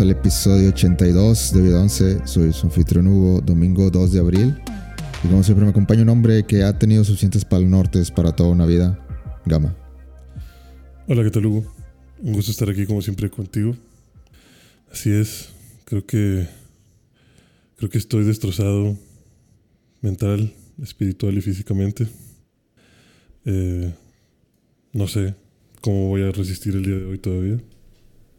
al 0.00 0.10
episodio 0.10 0.70
82 0.70 1.52
de 1.52 1.60
Vida 1.60 1.82
11. 1.82 2.26
Soy 2.26 2.52
su 2.54 2.66
anfitrión 2.66 3.06
Hugo, 3.06 3.42
domingo 3.42 3.90
2 3.90 4.12
de 4.12 4.20
abril. 4.20 4.56
Y 5.22 5.28
como 5.28 5.42
siempre 5.42 5.64
me 5.64 5.70
acompaña 5.70 6.02
un 6.02 6.08
hombre 6.08 6.44
que 6.44 6.62
ha 6.62 6.78
tenido 6.78 7.04
suficientes 7.04 7.44
pal 7.44 7.68
nortes 7.68 8.10
para 8.10 8.32
toda 8.32 8.48
una 8.48 8.64
vida, 8.64 8.98
Gama. 9.44 9.76
Hola, 11.06 11.22
¿qué 11.22 11.30
tal 11.30 11.44
Hugo? 11.44 11.74
Un 12.20 12.32
gusto 12.32 12.50
estar 12.50 12.70
aquí 12.70 12.86
como 12.86 13.02
siempre 13.02 13.28
contigo. 13.28 13.76
Así 14.90 15.10
es, 15.10 15.50
creo 15.84 16.06
que 16.06 16.48
creo 17.76 17.90
que 17.90 17.98
estoy 17.98 18.24
destrozado 18.24 18.96
mental, 20.00 20.52
espiritual 20.82 21.36
y 21.36 21.42
físicamente. 21.42 22.06
Eh, 23.44 23.92
no 24.92 25.06
sé 25.06 25.34
cómo 25.82 26.08
voy 26.08 26.22
a 26.22 26.32
resistir 26.32 26.74
el 26.74 26.84
día 26.84 26.96
de 26.96 27.04
hoy 27.04 27.18
todavía. 27.18 27.58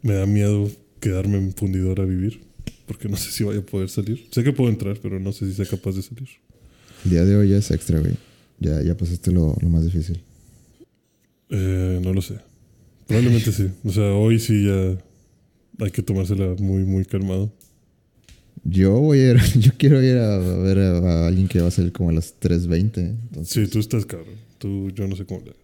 Me 0.02 0.14
da 0.14 0.26
miedo 0.26 0.68
quedarme 1.02 1.38
en 1.38 1.54
fundidor 1.54 2.00
a 2.00 2.06
vivir, 2.06 2.40
porque 2.86 3.10
no 3.10 3.18
sé 3.18 3.32
si 3.32 3.44
vaya 3.44 3.60
a 3.60 3.66
poder 3.66 3.90
salir. 3.90 4.28
Sé 4.32 4.44
que 4.44 4.54
puedo 4.54 4.70
entrar, 4.70 4.98
pero 5.02 5.20
no 5.20 5.34
sé 5.34 5.48
si 5.48 5.54
sea 5.54 5.66
capaz 5.66 5.96
de 5.96 6.04
salir. 6.04 6.30
El 7.04 7.12
día 7.12 7.26
de 7.26 7.36
hoy 7.36 7.50
ya 7.50 7.58
es 7.58 7.70
extra, 7.72 8.00
güey. 8.00 8.14
Ya, 8.60 8.82
ya 8.82 8.96
pasaste 8.96 9.32
lo, 9.32 9.58
lo 9.60 9.70
más 9.70 9.84
difícil. 9.84 10.22
Eh, 11.50 12.00
no 12.02 12.14
lo 12.14 12.22
sé. 12.22 12.36
Probablemente 13.08 13.52
sí. 13.52 13.70
O 13.84 13.92
sea, 13.92 14.14
hoy 14.14 14.40
sí 14.40 14.66
ya 14.66 14.98
hay 15.84 15.92
que 15.92 16.04
tomársela 16.04 16.56
muy, 16.60 16.86
muy 16.86 17.04
calmado. 17.04 17.52
Yo 18.64 18.92
voy 19.00 19.20
a 19.20 19.32
ir, 19.32 19.38
yo 19.60 19.72
quiero 19.78 20.02
ir 20.02 20.18
a, 20.18 20.38
ver 20.38 20.80
a, 20.80 21.28
alguien 21.28 21.48
que 21.48 21.60
va 21.60 21.68
a 21.68 21.72
salir 21.72 21.92
como 21.92 22.10
a 22.10 22.14
las 22.14 22.40
3.20. 22.40 22.98
Entonces, 22.98 23.50
Sí, 23.52 23.68
tú 23.68 23.80
estás 23.80 24.06
cabrón. 24.06 24.36
Tú, 24.60 24.92
yo 24.92 25.08
no 25.08 25.16
sé 25.16 25.26
cómo 25.26 25.42
le 25.42 25.52
haces. 25.52 25.62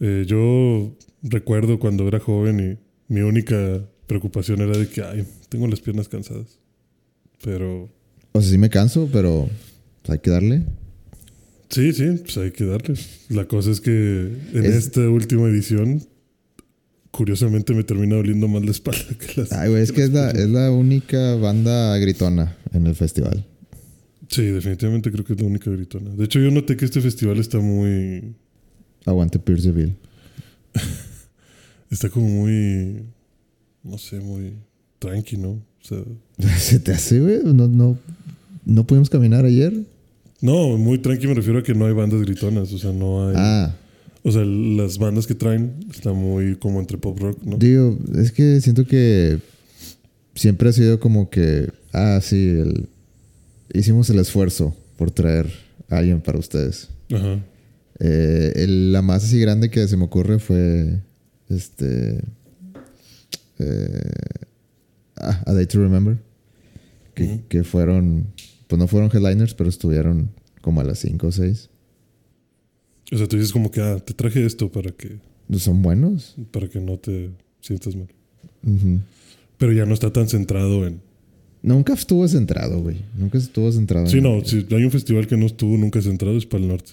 Eh, 0.00 0.24
yo 0.26 0.94
recuerdo 1.22 1.78
cuando 1.78 2.06
era 2.08 2.18
joven 2.18 2.78
y 3.08 3.12
mi 3.14 3.20
única 3.20 3.82
preocupación 4.06 4.60
era 4.60 4.76
de 4.76 4.88
que, 4.88 5.02
ay, 5.02 5.26
tengo 5.48 5.66
las 5.66 5.80
piernas 5.80 6.08
cansadas. 6.08 6.58
Pero 7.42 7.90
o 8.32 8.40
sea, 8.40 8.50
sí 8.50 8.58
me 8.58 8.70
canso, 8.70 9.08
pero 9.12 9.48
pues, 10.02 10.10
hay 10.10 10.18
que 10.20 10.30
darle. 10.30 10.62
sí, 11.70 11.92
sí, 11.92 12.04
pues 12.22 12.36
hay 12.38 12.50
que 12.52 12.64
darle. 12.64 12.94
La 13.28 13.46
cosa 13.46 13.70
es 13.70 13.80
que 13.80 13.90
en 14.54 14.64
Es- 14.64 14.74
esta 14.86 15.00
última 15.08 15.46
edición, 15.48 16.02
curiosamente 17.10 17.74
me 17.74 17.82
termina 17.84 18.16
doliendo 18.16 18.46
más 18.48 18.64
la 18.64 18.70
espalda 18.70 19.04
que 19.18 19.40
las. 19.40 19.52
Ay, 19.52 19.70
güey, 19.70 19.82
es 19.82 19.92
que 19.92 20.02
es 20.04 20.10
la, 20.10 20.30
es 20.30 20.48
la 20.48 20.70
única 20.70 21.34
banda 21.36 21.96
gritona 21.98 22.56
en 22.72 22.86
el 22.86 22.94
festival. 22.94 23.44
Sí, 24.28 24.42
definitivamente 24.42 25.10
creo 25.12 25.24
que 25.24 25.32
es 25.34 25.40
la 25.40 25.46
única 25.46 25.70
gritona. 25.70 26.10
De 26.14 26.24
hecho, 26.24 26.40
yo 26.40 26.50
noté 26.50 26.76
que 26.76 26.84
este 26.84 27.00
festival 27.00 27.38
está 27.38 27.58
muy. 27.58 28.34
Aguante 29.04 29.38
Pierceville. 29.38 29.94
Está 31.90 32.10
como 32.10 32.28
muy. 32.28 33.04
No 33.88 33.98
sé, 33.98 34.20
muy 34.20 34.54
tranqui, 34.98 35.36
¿no? 35.36 35.50
O 35.50 35.62
sea. 35.82 35.98
¿Se 36.58 36.78
te 36.78 36.92
hace, 36.92 37.20
güey? 37.20 37.40
No, 37.44 37.68
no, 37.68 37.98
no 38.64 38.86
pudimos 38.86 39.08
caminar 39.10 39.44
ayer. 39.44 39.72
No, 40.40 40.76
muy 40.76 40.98
tranqui 40.98 41.26
me 41.26 41.34
refiero 41.34 41.60
a 41.60 41.62
que 41.62 41.74
no 41.74 41.86
hay 41.86 41.92
bandas 41.94 42.20
gritonas. 42.20 42.72
O 42.72 42.78
sea, 42.78 42.92
no 42.92 43.28
hay. 43.28 43.34
Ah, 43.38 43.74
O 44.22 44.30
sea, 44.32 44.44
las 44.44 44.98
bandas 44.98 45.26
que 45.26 45.34
traen 45.34 45.72
están 45.92 46.16
muy 46.16 46.56
como 46.56 46.80
entre 46.80 46.98
pop 46.98 47.18
rock, 47.20 47.38
¿no? 47.44 47.56
digo, 47.56 47.96
es 48.16 48.32
que 48.32 48.60
siento 48.60 48.84
que 48.84 49.38
siempre 50.34 50.68
ha 50.68 50.72
sido 50.72 50.98
como 51.00 51.30
que, 51.30 51.70
ah, 51.92 52.18
sí, 52.22 52.48
el- 52.48 52.88
hicimos 53.72 54.10
el 54.10 54.18
esfuerzo 54.18 54.74
por 54.96 55.10
traer 55.10 55.46
a 55.88 55.98
alguien 55.98 56.20
para 56.20 56.38
ustedes. 56.38 56.88
Ajá. 57.12 57.38
Eh, 58.00 58.52
el- 58.56 58.92
la 58.92 59.00
más 59.00 59.24
así 59.24 59.38
grande 59.40 59.70
que 59.70 59.86
se 59.88 59.96
me 59.96 60.04
ocurre 60.04 60.38
fue 60.38 61.00
este 61.48 62.20
eh, 63.58 64.00
ah, 65.16 65.42
A 65.46 65.52
Day 65.52 65.66
to 65.66 65.78
Remember 65.80 66.18
que, 67.14 67.24
Ujú. 67.24 67.40
que 67.48 67.64
fueron 67.64 68.26
pues 68.66 68.78
no 68.78 68.86
fueron 68.88 69.10
headliners 69.12 69.54
pero 69.54 69.68
estuvieron 69.70 70.30
como 70.60 70.80
a 70.80 70.84
las 70.84 70.98
5 70.98 71.26
o 71.28 71.32
6 71.32 71.70
O 73.12 73.16
sea, 73.18 73.26
tú 73.28 73.36
dices 73.36 73.52
como 73.52 73.70
que, 73.70 73.80
ah, 73.80 73.98
te 74.00 74.12
traje 74.14 74.44
esto 74.44 74.70
para 74.70 74.90
que, 74.90 75.18
son 75.58 75.80
buenos 75.82 76.34
para 76.50 76.68
que 76.68 76.80
no 76.80 76.98
te 76.98 77.30
sientas 77.60 77.94
mal. 77.94 78.08
Ujú. 78.64 79.00
Pero 79.58 79.72
ya 79.72 79.86
no 79.86 79.94
está 79.94 80.12
tan 80.12 80.28
centrado 80.28 80.86
en. 80.86 81.00
nunca 81.62 81.94
estuvo 81.94 82.26
centrado 82.28 82.80
güey 82.80 82.98
nunca 83.16 83.38
estuvo 83.38 83.70
centrado 83.72 84.06
Sí, 84.08 84.18
en- 84.18 84.24
no, 84.24 84.44
si 84.44 84.66
hay 84.70 84.84
un 84.84 84.90
festival 84.90 85.26
que 85.26 85.36
no 85.36 85.46
estuvo 85.46 85.76
nunca 85.78 86.00
centrado 86.02 86.36
es 86.36 86.46
para 86.46 86.62
el 86.62 86.68
norte. 86.68 86.92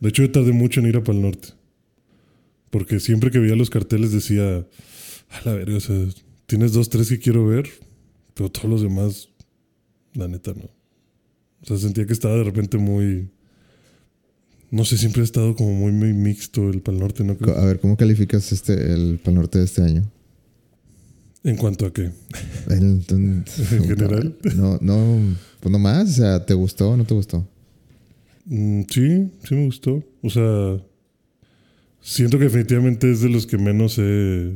De 0.00 0.10
hecho, 0.10 0.22
yo 0.22 0.30
tardé 0.30 0.52
mucho 0.52 0.80
en 0.80 0.86
ir 0.86 0.96
a 0.98 1.02
para 1.02 1.16
el 1.16 1.22
norte. 1.22 1.48
Porque 2.70 3.00
siempre 3.00 3.30
que 3.30 3.38
veía 3.38 3.56
los 3.56 3.70
carteles 3.70 4.12
decía, 4.12 4.66
a 5.34 5.48
la 5.48 5.54
verga, 5.54 5.76
o 5.76 5.80
sea, 5.80 5.96
tienes 6.46 6.72
dos, 6.72 6.88
tres 6.88 7.08
que 7.08 7.18
quiero 7.18 7.46
ver, 7.46 7.68
pero 8.34 8.50
todos 8.50 8.68
los 8.70 8.82
demás, 8.82 9.28
la 10.14 10.28
neta, 10.28 10.52
no. 10.54 10.64
O 11.62 11.66
sea, 11.66 11.76
sentía 11.78 12.06
que 12.06 12.12
estaba 12.12 12.34
de 12.36 12.44
repente 12.44 12.78
muy. 12.78 13.30
No 14.70 14.84
sé, 14.84 14.98
siempre 14.98 15.22
ha 15.22 15.24
estado 15.24 15.54
como 15.54 15.72
muy, 15.72 15.92
muy 15.92 16.12
mixto 16.12 16.68
el 16.70 16.80
Pal 16.82 16.98
Norte, 16.98 17.22
¿no? 17.24 17.36
A 17.56 17.64
ver 17.64 17.78
cómo 17.80 17.96
calificas 17.96 18.50
este 18.52 18.92
el 18.92 19.18
Pal 19.22 19.34
Norte 19.34 19.58
de 19.60 19.64
este 19.66 19.82
año 19.82 20.10
En 21.44 21.56
cuanto 21.56 21.86
a 21.86 21.92
qué. 21.92 22.10
El- 22.68 23.04
En 23.08 23.44
general. 23.84 24.36
no 24.56 24.78
no 24.80 25.36
pues 25.60 25.70
no 25.72 25.78
más 25.78 26.08
o 26.10 26.12
sea 26.12 26.44
te 26.44 26.54
gustó 26.54 26.90
o 26.90 26.96
no 26.96 27.04
te 27.04 27.14
gustó 27.14 27.46
Mm, 28.46 28.82
sí, 28.90 29.30
sí 29.48 29.54
me 29.54 29.64
gustó. 29.64 30.04
O 30.22 30.28
sea, 30.28 30.76
siento 32.02 32.38
que 32.38 32.44
definitivamente 32.44 33.10
es 33.10 33.22
de 33.22 33.30
los 33.30 33.46
que 33.46 33.56
menos 33.56 33.96
he. 33.98 34.54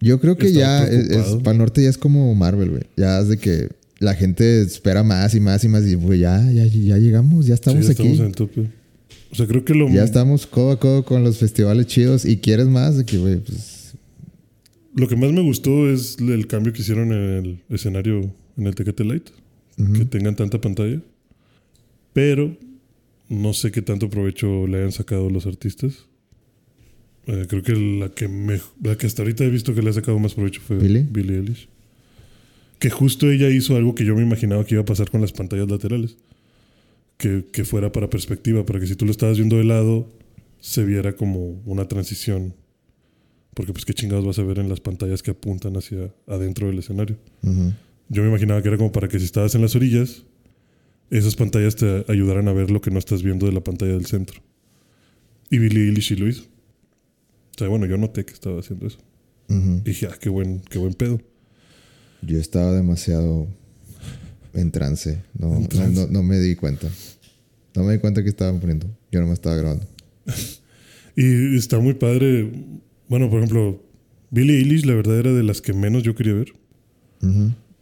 Yo 0.00 0.20
creo 0.20 0.36
que 0.36 0.52
ya 0.52 0.84
es, 0.84 1.08
preocupado. 1.08 1.42
Pal 1.42 1.58
Norte 1.58 1.82
ya 1.82 1.90
es 1.90 1.98
como 1.98 2.34
Marvel, 2.34 2.70
güey. 2.70 2.82
Ya 2.96 3.20
es 3.20 3.28
de 3.28 3.38
que 3.38 3.68
la 3.98 4.14
gente 4.14 4.62
espera 4.62 5.02
más 5.02 5.34
y 5.34 5.40
más 5.40 5.62
y 5.62 5.68
más 5.68 5.86
y 5.86 5.96
pues 5.96 6.18
ya, 6.18 6.42
ya, 6.50 6.64
ya 6.64 6.96
llegamos, 6.96 7.46
ya 7.46 7.54
estamos 7.54 7.84
sí, 7.84 7.92
aquí. 7.92 8.02
estamos 8.02 8.20
en 8.20 8.26
el 8.26 8.32
tope. 8.32 8.70
O 9.30 9.34
sea, 9.34 9.46
creo 9.46 9.64
que 9.64 9.74
lo. 9.74 9.88
Ya 9.90 10.02
estamos 10.02 10.46
codo 10.46 10.72
a 10.72 10.80
codo 10.80 11.04
con 11.04 11.22
los 11.22 11.38
festivales 11.38 11.86
chidos 11.86 12.24
y 12.24 12.38
quieres 12.38 12.66
más 12.66 12.96
de 12.96 13.04
que, 13.04 13.18
güey, 13.18 13.36
pues 13.36 13.94
Lo 14.94 15.06
que 15.06 15.16
más 15.16 15.32
me 15.32 15.42
gustó 15.42 15.88
es 15.90 16.16
el 16.18 16.46
cambio 16.46 16.72
que 16.72 16.80
hicieron 16.80 17.12
en 17.12 17.22
el 17.22 17.62
escenario 17.68 18.32
en 18.56 18.66
el 18.66 18.74
Tecate 18.74 19.04
Light. 19.04 19.28
Que 19.94 20.04
tengan 20.04 20.36
tanta 20.36 20.60
pantalla. 20.60 21.00
Pero 22.12 22.54
no 23.30 23.54
sé 23.54 23.70
qué 23.70 23.80
tanto 23.80 24.10
provecho 24.10 24.66
le 24.66 24.78
hayan 24.78 24.92
sacado 24.92 25.30
los 25.30 25.46
artistas. 25.46 26.06
Eh, 27.30 27.46
creo 27.48 27.62
que 27.62 27.74
la 27.74 28.08
que, 28.08 28.26
me, 28.26 28.60
la 28.82 28.96
que 28.96 29.06
hasta 29.06 29.22
ahorita 29.22 29.44
he 29.44 29.50
visto 29.50 29.72
que 29.72 29.82
le 29.82 29.90
ha 29.90 29.92
sacado 29.92 30.18
más 30.18 30.34
provecho 30.34 30.60
fue 30.60 30.78
¿Billie? 30.78 31.06
Billie 31.08 31.36
Eilish. 31.36 31.68
Que 32.80 32.90
justo 32.90 33.30
ella 33.30 33.48
hizo 33.48 33.76
algo 33.76 33.94
que 33.94 34.04
yo 34.04 34.16
me 34.16 34.22
imaginaba 34.22 34.64
que 34.64 34.74
iba 34.74 34.82
a 34.82 34.84
pasar 34.84 35.10
con 35.10 35.20
las 35.20 35.30
pantallas 35.30 35.70
laterales. 35.70 36.16
Que, 37.18 37.44
que 37.52 37.64
fuera 37.64 37.92
para 37.92 38.10
perspectiva, 38.10 38.64
para 38.64 38.80
que 38.80 38.86
si 38.86 38.96
tú 38.96 39.04
lo 39.04 39.12
estabas 39.12 39.36
viendo 39.36 39.58
de 39.58 39.64
lado, 39.64 40.08
se 40.58 40.84
viera 40.84 41.12
como 41.12 41.60
una 41.66 41.86
transición. 41.86 42.54
Porque 43.54 43.72
pues 43.72 43.84
qué 43.84 43.94
chingados 43.94 44.24
vas 44.24 44.38
a 44.40 44.42
ver 44.42 44.58
en 44.58 44.68
las 44.68 44.80
pantallas 44.80 45.22
que 45.22 45.30
apuntan 45.30 45.76
hacia 45.76 46.12
adentro 46.26 46.66
del 46.66 46.80
escenario. 46.80 47.16
Ujú. 47.42 47.74
Yo 48.08 48.22
me 48.22 48.28
imaginaba 48.28 48.60
que 48.60 48.68
era 48.68 48.76
como 48.76 48.90
para 48.90 49.06
que 49.06 49.20
si 49.20 49.24
estabas 49.24 49.54
en 49.54 49.60
las 49.60 49.76
orillas, 49.76 50.24
esas 51.10 51.36
pantallas 51.36 51.76
te 51.76 52.04
ayudaran 52.08 52.48
a 52.48 52.52
ver 52.52 52.72
lo 52.72 52.80
que 52.80 52.90
no 52.90 52.98
estás 52.98 53.22
viendo 53.22 53.46
de 53.46 53.52
la 53.52 53.62
pantalla 53.62 53.92
del 53.92 54.06
centro. 54.06 54.40
Y 55.48 55.58
Billie 55.58 55.84
Eilish 55.84 56.08
sí 56.08 56.16
lo 56.16 56.26
hizo. 56.26 56.49
Sea, 57.60 57.68
bueno, 57.68 57.84
yo 57.86 57.98
noté 57.98 58.24
que 58.24 58.32
estaba 58.32 58.58
haciendo 58.60 58.86
eso. 58.86 58.98
Y 59.48 59.80
dije, 59.80 60.06
ah, 60.10 60.16
qué 60.20 60.28
buen, 60.30 60.60
qué 60.60 60.78
buen 60.78 60.94
pedo. 60.94 61.20
Yo 62.22 62.38
estaba 62.38 62.72
demasiado 62.72 63.46
en 64.54 64.70
trance. 64.70 65.22
No, 65.38 65.54
En 65.56 65.62
no- 65.62 65.68
trance. 65.68 66.00
no- 66.00 66.06
no 66.06 66.22
me 66.22 66.38
di 66.38 66.54
cuenta. 66.56 66.88
No 67.76 67.84
me 67.84 67.92
di 67.94 67.98
cuenta 67.98 68.22
que 68.22 68.28
estaban 68.30 68.60
poniendo. 68.60 68.86
Yo 69.12 69.20
no 69.20 69.26
me 69.26 69.34
estaba 69.34 69.56
grabando. 69.56 69.86
Y 71.16 71.56
está 71.58 71.78
muy 71.80 71.94
padre. 71.94 72.50
Bueno, 73.08 73.28
por 73.28 73.40
ejemplo, 73.40 73.82
Billie 74.30 74.56
Eilish, 74.58 74.86
la 74.86 74.94
verdad, 74.94 75.18
era 75.18 75.32
de 75.32 75.42
las 75.42 75.60
que 75.60 75.72
menos 75.74 76.02
yo 76.04 76.14
quería 76.14 76.32
ver. 76.34 76.52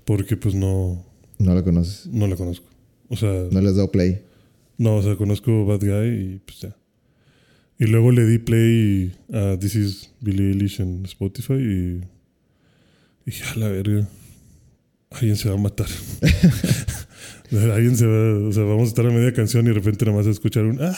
Porque 0.04 0.36
pues 0.36 0.54
no, 0.54 1.04
No 1.38 1.54
la 1.54 1.62
conoces. 1.62 2.06
no 2.06 2.26
la 2.26 2.34
conozco. 2.36 2.66
O 3.08 3.16
sea, 3.16 3.46
No 3.52 3.60
les 3.60 3.72
he 3.74 3.76
dado 3.76 3.92
play. 3.92 4.22
No, 4.78 4.96
o 4.96 5.02
sea, 5.02 5.14
conozco 5.16 5.66
Bad 5.66 5.80
Guy 5.80 6.08
y 6.34 6.38
pues 6.44 6.60
ya. 6.60 6.76
Y 7.78 7.86
luego 7.86 8.10
le 8.10 8.26
di 8.26 8.38
play 8.38 9.12
a 9.32 9.56
This 9.58 9.74
is 9.76 10.10
Billie 10.20 10.48
Eilish 10.50 10.80
en 10.80 11.04
Spotify 11.04 11.54
y. 11.54 12.00
Dije, 13.24 13.44
a 13.44 13.58
la 13.58 13.68
verga. 13.68 14.08
Alguien 15.10 15.36
se 15.36 15.48
va 15.48 15.54
a 15.54 15.58
matar. 15.58 15.86
alguien 17.72 17.96
se 17.96 18.06
va. 18.06 18.48
O 18.48 18.52
sea, 18.52 18.64
vamos 18.64 18.84
a 18.84 18.88
estar 18.88 19.06
a 19.06 19.10
media 19.10 19.32
canción 19.32 19.64
y 19.66 19.68
de 19.68 19.74
repente 19.74 20.04
nada 20.04 20.16
más 20.18 20.26
a 20.26 20.30
escuchar 20.30 20.64
un. 20.64 20.78
"Ah", 20.80 20.96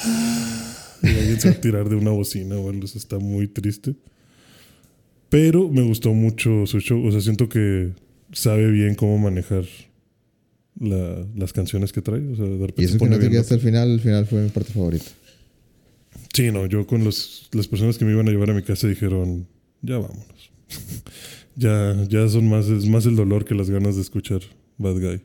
Y 1.03 1.07
alguien 1.09 1.41
se 1.41 1.51
va 1.51 1.55
a 1.57 1.61
tirar 1.61 1.89
de 1.89 1.97
una 1.97 2.11
bocina 2.11 2.57
o 2.57 2.69
algo. 2.71 2.85
Eso 2.85 2.99
está 2.99 3.19
muy 3.19 3.47
triste. 3.49 3.95
Pero 5.29 5.69
me 5.69 5.83
gustó 5.83 6.13
mucho 6.13 6.67
su 6.67 6.81
show. 6.81 7.05
O 7.07 7.13
sea, 7.13 7.21
siento 7.21 7.49
que 7.49 7.93
sabe 8.33 8.71
bien 8.71 8.95
cómo 8.95 9.19
manejar 9.19 9.65
la- 10.79 11.27
las 11.37 11.53
canciones 11.53 11.93
que 11.93 12.01
trae. 12.03 12.21
O 12.33 12.37
sea, 12.37 12.45
de 12.47 12.59
repente 12.67 12.83
Y 12.83 12.85
eso 12.85 12.93
se 12.93 12.99
que 12.99 12.99
pone 13.01 13.11
no 13.11 13.17
te 13.17 13.21
bien 13.21 13.33
quedaste 13.33 13.55
al 13.55 13.61
final, 13.61 13.91
al 13.93 14.01
final 14.01 14.27
fue 14.27 14.43
mi 14.43 14.49
parte 14.51 14.73
favorita. 14.73 15.05
Sí, 16.33 16.51
no, 16.53 16.67
yo 16.67 16.87
con 16.87 17.05
los, 17.05 17.49
las 17.53 17.67
personas 17.67 17.99
que 17.99 18.05
me 18.05 18.13
iban 18.13 18.29
a 18.29 18.31
llevar 18.31 18.51
a 18.51 18.55
mi 18.55 18.63
casa 18.63 18.87
dijeron, 18.87 19.47
ya 19.83 19.99
vámonos. 19.99 20.51
Ya, 21.57 21.95
ya 22.09 22.27
son 22.29 22.49
más, 22.49 22.69
es 22.69 22.87
más 22.87 23.05
el 23.05 23.17
dolor 23.17 23.45
que 23.45 23.55
las 23.55 23.69
ganas 23.69 23.97
de 23.97 24.01
escuchar 24.03 24.41
Bad 24.79 24.95
Guy. 24.95 25.21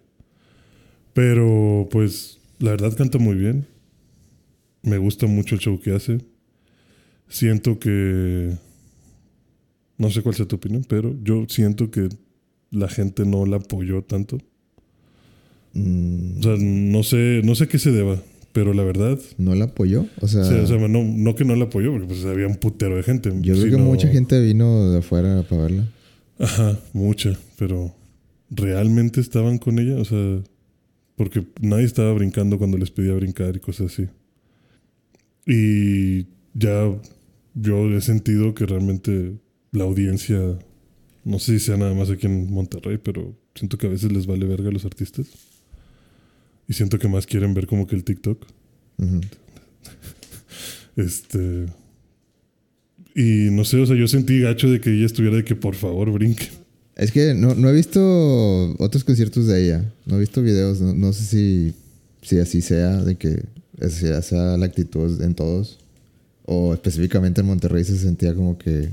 Pero, 1.13 1.87
pues, 1.91 2.39
la 2.59 2.71
verdad 2.71 2.97
canta 2.97 3.19
muy 3.19 3.35
bien. 3.35 3.67
Me 4.81 4.97
gusta 4.97 5.27
mucho 5.27 5.55
el 5.55 5.61
show 5.61 5.79
que 5.79 5.91
hace. 5.95 6.17
Siento 7.29 7.79
que. 7.79 8.57
No 9.97 10.09
sé 10.09 10.23
cuál 10.23 10.35
sea 10.35 10.47
tu 10.47 10.57
opinión, 10.57 10.83
pero 10.89 11.15
yo 11.23 11.45
siento 11.47 11.89
que 11.89 12.09
la 12.69 12.89
gente 12.89 13.23
no 13.25 13.45
la 13.45 13.57
apoyó 13.57 14.01
tanto. 14.03 14.39
Mm, 15.73 16.39
O 16.39 16.43
sea, 16.43 16.55
no 16.59 17.03
sé, 17.03 17.41
no 17.43 17.55
sé 17.55 17.67
qué 17.67 17.79
se 17.79 17.91
deba, 17.91 18.21
pero 18.55 18.73
la 18.73 18.83
verdad. 18.83 19.19
¿No 19.37 19.53
la 19.53 19.65
apoyó? 19.65 20.05
O 20.21 20.29
sea, 20.29 20.39
o 20.39 20.45
sea, 20.45 20.63
o 20.63 20.65
sea, 20.65 20.77
no, 20.87 21.03
no 21.03 21.35
que 21.35 21.43
no 21.43 21.57
la 21.57 21.65
apoyó, 21.65 21.91
porque 21.91 22.07
pues 22.07 22.23
había 22.23 22.47
un 22.47 22.55
putero 22.55 22.95
de 22.95 23.03
gente. 23.03 23.29
yo 23.41 23.53
creo 23.53 23.69
que 23.69 23.83
mucha 23.83 24.07
gente 24.07 24.41
vino 24.41 24.91
de 24.91 24.99
afuera 24.99 25.43
para 25.43 25.63
verla. 25.63 25.91
Ajá, 26.39 26.79
mucha, 26.93 27.37
pero 27.57 27.93
¿realmente 28.49 29.19
estaban 29.19 29.57
con 29.57 29.77
ella? 29.77 29.97
O 29.97 30.05
sea, 30.05 30.41
porque 31.17 31.45
nadie 31.59 31.83
estaba 31.83 32.13
brincando 32.13 32.57
cuando 32.57 32.77
les 32.77 32.91
pedía 32.91 33.13
brincar 33.13 33.57
y 33.57 33.59
cosas 33.59 33.91
así. 33.91 34.07
Y 35.45 36.27
ya 36.53 36.97
yo 37.55 37.89
he 37.89 37.99
sentido 37.99 38.55
que 38.55 38.65
realmente 38.65 39.33
la 39.73 39.83
audiencia, 39.83 40.39
no 41.25 41.39
sé 41.39 41.59
si 41.59 41.65
sea 41.65 41.75
nada 41.75 41.93
más 41.93 42.09
aquí 42.09 42.25
en 42.25 42.53
Monterrey, 42.53 42.99
pero 43.03 43.37
siento 43.53 43.77
que 43.77 43.87
a 43.87 43.89
veces 43.89 44.13
les 44.13 44.27
vale 44.27 44.45
verga 44.45 44.69
a 44.69 44.71
los 44.71 44.85
artistas. 44.85 45.27
Y 46.67 46.73
siento 46.73 46.97
que 46.99 47.07
más 47.07 47.25
quieren 47.25 47.53
ver 47.53 47.67
como 47.67 47.87
que 47.87 47.95
el 47.95 48.03
TikTok. 48.03 48.45
Este. 50.95 51.65
Y 53.13 53.49
no 53.51 53.65
sé, 53.65 53.77
o 53.79 53.85
sea, 53.85 53.95
yo 53.95 54.07
sentí 54.07 54.39
gacho 54.39 54.69
de 54.69 54.79
que 54.79 54.91
ella 54.91 55.05
estuviera 55.05 55.35
de 55.37 55.43
que 55.43 55.55
por 55.55 55.75
favor 55.75 56.11
brinque. 56.11 56.47
Es 56.95 57.11
que 57.11 57.33
no, 57.33 57.55
no 57.55 57.69
he 57.69 57.73
visto 57.73 58.73
otros 58.79 59.03
conciertos 59.03 59.47
de 59.47 59.63
ella. 59.65 59.93
No 60.05 60.15
he 60.15 60.19
visto 60.19 60.41
videos. 60.41 60.79
No, 60.81 60.93
no 60.93 61.13
sé 61.13 61.23
si, 61.23 61.73
si 62.21 62.39
así 62.39 62.61
sea, 62.61 63.01
de 63.03 63.15
que 63.15 63.43
esa 63.79 64.21
sea 64.21 64.57
la 64.57 64.65
actitud 64.65 65.21
en 65.21 65.33
todos. 65.35 65.79
O 66.45 66.73
específicamente 66.73 67.41
en 67.41 67.47
Monterrey 67.47 67.83
se 67.83 67.97
sentía 67.97 68.33
como 68.33 68.57
que 68.57 68.89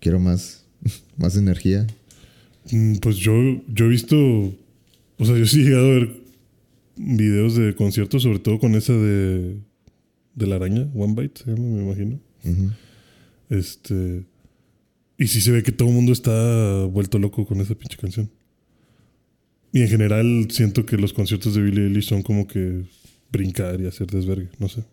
quiero 0.00 0.18
más, 0.18 0.64
más 1.16 1.36
energía. 1.36 1.86
Mm, 2.70 2.96
Pues 2.96 3.16
yo, 3.16 3.32
yo 3.72 3.86
he 3.86 3.88
visto, 3.88 4.16
o 4.16 5.24
sea, 5.24 5.36
yo 5.36 5.46
sí 5.46 5.60
he 5.60 5.64
llegado 5.64 5.86
a 5.86 5.94
ver 5.94 6.19
videos 7.00 7.56
de 7.56 7.74
conciertos, 7.74 8.22
sobre 8.22 8.38
todo 8.38 8.58
con 8.58 8.74
esa 8.74 8.92
de, 8.92 9.56
de 10.34 10.46
la 10.46 10.56
araña, 10.56 10.88
One 10.94 11.14
Bite, 11.14 11.42
se 11.42 11.50
llama, 11.50 11.66
me 11.66 11.82
imagino. 11.82 12.20
Este, 13.48 14.24
y 15.18 15.26
sí 15.26 15.40
se 15.40 15.50
ve 15.50 15.62
que 15.62 15.72
todo 15.72 15.88
el 15.88 15.94
mundo 15.94 16.12
está 16.12 16.84
vuelto 16.84 17.18
loco 17.18 17.46
con 17.46 17.60
esa 17.60 17.74
pinche 17.74 17.96
canción. 17.96 18.30
Y 19.72 19.82
en 19.82 19.88
general 19.88 20.48
siento 20.50 20.84
que 20.84 20.96
los 20.96 21.12
conciertos 21.12 21.54
de 21.54 21.62
Billie 21.62 21.84
Eilish 21.84 22.08
son 22.08 22.22
como 22.22 22.46
que 22.46 22.82
brincar 23.32 23.80
y 23.80 23.86
hacer 23.86 24.08
desvergue, 24.08 24.48
no 24.58 24.68
sé. 24.68 24.84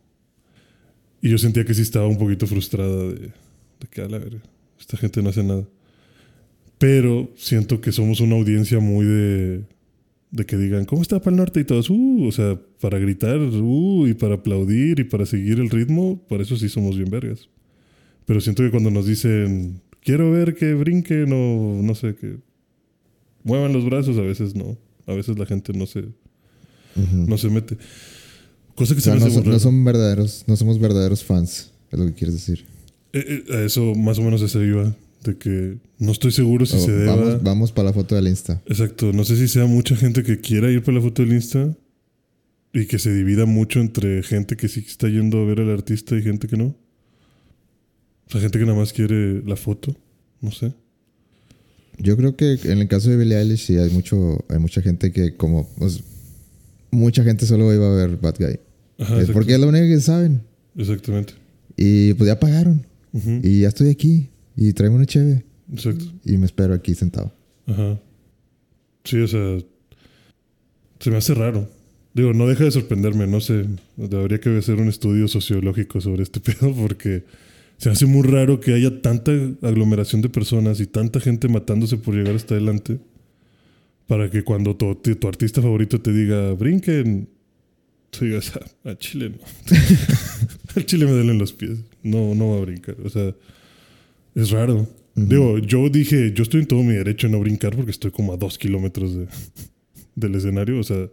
Y 1.22 1.30
yo 1.30 1.38
sentía 1.38 1.66
que 1.66 1.74
sí 1.74 1.82
estaba 1.82 2.08
un 2.08 2.18
poquito 2.18 2.48
frustrada 2.48 3.08
de, 3.08 3.16
de 3.16 3.88
que 3.90 4.02
a 4.02 4.08
la 4.08 4.20
verga, 4.20 4.42
esta 4.80 4.98
gente 4.98 5.22
no 5.22 5.30
hace 5.30 5.44
nada. 5.44 5.68
Pero 6.78 7.32
siento 7.36 7.82
que 7.82 7.92
somos 7.92 8.20
una 8.20 8.36
audiencia 8.36 8.80
muy 8.80 9.06
de, 9.06 9.64
de 10.32 10.46
que 10.46 10.58
digan, 10.58 10.86
¿cómo 10.86 11.02
está 11.02 11.20
para 11.20 11.32
el 11.32 11.38
norte? 11.38 11.60
Y 11.62 11.64
todos, 11.64 11.90
uh, 11.90 12.26
o 12.28 12.32
sea, 12.32 12.60
para 12.80 13.00
gritar, 13.00 13.40
uh, 13.40 14.08
y 14.08 14.14
para 14.14 14.36
aplaudir 14.36 15.00
y 15.00 15.04
para 15.04 15.26
seguir 15.26 15.60
el 15.60 15.70
ritmo, 15.70 16.22
por 16.28 16.42
eso 16.42 16.58
sí 16.58 16.70
somos 16.70 16.98
bien 16.98 17.10
vergas. 17.10 17.50
Pero 18.26 18.42
siento 18.42 18.64
que 18.64 18.72
cuando 18.72 18.92
nos 18.92 19.06
dicen, 19.06 19.82
quiero 20.02 20.32
ver 20.32 20.56
que 20.56 20.74
brinquen 20.74 21.32
o 21.32 21.82
no 21.82 21.96
sé, 21.96 22.16
que 22.16 22.38
muevan 23.44 23.74
los 23.74 23.86
brazos, 23.86 24.18
a 24.18 24.22
veces 24.22 24.56
no. 24.56 24.78
A 25.06 25.14
veces 25.14 25.40
la 25.40 25.46
gente 25.46 25.72
no 25.72 25.86
se, 25.86 26.04
no 27.14 27.38
se 27.38 27.50
mete. 27.50 27.78
Cosa 28.76 28.94
que 28.94 29.00
O 29.00 29.04
sea, 29.04 29.14
se 29.14 29.20
me 29.20 29.20
no, 29.20 29.26
hace 29.28 29.36
son, 29.36 29.50
no 29.50 29.60
son 29.60 29.86
verdaderos, 29.86 30.44
no 30.46 30.58
somos 30.58 30.78
verdaderos 30.78 31.24
fans, 31.24 31.72
es 31.90 31.98
lo 31.98 32.06
que 32.06 32.14
quieres 32.14 32.36
decir. 32.36 32.66
Eh, 33.14 33.44
eh, 33.50 33.56
a 33.56 33.62
eso 33.62 33.96
más 33.96 34.20
o 34.20 34.22
menos 34.22 34.42
eso 34.42 34.62
iba. 34.62 34.94
De 35.24 35.38
que 35.38 35.78
no 36.00 36.12
estoy 36.12 36.32
seguro 36.32 36.66
si 36.66 36.78
O 36.78 36.80
se 36.80 36.92
deba. 36.92 37.16
vamos, 37.16 37.44
vamos 37.44 37.72
para 37.72 37.90
la 37.90 37.94
foto 37.94 38.16
del 38.16 38.28
Insta. 38.28 38.62
Exacto. 38.68 39.12
No 39.14 39.24
sé 39.24 39.36
si 39.36 39.48
sea 39.48 39.66
mucha 39.66 39.96
gente 39.96 40.24
que 40.24 40.40
quiera 40.40 40.72
ir 40.72 40.84
para 40.84 40.98
la 40.98 41.04
foto 41.04 41.24
del 41.24 41.34
Insta 41.34 41.76
y 42.74 42.86
que 42.86 43.00
se 43.00 43.14
divida 43.14 43.46
mucho 43.46 43.80
entre 43.80 44.22
gente 44.24 44.56
que 44.56 44.68
sí 44.68 44.84
está 44.86 45.10
yendo 45.10 45.40
a 45.40 45.46
ver 45.46 45.62
al 45.62 45.72
artista 45.72 46.16
y 46.16 46.22
gente 46.22 46.48
que 46.48 46.58
no. 46.58 46.76
O 48.28 48.32
sea, 48.32 48.42
gente 48.42 48.60
que 48.60 48.66
nada 48.66 48.78
más 48.78 48.94
quiere 48.94 49.42
la 49.44 49.56
foto. 49.56 49.96
No 50.42 50.52
sé. 50.52 50.74
Yo 51.98 52.16
creo 52.16 52.36
que 52.36 52.60
en 52.66 52.80
el 52.80 52.88
caso 52.88 53.10
de 53.10 53.18
Billie 53.18 53.38
Eilish 53.38 53.66
sí 53.66 53.78
hay 53.78 53.90
mucho, 53.90 54.46
hay 54.50 54.60
mucha 54.60 54.82
gente 54.82 55.12
que 55.12 55.36
como 55.36 55.68
pues, 55.78 56.04
mucha 56.92 57.24
gente 57.24 57.46
solo 57.46 57.74
iba 57.74 57.88
a 57.88 57.96
ver 57.96 58.18
Bad 58.18 58.36
Guy. 58.38 58.60
Ajá, 59.00 59.22
es 59.22 59.32
porque 59.32 59.54
es 59.54 59.60
la 59.60 59.68
única 59.68 59.88
que 59.88 60.00
saben. 60.00 60.42
Exactamente. 60.76 61.34
Y 61.76 62.14
pues 62.14 62.28
ya 62.28 62.40
pagaron. 62.40 62.86
Y 63.42 63.62
ya 63.62 63.70
estoy 63.70 63.90
aquí. 63.90 64.30
Y 64.58 64.74
tráeme 64.74 64.98
una 64.98 65.06
cheve. 65.06 65.46
Exacto. 65.72 66.04
Y 66.26 66.38
me 66.38 66.46
espero 66.48 66.74
aquí 66.74 66.96
sentado. 66.96 67.32
Ajá. 67.68 68.00
Sí, 69.06 69.18
o 69.22 69.28
sea. 69.28 69.60
Se 71.00 71.12
me 71.12 71.18
hace 71.18 71.34
raro. 71.36 71.70
Digo, 72.14 72.34
no 72.34 72.48
deja 72.48 72.64
de 72.64 72.72
sorprenderme, 72.72 73.28
no 73.28 73.40
sé. 73.40 73.66
Debería 73.96 74.40
que 74.40 74.58
hacer 74.58 74.76
un 74.76 74.88
estudio 74.90 75.28
sociológico 75.28 76.02
sobre 76.02 76.24
este 76.24 76.40
pedo 76.42 76.74
porque 76.74 77.24
se 77.78 77.90
me 77.90 77.94
hace 77.94 78.08
muy 78.08 78.24
raro 78.28 78.60
que 78.60 78.74
haya 78.74 79.02
tanta 79.02 79.32
aglomeración 79.62 80.24
de 80.24 80.30
personas 80.30 80.80
y 80.80 80.88
tanta 80.88 81.20
gente 81.20 81.48
matándose 81.48 81.98
por 81.98 82.16
llegar 82.16 82.36
hasta 82.36 82.56
adelante 82.56 83.00
para 84.08 84.32
que 84.32 84.44
cuando 84.44 84.76
tu, 84.76 84.96
tu 84.96 85.28
artista 85.28 85.62
favorito 85.62 86.02
te 86.02 86.12
diga 86.12 86.54
brinquen, 86.54 87.30
tú 88.10 88.26
digas, 88.26 88.54
"Ah, 88.56 88.90
a 88.92 88.98
Chile 88.98 89.30
no. 89.30 89.38
Al 90.76 90.86
Chile 90.88 91.06
me 91.06 91.12
duelen 91.12 91.38
los 91.38 91.54
pies. 91.54 91.78
No, 92.02 92.34
no 92.34 92.50
va 92.52 92.58
a 92.58 92.62
brincar. 92.62 92.96
O 93.04 93.10
sea, 93.10 93.36
es 94.38 94.52
raro. 94.52 94.88
Digo, 95.16 95.58
yo 95.58 95.90
dije, 95.90 96.32
yo 96.36 96.44
estoy 96.44 96.62
en 96.62 96.68
todo 96.68 96.84
mi 96.84 96.94
derecho 96.94 97.28
no 97.28 97.40
brincar 97.40 97.76
porque 97.76 97.90
estoy 97.90 98.12
como 98.12 98.34
a 98.34 98.38
dos 98.38 98.60
kilómetros 98.60 99.16
de, 99.16 99.28
del 100.16 100.36
escenario. 100.36 100.80
O 100.80 100.84
sea, 100.84 101.10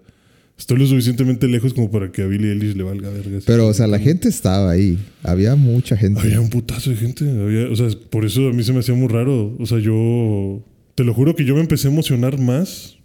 estoy 0.58 0.78
lo 0.78 0.86
suficientemente 0.86 1.48
lejos 1.48 1.72
como 1.72 1.90
para 1.90 2.12
que 2.12 2.20
a 2.20 2.26
Billie 2.26 2.52
Eilish 2.52 2.76
le 2.76 2.82
valga 2.82 3.08
verga. 3.08 3.38
Pero, 3.46 3.66
o 3.66 3.72
sea, 3.72 3.86
la 3.86 3.98
gente 3.98 4.28
estaba 4.28 4.70
ahí. 4.70 4.98
Había 5.22 5.56
mucha 5.56 5.96
gente. 5.96 6.20
Había 6.20 6.38
un 6.38 6.50
putazo 6.50 6.90
de 6.90 6.96
gente. 6.96 7.24
Había, 7.28 7.70
o 7.70 7.76
sea, 7.76 7.88
por 8.10 8.26
eso 8.26 8.46
a 8.48 8.52
mí 8.52 8.62
se 8.62 8.74
me 8.74 8.80
hacía 8.80 8.94
muy 8.94 9.08
raro. 9.08 9.56
O 9.58 9.64
sea, 9.64 9.78
yo. 9.78 10.62
Te 10.94 11.02
lo 11.02 11.14
juro 11.14 11.34
que 11.34 11.46
yo 11.46 11.54
me 11.54 11.62
empecé 11.62 11.88
a 11.88 11.90
emocionar 11.90 12.38
más 12.38 12.98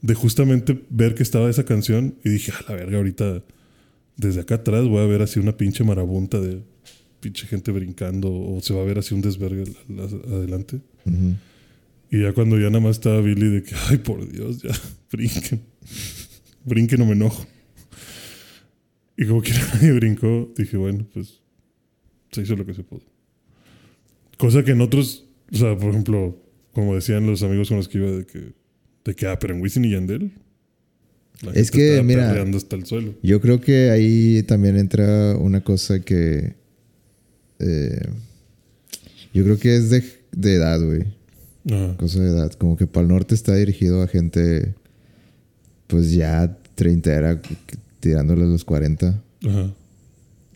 de 0.00 0.14
justamente 0.14 0.80
ver 0.90 1.16
que 1.16 1.24
estaba 1.24 1.50
esa 1.50 1.64
canción 1.64 2.14
y 2.24 2.30
dije, 2.30 2.52
a 2.52 2.70
la 2.70 2.76
verga, 2.76 2.98
ahorita 2.98 3.42
desde 4.16 4.40
acá 4.40 4.54
atrás 4.54 4.86
voy 4.86 5.02
a 5.02 5.06
ver 5.06 5.22
así 5.22 5.40
una 5.40 5.56
pinche 5.56 5.82
marabunta 5.82 6.40
de 6.40 6.62
pinche 7.26 7.46
gente 7.48 7.72
brincando 7.72 8.32
o 8.32 8.60
se 8.60 8.72
va 8.72 8.82
a 8.82 8.84
ver 8.84 8.98
así 8.98 9.12
un 9.12 9.20
desvergue 9.20 9.64
adelante. 10.32 10.76
Ujú. 11.04 11.34
Y 12.08 12.22
ya 12.22 12.32
cuando 12.32 12.56
ya 12.56 12.66
nada 12.66 12.78
más 12.78 12.98
estaba 12.98 13.20
Billy 13.20 13.48
de 13.48 13.62
que, 13.64 13.74
ay, 13.88 13.98
por 13.98 14.30
Dios, 14.30 14.62
ya, 14.62 14.70
brinquen. 15.10 15.60
Brinquen 16.64 17.00
o 17.00 17.06
me 17.06 17.12
enojo. 17.12 17.44
Y 19.16 19.26
como 19.26 19.42
que 19.42 19.50
nadie 19.74 19.92
brincó, 19.92 20.52
dije, 20.56 20.76
bueno, 20.76 21.04
pues 21.12 21.40
se 22.30 22.42
hizo 22.42 22.54
lo 22.54 22.64
que 22.64 22.74
se 22.74 22.84
pudo. 22.84 23.02
Cosa 24.38 24.62
que 24.62 24.70
en 24.70 24.80
otros, 24.80 25.26
o 25.52 25.56
sea, 25.56 25.76
por 25.76 25.90
ejemplo, 25.90 26.40
como 26.72 26.94
decían 26.94 27.26
los 27.26 27.42
amigos 27.42 27.68
con 27.68 27.78
los 27.78 27.88
que 27.88 27.98
iba, 27.98 28.10
de 28.12 28.24
que, 28.24 28.52
de 29.04 29.14
que 29.16 29.26
ah, 29.26 29.36
pero 29.36 29.52
en 29.52 29.62
Wisin 29.62 29.84
y 29.84 29.90
Yandel. 29.90 30.30
la 31.42 31.50
Es 31.52 31.70
gente 31.70 31.96
que, 31.96 32.02
mira, 32.04 32.30
hasta 32.54 32.76
el 32.76 32.86
suelo. 32.86 33.14
Yo 33.20 33.40
creo 33.40 33.60
que 33.60 33.90
ahí 33.90 34.44
también 34.44 34.76
entra 34.76 35.36
una 35.36 35.64
cosa 35.64 36.00
que. 36.00 36.54
Eh, 37.58 38.08
yo 39.32 39.44
creo 39.44 39.58
que 39.58 39.76
es 39.76 39.90
de, 39.90 40.02
de 40.32 40.54
edad, 40.54 40.80
güey. 40.82 41.04
Ajá. 41.70 41.96
Cosa 41.96 42.20
de 42.20 42.30
edad. 42.30 42.52
Como 42.52 42.76
que 42.76 42.86
Pal 42.86 43.08
Norte 43.08 43.34
está 43.34 43.54
dirigido 43.54 44.02
a 44.02 44.08
gente. 44.08 44.74
Pues 45.86 46.12
ya 46.12 46.56
30 46.74 47.12
era 47.12 47.40
tirándole 48.00 48.44
a 48.44 48.46
los 48.46 48.64
40. 48.64 49.22
Ajá. 49.44 49.74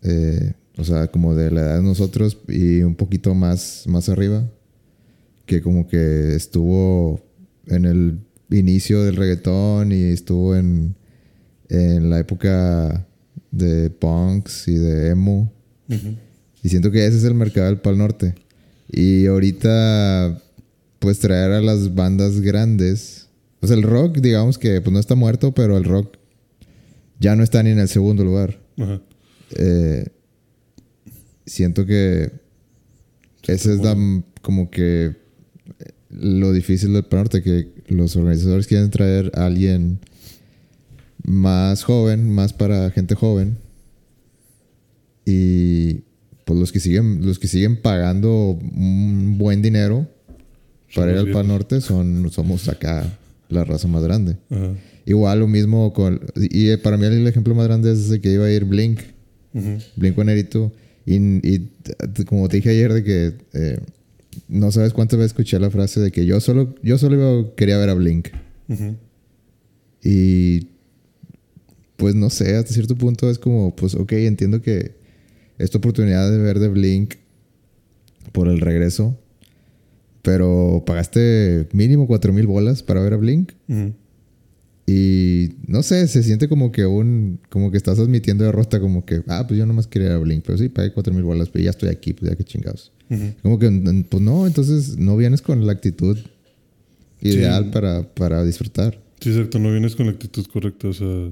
Eh, 0.03 0.55
o 0.77 0.85
sea, 0.85 1.09
como 1.09 1.35
de 1.35 1.51
la 1.51 1.61
edad 1.61 1.77
de 1.77 1.83
nosotros 1.83 2.39
y 2.49 2.83
un 2.83 2.95
poquito 2.95 3.35
más, 3.35 3.85
más 3.87 4.09
arriba. 4.09 4.49
Que 5.47 5.61
como 5.63 5.87
que 5.89 6.35
estuvo 6.35 7.21
en 7.67 7.85
el 7.85 8.19
inicio 8.51 9.03
del 9.05 9.17
reggaetón 9.17 9.93
y 9.93 10.05
estuvo 10.05 10.57
en, 10.57 10.95
en 11.69 12.09
la 12.09 12.19
época 12.19 13.07
de 13.51 13.91
punks 13.91 14.69
y 14.69 14.75
de 14.75 15.11
emo. 15.11 15.53
Ujú. 15.89 16.15
Y 16.63 16.69
siento 16.69 16.91
que 16.91 17.07
ese 17.07 17.19
es 17.19 17.25
el 17.25 17.35
mercado 17.35 17.67
del 17.67 17.79
Pal 17.79 17.99
Norte. 17.99 18.35
Y 18.91 19.27
ahorita, 19.27 20.41
pues 20.99 21.19
traer 21.19 21.53
a 21.53 21.61
las 21.61 21.95
bandas 21.95 22.41
grandes. 22.41 23.29
Pues 23.61 23.73
el 23.73 23.83
rock, 23.83 24.19
digamos 24.19 24.59
que 24.59 24.81
pues 24.81 24.93
no 24.93 24.99
está 24.99 25.15
muerto, 25.15 25.53
pero 25.53 25.77
el 25.77 25.85
rock 25.85 26.17
ya 27.19 27.37
no 27.37 27.43
está 27.43 27.63
ni 27.63 27.71
en 27.71 27.79
el 27.79 27.89
segundo 27.89 28.25
lugar. 28.25 28.59
Ajá. 28.79 29.01
Eh, 29.57 30.07
siento 31.47 31.85
que 31.85 32.31
esa 33.47 33.73
es 33.73 33.81
la, 33.81 33.97
como 34.43 34.71
que 34.71 35.17
lo 36.11 36.53
difícil 36.53 36.93
del 36.93 37.05
Pal 37.05 37.21
Norte, 37.21 37.43
que 37.43 37.69
los 37.89 38.17
organizadores 38.17 38.67
quieren 38.67 38.91
traer 38.91 39.33
a 39.35 39.47
alguien 39.47 40.01
más 41.23 41.85
joven, 41.85 42.31
más 42.31 42.53
para 42.53 42.91
gente 42.91 43.15
joven. 43.15 43.59
Y 45.25 46.03
pues 46.51 46.59
los 46.59 46.73
que 46.73 46.81
siguen, 46.81 47.25
los 47.25 47.39
que 47.39 47.47
siguen 47.47 47.77
pagando 47.77 48.59
un 48.59 49.37
buen 49.39 49.63
dinero 49.63 50.09
para 50.97 51.13
ir 51.13 51.19
al 51.19 51.31
Pal. 51.31 51.47
Norte 51.47 51.81
son, 51.81 52.29
somos 52.33 52.69
acá 52.69 53.17
la 53.49 53.63
raza 53.63 53.87
más 53.87 54.03
grande. 54.03 54.37
Ajá. 54.51 54.73
Igual 55.07 55.39
lo 55.39 55.47
mismo 55.47 55.93
con... 55.93 56.21
Y 56.35 56.71
eh, 56.71 56.79
para 56.79 56.97
mí 56.97 57.07
el 57.07 57.25
ejemplo 57.25 57.55
más 57.55 57.69
grande 57.69 57.93
es 57.93 58.01
ese 58.01 58.21
que 58.21 58.33
iba 58.33 58.47
a 58.47 58.51
ir 58.51 58.65
Blink. 58.65 58.99
Ujú. 59.55 59.79
Blink 59.95 60.19
Nerito. 60.19 60.73
Y, 61.07 61.15
y 61.49 61.71
como 62.27 62.49
te 62.49 62.57
dije 62.57 62.71
ayer 62.71 62.95
de 62.95 63.05
que... 63.05 63.33
eh, 63.53 63.79
no 64.49 64.73
sabes 64.73 64.93
cuántas 64.93 65.21
veces 65.21 65.31
escuché 65.31 65.61
la 65.61 65.71
frase 65.71 66.01
de 66.01 66.11
que 66.11 66.27
yo 66.27 66.41
solo, 66.41 66.75
yo 66.83 66.99
solo 66.99 67.15
iba- 67.15 67.55
quería 67.55 67.79
ver 67.79 67.91
a 67.91 67.95
Blink. 67.95 68.31
Y 70.03 70.67
pues 71.97 72.17
no 72.17 72.29
sé, 72.29 72.57
hasta 72.57 72.73
cierto 72.75 72.97
punto 72.97 73.31
es 73.31 73.39
como, 73.39 73.77
pues 73.77 73.95
ok, 73.95 74.11
entiendo 74.15 74.61
que 74.63 74.99
esta 75.63 75.79
oportunidad 75.79 76.31
de 76.31 76.39
ver 76.39 76.59
de 76.59 76.69
Blink 76.69 77.15
por 78.33 78.49
el 78.49 78.61
regreso, 78.61 79.19
pero 80.23 80.83
pagaste 80.87 81.69
mínimo 81.73 82.07
cuatro 82.07 82.33
mil 82.33 82.47
bolas 82.47 82.83
para 82.83 83.01
ver 83.03 83.15
a 83.15 83.17
Blink. 83.17 83.53
Y 84.87 85.51
no 85.69 85.83
sé, 85.85 86.09
se 86.09 86.23
siente 86.25 86.49
como 86.49 86.73
que 86.73 86.85
un, 86.85 87.39
como 87.49 87.71
que 87.71 87.77
estás 87.77 87.99
admitiendo 88.01 88.45
derrota, 88.45 88.81
como 88.81 89.05
que, 89.05 89.23
ah, 89.29 89.45
pues 89.47 89.57
yo 89.59 89.65
nomás 89.67 89.87
quería 89.87 90.09
ir 90.09 90.15
a 90.15 90.19
Blink, 90.19 90.43
pero 90.45 90.59
sí, 90.59 90.69
pagué 90.69 90.93
cuatro 90.93 91.15
mil 91.15 91.23
bolas, 91.23 91.49
pero 91.49 91.63
ya 91.65 91.71
estoy 91.71 91.91
aquí, 91.91 92.13
pues 92.13 92.29
ya 92.31 92.37
que 92.37 92.43
chingados. 92.45 92.91
Como 93.43 93.59
que, 93.59 93.69
pues 94.09 94.23
no, 94.23 94.47
entonces 94.47 94.97
no 94.97 95.17
vienes 95.17 95.43
con 95.43 95.65
la 95.67 95.73
actitud 95.73 96.19
ideal 97.21 97.65
Sí. 97.65 97.71
para, 97.73 98.03
para 98.15 98.45
disfrutar. 98.45 99.01
Sí, 99.21 99.31
exacto, 99.31 99.59
no 99.59 99.71
vienes 99.71 99.95
con 99.95 100.07
la 100.07 100.13
actitud 100.13 100.45
correcta, 100.47 100.89
o 100.89 100.93
sea... 100.93 101.31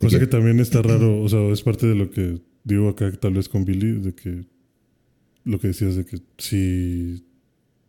Cosa 0.00 0.18
que- 0.18 0.24
que 0.24 0.26
también 0.26 0.58
está 0.58 0.82
raro, 0.82 1.20
o 1.22 1.28
sea, 1.28 1.40
es 1.52 1.62
parte 1.62 1.86
de 1.86 1.94
lo 1.94 2.10
que 2.10 2.40
digo 2.64 2.88
acá 2.88 3.10
tal 3.12 3.34
vez 3.34 3.48
con 3.48 3.64
Billy, 3.64 4.00
de 4.00 4.14
que 4.14 4.44
lo 5.44 5.58
que 5.58 5.68
decías 5.68 5.96
de 5.96 6.04
que 6.04 6.18
si... 6.38 7.24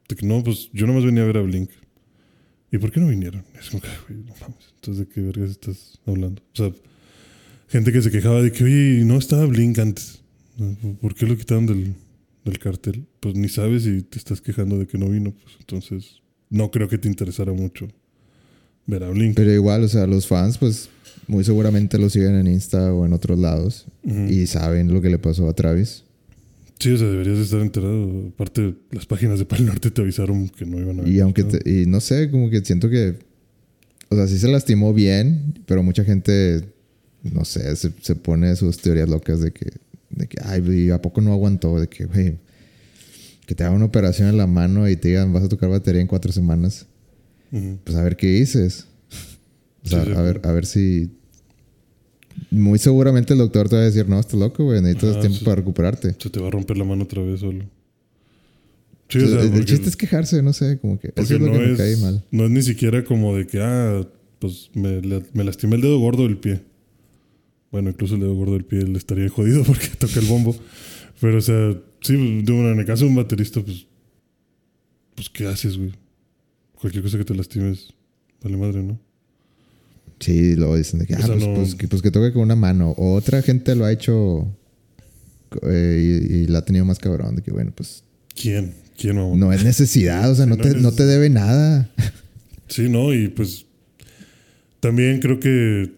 De 0.08 0.16
que 0.16 0.26
no, 0.26 0.44
pues 0.44 0.70
yo 0.74 0.86
nomás 0.86 1.06
venía 1.06 1.24
a 1.24 1.28
ver 1.28 1.38
a 1.38 1.42
Blink. 1.42 1.70
¿Y 2.72 2.78
por 2.78 2.92
qué 2.92 3.00
no 3.00 3.08
vinieron? 3.08 3.44
Es 3.60 3.70
como 3.70 3.84
güey, 4.08 4.20
no 4.24 4.34
mames, 4.42 4.74
entonces 4.76 5.08
de 5.08 5.14
qué 5.14 5.22
vergas 5.22 5.52
estás 5.52 6.00
hablando. 6.06 6.42
O 6.54 6.56
sea, 6.56 6.72
gente 7.68 7.92
que 7.92 8.02
se 8.02 8.12
quejaba 8.12 8.42
de 8.42 8.52
que, 8.52 8.64
oye, 8.64 9.06
no 9.06 9.18
estaba 9.18 9.46
Blink 9.46 9.78
antes. 9.80 10.22
¿Por 11.02 11.16
qué 11.16 11.26
lo 11.26 11.38
quitaron 11.38 11.66
del, 11.66 11.94
del 12.44 12.60
cartel? 12.60 13.06
Pues 13.20 13.36
ni 13.36 13.48
sabes 13.48 13.86
y 13.86 14.02
te 14.02 14.18
estás 14.18 14.42
quejando 14.42 14.78
de 14.78 14.88
que 14.88 14.98
no 14.98 15.10
vino, 15.10 15.32
pues 15.32 15.56
entonces 15.60 16.22
no 16.50 16.70
creo 16.72 16.88
que 16.88 16.98
te 16.98 17.08
interesara 17.08 17.54
mucho 17.54 17.88
ver 18.86 19.04
a 19.04 19.10
Blink. 19.10 19.36
Pero 19.36 19.52
igual, 19.52 19.84
o 19.84 19.88
sea, 19.88 20.06
los 20.08 20.28
fans, 20.28 20.58
pues 20.58 20.90
muy 21.28 21.44
seguramente 21.44 21.98
lo 21.98 22.10
siguen 22.10 22.36
en 22.36 22.48
Insta 22.48 22.94
o 22.94 23.06
en 23.06 23.14
otros 23.14 23.40
lados 23.40 23.86
y 24.30 24.48
saben 24.48 24.94
lo 24.94 25.02
que 25.02 25.10
le 25.10 25.20
pasó 25.20 25.48
a 25.50 25.54
Travis. 25.54 26.04
Sí, 26.80 26.92
o 26.92 26.98
sea, 26.98 27.08
deberías 27.08 27.38
de 27.38 27.44
estar 27.44 27.62
enterado. 27.62 28.28
Aparte, 28.34 28.74
las 28.92 29.06
páginas 29.06 29.40
de 29.40 29.46
Pal 29.46 29.66
Norte 29.66 29.90
te 29.92 30.02
avisaron 30.02 30.50
que 30.50 30.66
no 30.66 30.80
iban 30.80 31.00
a 31.00 31.08
Y 31.08 31.20
aunque, 31.22 31.44
te- 31.46 31.70
y 31.70 31.86
no 31.86 32.02
sé, 32.02 32.30
como 32.30 32.50
que 32.50 32.60
siento 32.66 32.90
que, 32.90 33.20
o 34.10 34.16
sea, 34.16 34.28
sí 34.28 34.38
se 34.38 34.50
lastimó 34.50 34.94
bien, 34.94 35.60
pero 35.66 35.82
mucha 35.82 36.04
gente, 36.04 36.66
no 37.24 37.46
sé, 37.46 37.74
se, 37.78 37.92
se 38.02 38.16
pone 38.16 38.54
sus 38.58 38.80
teorías 38.80 39.08
locas 39.08 39.40
de 39.40 39.52
que, 39.54 39.72
de 40.10 40.28
que, 40.28 40.38
ay, 40.44 40.90
¿a 40.90 41.02
poco 41.02 41.22
no 41.22 41.32
aguantó? 41.32 41.80
De 41.80 41.88
que, 41.88 42.06
güey, 42.06 42.38
que 43.46 43.56
te 43.56 43.64
hagan 43.64 43.78
una 43.78 43.86
operación 43.86 44.28
en 44.28 44.38
la 44.38 44.48
mano 44.48 44.90
y 44.90 44.96
te 44.98 45.08
digan, 45.10 45.32
vas 45.32 45.44
a 45.44 45.50
tocar 45.50 45.70
batería 45.70 46.02
en 46.02 46.08
cuatro 46.08 46.32
semanas. 46.34 46.86
Pues 47.84 47.96
a 47.96 48.04
ver 48.04 48.18
qué 48.18 48.28
dices. 48.28 48.88
O 49.86 49.88
sea, 49.90 50.04
Sí, 50.06 50.12
sí. 50.12 50.18
a 50.18 50.22
ver, 50.22 50.42
a 50.44 50.52
ver 50.52 50.66
si. 50.66 51.10
Muy 52.50 52.80
seguramente 52.80 53.34
el 53.34 53.40
doctor 53.40 53.70
te 53.70 53.76
va 53.76 53.82
a 53.84 53.86
decir, 53.86 54.08
no, 54.10 54.20
estás 54.20 54.40
loco, 54.40 54.64
güey, 54.64 54.82
necesitas 54.82 55.12
Ajá, 55.18 55.22
tiempo 55.22 55.40
para 55.46 55.56
recuperarte. 55.58 56.16
Se 56.20 56.30
te 56.30 56.40
va 56.40 56.48
a 56.48 56.52
romper 56.52 56.78
la 56.78 56.84
mano 56.84 57.04
otra 57.04 57.22
vez 57.22 57.40
solo. 57.42 57.66
Sí, 59.10 59.20
o 59.20 59.22
Entonces, 59.22 59.50
sea, 59.50 59.60
el, 59.60 59.66
chiste 59.66 59.90
es 59.90 59.96
quejarse, 59.96 60.42
no 60.42 60.54
sé, 60.54 60.80
como 60.80 61.00
que. 61.00 61.14
Eso 61.16 61.36
es 61.36 61.42
lo 61.42 61.48
no 61.48 61.54
que 61.54 61.60
me 61.60 61.72
es, 61.74 61.78
cae 61.78 61.98
mal. 61.98 62.24
no 62.32 62.46
es 62.46 62.50
ni 62.52 62.62
siquiera 62.64 63.04
como 63.04 63.36
de 63.38 63.46
que, 63.46 63.60
ah, 63.62 64.08
pues 64.40 64.72
me, 64.74 65.02
me 65.34 65.44
lastimé 65.44 65.76
el 65.76 65.82
dedo 65.82 66.00
gordo 66.00 66.24
del 66.24 66.38
pie. 66.38 66.62
Bueno, 67.72 67.90
incluso 67.90 68.16
el 68.16 68.22
dedo 68.22 68.34
gordo 68.36 68.54
del 68.54 68.66
pie 68.66 68.84
le 68.84 68.98
estaría 68.98 69.30
jodido 69.30 69.64
porque 69.68 69.88
toca 69.98 70.20
el 70.20 70.26
bombo. 70.26 70.56
Pero, 71.22 71.38
o 71.38 71.42
sea, 71.42 71.76
sí, 72.02 72.42
de 72.44 72.52
una- 72.52 72.72
en 72.72 72.80
el 72.80 72.86
caso 72.86 73.04
de 73.06 73.10
un 73.12 73.16
baterista, 73.16 73.62
pues, 73.62 73.86
pues, 75.16 75.30
¿qué 75.30 75.46
haces, 75.48 75.78
güey? 75.78 75.92
Cualquier 76.80 77.04
cosa 77.04 77.18
que 77.18 77.26
te 77.26 77.36
lastimes, 77.36 77.94
vale 78.44 78.58
madre, 78.58 78.82
¿no? 78.84 79.00
Sí, 80.20 80.56
luego 80.56 80.78
dicen 80.78 81.00
de 81.00 81.06
que, 81.08 81.16
ah, 81.16 81.20
pues, 81.26 81.48
no- 81.48 81.54
pues, 81.56 81.76
que, 81.76 81.88
pues 81.88 82.02
que 82.02 82.12
toque 82.12 82.32
con 82.34 82.44
una 82.44 82.56
mano. 82.56 82.92
O 82.98 83.14
otra 83.16 83.42
gente 83.42 83.76
lo 83.76 83.86
ha 83.86 83.92
hecho 83.92 84.48
eh, 85.64 86.28
y, 86.30 86.34
y 86.36 86.48
la 86.48 86.60
ha 86.60 86.66
tenido 86.66 86.86
más 86.86 87.00
cabrón. 87.00 87.36
De 87.36 87.42
que, 87.42 87.52
bueno, 87.52 87.72
pues 87.76 88.04
¿Quién? 88.36 88.74
¿Quién, 88.98 89.16
mamón? 89.16 89.40
no 89.40 89.52
es 89.54 89.64
necesidad, 89.64 90.30
o 90.32 90.36
sea, 90.36 90.46
no 90.48 90.56
no 90.56 90.62
te, 90.62 90.76
no 90.76 90.92
te 90.92 91.06
debe 91.06 91.30
nada. 91.30 91.90
Sí, 92.68 92.90
¿no? 92.90 93.14
Y 93.14 93.28
pues 93.28 93.66
también 94.80 95.20
creo 95.20 95.40
que 95.40 95.92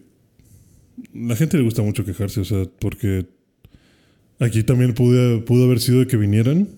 la 1.14 1.36
gente 1.36 1.56
le 1.56 1.64
gusta 1.64 1.82
mucho 1.82 2.04
quejarse, 2.04 2.40
o 2.40 2.44
sea, 2.44 2.64
porque 2.78 3.26
aquí 4.38 4.62
también 4.62 4.94
pudo, 4.94 5.44
pudo 5.44 5.64
haber 5.64 5.80
sido 5.80 6.00
de 6.00 6.06
que 6.06 6.16
vinieran 6.16 6.68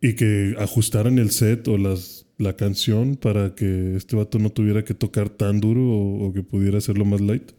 y 0.00 0.14
que 0.14 0.54
ajustaran 0.58 1.18
el 1.18 1.30
set 1.30 1.66
o 1.68 1.78
las, 1.78 2.23
la 2.38 2.56
canción 2.56 3.16
para 3.16 3.54
que 3.54 3.96
este 3.96 4.16
vato 4.16 4.38
no 4.38 4.50
tuviera 4.50 4.84
que 4.84 4.94
tocar 4.94 5.28
tan 5.28 5.60
duro 5.60 5.82
o, 5.82 6.26
o 6.26 6.32
que 6.32 6.42
pudiera 6.42 6.78
hacerlo 6.78 7.04
más 7.04 7.20
light. 7.20 7.52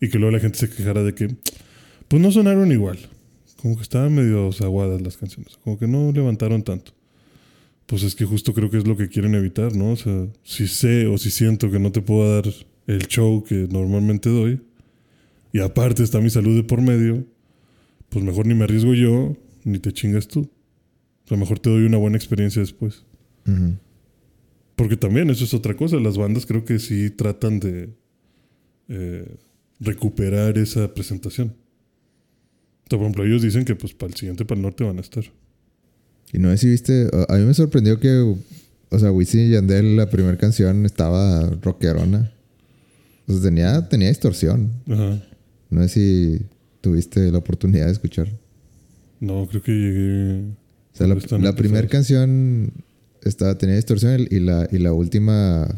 Y 0.00 0.08
que 0.08 0.18
luego 0.18 0.32
la 0.32 0.40
gente 0.40 0.58
se 0.58 0.68
quejara 0.68 1.04
de 1.04 1.14
que, 1.14 1.36
pues 2.08 2.20
no 2.20 2.32
sonaron 2.32 2.72
igual. 2.72 2.98
Como 3.60 3.76
que 3.76 3.82
estaban 3.82 4.12
medio 4.12 4.50
aguadas 4.60 5.00
las 5.02 5.16
canciones. 5.16 5.56
Como 5.62 5.78
que 5.78 5.86
no 5.86 6.10
levantaron 6.10 6.64
tanto. 6.64 6.92
Pues 7.86 8.02
es 8.02 8.16
que 8.16 8.24
justo 8.24 8.54
creo 8.54 8.70
que 8.70 8.78
es 8.78 8.86
lo 8.88 8.96
que 8.96 9.08
quieren 9.08 9.36
evitar, 9.36 9.76
¿no? 9.76 9.92
O 9.92 9.96
sea, 9.96 10.26
si 10.42 10.66
sé 10.66 11.06
o 11.06 11.16
si 11.16 11.30
siento 11.30 11.70
que 11.70 11.78
no 11.78 11.92
te 11.92 12.00
puedo 12.00 12.34
dar 12.34 12.52
el 12.88 13.06
show 13.06 13.44
que 13.44 13.68
normalmente 13.70 14.30
doy, 14.30 14.60
y 15.52 15.60
aparte 15.60 16.02
está 16.02 16.20
mi 16.20 16.30
salud 16.30 16.56
de 16.56 16.64
por 16.64 16.80
medio, 16.80 17.24
pues 18.08 18.24
mejor 18.24 18.46
ni 18.46 18.54
me 18.54 18.64
arriesgo 18.64 18.94
yo, 18.94 19.36
ni 19.64 19.78
te 19.78 19.92
chingas 19.92 20.26
tú. 20.26 20.40
O 21.24 21.28
sea, 21.28 21.36
mejor 21.36 21.60
te 21.60 21.70
doy 21.70 21.84
una 21.84 21.98
buena 21.98 22.16
experiencia 22.16 22.60
después. 22.60 23.04
Ujú. 23.46 23.76
Porque 24.82 24.96
también 24.96 25.30
eso 25.30 25.44
es 25.44 25.54
otra 25.54 25.76
cosa. 25.76 25.96
Las 25.98 26.18
bandas 26.18 26.44
creo 26.44 26.64
que 26.64 26.80
sí 26.80 27.08
tratan 27.08 27.60
de 27.60 27.90
eh, 28.88 29.36
recuperar 29.78 30.58
esa 30.58 30.92
presentación. 30.92 31.50
O 31.50 32.90
sea, 32.90 32.98
por 32.98 33.02
ejemplo, 33.02 33.24
ellos 33.24 33.42
dicen 33.42 33.64
que 33.64 33.76
pues 33.76 33.94
para 33.94 34.10
el 34.10 34.16
siguiente, 34.16 34.44
para 34.44 34.58
el 34.58 34.62
norte 34.62 34.82
van 34.82 34.98
a 34.98 35.00
estar. 35.00 35.22
Y 36.32 36.40
no 36.40 36.50
sé 36.50 36.56
si 36.56 36.68
viste, 36.68 37.08
a 37.28 37.36
mí 37.36 37.44
me 37.44 37.54
sorprendió 37.54 38.00
que, 38.00 38.34
o 38.88 38.98
sea, 38.98 39.12
Wisin 39.12 39.42
y 39.42 39.50
Yandel, 39.50 39.96
la 39.96 40.10
primera 40.10 40.36
canción 40.36 40.84
estaba 40.84 41.48
rockerona. 41.62 42.32
O 43.28 43.32
sea, 43.32 43.40
tenía, 43.40 43.88
tenía 43.88 44.08
distorsión. 44.08 44.72
Ajá. 44.90 45.22
No 45.70 45.82
sé 45.82 45.88
si 45.90 46.46
tuviste 46.80 47.30
la 47.30 47.38
oportunidad 47.38 47.86
de 47.86 47.92
escuchar. 47.92 48.26
No, 49.20 49.46
creo 49.46 49.62
que 49.62 49.70
llegué. 49.70 50.40
O 50.92 50.96
sea, 50.96 51.38
la, 51.38 51.54
primera 51.54 51.86
canción 51.86 52.72
estaba, 53.22 53.56
tenía 53.58 53.76
distorsión 53.76 54.26
y 54.30 54.38
la, 54.40 54.68
y 54.70 54.78
la 54.78 54.92
última 54.92 55.68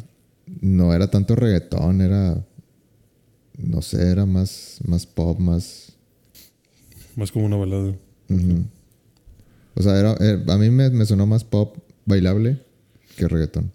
no 0.60 0.92
era 0.94 1.08
tanto 1.10 1.34
reggaetón, 1.36 2.00
era, 2.00 2.44
no 3.58 3.82
sé, 3.82 4.10
era 4.10 4.26
más, 4.26 4.78
más 4.86 5.06
pop, 5.06 5.38
más... 5.38 5.92
Más 7.16 7.30
como 7.30 7.46
una 7.46 7.56
balada. 7.56 7.94
O 9.74 9.82
sea, 9.82 9.98
era, 9.98 10.14
eh, 10.20 10.42
a 10.46 10.56
mí 10.58 10.70
me, 10.70 10.90
me 10.90 11.04
sonó 11.06 11.26
más 11.26 11.44
pop 11.44 11.76
bailable 12.06 12.60
que 13.16 13.28
reggaetón. 13.28 13.70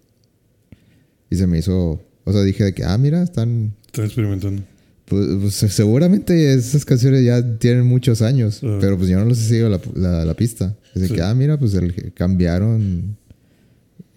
Y 1.30 1.36
se 1.36 1.46
me 1.46 1.58
hizo, 1.58 2.00
o 2.24 2.32
sea, 2.32 2.42
dije 2.42 2.64
de 2.64 2.74
que, 2.74 2.84
ah, 2.84 2.96
mira, 2.98 3.22
están... 3.22 3.74
Están 3.86 4.04
experimentando. 4.06 4.62
Pues, 5.06 5.26
pues, 5.40 5.54
seguramente 5.72 6.54
esas 6.54 6.84
canciones 6.84 7.24
ya 7.24 7.58
tienen 7.58 7.84
muchos 7.86 8.22
años, 8.22 8.60
Ah. 8.62 8.78
pero 8.80 8.96
pues 8.96 9.08
yo 9.08 9.18
no 9.18 9.24
los 9.24 9.38
he 9.40 9.48
seguido 9.48 9.68
la, 9.68 9.80
la, 9.94 10.24
la 10.24 10.34
pista. 10.34 10.76
Es 10.94 11.02
de 11.02 11.08
Sí. 11.08 11.14
que, 11.14 11.22
ah, 11.22 11.34
mira, 11.34 11.58
pues 11.58 11.74
el- 11.74 12.12
cambiaron 12.14 13.16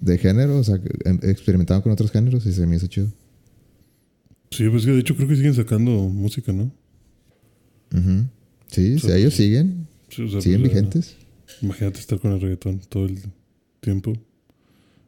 de 0.04 0.18
género, 0.18 0.58
o 0.60 0.64
sea, 0.64 0.80
em, 1.06 1.20
experimentaron 1.24 1.82
con 1.82 1.92
otros 1.92 2.12
géneros 2.12 2.46
y 2.46 2.52
se 2.54 2.66
me 2.68 2.76
hizo 2.76 2.88
chido. 2.88 3.08
Sí, 4.52 4.68
pues 4.70 4.86
que 4.86 4.92
de 4.92 5.00
hecho 5.00 5.16
creo 5.16 5.28
que 5.28 5.36
siguen 5.36 5.54
sacando 5.54 5.92
música, 6.10 6.52
¿no? 6.52 6.72
Sí, 8.68 8.96
O 8.96 9.00
sí, 9.00 9.08
sea, 9.08 9.18
ellos 9.18 9.34
pues, 9.34 9.36
siguen, 9.36 9.88
Sí, 10.10 10.24
o 10.24 10.30
sea, 10.30 10.42
siguen 10.42 10.62
pues, 10.62 10.74
vigentes. 10.74 11.16
Imagínate 11.62 12.00
estar 12.00 12.20
con 12.20 12.32
el 12.34 12.42
reggaetón 12.42 12.80
todo 12.90 13.06
el 13.06 13.20
tiempo. 13.80 14.14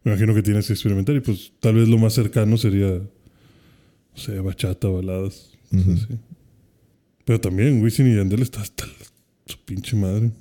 Me 0.04 0.12
imagino 0.12 0.34
que 0.36 0.44
tienes 0.44 0.68
que 0.68 0.74
experimentar 0.74 1.16
y 1.16 1.20
pues 1.20 1.52
tal 1.60 1.76
vez 1.76 1.88
lo 1.90 1.98
más 1.98 2.14
cercano 2.14 2.58
sería, 2.58 2.90
no 2.90 3.08
sé, 4.16 4.40
bachata, 4.40 4.88
baladas. 4.88 5.52
cosas 5.72 5.88
Ujú. 5.88 5.92
así. 5.94 6.08
Pero 7.26 7.42
también 7.42 7.82
Wisin 7.82 8.08
y 8.08 8.16
Yandel 8.16 8.44
está 8.44 8.62
hasta 8.62 8.86
la- 8.86 8.94
su 9.48 9.58
pinche 9.66 9.96
madre. 9.96 10.32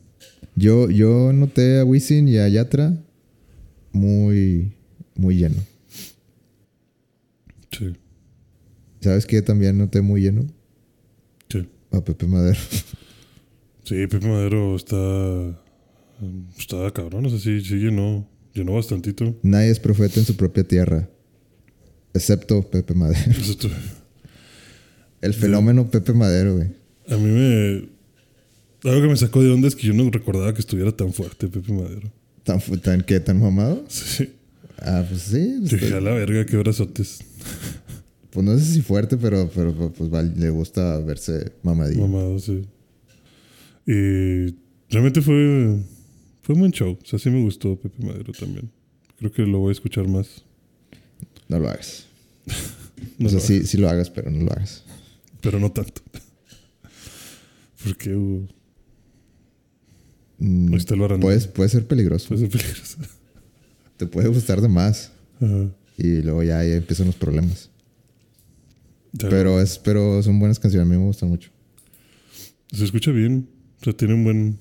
Yo, 0.55 0.91
yo 0.91 1.33
noté 1.33 1.81
a 1.81 1.85
Wisin 1.85 2.29
y 2.29 2.37
a 2.37 2.49
Yatra 2.49 2.97
muy, 3.95 4.73
muy 5.15 5.37
lleno. 5.37 5.57
Sí. 7.73 7.95
¿Sabes 9.01 9.27
qué 9.27 9.41
también 9.43 9.79
noté 9.79 10.01
muy 10.03 10.21
lleno? 10.23 10.47
Sí. 11.49 11.67
A 11.91 12.03
Pepe 12.05 12.27
Madero. 12.27 12.59
Sí, 13.85 14.07
Pepe 14.07 14.27
Madero 14.29 14.77
está. 14.77 15.61
Está 16.59 16.91
cabrón, 16.93 17.27
o 17.27 17.31
sea, 17.31 17.39
sí, 17.39 17.61
sí 17.61 17.75
llenó. 17.77 18.27
Llenó 18.55 18.75
bastantito. 18.75 19.37
Nadie 19.43 19.71
es 19.71 19.81
profeta 19.81 20.21
en 20.21 20.27
su 20.27 20.37
propia 20.37 20.65
tierra. 20.65 21.09
Excepto 22.15 22.63
Pepe 22.71 22.95
Madero. 22.95 23.33
Estu- 23.33 23.71
El 25.21 25.35
fenómeno 25.35 25.91
Pepe 25.91 26.13
Madero, 26.13 26.55
güey. 26.57 26.69
A 27.09 27.17
mí 27.17 27.25
me. 27.31 27.89
Algo 28.91 29.03
que 29.03 29.09
me 29.09 29.17
sacó 29.17 29.43
de 29.43 29.51
onda 29.51 29.67
es 29.69 29.75
que 29.75 29.87
yo 29.87 29.93
no 29.95 30.09
recordaba 30.11 30.55
que 30.55 30.61
estuviera 30.61 30.93
tan 30.93 31.13
fuerte 31.13 31.49
Pepe 31.49 31.73
Madero. 31.73 32.11
¿Tan, 32.45 32.61
tan 32.81 33.01
qué? 33.01 33.21
¿Tan 33.21 33.41
mamado? 33.41 33.85
Sí. 33.89 34.31
Ah, 34.79 35.03
pues 35.09 35.23
sí. 35.23 35.57
pues, 35.61 35.71
Dije, 35.81 35.95
a 35.95 36.01
la 36.01 36.13
verga, 36.13 36.45
qué 36.45 36.59
brazotes. 36.59 37.21
pues 38.31 38.45
no 38.45 38.59
sé 38.59 38.65
si 38.67 38.83
fuerte, 38.83 39.17
pero, 39.17 39.51
pero 39.55 39.93
pues 39.93 40.11
le 40.37 40.51
gusta 40.51 40.99
verse 40.99 41.53
mamadillo. 41.63 42.07
Mamado, 42.07 42.39
sí. 42.39 42.67
Y 43.87 44.55
realmente 44.91 45.23
fue. 45.23 45.79
Fue 46.43 46.55
un 46.55 46.61
buen 46.61 46.73
show. 46.73 46.99
O 47.03 47.07
sea, 47.07 47.19
sí 47.19 47.31
me 47.31 47.43
gustó 47.43 47.77
Pepe 47.77 48.05
Madero 48.05 48.33
también. 48.39 48.71
Creo 49.19 49.33
que 49.33 49.43
lo 49.43 49.61
voy 49.61 49.71
a 49.71 49.73
escuchar 49.73 50.07
más. 50.07 50.45
No 51.49 51.59
lo 51.59 51.69
hagas. 51.69 52.07
No 53.19 53.27
o 53.27 53.31
sea, 53.31 53.41
sí, 53.41 53.67
sí 53.67 53.77
lo 53.77 53.89
hagas, 53.89 54.09
pero 54.09 54.31
no 54.31 54.45
lo 54.45 54.53
hagas. 54.53 54.83
Pero 55.41 55.59
no 55.59 55.71
tanto. 55.71 56.01
Porque 57.85 58.15
uh, 58.15 58.47
Mm, 60.34 60.34
ahí 60.34 60.34
está 60.34 60.34
el 60.34 60.34
barandal. 60.34 60.34
Puedes- 61.21 61.47
puede 61.47 61.69
ser 61.69 61.87
peligroso. 61.87 62.29
Puede 62.29 62.43
ser 62.43 62.51
peligroso. 62.51 62.99
Te 63.97 64.07
puede 64.07 64.29
gustar 64.29 64.61
de 64.61 64.69
más. 64.69 65.13
Ajá. 65.41 65.71
Y 65.97 66.23
luego 66.23 66.43
ya, 66.43 66.59
ahí 66.59 66.73
empiezan 66.73 67.07
los 67.07 67.15
problemas. 67.17 67.71
Ya, 69.13 69.29
Pero, 69.29 69.61
es, 69.61 69.79
pero 69.79 70.21
son 70.25 70.41
buenas 70.41 70.59
canciones. 70.59 70.89
A 70.89 70.91
mí 70.91 70.97
me 70.99 71.05
gustan 71.07 71.29
mucho. 71.29 71.51
Se 72.73 72.85
escucha 72.85 73.13
bien. 73.13 73.49
O 73.81 73.85
sea, 73.85 73.93
tiene 73.93 74.15
un 74.15 74.25
buen. 74.25 74.59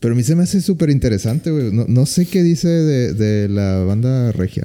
Pero 0.00 0.14
a 0.14 0.16
mí 0.16 0.22
se 0.24 0.34
me 0.34 0.42
hace 0.42 0.60
súper 0.60 0.90
interesante, 0.90 1.50
güey. 1.52 1.72
No, 1.72 1.84
no 1.86 2.06
sé 2.06 2.26
qué 2.26 2.42
dice 2.42 2.68
de, 2.68 3.12
de 3.14 3.48
la 3.48 3.84
banda 3.84 4.32
regia. 4.32 4.64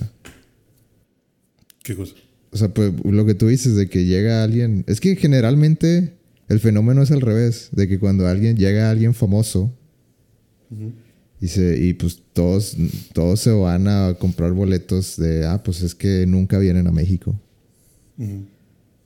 ¿Qué 1.84 1.95
cosa? 1.95 2.15
O 2.51 2.58
sea, 2.58 2.73
pues 2.73 2.91
lo 3.03 3.25
que 3.25 3.36
tú 3.36 3.47
dices 3.47 3.75
de 3.75 3.88
que 3.88 4.05
llega 4.05 4.43
alguien. 4.43 4.84
Es 4.88 4.99
que 4.99 5.15
generalmente 5.15 6.13
el 6.47 6.60
fenómeno 6.60 7.03
es 7.03 7.12
al 7.12 7.21
revés. 7.21 7.69
De 7.71 7.88
que 7.88 7.99
cuando 7.99 8.27
alguien 8.27 8.58
llega 8.58 8.89
alguien 8.89 9.13
famoso 9.13 9.77
y, 11.39 11.47
se, 11.47 11.78
y 11.78 11.93
pues 11.93 12.21
todos, 12.34 12.75
todos 13.13 13.39
se 13.39 13.51
van 13.51 13.88
a 13.88 14.15
comprar 14.19 14.51
boletos 14.51 15.17
de, 15.17 15.45
ah, 15.45 15.62
pues 15.63 15.82
es 15.82 15.95
que 15.95 16.25
nunca 16.25 16.58
vienen 16.60 16.88
a 16.88 16.91
México. 16.91 17.39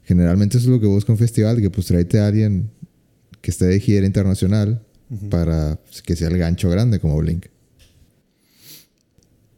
Generalmente 0.03 0.57
eso 0.57 0.67
es 0.67 0.71
lo 0.71 0.79
que 0.79 0.87
busca 0.87 1.11
un 1.11 1.17
festival, 1.17 1.61
que 1.61 1.69
pues 1.69 1.87
tráete 1.87 2.19
a 2.19 2.27
alguien 2.27 2.69
que 3.41 3.51
esté 3.51 3.65
de 3.65 3.79
gira 3.79 4.05
internacional 4.05 4.83
para 5.29 5.79
que 6.05 6.15
sea 6.15 6.27
el 6.27 6.37
gancho 6.37 6.69
grande 6.69 6.99
como 6.99 7.17
Blink. 7.17 7.47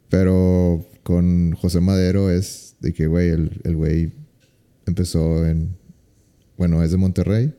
Pero 0.08 0.86
con 1.02 1.52
José 1.52 1.80
Madero 1.80 2.30
es 2.30 2.76
de 2.80 2.92
que, 2.92 3.06
güey, 3.06 3.30
el 3.30 3.60
el 3.64 3.76
güey 3.76 4.12
empezó 4.86 5.46
en, 5.46 5.76
bueno, 6.56 6.82
es 6.82 6.90
de 6.90 6.96
Monterrey 6.96 7.54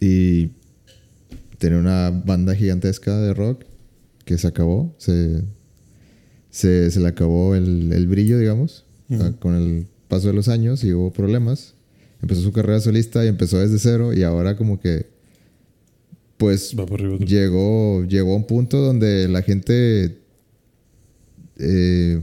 y 0.00 0.50
tenía 1.58 1.78
una 1.78 2.10
banda 2.10 2.54
gigantesca 2.54 3.18
de 3.18 3.34
rock 3.34 3.64
que 4.24 4.38
se 4.38 4.46
acabó, 4.46 4.94
se, 4.98 5.42
se, 6.50 6.90
se 6.90 7.00
le 7.00 7.08
acabó 7.08 7.54
el, 7.54 7.92
el 7.92 8.06
brillo, 8.06 8.38
digamos, 8.38 8.84
con 9.40 9.54
el 9.54 9.86
paso 10.08 10.28
de 10.28 10.34
los 10.34 10.48
años 10.48 10.84
y 10.84 10.92
hubo 10.92 11.12
problemas. 11.12 11.74
Empezó 12.20 12.42
su 12.42 12.52
carrera 12.52 12.80
solista 12.80 13.24
y 13.24 13.28
empezó 13.28 13.58
desde 13.58 13.78
cero 13.78 14.12
y 14.12 14.22
ahora 14.22 14.56
como 14.56 14.80
que, 14.80 15.06
pues, 16.36 16.74
Va 16.78 16.84
para 16.86 17.04
arriba. 17.04 17.18
llegó, 17.18 18.04
llegó 18.04 18.32
a 18.32 18.36
un 18.36 18.46
punto 18.46 18.78
donde 18.80 19.28
la 19.28 19.42
gente, 19.42 20.18
eh, 21.58 22.20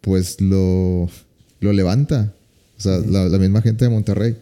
pues, 0.00 0.40
lo, 0.40 1.08
lo 1.60 1.72
levanta. 1.72 2.34
O 2.78 2.80
sea, 2.80 2.98
la, 2.98 3.28
la 3.28 3.38
misma 3.38 3.60
gente 3.62 3.84
de 3.84 3.90
Monterrey. 3.90 4.36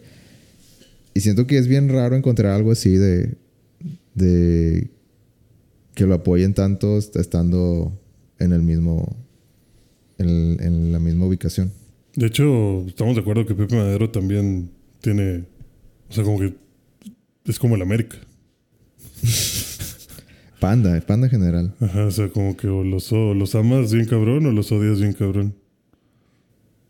Y 1.13 1.19
siento 1.21 1.45
que 1.45 1.57
es 1.57 1.67
bien 1.67 1.89
raro 1.89 2.15
encontrar 2.15 2.53
algo 2.53 2.71
así 2.71 2.91
de, 2.91 3.35
de 4.19 4.89
que 5.95 6.05
lo 6.05 6.13
apoyen 6.15 6.53
tanto 6.53 6.97
est- 6.97 7.15
estando 7.15 7.91
en 8.39 8.53
el 8.53 8.61
mismo, 8.61 9.17
en, 10.17 10.91
la 10.91 10.99
misma 10.99 11.25
ubicación. 11.25 11.71
De 12.15 12.27
hecho, 12.27 12.85
estamos 12.87 13.15
de 13.15 13.21
acuerdo 13.21 13.45
que 13.45 13.55
Pepe 13.55 13.75
Madero 13.75 14.09
también 14.09 14.69
tiene. 15.01 15.45
O 16.09 16.13
sea, 16.13 16.23
como 16.23 16.39
que. 16.39 16.53
Es 17.45 17.57
como 17.59 17.75
el 17.75 17.81
América. 17.81 18.17
Panda, 20.59 20.99
panda 21.01 21.27
en 21.27 21.31
general. 21.31 21.73
Ajá, 21.79 22.05
o 22.05 22.11
sea, 22.11 22.27
como 22.29 22.57
que 22.57 22.67
o 22.67 22.83
los, 22.83 23.11
o 23.13 23.33
los 23.33 23.55
amas 23.55 23.93
bien 23.93 24.05
cabrón 24.05 24.45
o 24.45 24.51
los 24.51 24.69
odias 24.73 24.99
bien 24.99 25.13
cabrón. 25.13 25.55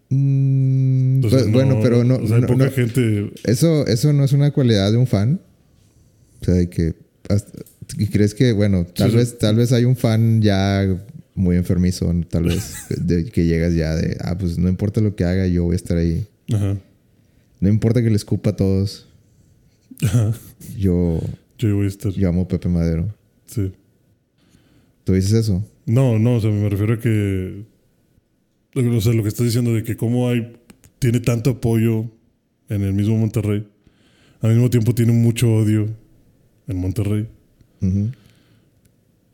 Mm, 0.09 1.21
pues, 1.21 1.45
no- 1.45 1.51
bueno, 1.51 1.79
pero 1.83 2.03
no, 2.03 2.15
O 2.15 2.27
sea, 2.27 2.37
hay 2.37 2.41
no- 2.41 2.47
poca 2.47 2.65
no- 2.65 2.71
gente. 2.71 3.31
Eso, 3.43 3.85
eso 3.85 4.11
no 4.13 4.23
es 4.23 4.33
una 4.33 4.51
cualidad 4.51 4.91
de 4.91 4.97
un 4.97 5.05
fan. 5.07 5.39
O 6.41 6.45
sea, 6.45 6.55
de 6.55 6.69
que. 6.69 6.95
¿Y 7.97 8.07
crees 8.07 8.33
que, 8.33 8.51
bueno, 8.53 8.85
tal 8.85 9.11
sí. 9.11 9.17
vez, 9.17 9.37
tal 9.37 9.55
vez 9.55 9.71
hay 9.71 9.85
un 9.85 9.95
fan 9.95 10.41
ya 10.41 10.87
muy 11.35 11.55
enfermizo, 11.55 12.13
tal 12.29 12.43
vez, 12.45 12.75
de, 12.89 13.25
que 13.25 13.45
llegas 13.45 13.73
ya 13.73 13.95
de, 13.95 14.17
ah, 14.21 14.37
pues 14.37 14.57
no 14.57 14.69
importa 14.69 15.01
lo 15.01 15.15
que 15.15 15.23
haga, 15.23 15.47
yo 15.47 15.63
voy 15.63 15.73
a 15.73 15.75
estar 15.75 15.97
ahí. 15.97 16.27
Ajá. 16.51 16.77
No 17.59 17.69
importa 17.69 18.01
que 18.01 18.09
le 18.09 18.15
escupa 18.15 18.51
a 18.51 18.55
todos, 18.55 19.07
Ajá. 20.01 20.33
yo, 20.77 21.19
Yo 21.57 21.75
voy 21.75 21.85
a 21.85 21.89
estar. 21.89 22.11
yo 22.11 22.29
amo 22.29 22.41
a 22.43 22.47
Pepe 22.47 22.69
Madero. 22.69 23.13
Sí. 23.47 23.71
¿Tú 25.03 25.13
dices 25.13 25.33
eso? 25.33 25.65
No, 25.85 26.19
no, 26.19 26.35
o 26.35 26.41
sea, 26.41 26.51
me 26.51 26.69
refiero 26.69 26.93
a 26.93 26.99
que. 26.99 27.63
O 28.75 29.01
sea, 29.01 29.13
lo 29.13 29.23
que 29.23 29.29
estás 29.29 29.45
diciendo 29.45 29.73
de 29.73 29.83
que 29.83 29.97
cómo 29.97 30.29
hay. 30.29 30.55
Tiene 30.99 31.21
tanto 31.21 31.51
apoyo 31.51 32.11
en 32.67 32.83
el 32.83 32.93
mismo 32.93 33.17
Monterrey. 33.17 33.65
Al 34.41 34.51
mismo 34.51 34.69
tiempo 34.69 34.93
tiene 34.93 35.13
mucho 35.13 35.51
odio 35.53 35.87
en 36.69 36.77
Monterrey. 36.77 37.27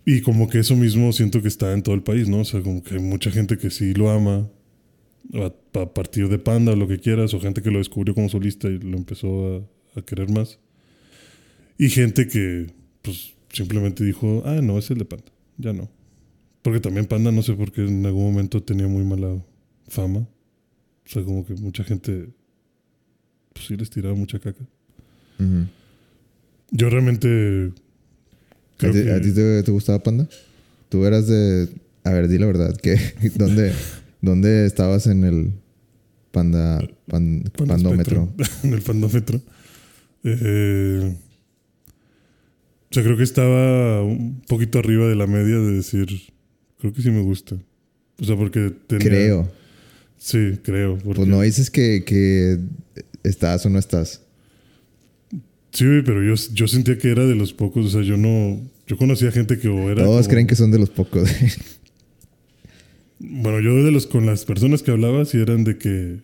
Y 0.06 0.22
como 0.22 0.50
que 0.50 0.60
eso 0.60 0.76
mismo 0.76 1.12
siento 1.12 1.42
que 1.42 1.48
está 1.48 1.74
en 1.74 1.84
todo 1.84 1.94
el 1.94 2.02
país, 2.02 2.28
¿no? 2.28 2.40
O 2.40 2.46
sea, 2.46 2.62
como 2.62 2.82
que 2.82 2.96
hay 2.96 3.02
mucha 3.02 3.30
gente 3.30 3.58
que 3.58 3.70
sí 3.70 3.94
lo 3.94 4.10
ama 4.10 4.50
a, 5.34 5.80
a 5.80 5.94
partir 5.94 6.30
de 6.30 6.40
Panda 6.40 6.72
o 6.72 6.76
lo 6.76 6.88
que 6.88 7.00
quieras, 7.00 7.34
o 7.34 7.40
gente 7.40 7.62
que 7.62 7.72
lo 7.72 7.80
descubrió 7.80 8.16
como 8.16 8.30
solista 8.30 8.68
y 8.68 8.80
lo 8.80 8.98
empezó 8.98 9.68
a, 9.96 10.00
a 10.00 10.02
querer 10.04 10.32
más. 10.32 10.60
Y 11.78 11.90
gente 11.90 12.28
que, 12.28 12.68
pues, 13.02 13.34
simplemente 13.52 14.04
dijo, 14.04 14.44
ah, 14.46 14.62
no, 14.62 14.78
es 14.78 14.90
el 14.92 15.00
de 15.00 15.06
Panda, 15.06 15.32
ya 15.58 15.74
no. 15.74 15.90
Porque 16.62 16.80
también 16.80 17.06
Panda, 17.06 17.32
no 17.32 17.42
sé 17.42 17.54
por 17.54 17.72
qué 17.72 17.82
en 17.82 18.06
algún 18.06 18.24
momento 18.24 18.64
tenía 18.64 18.88
muy 18.88 19.04
mala 19.04 19.44
fama. 19.88 20.20
O 20.20 21.10
sea, 21.10 21.24
como 21.24 21.46
que 21.46 21.54
mucha 21.56 21.84
gente, 21.84 22.30
pues 23.54 23.66
sí 23.68 23.76
les 23.76 23.90
tiraba 23.90 24.16
mucha 24.16 24.40
caca. 24.40 24.66
Ujú. 25.40 25.68
Yo 26.78 26.90
realmente... 26.90 27.72
¿A 28.80 28.92
ti, 28.92 29.04
que- 29.04 29.12
a 29.12 29.22
ti 29.22 29.32
te, 29.32 29.64
te 29.64 29.72
gustaba 29.72 30.04
Panda? 30.04 30.28
Tú 30.90 31.06
eras 31.06 31.28
de... 31.28 31.70
A 32.04 32.12
ver, 32.12 32.28
di 32.28 32.38
la 32.38 32.46
verdad. 32.46 32.76
¿qué? 32.82 32.98
¿Dónde, 33.36 33.72
¿Dónde 34.22 34.66
estabas 34.66 35.08
en 35.08 35.24
el 35.24 35.54
panda, 36.32 36.80
pan- 37.08 37.44
Panda 37.58 37.74
pandómetro? 37.76 38.34
En 38.64 38.74
el 38.74 38.82
pandómetro. 38.82 39.42
Eh, 40.24 41.16
o 42.92 42.94
sea, 42.94 43.04
creo 43.04 43.18
que 43.18 43.24
estaba 43.24 44.04
un 44.04 44.42
poquito 44.48 44.80
arriba 44.80 45.08
de 45.08 45.16
la 45.16 45.28
media 45.28 45.56
de 45.58 45.72
decir, 45.74 46.08
creo 46.80 46.94
que 46.94 47.02
sí 47.02 47.10
me 47.12 47.22
gusta. 47.22 47.56
O 48.20 48.24
sea, 48.26 48.36
porque 48.36 48.72
tenía... 48.88 49.06
Creo. 49.08 49.52
Sí, 50.18 50.60
creo. 50.64 50.98
Porque, 50.98 51.16
Pues 51.22 51.28
no 51.28 51.42
dices 51.42 51.70
que, 51.70 52.04
que 52.06 52.60
estás 53.24 53.66
o 53.66 53.70
no 53.70 53.80
estás. 53.80 54.22
Sí, 55.76 55.86
güey, 55.86 56.04
pero 56.04 56.24
yo, 56.24 56.34
yo 56.54 56.68
sentía 56.68 56.98
que 56.98 57.12
era 57.12 57.26
de 57.26 57.36
los 57.36 57.54
pocos. 57.54 57.86
O 57.86 57.90
sea, 57.90 58.02
yo 58.02 58.18
no... 58.18 58.60
Yo 58.88 58.98
conocía 58.98 59.32
gente 59.32 59.60
que 59.60 59.68
o 59.68 59.90
era... 59.92 60.04
Todos 60.04 60.22
como- 60.26 60.30
creen 60.34 60.48
que 60.48 60.56
son 60.56 60.72
de 60.72 60.80
los 60.80 60.90
pocos. 60.90 61.30
Bueno, 63.20 63.60
yo 63.62 63.84
de 63.84 63.92
los 63.92 64.08
con 64.08 64.26
las 64.26 64.46
personas 64.46 64.84
que 64.84 64.92
hablaba, 64.92 65.26
sí 65.26 65.38
eran 65.38 65.64
de 65.64 65.78
que... 65.78 66.20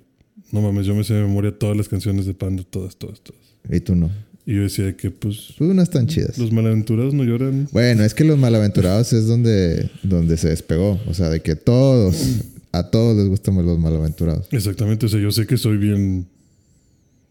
No 0.52 0.62
mames, 0.62 0.86
yo 0.86 0.94
me 0.94 1.04
sé 1.06 1.14
de 1.14 1.22
memoria 1.22 1.58
todas 1.58 1.78
las 1.78 1.88
canciones 1.88 2.26
de 2.26 2.34
Panda, 2.34 2.64
todas, 2.70 2.98
todas, 2.98 3.22
todas. 3.22 3.42
y 3.72 3.80
tú 3.80 3.96
no. 3.96 4.12
Y 4.46 4.56
yo 4.56 4.64
decía 4.64 4.96
que, 4.98 5.10
pues, 5.10 5.54
Pues 5.58 5.70
unas 5.72 5.90
tan 5.90 6.08
chidas. 6.08 6.38
los 6.38 6.52
malaventurados 6.52 7.14
no 7.14 7.24
lloran. 7.24 7.70
Bueno, 7.72 8.04
es 8.04 8.14
que 8.14 8.26
los 8.26 8.38
malaventurados 8.38 9.14
es 9.14 9.26
donde, 9.28 9.90
donde 10.04 10.36
se 10.36 10.50
despegó. 10.50 11.00
O 11.08 11.14
sea, 11.14 11.30
de 11.30 11.42
que 11.42 11.56
todos, 11.56 12.42
a 12.74 12.90
todos 12.90 13.16
les 13.16 13.28
gustan 13.30 13.56
los 13.66 13.80
malaventurados. 13.80 14.48
Exactamente, 14.52 15.06
o 15.06 15.10
sea, 15.10 15.20
yo 15.22 15.32
sé 15.32 15.48
que 15.48 15.58
soy 15.58 15.78
bien, 15.78 16.28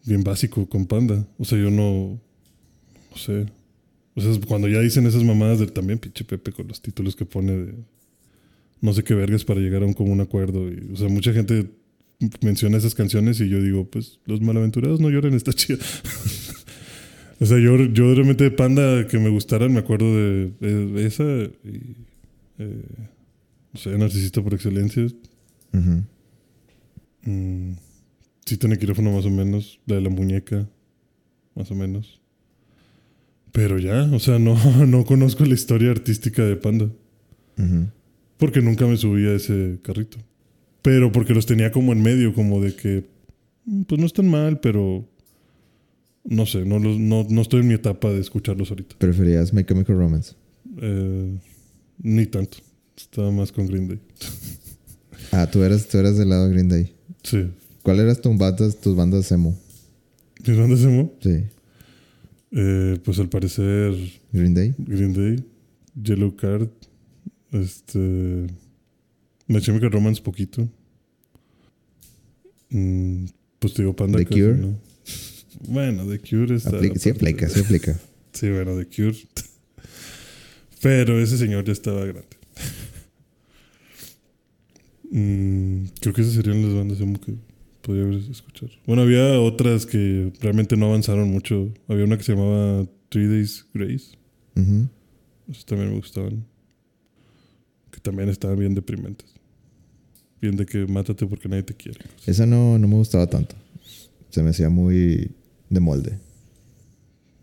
bien 0.05 0.23
básico 0.23 0.67
con 0.67 0.85
Panda. 0.85 1.27
O 1.37 1.45
sea, 1.45 1.57
yo 1.57 1.69
no, 1.69 2.19
no 3.11 3.17
sé. 3.17 3.45
O 4.15 4.21
sea, 4.21 4.31
cuando 4.47 4.67
ya 4.67 4.79
dicen 4.79 5.05
esas 5.05 5.23
mamadas 5.23 5.59
del 5.59 5.71
también 5.71 5.99
pinche 5.99 6.23
Pepe 6.23 6.51
con 6.51 6.67
los 6.67 6.81
títulos 6.81 7.15
que 7.15 7.25
pone 7.25 7.51
de 7.51 7.73
no 8.81 8.93
sé 8.93 9.03
qué 9.03 9.13
vergas 9.13 9.45
para 9.45 9.59
llegar 9.59 9.83
a 9.83 9.85
un 9.85 9.93
común 9.93 10.21
acuerdo. 10.21 10.69
Y, 10.69 10.91
o 10.91 10.95
sea, 10.95 11.07
mucha 11.07 11.33
gente 11.33 11.69
menciona 12.41 12.77
esas 12.77 12.95
canciones 12.95 13.39
y 13.39 13.47
yo 13.47 13.61
digo, 13.61 13.85
pues 13.85 14.19
los 14.25 14.41
malaventurados 14.41 14.99
no 14.99 15.09
lloran, 15.09 15.33
está 15.33 15.53
chido. 15.53 15.79
o 17.39 17.45
sea, 17.45 17.59
yo, 17.59 17.77
yo 17.85 18.13
realmente 18.13 18.43
de 18.43 18.51
Panda 18.51 19.07
que 19.07 19.19
me 19.19 19.29
gustaran, 19.29 19.71
me 19.71 19.79
acuerdo 19.79 20.15
de, 20.15 20.51
de 20.59 21.05
esa 21.05 21.23
y... 21.23 21.95
Eh, 22.57 22.83
o 23.73 23.77
sea, 23.77 23.97
narcisista 23.97 24.41
por 24.41 24.53
excelencia. 24.53 25.07
Mm, 27.23 27.71
sí 28.45 28.57
tiene 28.57 28.77
quirófano 28.77 29.11
más 29.13 29.25
o 29.25 29.29
menos. 29.29 29.79
La 29.85 29.95
de 29.95 30.01
la 30.01 30.09
muñeca, 30.09 30.67
más 31.55 31.71
o 31.71 31.75
menos. 31.75 32.21
Pero 33.51 33.79
ya, 33.79 34.03
o 34.13 34.19
sea, 34.19 34.39
no, 34.39 34.55
no 34.87 35.05
conozco 35.05 35.45
la 35.45 35.53
historia 35.53 35.91
artística 35.91 36.43
de 36.43 36.55
Panda. 36.55 36.89
Porque 38.37 38.61
nunca 38.61 38.87
me 38.87 38.97
subí 38.97 39.27
a 39.27 39.33
ese 39.35 39.77
carrito. 39.83 40.17
Pero 40.81 41.11
porque 41.11 41.33
los 41.35 41.45
tenía 41.45 41.71
como 41.71 41.91
en 41.93 42.01
medio, 42.01 42.33
como 42.33 42.59
de 42.59 42.75
que, 42.75 43.07
mm, 43.65 43.83
pues 43.83 43.99
no 44.01 44.07
están 44.07 44.29
mal, 44.29 44.59
pero 44.61 45.07
no 46.23 46.45
sé, 46.47 46.65
no, 46.65 46.79
los- 46.79 46.97
no, 46.99 47.25
no 47.29 47.41
estoy 47.41 47.59
en 47.61 47.67
mi 47.67 47.75
etapa 47.75 48.09
de 48.09 48.19
escucharlos 48.19 48.71
ahorita. 48.71 48.95
¿Preferías 48.97 49.53
My 49.53 49.63
Chemical 49.63 49.95
Romance? 49.95 50.33
Eh, 50.81 51.37
ni 52.01 52.25
tanto. 52.25 52.57
Estaba 52.97 53.29
más 53.31 53.51
con 53.51 53.67
Green 53.67 53.87
Day. 53.89 53.99
Ah, 55.33 55.49
tú 55.49 55.63
eras, 55.63 55.87
tú 55.87 55.97
eras 55.97 56.17
del 56.17 56.27
lado 56.29 56.47
de 56.47 56.53
Green 56.53 56.67
Day. 56.67 56.93
Sí. 57.23 57.47
¿Cuál 57.83 57.99
eras 57.99 58.21
tus 58.21 58.37
bandas, 58.37 58.79
tus 58.79 58.95
bandas 58.95 59.31
emo? 59.31 59.57
¿Mis 60.45 60.57
bandas 60.57 60.81
emo? 60.81 61.13
Sí. 61.21 61.43
Eh, 62.51 62.99
pues 63.03 63.17
al 63.19 63.29
parecer 63.29 63.93
Green 64.31 64.53
Day. 64.53 64.75
Green 64.77 65.13
Day, 65.13 65.43
Yellow 66.01 66.35
Card, 66.35 66.67
este. 67.51 68.47
My 69.47 69.59
Chemical 69.61 69.91
Romance 69.91 70.21
poquito. 70.21 70.67
Mm, 72.69 73.25
pues 73.59 73.73
te 73.73 73.81
digo 73.81 73.95
Panda. 73.95 74.17
The 74.17 74.25
casi 74.25 74.41
Cure. 74.41 74.57
no. 74.57 74.79
Bueno, 75.67 76.05
The 76.07 76.19
Cure 76.19 76.55
está. 76.55 76.79
Sí 76.97 77.09
aplica, 77.09 77.49
sí 77.49 77.59
aplica. 77.59 77.99
Sí, 78.33 78.49
bueno, 78.49 78.77
The 78.77 78.85
Cure. 78.85 79.17
Pero 80.81 81.19
ese 81.19 81.37
señor 81.37 81.65
ya 81.65 81.73
estaba 81.73 82.05
grande. 82.05 82.27
Mm, 85.13 85.87
creo 85.99 86.13
que 86.13 86.21
esas 86.21 86.35
serían 86.35 86.61
las 86.65 86.73
bandas 86.73 87.01
emo 87.01 87.19
que 87.19 87.35
podría 87.81 88.03
haber 88.03 88.19
escuchar. 88.19 88.69
Bueno, 88.85 89.03
había 89.03 89.39
otras 89.39 89.85
que 89.85 90.31
realmente 90.39 90.77
no 90.77 90.87
avanzaron 90.87 91.29
mucho. 91.29 91.73
Había 91.87 92.05
una 92.05 92.17
que 92.17 92.23
se 92.23 92.33
llamaba 92.33 92.85
Three 93.09 93.27
Days 93.27 93.65
Grace. 93.73 94.17
Ujú. 94.55 94.87
Esos 95.49 95.65
también 95.65 95.89
me 95.89 95.97
gustaban. 95.97 96.45
Que 97.91 97.99
también 97.99 98.29
estaban 98.29 98.57
bien 98.57 98.73
deprimentes. 98.73 99.27
Bien 100.41 100.55
de 100.55 100.65
que 100.65 100.85
mátate 100.87 101.25
porque 101.27 101.49
nadie 101.49 101.63
te 101.63 101.73
quiere. 101.73 101.99
Esa 102.25 102.45
no, 102.45 102.77
no 102.79 102.87
me 102.87 102.95
gustaba 102.95 103.27
tanto. 103.27 103.55
Se 104.29 104.41
me 104.41 104.51
hacía 104.51 104.69
muy 104.69 105.31
de 105.69 105.79
molde. 105.79 106.17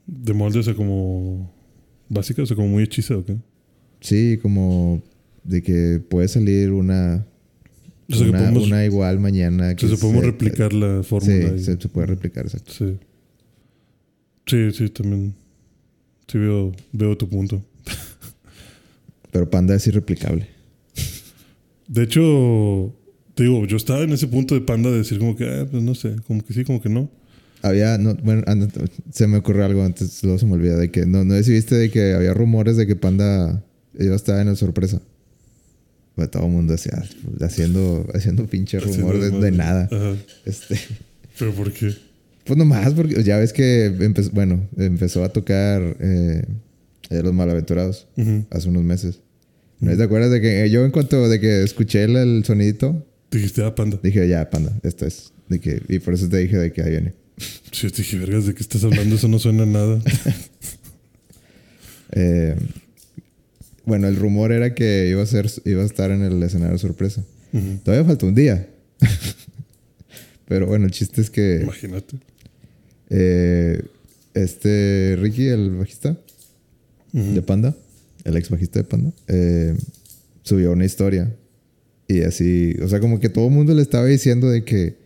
De 0.07 0.33
molde, 0.33 0.59
o 0.59 0.62
sea, 0.62 0.74
como 0.74 1.53
básica, 2.09 2.42
o 2.42 2.46
sea, 2.46 2.57
como 2.57 2.68
muy 2.68 2.83
hechiza, 2.83 3.16
¿o 3.16 3.24
qué? 3.24 3.37
Sí, 4.01 4.38
como 4.40 5.03
de 5.44 5.62
que 5.62 6.01
puede 6.09 6.29
salir 6.29 6.70
una, 6.72 7.27
Que 8.09 8.23
una, 8.31 8.38
podemos, 8.38 8.66
una 8.66 8.85
igual 8.85 9.21
mañana. 9.21 9.71
o 9.73 9.77
Que 9.77 9.87
sea, 9.87 9.97
se 9.97 10.01
podemos 10.01 10.23
se- 10.25 10.31
replicar 10.31 10.73
la 10.73 11.03
fórmula. 11.03 11.51
Sí, 11.59 11.64
se, 11.64 11.81
se 11.81 11.88
puede 11.88 12.07
replicar, 12.07 12.47
exacto. 12.47 12.73
sí. 12.73 12.97
Sí, 14.47 14.71
sí, 14.73 14.88
también. 14.88 15.35
Sí, 16.27 16.38
veo, 16.38 16.73
veo 16.92 17.16
tu 17.18 17.29
punto. 17.29 17.62
Pero 19.31 19.51
Panda 19.51 19.75
es 19.75 19.87
irreplicable. 19.87 20.47
De 21.87 22.03
hecho, 22.03 22.94
te 23.35 23.42
digo, 23.44 23.66
yo 23.66 23.77
estaba 23.77 24.01
en 24.01 24.12
ese 24.12 24.27
punto 24.27 24.55
de 24.55 24.61
panda 24.62 24.90
de 24.90 24.99
decir 24.99 25.18
como 25.18 25.37
que, 25.37 25.44
ah, 25.47 25.66
pues 25.71 25.83
no 25.83 25.94
sé, 25.94 26.16
como 26.27 26.42
que 26.42 26.53
sí, 26.55 26.64
como 26.64 26.81
que 26.83 26.88
no. 26.88 27.11
Había, 27.62 27.99
no, 27.99 28.14
bueno, 28.14 28.42
anda- 28.47 28.68
se 29.12 29.27
me 29.27 29.38
ocurrió 29.38 29.64
algo 29.64 29.83
antes, 29.85 30.23
luego 30.23 30.38
se 30.38 30.47
me 30.47 30.53
olvida, 30.55 30.77
de 30.77 30.90
que, 30.90 31.07
no, 31.07 31.25
no 31.25 31.35
viste 31.35 31.75
de 31.75 31.90
que 31.90 32.12
había 32.14 32.33
rumores 32.35 32.77
de 32.77 32.87
que 32.87 32.97
Panda 32.97 33.62
iba 33.99 34.12
a 34.12 34.16
estar 34.16 34.40
en 34.40 34.49
el 34.49 34.57
sorpresa. 34.57 35.01
Pues 36.19 36.33
todo 36.33 36.47
el 36.47 36.51
mundo 36.51 36.73
decía, 36.73 37.01
haciendo, 37.43 38.05
haciendo 38.13 38.45
pinche 38.47 38.81
rumor 38.81 39.21
de, 39.21 39.27
Haciendo 39.27 39.41
de 39.41 39.51
desmadre. 39.53 39.57
nada. 39.57 39.89
Ajá. 39.93 40.17
Este, 40.45 40.77
¿Pero 41.39 41.53
por 41.55 41.73
qué? 41.73 41.95
pues 42.45 42.59
nomás, 42.59 42.93
porque 42.93 43.23
ya 43.23 43.37
ves 43.39 43.53
que 43.53 43.85
empezó, 43.85 44.31
bueno, 44.33 44.67
empezó 44.77 45.23
a 45.23 45.29
tocar 45.29 45.97
eh, 46.01 46.43
Los 47.11 47.33
Malaventurados 47.33 48.09
hace 48.51 48.69
unos 48.69 48.83
meses. 48.83 49.21
¿No 49.79 49.97
te 49.97 50.03
acuerdas 50.03 50.33
de 50.33 50.41
que 50.41 50.65
eh, 50.65 50.71
yo 50.71 50.85
en 50.85 50.91
cuanto 50.91 51.29
de 51.29 51.39
que 51.39 51.63
escuché 51.63 52.03
el, 52.03 52.17
el 52.17 52.45
sonidito, 52.45 53.07
Dijiste, 53.31 53.63
ah, 53.63 53.77
panda. 53.77 54.01
dije, 54.03 54.27
ya, 54.29 54.51
Panda, 54.51 54.73
esto 54.83 55.07
es. 55.07 55.33
De 55.49 55.61
que, 55.61 55.81
y 55.89 56.01
por 56.01 56.15
eso 56.15 56.29
te 56.29 56.39
dije 56.39 56.57
de 56.57 56.73
que 56.73 56.83
ahí 56.83 56.91
viene. 56.91 57.15
Sí, 57.71 57.89
te 57.91 57.99
dije, 57.99 58.19
vergas, 58.19 58.47
¿de 58.47 58.55
qué 58.55 58.63
estás 58.63 58.83
hablando? 58.83 59.15
Eso 59.15 59.29
no 59.29 59.39
suena 59.39 59.63
a 59.63 59.67
nada. 59.67 60.03
Eh, 62.13 62.57
bueno, 63.88 64.07
el 64.07 64.16
rumor 64.16 64.53
era 64.53 64.74
que 64.74 65.09
iba 65.11 65.22
a, 65.22 65.27
ser, 65.27 65.51
iba 65.64 65.83
a 65.83 65.87
estar 65.87 66.11
en 66.11 66.22
el 66.22 66.40
escenario 66.42 66.79
sorpresa. 66.79 67.24
Todavía 67.83 68.05
falta 68.07 68.27
un 68.27 68.35
día. 68.35 68.68
Pero 70.46 70.66
bueno, 70.66 70.87
el 70.87 70.90
chiste 70.92 71.20
es 71.20 71.31
que 71.31 71.61
Imagínate. 71.62 72.16
eh, 73.11 73.83
este 74.35 75.16
Ricky, 75.20 75.48
el 75.48 75.70
bajista 75.77 76.16
de 77.12 77.42
Panda, 77.42 77.74
el 78.24 78.37
ex 78.37 78.48
bajista 78.51 78.79
de 78.79 78.85
Panda, 78.85 79.12
eh, 79.29 79.74
subió 80.42 80.72
una 80.72 80.85
historia. 80.85 81.35
Y 82.07 82.22
así, 82.22 82.74
o 82.83 82.88
sea, 82.88 83.01
como 83.01 83.20
que 83.20 83.29
todo 83.29 83.46
el 83.48 83.53
mundo 83.53 83.74
le 83.74 83.83
estaba 83.83 84.07
diciendo 84.07 84.48
de 84.48 84.64
que, 84.64 84.96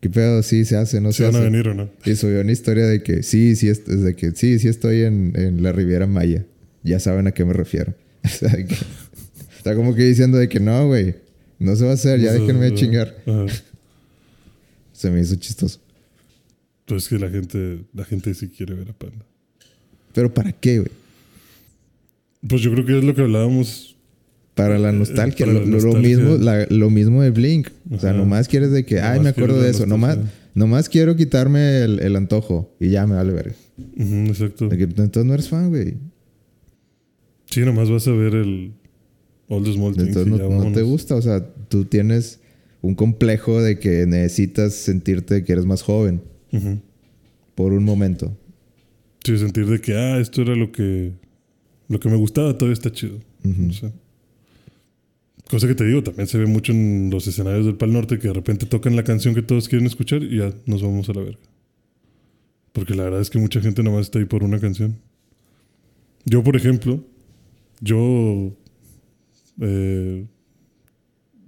¿qué 0.00 0.08
pedo? 0.08 0.42
Sí, 0.42 0.64
se 0.64 0.76
hace, 0.76 1.00
no 1.00 1.12
¿Se 1.12 1.18
se 1.18 1.24
van 1.24 1.36
a 1.36 1.40
venir 1.40 1.68
o 1.68 1.74
no? 1.74 1.90
Y 2.06 2.14
subió 2.14 2.40
una 2.40 2.52
historia 2.52 2.86
de 2.86 3.02
que 3.02 3.22
sí, 3.22 3.56
sí, 3.56 3.68
est- 3.68 3.86
de 3.88 4.14
que 4.16 4.30
sí, 4.32 4.58
sí 4.58 4.68
estoy 4.68 5.02
en, 5.02 5.32
en 5.34 5.62
la 5.62 5.72
Riviera 5.72 6.06
Maya. 6.06 6.44
Ya 6.84 7.00
saben 7.00 7.26
a 7.26 7.32
qué 7.32 7.44
me 7.44 7.52
refiero. 7.52 7.94
O 8.24 8.28
sea, 8.28 8.50
que- 8.50 8.76
está 9.56 9.74
como 9.74 9.94
que 9.94 10.02
diciendo 10.04 10.38
de 10.38 10.48
que 10.48 10.60
no, 10.60 10.86
güey, 10.86 11.14
no 11.58 11.74
se 11.76 11.84
va 11.84 11.90
a 11.92 11.94
hacer, 11.94 12.20
ya 12.20 12.30
O 12.30 12.32
sea, 12.34 12.40
déjenme 12.40 12.66
ajá. 12.66 12.74
chingar. 12.74 13.16
Ajá. 13.26 13.46
Se 14.92 15.10
me 15.10 15.20
hizo 15.20 15.34
chistoso. 15.36 15.80
Pues 16.86 17.04
es 17.04 17.08
que 17.08 17.18
la 17.18 17.28
gente, 17.30 17.80
la 17.94 18.04
gente 18.04 18.34
sí 18.34 18.48
quiere 18.48 18.74
ver 18.74 18.90
a 18.90 18.92
Panda. 18.92 19.24
Pero 20.14 20.32
¿para 20.32 20.52
qué, 20.52 20.78
güey? 20.80 20.90
Pues 22.46 22.62
yo 22.62 22.72
creo 22.72 22.84
que 22.84 22.98
es 22.98 23.04
lo 23.04 23.14
que 23.14 23.22
hablábamos. 23.22 23.96
Para 24.54 24.76
la 24.78 24.90
nostalgia, 24.90 25.46
para 25.46 25.52
lo, 25.60 25.64
la 25.64 25.66
lo- 25.66 25.78
lo 25.78 25.84
nostalgia. 25.84 26.16
mismo, 26.18 26.36
la- 26.36 26.66
lo 26.68 26.90
mismo 26.90 27.22
de 27.22 27.30
Blink. 27.30 27.68
O 27.92 27.98
sea, 28.00 28.12
nomás 28.12 28.48
quieres 28.48 28.72
de 28.72 28.84
que, 28.84 29.00
ay, 29.00 29.20
me 29.20 29.28
acuerdo 29.28 29.60
de 29.62 29.70
eso. 29.70 29.86
Nomás, 29.86 30.18
nomás 30.54 30.88
quiero 30.88 31.14
quitarme 31.14 31.82
el, 31.82 32.00
el 32.00 32.16
antojo 32.16 32.74
y 32.80 32.88
ya 32.90 33.06
me 33.06 33.14
vale 33.14 33.32
ver. 33.32 33.54
Ujú, 33.96 34.14
exacto. 34.26 34.68
Entonces 34.72 35.24
no 35.24 35.34
eres 35.34 35.48
fan, 35.48 35.68
güey. 35.68 35.94
Sí, 37.50 37.60
nomás 37.60 37.90
vas 37.90 38.06
a 38.06 38.12
ver 38.12 38.34
el 38.34 38.72
All 39.48 39.64
the 39.64 39.72
Small 39.72 39.94
Things. 39.94 40.08
Entonces 40.08 40.34
y 40.34 40.48
no, 40.48 40.72
te 40.72 40.82
gusta. 40.82 41.14
O 41.14 41.22
sea, 41.22 41.46
tú 41.68 41.84
tienes 41.84 42.40
un 42.82 42.94
complejo 42.94 43.60
de 43.60 43.78
que 43.78 44.06
necesitas 44.06 44.74
sentirte 44.74 45.44
que 45.44 45.52
eres 45.52 45.64
más 45.64 45.82
joven 45.82 46.22
por 47.54 47.72
un 47.72 47.84
momento. 47.84 48.36
Sí, 49.24 49.36
sentir 49.38 49.66
de 49.66 49.80
que, 49.80 49.94
ah, 49.94 50.18
esto 50.18 50.42
era 50.42 50.54
lo 50.54 50.70
que, 50.72 51.12
lo 51.88 51.98
que 52.00 52.08
me 52.08 52.16
gustaba, 52.16 52.56
todavía 52.56 52.74
está 52.74 52.92
chido. 52.92 53.18
Ujú. 53.44 53.68
O 53.68 53.72
sea, 53.72 53.92
cosa 55.50 55.66
que 55.66 55.74
te 55.74 55.84
digo, 55.84 56.02
también 56.02 56.28
se 56.28 56.38
ve 56.38 56.46
mucho 56.46 56.72
en 56.72 57.10
los 57.10 57.26
escenarios 57.26 57.66
del 57.66 57.76
Pal 57.76 57.92
Norte 57.92 58.18
que 58.18 58.28
de 58.28 58.34
repente 58.34 58.66
tocan 58.66 58.94
la 58.96 59.04
canción 59.04 59.34
que 59.34 59.42
todos 59.42 59.68
quieren 59.68 59.86
escuchar 59.86 60.22
y 60.22 60.38
ya 60.38 60.52
nos 60.66 60.82
vamos 60.82 61.08
a 61.08 61.14
la 61.14 61.22
verga. 61.22 61.40
Porque 62.72 62.94
la 62.94 63.04
verdad 63.04 63.20
es 63.20 63.30
que 63.30 63.38
mucha 63.38 63.60
gente 63.60 63.82
nomás 63.82 64.02
está 64.02 64.18
ahí 64.18 64.24
por 64.24 64.44
una 64.44 64.60
canción. 64.60 64.96
Yo, 66.24 66.42
por 66.44 66.54
ejemplo, 66.56 67.04
yo. 67.80 68.56
eh, 69.60 70.26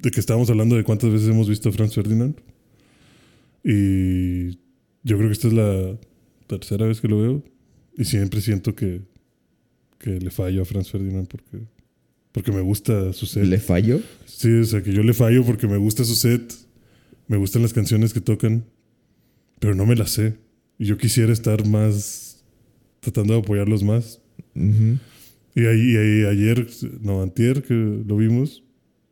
de 0.02 0.10
que 0.10 0.20
estábamos 0.20 0.48
hablando 0.50 0.76
de 0.76 0.84
cuántas 0.84 1.10
veces 1.12 1.28
hemos 1.28 1.48
visto 1.48 1.68
a 1.68 1.72
Franz 1.72 1.94
Ferdinand. 1.94 2.34
Y 3.62 4.52
yo 5.02 5.16
creo 5.16 5.26
que 5.26 5.32
esta 5.32 5.48
es 5.48 5.52
la 5.54 5.98
tercera 6.46 6.86
vez 6.86 7.00
que 7.00 7.08
lo 7.08 7.20
veo. 7.20 7.44
Y 7.96 8.04
siempre 8.04 8.40
siento 8.40 8.74
que, 8.74 9.02
que 9.98 10.18
le 10.18 10.30
fallo 10.30 10.62
a 10.62 10.64
Franz 10.64 10.90
Ferdinand 10.90 11.28
porque, 11.28 11.66
porque 12.32 12.52
me 12.52 12.62
gusta 12.62 13.12
su 13.12 13.26
set. 13.26 13.44
¿Le 13.44 13.58
fallo? 13.58 14.00
Sí, 14.24 14.50
o 14.50 14.64
sea, 14.64 14.82
que 14.82 14.92
yo 14.92 15.02
le 15.02 15.12
fallo 15.12 15.44
porque 15.44 15.66
me 15.66 15.76
gusta 15.76 16.04
su 16.04 16.14
set, 16.14 16.54
me 17.28 17.36
gustan 17.36 17.60
las 17.62 17.74
canciones 17.74 18.14
que 18.14 18.20
tocan, 18.22 18.64
pero 19.58 19.74
no 19.74 19.84
me 19.84 19.96
las 19.96 20.12
sé. 20.12 20.36
Y 20.78 20.86
yo 20.86 20.96
quisiera 20.96 21.32
estar 21.32 21.66
más 21.66 22.42
tratando 23.00 23.34
de 23.34 23.40
apoyarlos 23.40 23.82
más. 23.82 24.20
Ujú. 24.54 24.96
Y, 25.54 25.66
ahí, 25.66 26.24
ayer, 26.26 26.66
no, 27.02 27.22
antier, 27.22 27.62
que 27.62 27.74
lo 27.74 28.16
vimos, 28.16 28.62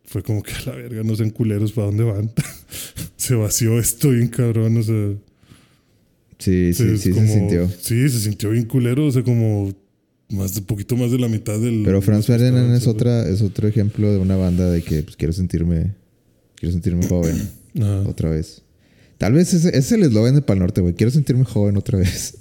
fue 0.05 0.22
como 0.22 0.42
que 0.42 0.53
a 0.53 0.62
la 0.66 0.77
verga, 0.77 1.03
no 1.03 1.14
sean 1.16 1.31
culeros, 1.31 1.72
¿para 1.72 1.88
dónde 1.88 2.05
van? 2.05 2.31
se 3.16 3.35
vació 3.35 3.79
esto 3.79 4.11
bien 4.11 4.29
cabrón, 4.29 4.77
o 4.77 4.83
sea... 4.83 5.12
Sí, 6.38 6.72
sí, 6.72 6.96
sí 6.98 7.11
como- 7.11 7.27
se 7.27 7.35
sintió. 7.35 7.68
Sí, 7.81 8.09
se 8.09 8.20
sintió 8.20 8.51
bien 8.51 8.64
culero, 8.66 9.07
o 9.07 9.11
sea, 9.11 9.24
como... 9.24 9.74
más 10.31 10.55
de 10.55 10.62
poquito 10.62 10.96
más 10.96 11.11
de 11.11 11.18
la 11.18 11.27
mitad 11.29 11.59
del. 11.59 11.83
Pero 11.85 12.01
Franz 12.01 12.27
Ferdinand 12.27 12.74
es 12.74 12.87
otra, 12.87 13.29
es 13.29 13.42
otro 13.42 13.66
ejemplo 13.66 14.12
de 14.12 14.18
una 14.18 14.37
banda 14.37 14.70
de 14.70 14.83
que 14.83 15.03
pues, 15.03 15.16
quiero 15.16 15.33
sentirme, 15.33 15.94
quiero 16.55 16.72
sentirme 16.72 17.05
joven 17.07 17.37
Ajá. 17.81 18.03
otra 18.09 18.31
vez. 18.31 18.62
Tal 19.18 19.33
vez 19.33 19.53
ese, 19.53 19.70
ese 19.70 19.79
es 19.79 19.92
el 19.92 20.05
eslogan 20.05 20.37
de 20.37 20.42
Pal 20.42 20.61
Norte, 20.61 20.81
güey. 20.81 20.94
Quiero 20.94 21.11
sentirme 21.11 21.44
joven 21.44 21.77
otra 21.77 21.98
vez. 21.98 22.38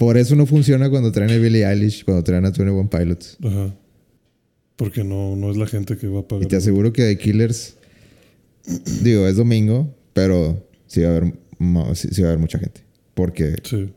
Por 0.00 0.16
eso 0.16 0.34
no 0.34 0.46
funciona 0.46 0.88
cuando 0.88 1.12
traen 1.12 1.30
a 1.30 1.36
Billie 1.36 1.66
Eilish, 1.66 2.04
cuando 2.06 2.24
traen 2.24 2.46
a 2.46 2.50
21 2.50 2.88
Pilots. 2.88 3.36
Ajá. 3.44 3.74
Porque 4.76 5.04
no, 5.04 5.36
no 5.36 5.50
es 5.50 5.58
la 5.58 5.66
gente 5.66 5.98
que 5.98 6.06
va 6.08 6.20
a 6.20 6.26
pagar. 6.26 6.42
Y 6.46 6.48
te 6.48 6.56
aseguro 6.56 6.90
que 6.90 7.02
de 7.02 7.18
Killers, 7.18 7.76
digo, 9.02 9.26
es 9.28 9.36
domingo, 9.36 9.94
pero 10.14 10.66
sí 10.86 11.02
va 11.02 11.08
a 11.08 11.16
haber, 11.18 11.34
mo- 11.58 11.94
sí, 11.94 12.08
sí 12.12 12.22
va 12.22 12.28
a 12.28 12.30
haber 12.30 12.40
mucha 12.40 12.58
gente. 12.58 12.80
Porque 13.12 13.56
Sí. 13.62 13.90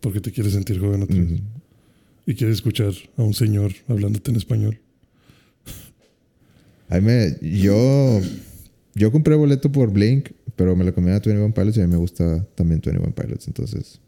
Porque 0.00 0.20
te 0.20 0.30
quieres 0.30 0.52
sentir 0.52 0.78
joven 0.78 1.02
otra 1.02 1.16
vez. 1.16 1.40
Y 2.24 2.34
quieres 2.36 2.54
escuchar 2.58 2.92
a 3.16 3.22
un 3.24 3.34
señor 3.34 3.72
hablándote 3.88 4.30
en 4.30 4.36
español. 4.36 4.78
a 6.88 7.00
mí 7.00 7.06
me, 7.06 7.36
yo, 7.42 8.20
yo 8.94 9.10
compré 9.10 9.34
boleto 9.34 9.72
por 9.72 9.90
Blink, 9.92 10.28
pero 10.54 10.76
me 10.76 10.84
lo 10.84 10.94
comí 10.94 11.08
a 11.08 11.18
21 11.18 11.52
Pilots 11.52 11.76
y 11.78 11.80
a 11.80 11.86
mí 11.88 11.90
me 11.92 11.98
gusta 11.98 12.46
también 12.54 12.80
21 12.84 13.12
Pilots. 13.12 13.48
Entonces. 13.48 14.00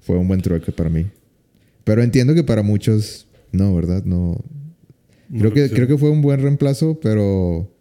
Fue 0.00 0.16
un 0.16 0.28
buen 0.28 0.40
trueque 0.40 0.72
para 0.72 0.90
mí. 0.90 1.06
Pero 1.84 2.02
entiendo 2.02 2.34
que 2.34 2.44
para 2.44 2.62
muchos, 2.62 3.26
no, 3.52 3.74
¿verdad? 3.74 4.04
No. 4.04 4.36
Creo 5.36 5.52
que, 5.52 5.70
creo 5.70 5.86
que 5.86 5.96
fue 5.96 6.10
un 6.10 6.22
buen 6.22 6.40
reemplazo, 6.42 6.98
pero 7.00 7.72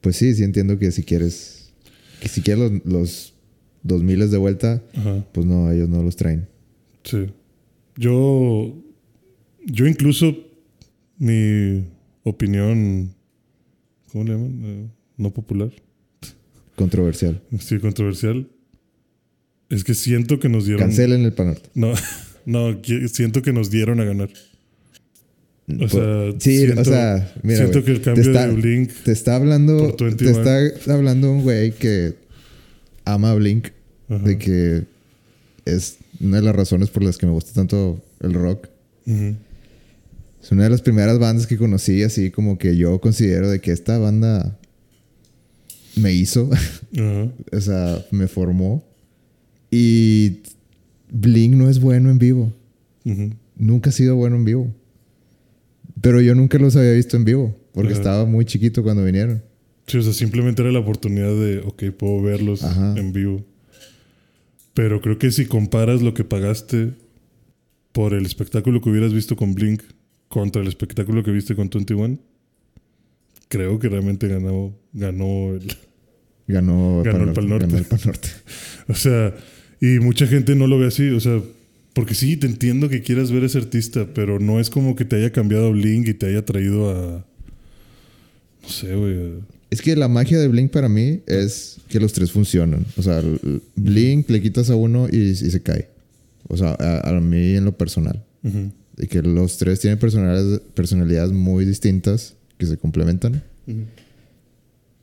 pues 0.00 0.16
sí, 0.16 0.34
sí 0.34 0.42
entiendo 0.42 0.78
que 0.78 0.90
si 0.92 1.02
quieres, 1.02 1.72
que 2.20 2.28
si 2.28 2.40
quieres 2.40 2.70
los, 2.70 2.86
los 2.86 3.34
2000 3.82 4.30
de 4.30 4.38
vuelta, 4.38 4.82
Ajá. 4.94 5.24
pues 5.32 5.46
no, 5.46 5.70
ellos 5.70 5.88
no 5.88 6.02
los 6.02 6.16
traen. 6.16 6.48
Sí. 7.04 7.26
Yo. 7.96 8.74
Yo 9.64 9.86
incluso. 9.86 10.34
Mi 11.18 11.86
opinión. 12.24 13.14
¿Cómo 14.12 14.24
le 14.24 14.32
llaman? 14.32 14.60
Eh, 14.64 14.88
no 15.16 15.30
popular. 15.32 15.70
Controversial. 16.76 17.40
Sí, 17.58 17.78
controversial. 17.78 18.48
Es 19.70 19.82
que 19.84 19.94
siento 19.94 20.38
que 20.38 20.48
nos 20.48 20.64
dieron. 20.66 20.80
Cancelen 20.82 21.22
el 21.24 21.32
Panorte. 21.32 21.68
No, 21.74 21.92
no, 22.46 22.80
siento 23.12 23.42
que 23.42 23.52
nos 23.52 23.70
dieron 23.70 24.00
a 24.00 24.04
ganar. 24.04 24.30
O 25.80 25.88
sea, 25.88 26.30
sí, 26.38 26.58
siento- 26.58 26.80
o 26.82 26.84
sea, 26.84 27.34
mira, 27.42 27.58
siento 27.58 27.82
que 27.84 27.90
el 27.90 27.98
te 27.98 28.04
cambio 28.04 28.22
está- 28.22 28.46
de 28.46 28.52
Blink. 28.54 28.90
Te 29.04 29.10
está 29.12 29.34
hablando, 29.36 29.94
te 29.94 30.04
21. 30.04 30.30
está 30.30 30.94
hablando 30.94 31.32
un 31.32 31.42
güey 31.42 31.72
que 31.72 32.14
ama 33.04 33.32
a 33.32 33.34
Blink, 33.34 33.68
Ajá. 34.08 34.22
de 34.24 34.38
que 34.38 34.84
es 35.64 35.96
una 36.20 36.36
de 36.36 36.42
las 36.44 36.54
razones 36.54 36.90
por 36.90 37.02
las 37.02 37.18
que 37.18 37.26
me 37.26 37.32
gusta 37.32 37.52
tanto 37.52 38.00
el 38.20 38.32
rock. 38.34 38.68
Es 39.06 40.52
una 40.52 40.62
de 40.64 40.70
las 40.70 40.82
primeras 40.82 41.18
bandas 41.18 41.48
que 41.48 41.56
conocí, 41.56 42.04
así 42.04 42.30
como 42.30 42.58
que 42.58 42.76
yo 42.76 43.00
considero 43.00 43.50
de 43.50 43.60
que 43.60 43.72
esta 43.72 43.98
banda 43.98 44.56
me 45.96 46.12
hizo, 46.12 46.48
o 47.52 47.60
sea, 47.60 48.04
me 48.12 48.28
formó. 48.28 48.84
Y 49.78 50.42
Blink 51.10 51.54
no 51.54 51.68
es 51.68 51.80
bueno 51.80 52.10
en 52.10 52.18
vivo. 52.18 52.50
Nunca 53.56 53.90
ha 53.90 53.92
sido 53.92 54.16
bueno 54.16 54.36
en 54.36 54.44
vivo. 54.46 54.74
Pero 56.00 56.20
yo 56.22 56.34
nunca 56.34 56.58
los 56.58 56.76
había 56.76 56.92
visto 56.92 57.16
en 57.16 57.24
vivo, 57.24 57.54
porque 57.72 57.92
Ajá. 57.92 57.98
estaba 58.00 58.24
muy 58.26 58.44
chiquito 58.46 58.82
cuando 58.82 59.04
vinieron. 59.04 59.42
Sí, 59.86 59.98
o 59.98 60.02
sea, 60.02 60.12
simplemente 60.12 60.62
era 60.62 60.72
la 60.72 60.78
oportunidad 60.80 61.28
de, 61.34 61.58
ok, 61.60 61.84
puedo 61.96 62.22
verlos 62.22 62.64
Ajá. 62.64 62.94
en 62.96 63.12
vivo. 63.12 63.44
Pero 64.74 65.00
creo 65.00 65.18
que 65.18 65.30
si 65.30 65.46
comparas 65.46 66.00
lo 66.02 66.14
que 66.14 66.24
pagaste 66.24 66.94
por 67.92 68.14
el 68.14 68.24
espectáculo 68.26 68.80
que 68.80 68.90
hubieras 68.90 69.12
visto 69.12 69.36
con 69.36 69.54
Blink 69.54 69.82
contra 70.28 70.60
el 70.62 70.68
espectáculo 70.68 71.22
que 71.22 71.30
viste 71.30 71.54
con 71.54 71.68
21, 71.70 72.18
creo 73.48 73.78
que 73.78 73.88
realmente 73.88 74.26
ganó, 74.28 74.74
ganó 74.92 75.54
el... 75.54 75.66
Ganó, 76.48 77.02
Ganó 77.02 77.24
el 77.24 77.32
Pal 77.32 77.48
Norte. 77.48 77.66
ganó 77.66 77.78
el 77.78 77.84
Pal 77.84 78.00
Norte. 78.06 78.28
O 78.88 78.94
sea, 78.94 79.34
y 79.80 79.98
mucha 80.00 80.26
gente 80.26 80.54
no 80.54 80.66
lo 80.66 80.78
ve 80.78 80.86
así, 80.86 81.10
o 81.10 81.20
sea, 81.20 81.40
porque 81.92 82.14
sí, 82.14 82.36
te 82.36 82.46
entiendo 82.46 82.88
que 82.88 83.02
quieras 83.02 83.30
ver 83.30 83.42
a 83.42 83.46
ese 83.46 83.58
artista, 83.58 84.06
pero 84.14 84.38
no 84.38 84.60
es 84.60 84.70
como 84.70 84.96
que 84.96 85.04
te 85.04 85.16
haya 85.16 85.32
cambiado 85.32 85.72
Blink 85.72 86.08
y 86.08 86.14
te 86.14 86.26
haya 86.26 86.44
traído 86.44 86.90
a... 86.90 87.24
No 88.62 88.68
sé, 88.68 88.94
güey. 88.94 89.16
Es 89.70 89.80
que 89.80 89.96
la 89.96 90.08
magia 90.08 90.38
de 90.38 90.48
Blink 90.48 90.70
para 90.70 90.88
mí 90.88 91.20
es 91.26 91.78
que 91.88 91.98
los 91.98 92.12
tres 92.12 92.32
funcionan. 92.32 92.84
O 92.96 93.02
sea, 93.02 93.22
Blink 93.76 94.28
le 94.28 94.42
quitas 94.42 94.70
a 94.70 94.76
uno 94.76 95.08
y, 95.10 95.30
y 95.30 95.34
se 95.34 95.62
cae. 95.62 95.88
O 96.48 96.56
sea, 96.56 96.76
a, 96.78 97.08
a 97.08 97.20
mí 97.20 97.54
en 97.56 97.64
lo 97.64 97.76
personal. 97.76 98.22
Y 98.98 99.06
que 99.08 99.22
los 99.22 99.56
tres 99.56 99.80
tienen 99.80 99.98
personalidades, 99.98 100.60
personalidades 100.74 101.32
muy 101.32 101.64
distintas 101.64 102.34
que 102.58 102.66
se 102.66 102.76
complementan. 102.76 103.42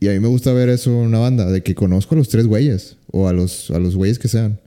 Y 0.04 0.10
a 0.10 0.12
mí 0.12 0.20
me 0.20 0.28
gusta 0.28 0.52
ver 0.52 0.68
eso 0.70 0.90
en 0.92 1.08
una 1.08 1.20
banda, 1.20 1.50
de 1.50 1.64
que 1.64 1.76
conozco 1.76 2.16
a 2.16 2.18
los 2.18 2.28
tres 2.28 2.46
güeyes, 2.46 2.98
o 3.12 3.28
a 3.30 3.34
los, 3.34 3.72
a 3.72 3.80
los 3.80 3.96
güeyes 3.96 4.20
que 4.20 4.28
sean. 4.28 4.60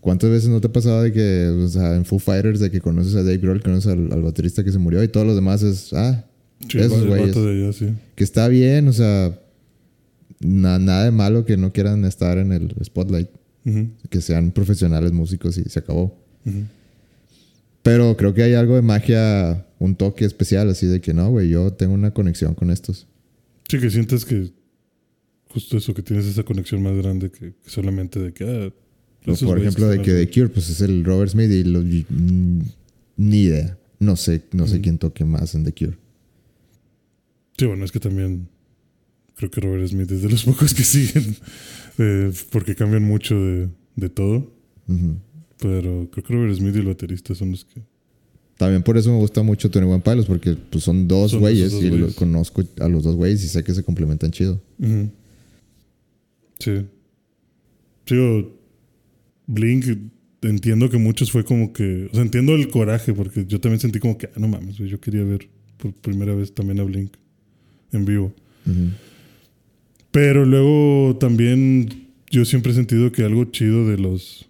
¿Cuántas 0.00 0.30
veces 0.30 0.48
no 0.50 0.60
te 0.60 0.68
ha 0.68 0.72
pasado 0.72 1.02
de 1.02 1.12
que, 1.12 1.46
o 1.48 1.68
sea, 1.68 1.94
en 1.96 2.04
Foo 2.04 2.18
Fighters, 2.20 2.60
de 2.60 2.70
que 2.70 2.80
conoces 2.80 3.14
a 3.14 3.22
Dave 3.22 3.38
Grohl, 3.38 3.62
conoces 3.62 3.92
al, 3.92 4.12
al 4.12 4.22
baterista 4.22 4.62
que 4.62 4.70
se 4.72 4.78
murió 4.78 5.02
y 5.02 5.08
todos 5.08 5.26
los 5.26 5.34
demás 5.34 5.62
es, 5.62 5.92
ah, 5.94 6.24
Sí, 6.68 6.78
esos 6.78 7.04
güeyes. 7.06 7.76
sí. 7.76 7.86
Que 8.14 8.22
está 8.22 8.46
bien, 8.46 8.86
o 8.86 8.92
sea, 8.92 9.36
na- 10.38 10.78
nada 10.78 11.04
de 11.04 11.10
malo 11.10 11.44
que 11.44 11.56
no 11.56 11.72
quieran 11.72 12.04
estar 12.04 12.38
en 12.38 12.52
el 12.52 12.72
spotlight, 12.84 13.28
que 14.10 14.20
sean 14.20 14.52
profesionales 14.52 15.10
músicos 15.12 15.58
y 15.58 15.64
se 15.64 15.78
acabó. 15.80 16.16
Pero 17.82 18.16
creo 18.16 18.32
que 18.34 18.42
hay 18.44 18.54
algo 18.54 18.76
de 18.76 18.82
magia, 18.82 19.66
un 19.80 19.96
toque 19.96 20.24
especial, 20.24 20.70
así 20.70 20.86
de 20.86 21.00
que 21.00 21.12
no, 21.14 21.30
güey, 21.30 21.48
yo 21.48 21.72
tengo 21.72 21.94
una 21.94 22.12
conexión 22.12 22.54
con 22.54 22.70
estos. 22.70 23.06
Sí, 23.68 23.78
que 23.78 23.90
sientes 23.90 24.24
que 24.24 24.50
justo 25.48 25.76
eso, 25.76 25.92
que 25.94 26.02
tienes 26.02 26.26
esa 26.26 26.42
conexión 26.42 26.82
más 26.82 26.94
grande 26.96 27.30
que, 27.30 27.52
que 27.54 27.70
solamente 27.70 28.18
de 28.20 28.32
que... 28.32 28.44
Ah, 28.44 29.30
O 29.30 29.36
por 29.46 29.58
ejemplo, 29.58 29.86
de 29.88 30.00
que 30.02 30.12
The. 30.26 30.30
Cure, 30.30 30.48
pues 30.48 30.68
es 30.70 30.80
el 30.80 31.04
Robert 31.04 31.30
Smith 31.30 31.50
y 31.50 31.64
lo- 31.64 31.82
y- 31.82 32.06
mm, 32.08 32.60
ni 33.18 33.42
idea. 33.42 33.78
No 33.98 34.16
sé, 34.16 34.42
no 34.52 34.66
sé 34.66 34.80
quién 34.80 34.98
toque 34.98 35.24
más 35.24 35.54
en 35.54 35.64
The 35.64 35.72
Cure. 35.72 35.96
Sí, 37.56 37.66
bueno, 37.66 37.84
es 37.84 37.92
que 37.92 38.00
también 38.00 38.48
creo 39.36 39.50
que 39.50 39.60
Robert 39.60 39.86
Smith 39.88 40.10
es 40.10 40.22
de 40.22 40.28
los 40.30 40.42
pocos 40.50 40.74
que 40.74 40.82
siguen, 40.82 41.36
eh, 41.98 42.32
porque 42.50 42.74
cambian 42.74 43.04
mucho 43.04 43.36
de, 43.40 43.68
de 43.96 44.08
todo. 44.08 44.52
Pero 45.58 46.08
creo 46.10 46.24
que 46.24 46.32
Robert 46.34 46.54
Smith 46.56 46.74
y 46.74 46.78
el 46.80 46.86
baterista 46.86 47.34
son 47.34 47.52
los 47.52 47.64
que... 47.64 47.80
También 48.62 48.84
por 48.84 48.96
eso 48.96 49.10
me 49.10 49.16
gusta 49.18 49.42
mucho 49.42 49.68
Tony 49.72 49.86
One 49.90 50.02
Pilots, 50.04 50.26
porque 50.26 50.54
pues, 50.70 50.84
son 50.84 51.08
dos 51.08 51.32
Son 51.32 51.40
güeyes 51.40 51.72
dos 51.72 51.82
y 51.82 51.90
lo- 51.90 52.14
conozco 52.14 52.62
a 52.78 52.88
los 52.88 53.02
dos 53.02 53.16
güeyes 53.16 53.42
y 53.42 53.48
sé 53.48 53.64
que 53.64 53.74
se 53.74 53.82
complementan 53.82 54.30
chido. 54.30 54.62
Sí. 56.60 56.86
Sí, 58.06 58.14
o 58.16 58.52
Blink, 59.48 59.84
entiendo 60.42 60.88
que 60.90 60.96
muchos 60.98 61.32
fue 61.32 61.44
como 61.44 61.72
que... 61.72 62.08
O 62.12 62.14
sea, 62.14 62.22
entiendo 62.22 62.54
el 62.54 62.68
coraje, 62.68 63.12
porque 63.12 63.46
yo 63.48 63.60
también 63.60 63.80
sentí 63.80 63.98
como 63.98 64.16
que, 64.16 64.26
ah, 64.28 64.38
no 64.38 64.46
mames, 64.46 64.76
yo 64.76 65.00
quería 65.00 65.24
ver 65.24 65.48
por 65.78 65.92
primera 65.94 66.32
vez 66.32 66.54
también 66.54 66.78
a 66.78 66.84
Blink 66.84 67.14
en 67.90 68.04
vivo. 68.04 68.32
Pero 70.12 70.44
luego 70.44 71.16
también 71.16 71.88
yo 72.30 72.44
siempre 72.44 72.70
he 72.70 72.74
sentido 72.76 73.10
que 73.10 73.24
algo 73.24 73.44
chido 73.46 73.88
de 73.88 73.98
los 73.98 74.46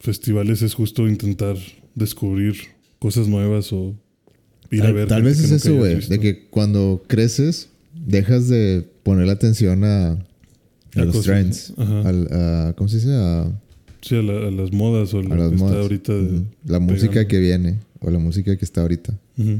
festivales 0.00 0.62
es 0.62 0.72
justo 0.72 1.06
intentar 1.06 1.56
descubrir 1.94 2.56
cosas 3.02 3.26
nuevas 3.26 3.72
o 3.72 3.94
ir 4.70 4.80
a 4.82 4.84
Tal, 4.84 4.94
ver. 4.94 5.08
tal 5.08 5.22
vez 5.24 5.40
es 5.40 5.50
eso, 5.50 5.74
güey. 5.76 6.00
De 6.06 6.20
que 6.20 6.46
cuando 6.48 7.02
creces, 7.08 7.68
dejas 8.06 8.48
de 8.48 8.86
poner 9.02 9.26
la 9.26 9.32
atención 9.32 9.82
a, 9.84 10.12
a 10.12 10.16
A 10.94 11.04
los 11.04 11.22
trends. 11.22 11.72
ajá. 11.76 12.08
Al- 12.08 12.28
a- 12.30 12.72
¿Cómo 12.76 12.88
se 12.88 12.96
dice? 12.96 13.10
A, 13.14 13.50
Sí, 14.00 14.16
a, 14.16 14.22
la- 14.22 14.48
a 14.48 14.50
las 14.50 14.72
modas 14.72 15.12
o 15.14 15.18
a 15.18 15.22
lo 15.22 15.32
a 15.34 15.36
las 15.36 15.48
que 15.48 15.54
está 15.54 15.64
modas. 15.66 15.82
ahorita. 15.82 16.12
de- 16.12 16.22
Ujú. 16.38 16.44
La 16.66 16.78
música 16.80 17.10
pegando. 17.12 17.28
que 17.28 17.38
viene 17.40 17.78
o 18.00 18.10
la 18.10 18.18
música 18.18 18.56
que 18.56 18.64
está 18.64 18.80
ahorita. 18.82 19.18
Ujú. 19.38 19.58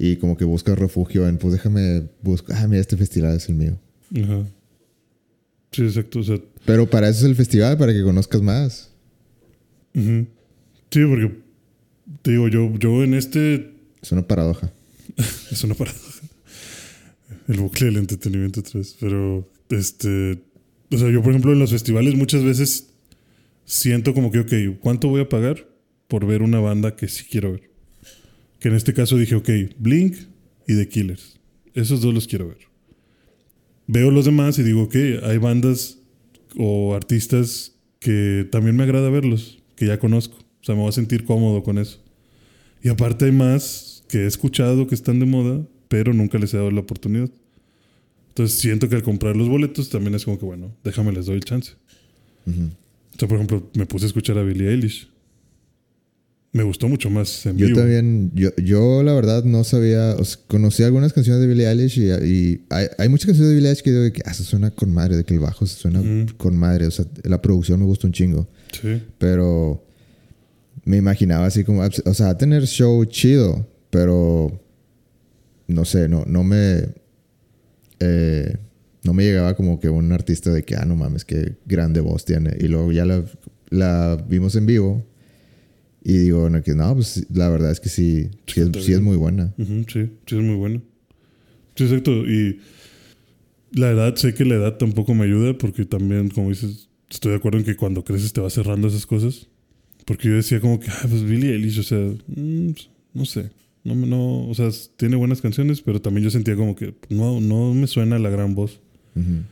Y 0.00 0.16
como 0.16 0.36
que 0.36 0.44
buscas 0.44 0.78
refugio 0.78 1.26
en, 1.28 1.38
pues 1.38 1.52
déjame 1.54 2.02
buscar, 2.22 2.56
ah, 2.58 2.66
mira, 2.68 2.80
este 2.80 2.96
festival 2.96 3.36
es 3.36 3.48
el 3.48 3.54
mío. 3.56 3.76
Ajá. 4.22 4.42
Sí, 5.72 5.82
exacto. 5.82 6.20
O 6.20 6.22
sea, 6.22 6.38
Pero 6.64 6.88
para 6.88 7.08
eso 7.08 7.20
es 7.20 7.24
el 7.30 7.34
festival, 7.36 7.76
para 7.78 7.92
que 7.92 8.02
conozcas 8.02 8.42
más. 8.42 8.90
sí, 9.94 10.26
porque 10.90 11.32
te 12.22 12.32
digo, 12.32 12.48
yo, 12.48 12.72
yo 12.78 13.04
en 13.04 13.14
este 13.14 13.72
Es 14.02 14.12
una 14.12 14.26
paradoja. 14.26 14.72
Es 15.50 15.64
una 15.64 15.74
paradoja. 15.74 16.22
El 17.48 17.60
bucle 17.60 17.86
del 17.86 17.96
entretenimiento 17.96 18.60
otra 18.60 18.80
vez. 18.80 18.96
Pero, 19.00 19.48
este. 19.70 20.42
O 20.90 20.98
sea, 20.98 21.10
yo, 21.10 21.22
por 21.22 21.30
ejemplo, 21.30 21.52
en 21.52 21.58
los 21.58 21.70
festivales 21.70 22.14
muchas 22.14 22.42
veces 22.42 22.90
siento 23.64 24.14
como 24.14 24.30
que, 24.30 24.40
ok, 24.40 24.80
¿cuánto 24.80 25.08
voy 25.08 25.20
a 25.20 25.28
pagar 25.28 25.66
por 26.08 26.26
ver 26.26 26.42
una 26.42 26.60
banda 26.60 26.96
que 26.96 27.08
sí 27.08 27.24
quiero 27.30 27.52
ver? 27.52 27.70
Que 28.60 28.68
en 28.68 28.74
este 28.74 28.94
caso 28.94 29.16
dije, 29.16 29.34
ok, 29.34 29.48
Blink 29.78 30.16
y 30.66 30.76
The 30.76 30.88
Killers. 30.88 31.38
Esos 31.74 32.00
dos 32.00 32.14
los 32.14 32.26
quiero 32.26 32.48
ver. 32.48 32.58
Veo 33.86 34.10
los 34.10 34.24
demás 34.24 34.58
y 34.58 34.62
digo, 34.62 34.84
ok, 34.84 34.96
hay 35.22 35.38
bandas 35.38 35.98
o 36.56 36.94
artistas 36.94 37.74
que 38.00 38.46
también 38.50 38.76
me 38.76 38.82
agrada 38.84 39.10
verlos, 39.10 39.62
que 39.76 39.86
ya 39.86 39.98
conozco. 39.98 40.47
Sea, 40.68 40.74
me 40.74 40.82
voy 40.82 40.90
a 40.90 40.92
sentir 40.92 41.24
cómodo 41.24 41.62
con 41.62 41.78
eso. 41.78 41.98
Y 42.82 42.90
aparte 42.90 43.24
hay 43.24 43.32
más 43.32 44.04
que 44.08 44.18
he 44.24 44.26
escuchado 44.26 44.86
que 44.86 44.94
están 44.94 45.18
de 45.18 45.24
moda, 45.26 45.62
pero 45.88 46.12
nunca 46.12 46.38
les 46.38 46.52
he 46.52 46.58
dado 46.58 46.70
la 46.70 46.80
oportunidad. 46.80 47.30
Entonces 48.28 48.58
siento 48.58 48.88
que 48.88 48.94
al 48.96 49.02
comprar 49.02 49.34
los 49.34 49.48
boletos 49.48 49.88
también 49.88 50.14
es 50.14 50.24
como 50.26 50.38
que, 50.38 50.44
bueno, 50.44 50.74
déjame 50.84 51.12
les 51.12 51.26
doy 51.26 51.36
el 51.36 51.44
chance. 51.44 51.72
Ujú. 52.46 52.64
O 53.14 53.18
sea, 53.18 53.26
por 53.28 53.36
ejemplo, 53.36 53.68
me 53.74 53.86
puse 53.86 54.04
a 54.04 54.08
escuchar 54.08 54.36
a 54.38 54.42
Billie 54.42 54.68
Eilish. 54.70 55.08
Me 56.52 56.62
gustó 56.62 56.88
mucho 56.88 57.10
más 57.10 57.44
en 57.46 57.58
Yo 57.58 57.66
vivo. 57.66 57.78
también, 57.80 58.30
yo, 58.34 58.50
yo 58.56 59.02
la 59.02 59.12
verdad 59.12 59.44
no 59.44 59.64
sabía, 59.64 60.16
o 60.18 60.24
sea, 60.24 60.38
conocí 60.48 60.82
algunas 60.82 61.12
canciones 61.12 61.40
de 61.42 61.46
Billie 61.46 61.66
Eilish 61.68 61.98
y, 61.98 62.10
y 62.10 62.64
hay, 62.70 62.86
hay 62.98 63.08
muchas 63.08 63.26
canciones 63.26 63.50
de 63.50 63.54
Billie 63.56 63.68
Eilish 63.70 63.82
que 63.82 63.90
digo 63.92 64.12
que 64.12 64.22
ah, 64.24 64.32
se 64.34 64.44
suena 64.44 64.70
con 64.70 64.92
madre, 64.92 65.16
de 65.16 65.24
que 65.24 65.34
el 65.34 65.40
bajo 65.40 65.66
se 65.66 65.76
suena 65.76 66.00
Ujú. 66.00 66.36
con 66.36 66.56
madre, 66.56 66.86
o 66.86 66.90
sea, 66.90 67.06
la 67.24 67.40
producción 67.42 67.80
me 67.80 67.86
gusta 67.86 68.06
un 68.06 68.12
chingo, 68.12 68.48
Sí. 68.80 69.02
pero 69.18 69.84
me 70.88 70.96
imaginaba 70.96 71.44
así 71.44 71.64
como, 71.64 71.82
o 71.82 72.14
sea, 72.14 72.38
tener 72.38 72.66
show 72.66 73.04
chido, 73.04 73.68
pero 73.90 74.58
no 75.66 75.84
sé, 75.84 76.08
no, 76.08 76.24
no 76.26 76.42
me, 76.42 76.88
eh, 78.00 78.56
no 79.04 79.12
me 79.12 79.22
llegaba 79.22 79.54
como 79.54 79.80
que 79.80 79.90
un 79.90 80.10
artista 80.12 80.50
de 80.50 80.62
que, 80.62 80.76
ah, 80.76 80.86
no 80.86 80.96
mames, 80.96 81.26
qué 81.26 81.58
grande 81.66 82.00
voz 82.00 82.24
tiene, 82.24 82.56
y 82.58 82.68
luego 82.68 82.90
ya 82.90 83.04
la, 83.04 83.22
la 83.68 84.16
vimos 84.30 84.56
en 84.56 84.64
vivo. 84.64 85.06
Y 86.02 86.16
digo, 86.16 86.48
no, 86.48 86.62
que 86.62 86.74
no, 86.74 86.94
pues 86.94 87.26
la 87.34 87.50
verdad 87.50 87.70
es 87.70 87.80
que 87.80 87.90
sí, 87.90 88.30
sí, 88.46 88.62
es, 88.62 88.82
sí 88.82 88.94
es 88.94 89.00
muy 89.02 89.18
buena. 89.18 89.52
Ujú, 89.58 89.84
sí, 89.92 90.10
sí 90.26 90.38
es 90.38 90.42
muy 90.42 90.54
bueno. 90.54 90.80
Sí, 91.74 91.84
exacto. 91.84 92.12
Y 92.26 92.60
la 93.72 93.90
edad, 93.90 94.16
sé 94.16 94.32
que 94.32 94.46
la 94.46 94.54
edad 94.54 94.78
tampoco 94.78 95.12
me 95.12 95.24
ayuda 95.24 95.58
porque 95.58 95.84
también, 95.84 96.30
como 96.30 96.48
dices, 96.48 96.88
estoy 97.10 97.32
de 97.32 97.36
acuerdo 97.36 97.58
en 97.58 97.64
que 97.66 97.76
cuando 97.76 98.04
creces 98.04 98.32
te 98.32 98.40
vas 98.40 98.54
cerrando 98.54 98.88
esas 98.88 99.04
cosas. 99.04 99.48
Porque 100.08 100.28
yo 100.28 100.36
decía 100.36 100.58
como 100.58 100.80
que, 100.80 100.88
ah, 100.88 101.06
pues 101.06 101.22
Billie 101.22 101.52
Eilish, 101.52 101.80
o 101.80 101.82
sea, 101.82 101.98
mm, 101.98 102.70
pues, 102.70 102.88
no 103.12 103.26
sé. 103.26 103.50
No, 103.84 103.94
no, 103.94 104.48
o 104.48 104.54
sea, 104.54 104.70
tiene 104.96 105.16
buenas 105.16 105.42
canciones, 105.42 105.82
pero 105.82 106.00
también 106.00 106.24
yo 106.24 106.30
sentía 106.30 106.56
como 106.56 106.74
que 106.74 106.94
no, 107.10 107.42
no 107.42 107.74
me 107.74 107.86
suena 107.86 108.18
la 108.18 108.30
gran 108.30 108.54
voz. 108.54 108.80
Ujú. 109.14 109.42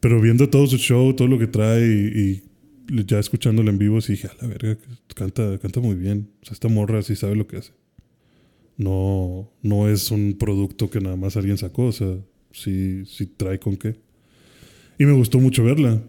Pero 0.00 0.18
viendo 0.22 0.48
todo 0.48 0.66
su 0.66 0.78
show, 0.78 1.12
todo 1.12 1.28
lo 1.28 1.38
que 1.38 1.46
trae 1.46 1.86
y, 1.86 2.42
y 2.88 3.04
ya 3.04 3.18
escuchándolo 3.18 3.68
en 3.68 3.76
vivo, 3.76 4.00
sí 4.00 4.12
dije, 4.12 4.28
a 4.28 4.36
la 4.40 4.48
verga, 4.48 4.78
canta, 5.14 5.58
canta 5.58 5.80
muy 5.80 5.94
bien. 5.94 6.30
O 6.40 6.46
sea, 6.46 6.54
esta 6.54 6.68
morra 6.68 7.02
sí 7.02 7.14
sabe 7.14 7.36
lo 7.36 7.46
que 7.46 7.58
hace. 7.58 7.72
No, 8.78 9.50
no 9.62 9.90
es 9.90 10.10
un 10.10 10.38
producto 10.38 10.88
que 10.88 11.02
nada 11.02 11.16
más 11.16 11.36
alguien 11.36 11.58
sacó, 11.58 11.84
o 11.84 11.92
sea, 11.92 12.16
sí, 12.52 13.02
sí 13.04 13.26
trae 13.26 13.58
con 13.58 13.76
qué. 13.76 13.96
Y 14.98 15.04
me 15.04 15.12
gustó 15.12 15.38
mucho 15.38 15.64
verla. 15.64 16.00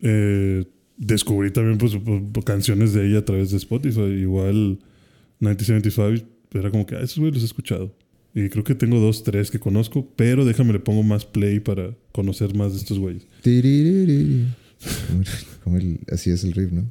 Eh, 0.00 0.64
descubrí 0.96 1.50
también 1.50 1.78
pues, 1.78 1.96
pues, 2.32 2.44
canciones 2.44 2.92
de 2.92 3.08
ella 3.08 3.18
a 3.18 3.24
través 3.24 3.50
de 3.50 3.56
Spotify. 3.58 4.00
Igual 4.00 4.78
1975 5.40 6.26
era 6.52 6.70
como 6.70 6.86
que, 6.86 6.94
ah, 6.96 7.00
esos 7.00 7.18
güeyes 7.18 7.34
los 7.34 7.42
he 7.42 7.46
escuchado. 7.46 7.94
Y 8.34 8.48
creo 8.50 8.64
que 8.64 8.74
tengo 8.74 8.98
dos, 9.00 9.22
tres 9.24 9.50
que 9.50 9.58
conozco, 9.58 10.06
pero 10.16 10.44
déjame 10.44 10.72
le 10.74 10.78
pongo 10.80 11.02
más 11.02 11.24
play 11.24 11.58
para 11.60 11.94
conocer 12.12 12.54
más 12.54 12.72
de 12.72 12.78
estos 12.78 12.98
güeyes. 12.98 13.26
Como 15.64 15.78
el- 15.78 16.00
así 16.12 16.30
es 16.30 16.44
el 16.44 16.52
riff, 16.52 16.70
¿no? 16.72 16.84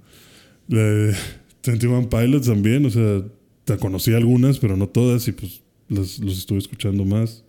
21 0.67 2.09
Pilots 2.09 2.47
también, 2.47 2.85
o 2.85 2.89
sea, 2.89 3.23
te 3.63 3.77
conocí 3.77 4.13
algunas, 4.13 4.59
pero 4.59 4.75
no 4.77 4.87
todas, 4.89 5.27
y 5.27 5.31
pues 5.31 5.61
los, 5.89 6.19
los 6.19 6.37
estuve 6.37 6.59
escuchando 6.59 7.05
más. 7.05 7.43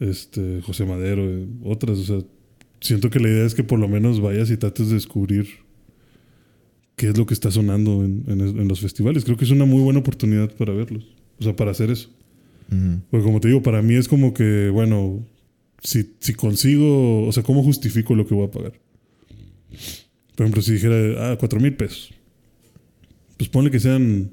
Este, 0.00 0.60
José 0.62 0.84
Madero, 0.84 1.22
eh, 1.28 1.46
otras, 1.64 1.98
o 1.98 2.04
sea, 2.04 2.18
siento 2.82 3.08
que 3.08 3.18
la 3.20 3.28
idea 3.30 3.46
es 3.46 3.54
que 3.54 3.64
por 3.64 3.78
lo 3.78 3.88
menos 3.88 4.20
vayas 4.20 4.50
y 4.50 4.56
trates 4.58 4.88
de 4.88 4.94
descubrir 4.94 5.46
qué 6.96 7.08
es 7.08 7.16
lo 7.16 7.24
que 7.26 7.32
está 7.34 7.50
sonando 7.50 8.04
en, 8.04 8.24
en- 8.28 8.40
en 8.60 8.68
los 8.68 8.80
festivales. 8.80 9.24
Creo 9.24 9.36
que 9.36 9.44
es 9.44 9.50
una 9.50 9.64
muy 9.64 9.80
buena 9.82 10.00
oportunidad 10.00 10.52
para 10.54 10.72
verlos, 10.74 11.04
o 11.40 11.42
sea, 11.44 11.56
para 11.56 11.70
hacer 11.70 11.90
eso. 11.90 12.10
Porque 13.10 13.24
como 13.24 13.38
te 13.40 13.48
digo, 13.48 13.62
para 13.62 13.82
mí 13.82 13.94
es 13.94 14.08
como 14.08 14.32
que, 14.32 14.70
bueno, 14.70 15.26
si, 15.82 16.14
si 16.20 16.32
consigo, 16.34 17.26
o 17.26 17.32
sea, 17.32 17.42
¿cómo 17.42 17.62
justifico 17.62 18.14
lo 18.14 18.26
que 18.26 18.34
voy 18.34 18.46
a 18.46 18.50
pagar? 18.50 18.72
Por 20.36 20.46
ejemplo, 20.46 20.62
si 20.62 20.72
dijera, 20.72 21.32
ah, 21.32 21.36
cuatro 21.38 21.60
mil 21.60 21.74
pesos. 21.74 22.14
Pues 23.36 23.50
ponle 23.50 23.70
que 23.70 23.78
sean 23.80 24.30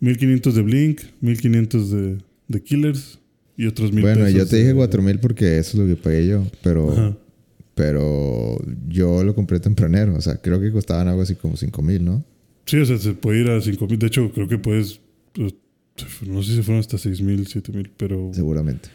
1500 0.00 0.54
de 0.54 0.62
Blink, 0.62 1.00
1500 1.20 1.90
de, 1.90 2.18
de 2.48 2.62
Killers 2.62 3.18
y 3.58 3.66
otros 3.66 3.92
mil 3.92 4.02
Bueno, 4.02 4.24
pesos. 4.24 4.38
yo 4.38 4.46
te 4.46 4.56
dije 4.56 4.68
de- 4.68 4.74
4000 4.74 5.18
porque 5.18 5.58
eso 5.58 5.72
es 5.82 5.88
lo 5.88 5.94
que 5.94 6.00
pagué 6.02 6.26
yo, 6.28 6.46
pero, 6.62 6.90
Ajá. 6.92 7.16
Pero 7.76 8.58
yo 8.88 9.22
lo 9.22 9.34
compré 9.34 9.60
tempranero, 9.60 10.16
o 10.16 10.20
sea, 10.22 10.38
creo 10.38 10.58
que 10.58 10.72
costaban 10.72 11.08
algo 11.08 11.20
así 11.20 11.34
como 11.34 11.58
5000, 11.58 12.02
¿no? 12.02 12.24
Sí, 12.64 12.78
o 12.78 12.86
sea, 12.86 12.96
se 12.96 13.12
puede 13.12 13.42
ir 13.42 13.50
a 13.50 13.60
5000. 13.60 13.98
De 13.98 14.06
hecho, 14.06 14.32
creo 14.32 14.48
que 14.48 14.56
puedes, 14.56 14.98
pues, 15.34 15.54
no 16.26 16.42
sé 16.42 16.56
si 16.56 16.62
fueron 16.62 16.80
hasta 16.80 16.96
6000, 16.96 17.46
7000, 17.46 17.90
pero... 17.94 18.30
Seguramente. 18.32 18.88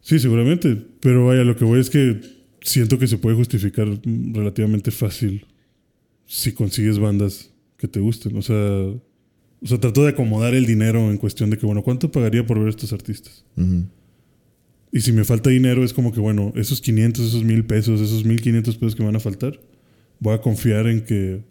Sí, 0.00 0.18
seguramente. 0.18 0.74
Pero 1.00 1.26
vaya, 1.26 1.44
lo 1.44 1.54
que 1.54 1.66
voy 1.66 1.80
es 1.80 1.90
que 1.90 2.18
siento 2.62 2.98
que 2.98 3.06
se 3.06 3.18
puede 3.18 3.36
justificar 3.36 3.86
relativamente 4.04 4.90
fácil 4.90 5.46
si 6.24 6.52
consigues 6.52 6.98
bandas 6.98 7.50
que 7.76 7.88
te 7.88 8.00
gusten. 8.00 8.34
O 8.38 8.42
sea, 8.42 8.56
o 8.56 9.66
sea, 9.66 9.78
trato 9.78 10.02
de 10.02 10.08
acomodar 10.08 10.54
el 10.54 10.64
dinero 10.64 11.10
en 11.10 11.18
cuestión 11.18 11.50
de 11.50 11.58
que, 11.58 11.66
bueno, 11.66 11.82
¿cuánto 11.82 12.10
pagaría 12.10 12.46
por 12.46 12.58
ver 12.58 12.68
a 12.68 12.70
estos 12.70 12.94
artistas? 12.94 13.44
Y 14.92 15.00
si 15.00 15.12
me 15.12 15.24
falta 15.24 15.48
dinero, 15.48 15.82
es 15.82 15.94
como 15.94 16.12
que, 16.12 16.20
bueno, 16.20 16.52
esos 16.54 16.82
500, 16.82 17.26
esos 17.26 17.44
1000 17.44 17.64
pesos, 17.64 18.00
esos 18.00 18.26
1500 18.26 18.76
pesos 18.76 18.94
que 18.94 19.02
me 19.02 19.06
van 19.06 19.16
a 19.16 19.20
faltar, 19.20 19.58
voy 20.20 20.34
a 20.34 20.42
confiar 20.42 20.86
en 20.86 21.00
que 21.04 21.42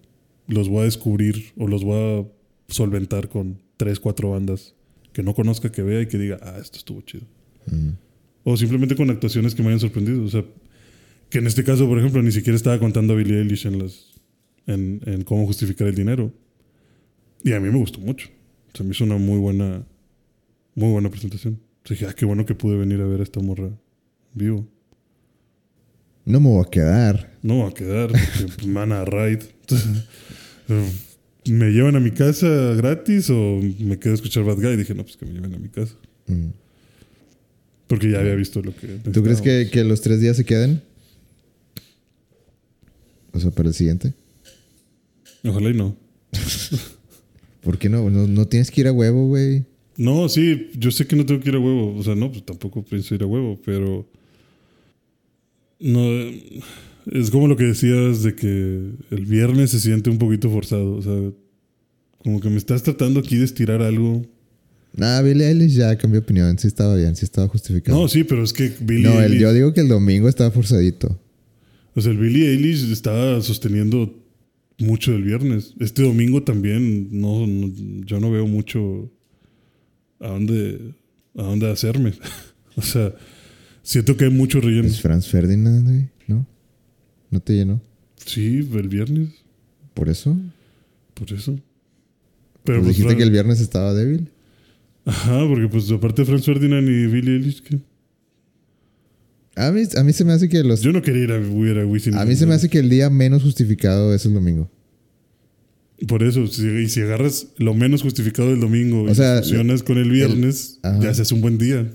los 0.47 0.69
voy 0.69 0.81
a 0.81 0.83
descubrir 0.83 1.51
o 1.57 1.67
los 1.67 1.83
voy 1.83 2.21
a 2.21 2.71
solventar 2.71 3.29
con 3.29 3.59
3, 3.77 3.99
4 3.99 4.29
bandas 4.29 4.75
que 5.11 5.23
no 5.23 5.33
conozca, 5.33 5.71
que 5.71 5.81
vea 5.81 6.01
y 6.01 6.07
que 6.07 6.19
diga, 6.19 6.39
ah, 6.41 6.57
esto 6.61 6.77
estuvo 6.77 7.01
chido. 7.01 7.25
Ujú. 7.67 7.95
O 8.43 8.57
simplemente 8.57 8.95
con 8.95 9.09
actuaciones 9.09 9.55
que 9.55 9.63
me 9.63 9.69
hayan 9.69 9.79
sorprendido. 9.79 10.23
O 10.23 10.29
sea, 10.29 10.45
que 11.29 11.39
en 11.39 11.47
este 11.47 11.63
caso, 11.63 11.87
por 11.87 11.97
ejemplo, 11.97 12.21
ni 12.21 12.31
siquiera 12.31 12.55
estaba 12.55 12.79
contando 12.79 13.13
a 13.13 13.15
Billie 13.15 13.39
Eilish 13.39 13.65
en, 13.65 13.79
las, 13.79 14.13
en, 14.67 15.01
en 15.05 15.23
cómo 15.23 15.47
justificar 15.47 15.87
el 15.87 15.95
dinero. 15.95 16.31
Y 17.43 17.53
a 17.53 17.59
mí 17.59 17.69
me 17.69 17.77
gustó 17.77 17.99
mucho. 17.99 18.29
Se 18.73 18.83
me 18.83 18.91
hizo 18.91 19.03
una 19.03 19.17
muy 19.17 19.39
buena, 19.39 19.83
muy 20.75 20.91
buena 20.91 21.09
presentación. 21.09 21.59
Dije, 21.87 22.05
ah, 22.05 22.13
qué 22.13 22.25
bueno 22.25 22.45
que 22.45 22.55
pude 22.55 22.77
venir 22.77 23.01
a 23.01 23.05
ver 23.05 23.19
a 23.19 23.23
esta 23.23 23.39
morra 23.39 23.69
vivo. 24.33 24.67
No 26.25 26.39
me 26.39 26.49
voy 26.49 26.63
a 26.65 26.69
quedar. 26.69 27.37
No 27.41 27.55
me 27.55 27.63
va 27.63 27.69
a 27.69 27.73
quedar, 27.73 28.11
porque 28.11 28.53
pues, 28.55 28.67
me 28.67 28.73
van 28.73 28.91
a 28.91 29.03
raid. 29.05 29.39
Eh, 30.69 30.91
¿Me 31.45 31.71
llevan 31.71 31.95
a 31.95 31.99
mi 31.99 32.11
casa 32.11 32.47
gratis 32.75 33.29
o 33.29 33.59
me 33.79 33.97
quedo 33.97 34.13
a 34.13 34.15
escuchar 34.15 34.43
Bad 34.43 34.57
Guy? 34.57 34.73
Y 34.73 34.77
dije, 34.77 34.93
no, 34.93 35.03
pues 35.03 35.17
que 35.17 35.25
me 35.25 35.33
lleven 35.33 35.53
a 35.55 35.57
mi 35.57 35.69
casa. 35.69 35.95
Ujú. 36.27 36.53
Porque 37.87 38.11
ya 38.11 38.19
había 38.19 38.35
visto 38.35 38.61
lo 38.61 38.75
que. 38.75 38.87
¿Tú 38.87 39.23
crees 39.23 39.41
que, 39.41 39.69
que 39.71 39.83
los 39.83 40.01
tres 40.01 40.21
días 40.21 40.37
se 40.37 40.45
queden? 40.45 40.81
O 43.33 43.39
sea, 43.39 43.51
para 43.51 43.69
el 43.69 43.75
siguiente. 43.75 44.13
Ojalá 45.43 45.69
y 45.69 45.73
no. 45.73 45.97
¿Por 47.61 47.77
qué 47.77 47.89
no? 47.89 48.09
No, 48.09 48.27
no 48.27 48.47
tienes 48.47 48.71
que 48.71 48.81
ir 48.81 48.87
a 48.87 48.93
huevo, 48.93 49.27
güey. 49.27 49.65
No, 49.97 50.27
sí, 50.29 50.69
yo 50.77 50.89
sé 50.91 51.05
que 51.05 51.15
no 51.15 51.25
tengo 51.25 51.41
que 51.41 51.49
ir 51.49 51.55
a 51.55 51.59
huevo. 51.59 51.95
O 51.97 52.03
sea, 52.03 52.15
no, 52.15 52.31
pues 52.31 52.43
tampoco 52.45 52.83
pienso 52.83 53.13
ir 53.15 53.23
a 53.23 53.25
huevo, 53.27 53.59
pero. 53.65 54.07
No. 55.79 56.01
Es 57.11 57.31
como 57.31 57.47
lo 57.47 57.57
que 57.57 57.63
decías 57.65 58.21
de 58.23 58.35
que 58.35 58.91
el 59.09 59.25
viernes 59.25 59.71
se 59.71 59.79
siente 59.79 60.09
un 60.09 60.17
poquito 60.17 60.49
forzado. 60.49 60.93
O 60.95 61.01
sea, 61.01 61.31
como 62.19 62.39
que 62.39 62.49
me 62.49 62.57
estás 62.57 62.83
tratando 62.83 63.19
aquí 63.19 63.37
de 63.37 63.45
estirar 63.45 63.81
algo. 63.81 64.23
Nah, 64.95 65.21
Billie 65.21 65.47
Eilish 65.47 65.73
ya 65.75 65.97
cambió 65.97 66.19
opinión. 66.19 66.57
Sí 66.59 66.67
estaba 66.67 66.95
bien, 66.95 67.15
sí 67.15 67.25
estaba 67.25 67.47
justificado. 67.47 67.97
No, 67.99 68.07
sí, 68.07 68.23
pero 68.23 68.43
es 68.43 68.53
que 68.53 68.71
Billie 68.81 69.03
No, 69.09 69.19
el- 69.21 69.33
Eilish- 69.33 69.39
yo 69.39 69.53
digo 69.53 69.73
que 69.73 69.81
el 69.81 69.87
domingo 69.87 70.29
estaba 70.29 70.51
forzadito. 70.51 71.19
O 71.95 72.01
sea, 72.01 72.11
el 72.11 72.17
Billie 72.19 72.49
Eilish 72.51 72.91
estaba 72.91 73.41
sosteniendo 73.41 74.13
mucho 74.77 75.11
del 75.11 75.23
viernes. 75.23 75.73
Este 75.79 76.03
domingo 76.03 76.43
también 76.43 77.07
no, 77.19 77.47
no- 77.47 77.71
yo 78.05 78.19
no 78.19 78.31
veo 78.31 78.45
mucho 78.47 79.11
a 80.21 80.27
dónde, 80.27 80.93
a 81.35 81.43
dónde 81.43 81.69
hacerme. 81.69 82.13
o 82.75 82.81
sea, 82.81 83.13
siento 83.83 84.15
que 84.15 84.25
hay 84.25 84.31
mucho 84.31 84.61
relleno. 84.61 84.87
Es 84.87 85.01
Franz 85.01 85.27
Ferdinand, 85.27 85.83
güey, 85.83 86.09
¿no? 86.27 86.45
¿No 87.29 87.39
te 87.39 87.53
llenó? 87.53 87.81
Sí, 88.25 88.67
el 88.73 88.87
viernes, 88.87 89.29
¿Por 89.93 90.09
eso? 90.09 90.37
por 91.13 91.31
eso. 91.33 91.59
Pero 92.63 92.81
pues, 92.81 92.95
dijiste 92.95 93.17
que 93.17 93.23
el 93.23 93.31
viernes 93.31 93.59
estaba 93.59 93.93
débil. 93.93 94.29
Ajá, 95.05 95.47
porque 95.47 95.67
pues 95.67 95.89
aparte 95.91 96.21
de 96.21 96.25
Franz 96.27 96.45
Ferdinand 96.45 96.87
y 96.87 97.07
Billie 97.07 97.35
Eilish, 97.35 97.61
¿qué? 97.61 97.79
A 99.55 99.71
mí, 99.71 99.83
a 99.95 100.03
mí 100.03 100.13
se 100.13 100.23
me 100.23 100.31
hace 100.31 100.47
que 100.47 100.63
los... 100.63 100.81
yo 100.81 100.91
no 100.91 101.01
quería 101.01 101.23
ir 101.23 101.31
a, 101.31 101.81
a 101.81 101.85
Wisin. 101.85 102.15
A 102.15 102.25
mí 102.25 102.35
se 102.35 102.45
me 102.45 102.53
hace 102.53 102.69
que 102.69 102.79
el 102.79 102.89
día 102.89 103.09
menos 103.09 103.43
justificado 103.43 104.13
es 104.13 104.25
el 104.25 104.33
domingo. 104.33 104.69
Por 106.07 106.23
eso, 106.23 106.47
si, 106.47 106.67
y 106.67 106.89
si 106.89 107.01
agarras 107.01 107.47
lo 107.57 107.73
menos 107.73 108.01
justificado 108.01 108.49
del 108.49 108.59
domingo 108.59 109.03
O 109.03 109.09
y 109.09 109.15
sea, 109.15 109.37
fusionas 109.39 109.83
con 109.83 109.97
el 109.97 110.09
viernes, 110.09 110.79
ya 110.99 111.13
se 111.13 111.21
hace 111.21 111.33
un 111.33 111.41
buen 111.41 111.57
día. 111.57 111.87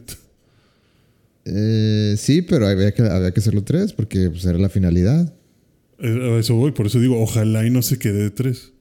Eh, 1.44 2.14
sí, 2.18 2.42
pero 2.42 2.66
había 2.66 2.92
que, 2.92 3.02
había 3.02 3.32
que 3.32 3.40
hacerlo 3.40 3.62
tres 3.62 3.92
porque 3.92 4.30
pues, 4.30 4.44
era 4.44 4.58
la 4.58 4.68
finalidad. 4.68 5.32
Eh, 5.98 6.34
A 6.34 6.38
eso 6.38 6.54
voy, 6.54 6.72
por 6.72 6.86
eso 6.86 7.00
digo, 7.00 7.20
ojalá 7.20 7.66
y 7.66 7.70
no 7.70 7.82
se 7.82 7.98
quede 7.98 8.24
de 8.24 8.30
tres. 8.30 8.72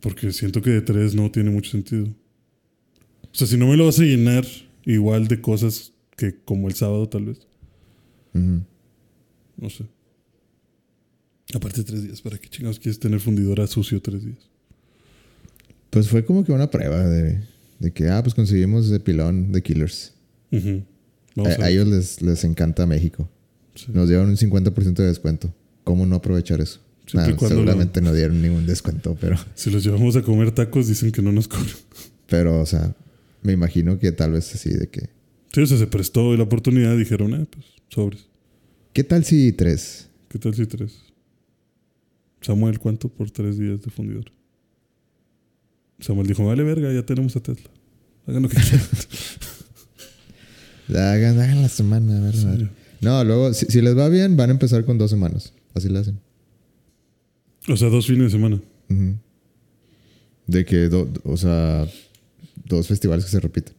Porque 0.00 0.32
siento 0.32 0.62
que 0.62 0.70
de 0.70 0.80
tres 0.80 1.14
no 1.14 1.30
tiene 1.30 1.50
mucho 1.50 1.70
sentido. 1.72 2.06
O 3.32 3.34
sea, 3.34 3.46
si 3.46 3.56
no 3.56 3.66
me 3.66 3.76
lo 3.76 3.86
vas 3.86 4.00
a 4.00 4.04
llenar 4.04 4.44
igual 4.84 5.28
de 5.28 5.40
cosas 5.40 5.92
que 6.16 6.34
como 6.44 6.68
el 6.68 6.74
sábado, 6.74 7.08
tal 7.08 7.26
vez. 7.26 7.46
No 8.32 9.70
sé. 9.70 9.84
Aparte, 11.54 11.82
tres 11.82 12.02
días. 12.02 12.20
¿Para 12.20 12.38
qué 12.38 12.48
chingados 12.48 12.78
quieres 12.78 12.98
tener 12.98 13.20
fundidora 13.20 13.66
sucio 13.66 14.00
tres 14.00 14.24
días? 14.24 14.38
Pues 15.90 16.08
fue 16.08 16.24
como 16.24 16.44
que 16.44 16.52
una 16.52 16.70
prueba 16.70 17.04
de, 17.04 17.40
de 17.78 17.92
que, 17.92 18.08
ah, 18.08 18.22
pues 18.22 18.34
conseguimos 18.34 18.86
ese 18.86 19.00
pilón 19.00 19.50
de 19.52 19.62
Killers. 19.62 20.12
A, 20.52 21.70
ellos 21.70 21.88
les, 21.88 22.22
les 22.22 22.44
encanta 22.44 22.86
México. 22.86 23.28
Sí. 23.74 23.86
Nos 23.92 24.08
dieron 24.08 24.28
un 24.28 24.36
50% 24.36 24.94
de 24.94 25.06
descuento. 25.06 25.52
¿Cómo 25.84 26.06
no 26.06 26.16
aprovechar 26.16 26.60
eso? 26.60 26.80
Nah, 27.12 27.26
seguramente 27.26 28.00
no 28.00 28.12
dieron 28.12 28.40
ningún 28.40 28.66
descuento, 28.66 29.16
pero, 29.20 29.36
Si 29.54 29.70
los 29.70 29.82
llevamos 29.82 30.14
a 30.14 30.22
comer 30.22 30.52
tacos, 30.52 30.86
dicen 30.86 31.10
que 31.10 31.22
no 31.22 31.32
nos 31.32 31.48
cobran. 31.48 31.74
pero, 32.28 32.60
o 32.60 32.66
sea, 32.66 32.94
me 33.42 33.52
imagino 33.52 33.98
que 33.98 34.12
tal 34.12 34.32
vez 34.32 34.54
así 34.54 34.70
de 34.70 34.88
que, 34.88 35.08
Sí, 35.52 35.62
o 35.62 35.66
sea, 35.66 35.78
se 35.78 35.86
prestó 35.88 36.36
la 36.36 36.44
oportunidad. 36.44 36.96
Dijeron, 36.96 37.34
ah, 37.34 37.44
pues, 37.50 37.66
sobres. 37.88 38.26
¿qué 38.92 39.02
tal 39.02 39.24
si 39.24 39.52
tres? 39.52 40.08
¿Qué 40.28 40.38
tal 40.38 40.54
si 40.54 40.66
tres? 40.66 40.98
Samuel, 42.40 42.78
¿cuánto 42.78 43.08
por 43.08 43.30
tres 43.30 43.58
días 43.58 43.80
de 43.82 43.90
fundidor? 43.90 44.32
Samuel 46.00 46.26
dijo, 46.26 46.44
vale 46.46 46.62
verga, 46.62 46.92
ya 46.92 47.04
tenemos 47.04 47.36
a 47.36 47.40
Tesla. 47.40 47.70
Hagan 48.26 48.42
lo 48.42 48.48
que 48.48 48.56
quieran. 48.56 48.80
Hagan, 50.88 51.38
hagan 51.38 51.62
la 51.62 51.68
semana, 51.68 52.16
a 52.18 52.20
ver, 52.20 52.34
a 52.36 52.44
ver. 52.50 52.70
No, 53.00 53.22
luego, 53.24 53.54
si, 53.54 53.66
si 53.66 53.80
les 53.80 53.96
va 53.96 54.08
bien, 54.08 54.36
van 54.36 54.50
a 54.50 54.52
empezar 54.52 54.84
con 54.84 54.98
dos 54.98 55.08
semanas. 55.10 55.52
Así 55.72 55.88
lo 55.88 56.00
hacen. 56.00 56.18
O 57.68 57.76
sea, 57.76 57.88
dos 57.88 58.06
fines 58.08 58.24
de 58.24 58.30
semana. 58.30 58.60
De 60.48 60.64
que, 60.64 60.88
do- 60.88 61.08
o 61.22 61.36
sea, 61.36 61.86
dos 62.64 62.88
festivales 62.88 63.24
que 63.24 63.30
se 63.30 63.38
repiten. 63.38 63.74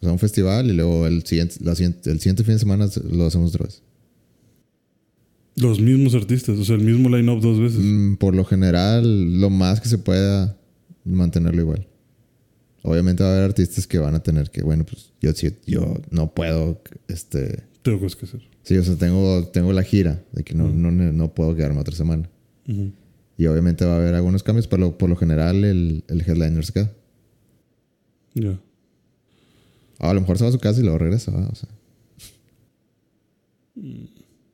O 0.00 0.04
sea, 0.04 0.12
un 0.12 0.20
festival 0.20 0.70
y 0.70 0.72
luego 0.72 1.06
el 1.08 1.24
siguiente, 1.26 1.56
la 1.62 1.74
siguiente, 1.74 2.10
el 2.12 2.20
siguiente 2.20 2.44
fin 2.44 2.54
de 2.54 2.60
semana 2.60 2.88
lo 3.10 3.26
hacemos 3.26 3.52
otra 3.52 3.64
vez. 3.66 3.82
Los 5.60 5.80
mismos 5.80 6.14
artistas, 6.14 6.58
o 6.58 6.64
sea, 6.64 6.76
el 6.76 6.82
mismo 6.82 7.14
line-up 7.14 7.40
dos 7.40 7.58
veces. 7.58 7.80
Mm, 7.82 8.16
por 8.16 8.34
lo 8.34 8.44
general, 8.44 9.40
lo 9.40 9.50
más 9.50 9.80
que 9.80 9.88
se 9.88 9.98
pueda 9.98 10.56
mantenerlo 11.04 11.60
igual. 11.60 11.86
Obviamente 12.82 13.22
va 13.22 13.30
a 13.30 13.32
haber 13.32 13.44
artistas 13.44 13.86
que 13.86 13.98
van 13.98 14.14
a 14.14 14.22
tener 14.22 14.50
que, 14.50 14.62
bueno, 14.62 14.84
pues 14.84 15.12
yo, 15.20 15.32
yo 15.66 16.00
no 16.10 16.32
puedo, 16.32 16.80
este... 17.08 17.64
Tengo 17.82 18.00
cosas 18.00 18.16
que 18.16 18.26
hacer. 18.26 18.40
Sí, 18.62 18.76
o 18.78 18.82
sea, 18.82 18.96
tengo, 18.96 19.44
tengo 19.48 19.72
la 19.72 19.82
gira 19.82 20.22
de 20.32 20.44
que 20.44 20.54
no, 20.54 20.68
no, 20.68 20.90
no 20.90 21.34
puedo 21.34 21.54
quedarme 21.54 21.80
otra 21.80 21.94
semana. 21.94 22.28
Y 23.36 23.46
obviamente 23.46 23.84
va 23.84 23.94
a 23.94 23.96
haber 23.96 24.14
algunos 24.14 24.42
cambios, 24.42 24.66
pero 24.66 24.96
por 24.96 25.10
lo 25.10 25.16
general 25.16 25.64
el, 25.64 26.04
el 26.08 26.20
headliner 26.20 26.64
se 26.64 26.72
queda. 26.72 26.92
Ya. 28.34 28.60
A 29.98 30.14
lo 30.14 30.20
mejor 30.20 30.38
se 30.38 30.44
va 30.44 30.50
a 30.50 30.52
su 30.52 30.58
casa 30.58 30.80
y 30.80 30.82
luego 30.82 30.98
regresa. 30.98 31.32
O 31.32 31.54
sea, 31.54 31.68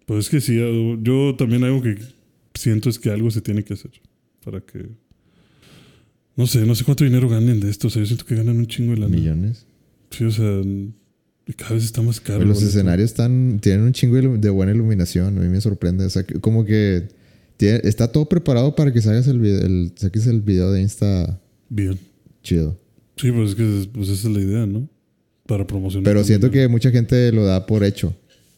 Pues 0.07 0.21
es 0.27 0.31
que 0.31 0.41
sí, 0.41 0.57
yo 1.03 1.35
también 1.37 1.63
algo 1.65 1.83
que 1.83 1.97
siento 2.55 2.89
es 2.89 2.99
que 2.99 3.11
algo 3.11 3.31
se 3.31 3.41
tiene 3.43 3.63
que 3.65 3.75
hacer 3.75 3.91
para 4.45 4.61
que... 4.61 4.87
No 6.37 6.47
sé, 6.47 6.65
no 6.67 6.75
sé 6.75 6.85
cuánto 6.85 7.03
dinero 7.05 7.29
ganen 7.29 7.61
de 7.61 7.71
esto. 7.71 7.89
O 7.89 7.91
sea, 7.91 8.01
yo 8.01 8.07
siento 8.07 8.25
que 8.27 8.35
ganan 8.37 8.57
un 8.59 8.67
chingo 8.67 8.93
de 8.93 8.99
lana. 9.01 9.15
millones. 9.17 9.67
Sí, 10.11 10.25
o 10.25 10.31
sea, 10.31 10.45
cada 11.57 11.75
vez 11.75 11.85
está 11.85 12.03
más 12.03 12.21
caro. 12.21 12.41
Pero 12.41 12.51
los 12.51 12.63
escenarios 12.63 13.11
están, 13.11 13.59
tienen 13.61 13.83
un 13.85 13.93
chingo 13.93 14.17
de 14.17 14.51
buena 14.51 14.73
iluminación. 14.73 15.39
A 15.39 15.41
mí 15.41 15.49
me 15.49 15.61
sorprende. 15.63 16.05
O 16.05 16.11
sea, 16.11 16.25
como 16.43 16.65
que 16.67 17.09
tiene- 17.57 17.81
está 17.85 18.13
todo 18.13 18.29
preparado 18.29 18.75
para 18.77 18.93
que 18.93 19.01
saques 19.01 19.27
el, 19.29 19.39
video, 19.41 19.65
el, 19.65 19.93
saques 19.97 20.27
el 20.27 20.43
video 20.43 20.71
de 20.73 20.83
Insta 20.83 21.41
Bien. 21.71 21.99
chido. 22.43 22.79
Sí, 23.17 23.33
pues 23.33 23.51
es 23.51 23.55
que 23.57 23.89
pues 23.93 24.11
esa 24.11 24.29
es 24.29 24.35
la 24.35 24.41
idea, 24.43 24.67
¿no? 24.67 24.87
Para 25.47 25.67
promocionar. 25.67 26.05
Pero 26.05 26.23
siento 26.23 26.51
que 26.51 26.69
mucha 26.69 26.91
gente 26.91 27.33
lo 27.33 27.45
da 27.47 27.65
por 27.65 27.83
hecho. 27.83 28.15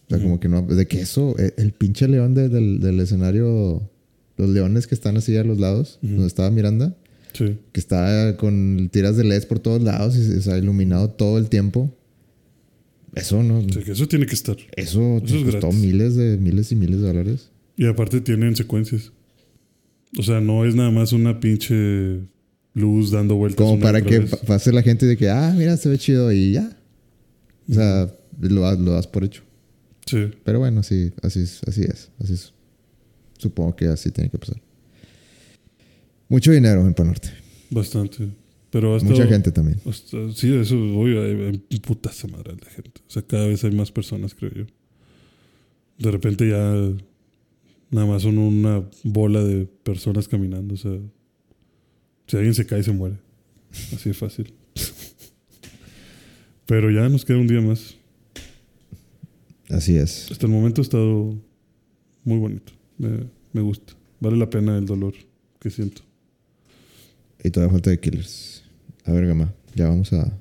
O 0.09 0.14
sea, 0.14 0.22
como 0.22 0.40
que 0.40 0.48
no. 0.48 0.62
De 0.62 0.86
que 0.86 1.00
eso, 1.00 1.34
eh, 1.38 1.52
el 1.59 1.72
pinche 1.72 2.09
león 2.09 2.34
de- 2.34 2.48
del, 2.48 2.80
del 2.80 2.98
escenario, 3.00 3.88
los 4.36 4.48
leones 4.48 4.86
que 4.86 4.94
están 4.94 5.16
así 5.16 5.36
a 5.36 5.44
los 5.44 5.59
lados, 5.59 5.98
donde 6.02 6.26
estaba 6.26 6.50
Miranda, 6.50 6.96
Sí. 7.34 7.59
que 7.72 7.78
está 7.80 8.36
con 8.38 8.88
tiras 8.90 9.16
de 9.16 9.24
LEDs 9.24 9.44
por 9.46 9.59
todos 9.59 9.82
lados 9.82 10.16
y 10.16 10.40
se 10.40 10.50
ha 10.52 10.56
iluminado 10.59 11.11
todo 11.11 11.36
el 11.38 11.48
tiempo. 11.48 11.94
Eso 13.14 13.42
no. 13.42 13.59
O 13.59 13.68
sea, 13.72 13.82
que 13.82 13.92
eso 13.92 14.06
tiene 14.09 14.26
que 14.26 14.34
estar. 14.34 14.56
Eso, 14.76 15.18
Eso 15.24 15.36
es 15.36 15.44
costó 15.44 15.61
gratis. 15.68 15.78
miles 15.80 16.14
de 16.16 16.36
miles 16.38 16.72
y 16.72 16.76
miles 16.76 17.00
de 17.00 17.06
dólares. 17.06 17.50
Y 17.76 17.86
aparte 17.86 18.20
tienen 18.20 18.56
secuencias. 18.56 19.12
O 20.18 20.22
sea, 20.22 20.40
no 20.40 20.64
es 20.64 20.74
nada 20.74 20.90
más 20.90 21.12
una 21.12 21.38
pinche 21.40 22.20
luz 22.74 23.11
dando 23.11 23.34
vueltas. 23.36 23.59
Como 23.64 23.78
para 23.80 24.00
que 24.02 24.20
vez. 24.20 24.36
pase 24.46 24.72
la 24.72 24.82
gente 24.82 25.04
de 25.06 25.16
que, 25.16 25.28
ah, 25.28 25.54
mira, 25.56 25.76
se 25.76 25.88
ve 25.88 25.98
chido 25.98 26.32
y 26.32 26.52
ya. 26.52 26.76
O 27.68 27.74
sea, 27.74 28.11
lo, 28.40 28.72
lo 28.76 28.92
das 28.92 29.06
por 29.06 29.24
hecho. 29.24 29.42
Sí. 30.09 30.30
Pero 30.44 30.59
bueno, 30.59 30.82
sí, 30.82 31.12
así 31.22 31.40
es, 31.40 31.61
así 31.66 31.82
es. 31.82 32.11
Así 32.18 32.32
es. 32.34 32.54
Supongo 33.38 33.76
que 33.76 33.86
así 33.86 34.11
tiene 34.11 34.30
que 34.30 34.38
pasar. 34.38 34.61
Mucho 36.28 36.50
dinero 36.52 36.86
en 36.86 36.94
Panorte. 36.94 37.28
Bastante. 37.70 38.28
Pero 38.70 38.94
hasta. 38.96 39.09
Mucha 39.09 39.26
gente 39.26 39.50
también. 39.52 39.80
hasta- 39.86 40.32
sí, 40.32 40.54
eso 40.54 40.76
obvio. 40.76 41.22
Hay, 41.22 41.30
hay 41.32 42.30
madre 42.32 42.54
de 42.56 42.70
gente. 42.70 43.00
O 43.06 43.11
sea, 43.11 43.22
cada 43.22 43.46
vez 43.46 43.64
hay 43.64 43.70
más 43.70 43.90
personas, 43.92 44.34
creo 44.34 44.52
yo. 44.52 44.64
De 45.98 46.11
repente 46.11 46.48
ya. 46.48 46.74
Nada 47.90 48.06
más 48.06 48.22
son 48.22 48.36
una 48.38 48.84
bola 49.04 49.42
de 49.42 49.64
personas 49.66 50.28
caminando. 50.28 50.74
O 50.74 50.78
sea. 50.78 50.98
Si 52.26 52.36
alguien 52.36 52.54
se 52.54 52.66
cae, 52.66 52.82
se 52.82 52.92
muere. 52.92 53.16
Así 53.94 54.11
de 54.11 54.14
fácil. 54.14 54.52
Pero 56.66 56.90
ya 56.90 57.09
nos 57.09 57.24
queda 57.24 57.38
un 57.38 57.46
día 57.46 57.61
más. 57.62 57.97
Así 59.70 59.96
es. 59.96 60.30
Hasta 60.30 60.46
el 60.46 60.52
momento 60.52 60.80
ha 60.80 60.84
estado 60.84 61.34
muy 62.24 62.38
bonito. 62.38 62.72
Me, 62.96 63.26
me 63.52 63.60
gusta. 63.60 63.94
Vale 64.20 64.36
la 64.36 64.50
pena 64.50 64.78
el 64.78 64.86
dolor 64.86 65.14
que 65.60 65.70
siento. 65.70 66.02
Y 67.42 67.50
todavía 67.50 67.72
falta 67.72 67.90
de 67.90 68.00
Killers. 68.00 68.64
A 69.04 69.12
ver, 69.12 69.26
Gama. 69.26 69.54
Ya 69.74 69.88
vamos 69.88 70.12
a. 70.12 70.32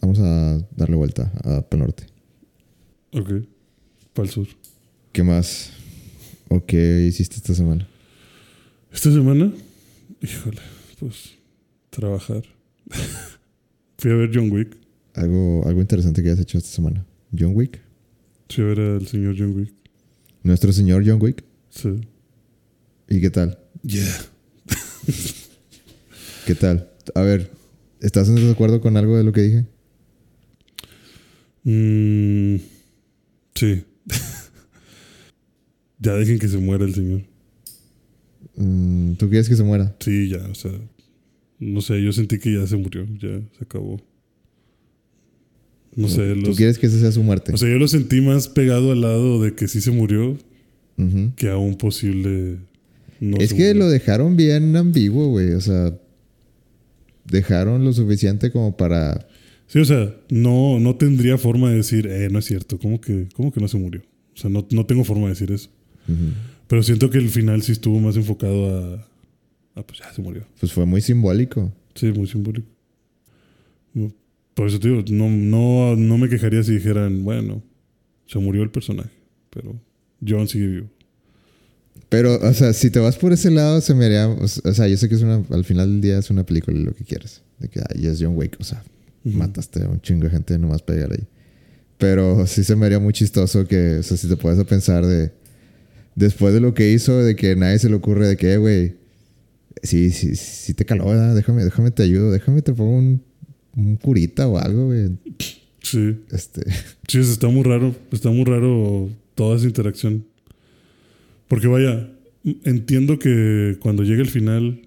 Vamos 0.00 0.18
a 0.18 0.58
darle 0.76 0.96
vuelta 0.96 1.32
a 1.44 1.62
Panorte. 1.62 2.06
Ok. 3.12 3.30
Para 4.12 4.26
el 4.26 4.32
sur. 4.32 4.46
¿Qué 5.12 5.22
más? 5.22 5.70
¿O 6.48 6.64
qué 6.64 7.06
hiciste 7.06 7.36
esta 7.36 7.54
semana? 7.54 7.88
Esta 8.92 9.10
semana, 9.10 9.52
híjole, 10.20 10.60
pues 11.00 11.34
trabajar. 11.90 12.42
Fui 13.98 14.10
a 14.10 14.14
ver 14.14 14.30
John 14.32 14.50
Wick. 14.50 14.76
Algo, 15.14 15.66
algo 15.66 15.80
interesante 15.80 16.22
que 16.22 16.28
hayas 16.28 16.40
hecho 16.40 16.58
esta 16.58 16.70
semana. 16.70 17.04
John 17.36 17.52
Wick. 17.54 17.80
Fui 18.48 18.64
a 18.64 18.66
ver 18.66 18.80
al 18.80 19.06
señor 19.06 19.34
John 19.38 19.54
Wick. 19.56 19.72
Nuestro 20.42 20.72
señor 20.72 21.02
John 21.06 21.20
Wick. 21.20 21.44
Sí. 21.70 22.00
¿Y 23.08 23.20
qué 23.20 23.30
tal? 23.30 23.58
Yeah. 23.82 24.26
¿Qué 26.46 26.54
tal? 26.54 26.90
A 27.14 27.22
ver, 27.22 27.50
¿estás 28.00 28.28
en 28.28 28.36
desacuerdo 28.36 28.80
con 28.80 28.96
algo 28.96 29.16
de 29.16 29.24
lo 29.24 29.32
que 29.32 29.42
dije? 29.42 29.64
Mm, 31.64 32.56
sí. 33.54 33.84
ya 35.98 36.12
dejen 36.14 36.38
que 36.38 36.48
se 36.48 36.58
muera 36.58 36.84
el 36.84 36.94
señor. 36.94 37.22
Mm, 38.56 39.14
¿Tú 39.14 39.28
quieres 39.28 39.48
que 39.48 39.56
se 39.56 39.64
muera? 39.64 39.96
Sí, 40.00 40.28
ya, 40.28 40.46
o 40.46 40.54
sea. 40.54 40.72
No 41.58 41.80
sé, 41.80 42.02
yo 42.02 42.12
sentí 42.12 42.38
que 42.38 42.52
ya 42.52 42.66
se 42.66 42.76
murió, 42.76 43.06
ya 43.18 43.40
se 43.56 43.64
acabó. 43.64 44.00
No 45.96 46.08
sé, 46.08 46.34
¿Tú 46.34 46.40
los, 46.40 46.56
quieres 46.56 46.78
que 46.78 46.86
esa 46.86 46.98
sea 46.98 47.12
su 47.12 47.22
muerte? 47.22 47.52
o 47.52 47.56
sea, 47.56 47.68
yo 47.68 47.78
lo 47.78 47.86
sentí 47.88 48.20
más 48.20 48.48
pegado 48.48 48.92
al 48.92 49.00
lado 49.00 49.42
de 49.42 49.54
que 49.54 49.68
sí 49.68 49.80
se 49.80 49.90
murió 49.90 50.36
que 51.36 51.48
a 51.48 51.56
un 51.56 51.76
posible. 51.76 52.58
no 53.20 53.36
es 53.38 53.52
que 53.52 53.68
murió. 53.68 53.74
lo 53.74 53.88
dejaron 53.90 54.36
bien 54.36 54.76
ambiguo, 54.76 55.28
güey. 55.28 55.52
O 55.52 55.60
sea, 55.60 55.96
dejaron 57.24 57.84
lo 57.84 57.92
suficiente 57.92 58.50
como 58.50 58.76
para... 58.76 59.26
Sí, 59.66 59.78
o 59.78 59.84
sea, 59.84 60.14
no, 60.28 60.78
no 60.78 60.96
tendría 60.96 61.38
forma 61.38 61.70
de 61.70 61.76
decir, 61.76 62.06
eh, 62.06 62.28
no 62.30 62.38
es 62.38 62.44
cierto, 62.44 62.78
¿cómo 62.78 63.00
que, 63.00 63.28
cómo 63.34 63.50
que 63.50 63.60
no 63.60 63.66
se 63.66 63.78
murió? 63.78 64.02
O 64.34 64.36
sea, 64.36 64.50
no, 64.50 64.66
no 64.70 64.86
tengo 64.86 65.04
forma 65.04 65.24
de 65.24 65.30
decir 65.30 65.50
eso. 65.50 65.70
Pero 66.66 66.82
siento 66.82 67.08
que 67.10 67.18
el 67.18 67.30
final 67.30 67.62
sí 67.62 67.72
estuvo 67.72 67.98
más 67.98 68.16
enfocado 68.16 68.68
a. 68.68 69.08
Ah, 69.74 69.86
pues 69.86 70.00
ya 70.00 70.12
se 70.12 70.20
murió. 70.22 70.44
Pues 70.60 70.72
fue 70.72 70.84
muy 70.84 71.00
simbólico. 71.00 71.72
Sí, 71.94 72.12
muy 72.12 72.26
simbólico. 72.26 72.68
Por 74.54 74.68
eso 74.68 74.78
te 74.78 74.88
digo, 74.88 75.02
no, 75.10 75.28
no, 75.28 75.96
no 75.96 76.18
me 76.18 76.28
quejaría 76.28 76.62
si 76.62 76.72
dijeran, 76.74 77.24
bueno, 77.24 77.62
se 78.26 78.38
murió 78.38 78.62
el 78.62 78.70
personaje, 78.70 79.10
pero 79.50 79.74
John 80.26 80.46
sigue 80.48 80.66
vivo. 80.66 80.90
Pero, 82.08 82.36
o 82.40 82.52
sea, 82.52 82.72
si 82.72 82.90
te 82.90 83.00
vas 83.00 83.16
por 83.16 83.32
ese 83.32 83.50
lado, 83.50 83.80
se 83.80 83.94
me 83.94 84.04
haría... 84.04 84.28
O 84.28 84.46
sea, 84.46 84.86
yo 84.86 84.96
sé 84.96 85.08
que 85.08 85.16
es 85.16 85.22
una... 85.22 85.42
Al 85.50 85.64
final 85.64 85.88
del 85.90 86.00
día 86.00 86.18
es 86.18 86.30
una 86.30 86.44
película 86.46 86.78
lo 86.78 86.94
que 86.94 87.04
quieras. 87.04 87.42
De 87.58 87.68
que, 87.68 87.80
ay, 87.80 88.06
es 88.06 88.18
John 88.22 88.36
Wick. 88.36 88.56
O 88.60 88.64
sea, 88.64 88.84
Ujú. 89.24 89.36
mataste 89.36 89.82
a 89.82 89.88
un 89.88 90.00
chingo 90.00 90.24
de 90.24 90.30
gente 90.30 90.56
nomás 90.58 90.82
para 90.82 90.98
llegar 90.98 91.12
ahí. 91.18 91.26
Pero 91.98 92.46
sí 92.46 92.62
se 92.62 92.76
me 92.76 92.86
haría 92.86 93.00
muy 93.00 93.12
chistoso 93.12 93.66
que, 93.66 93.96
o 93.98 94.02
sea, 94.02 94.16
si 94.16 94.28
te 94.28 94.36
puedes 94.36 94.58
a 94.60 94.64
pensar 94.64 95.04
de, 95.06 95.32
después 96.14 96.54
de 96.54 96.60
lo 96.60 96.74
que 96.74 96.92
hizo, 96.92 97.18
de 97.18 97.34
que 97.34 97.56
nadie 97.56 97.78
se 97.80 97.88
le 97.88 97.94
ocurre 97.96 98.28
de 98.28 98.36
que, 98.36 98.52
"Eh, 98.52 98.58
güey, 98.58 98.94
Sí, 99.82 100.10
sí, 100.12 100.34
sí 100.36 100.72
te 100.72 100.86
caló, 100.86 101.06
¿verdad? 101.08 101.34
Déjame, 101.34 101.62
déjame 101.62 101.90
te 101.90 102.02
ayudo, 102.04 102.30
déjame 102.30 102.62
te 102.62 102.72
pongo 102.72 102.96
un, 102.96 103.22
un 103.76 103.96
curita 103.96 104.46
o 104.48 104.58
algo, 104.58 104.86
güey. 104.86 105.10
Sí. 105.82 106.16
Este, 106.30 106.62
Sí, 107.08 107.18
está 107.20 107.48
muy 107.48 107.62
raro. 107.62 107.94
Está 108.10 108.30
muy 108.30 108.44
raro 108.44 109.10
toda 109.34 109.56
esa 109.56 109.66
interacción. 109.66 110.24
Porque 111.48 111.66
vaya, 111.66 112.10
entiendo 112.64 113.18
que 113.18 113.76
cuando 113.80 114.02
llegue 114.02 114.22
el 114.22 114.30
final 114.30 114.82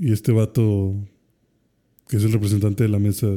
y 0.00 0.12
este 0.12 0.32
vato, 0.32 0.94
que 2.08 2.16
es 2.16 2.24
el 2.24 2.32
representante 2.32 2.82
de 2.82 2.88
la 2.88 2.98
mesa, 2.98 3.28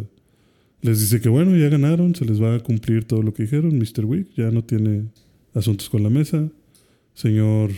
les 0.82 1.00
dice 1.00 1.20
que 1.20 1.30
bueno, 1.30 1.58
ya 1.58 1.70
ganaron, 1.70 2.16
se 2.16 2.26
les 2.26 2.42
va 2.42 2.56
a 2.56 2.60
cumplir 2.60 3.06
todo 3.06 3.22
lo 3.22 3.34
que 3.34 3.44
dijeron, 3.44 3.78
Mr. 3.78 4.06
Wick, 4.06 4.34
ya 4.36 4.52
no 4.52 4.64
tiene 4.64 5.06
asuntos 5.54 5.90
con 5.90 6.04
la 6.04 6.10
mesa. 6.10 6.50
Señor 7.14 7.72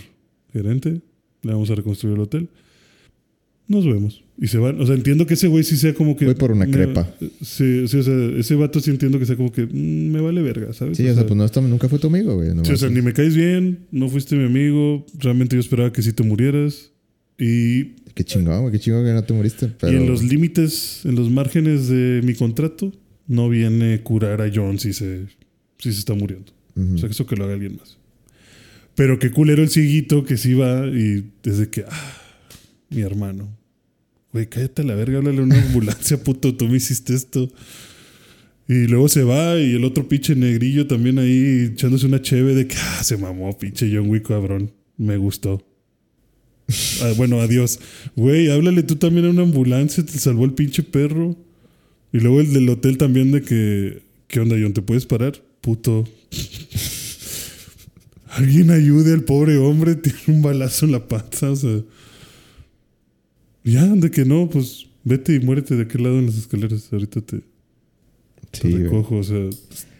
gerente, 0.52 1.00
le 1.42 1.52
vamos 1.52 1.70
a 1.70 1.74
reconstruir 1.74 2.14
el 2.16 2.22
hotel. 2.22 2.48
Nos 3.66 3.84
vemos. 3.84 4.22
Y 4.40 4.46
se 4.46 4.58
van. 4.58 4.80
O 4.80 4.86
sea, 4.86 4.94
entiendo 4.94 5.26
que 5.26 5.34
ese 5.34 5.48
güey 5.48 5.64
sí 5.64 5.76
sea 5.76 5.94
como 5.94 6.16
que. 6.16 6.24
Voy 6.24 6.34
por 6.34 6.52
una 6.52 6.64
me- 6.64 6.70
crepa. 6.70 7.12
Sí, 7.42 7.88
sí, 7.88 7.96
o 7.96 8.02
sea, 8.02 8.14
ese 8.38 8.54
vato 8.54 8.80
sí 8.80 8.90
entiendo 8.90 9.18
que 9.18 9.26
sea 9.26 9.36
como 9.36 9.50
que 9.50 9.66
mm, 9.66 10.12
me 10.12 10.20
vale 10.20 10.42
verga, 10.42 10.72
¿sabes? 10.72 10.96
sí, 10.96 11.06
o 11.08 11.14
sea, 11.14 11.26
pues 11.26 11.36
no, 11.36 11.62
nunca 11.62 11.88
fue 11.88 11.98
tu 11.98 12.06
amigo, 12.06 12.36
güey. 12.36 12.50
Sí, 12.50 12.54
nomás 12.54 12.70
o 12.70 12.76
sea, 12.76 12.88
ni 12.88 13.02
me 13.02 13.12
caes 13.12 13.34
bien, 13.34 13.80
no 13.90 14.08
fuiste 14.08 14.36
mi 14.36 14.44
amigo, 14.44 15.04
realmente 15.18 15.56
yo 15.56 15.60
esperaba 15.60 15.92
que 15.92 16.02
sí 16.02 16.12
te 16.12 16.22
murieras. 16.22 16.92
Y, 17.36 17.96
Qué 18.14 18.24
chingón, 18.24 18.62
güey, 18.62 18.72
qué 18.72 18.80
chingón 18.80 19.04
que 19.04 19.12
no 19.12 19.22
te 19.22 19.32
moriste. 19.32 19.68
Pero... 19.80 19.92
y 19.92 19.96
en 19.96 20.08
los 20.08 20.22
límites, 20.22 21.04
en 21.04 21.14
los 21.14 21.30
márgenes 21.30 21.88
de 21.88 22.20
mi 22.24 22.34
contrato, 22.34 22.92
no 23.28 23.48
viene 23.48 24.02
curar 24.02 24.40
a 24.40 24.50
John 24.52 24.78
si 24.78 24.92
se, 24.92 25.26
si 25.78 25.92
se 25.92 25.98
está 26.00 26.14
muriendo. 26.14 26.52
O 26.76 26.98
sea, 26.98 27.08
que 27.08 27.12
eso 27.12 27.26
que 27.26 27.34
lo 27.34 27.44
haga 27.44 27.54
alguien 27.54 27.76
más. 27.76 27.96
Pero 28.94 29.18
qué 29.18 29.30
culero 29.30 29.62
el 29.62 29.68
cieguito 29.68 30.24
que 30.24 30.36
sí 30.36 30.54
va 30.54 30.86
y 30.86 31.30
desde 31.42 31.68
que, 31.68 31.84
ah, 31.88 32.16
mi 32.90 33.02
hermano. 33.02 33.57
Güey, 34.32 34.46
cállate 34.48 34.82
a 34.82 34.84
la 34.84 34.94
verga, 34.94 35.18
háblale 35.18 35.40
a 35.40 35.44
una 35.44 35.62
ambulancia, 35.62 36.16
puto, 36.24 36.54
tú 36.54 36.68
me 36.68 36.76
hiciste 36.76 37.14
esto. 37.14 37.50
Y 38.68 38.86
luego 38.86 39.08
se 39.08 39.22
va 39.22 39.58
y 39.58 39.74
el 39.74 39.84
otro 39.84 40.08
pinche 40.08 40.34
negrillo 40.34 40.86
también 40.86 41.18
ahí 41.18 41.70
echándose 41.72 42.04
una 42.04 42.20
cheve 42.20 42.54
de 42.54 42.66
que, 42.66 42.76
ah, 42.76 43.02
se 43.02 43.16
mamó, 43.16 43.56
pinche 43.58 43.90
John 43.90 44.10
Wick, 44.10 44.28
cabrón. 44.28 44.72
Me 44.98 45.16
gustó. 45.16 45.64
Ah, 47.02 47.12
bueno, 47.16 47.40
adiós. 47.40 47.80
Güey, 48.14 48.50
háblale 48.50 48.82
tú 48.82 48.96
también 48.96 49.24
a 49.26 49.30
una 49.30 49.42
ambulancia, 49.42 50.04
te 50.04 50.18
salvó 50.18 50.44
el 50.44 50.52
pinche 50.52 50.82
perro. 50.82 51.34
Y 52.12 52.20
luego 52.20 52.40
el 52.40 52.52
del 52.52 52.68
hotel 52.68 52.98
también 52.98 53.32
de 53.32 53.40
que, 53.42 54.02
¿qué 54.26 54.40
onda, 54.40 54.56
John? 54.60 54.74
¿Te 54.74 54.82
puedes 54.82 55.06
parar? 55.06 55.42
Puto. 55.62 56.06
Alguien 58.28 58.70
ayude 58.70 59.14
al 59.14 59.24
pobre 59.24 59.56
hombre, 59.56 59.94
tiene 59.96 60.18
un 60.26 60.42
balazo 60.42 60.84
en 60.84 60.92
la 60.92 61.08
panza, 61.08 61.50
o 61.50 61.56
sea. 61.56 61.80
Ya, 63.72 63.86
de 63.86 64.10
que 64.10 64.24
no, 64.24 64.48
pues 64.48 64.86
vete 65.04 65.34
y 65.34 65.40
muérete 65.40 65.76
de 65.76 65.82
aquel 65.82 66.02
lado 66.02 66.18
en 66.18 66.26
las 66.26 66.36
escaleras. 66.38 66.88
Ahorita 66.92 67.20
te, 67.20 67.38
te 68.50 68.60
Sí, 68.62 68.70
güey. 68.70 68.82
recojo, 68.84 69.16
o 69.16 69.22
sea, 69.24 69.48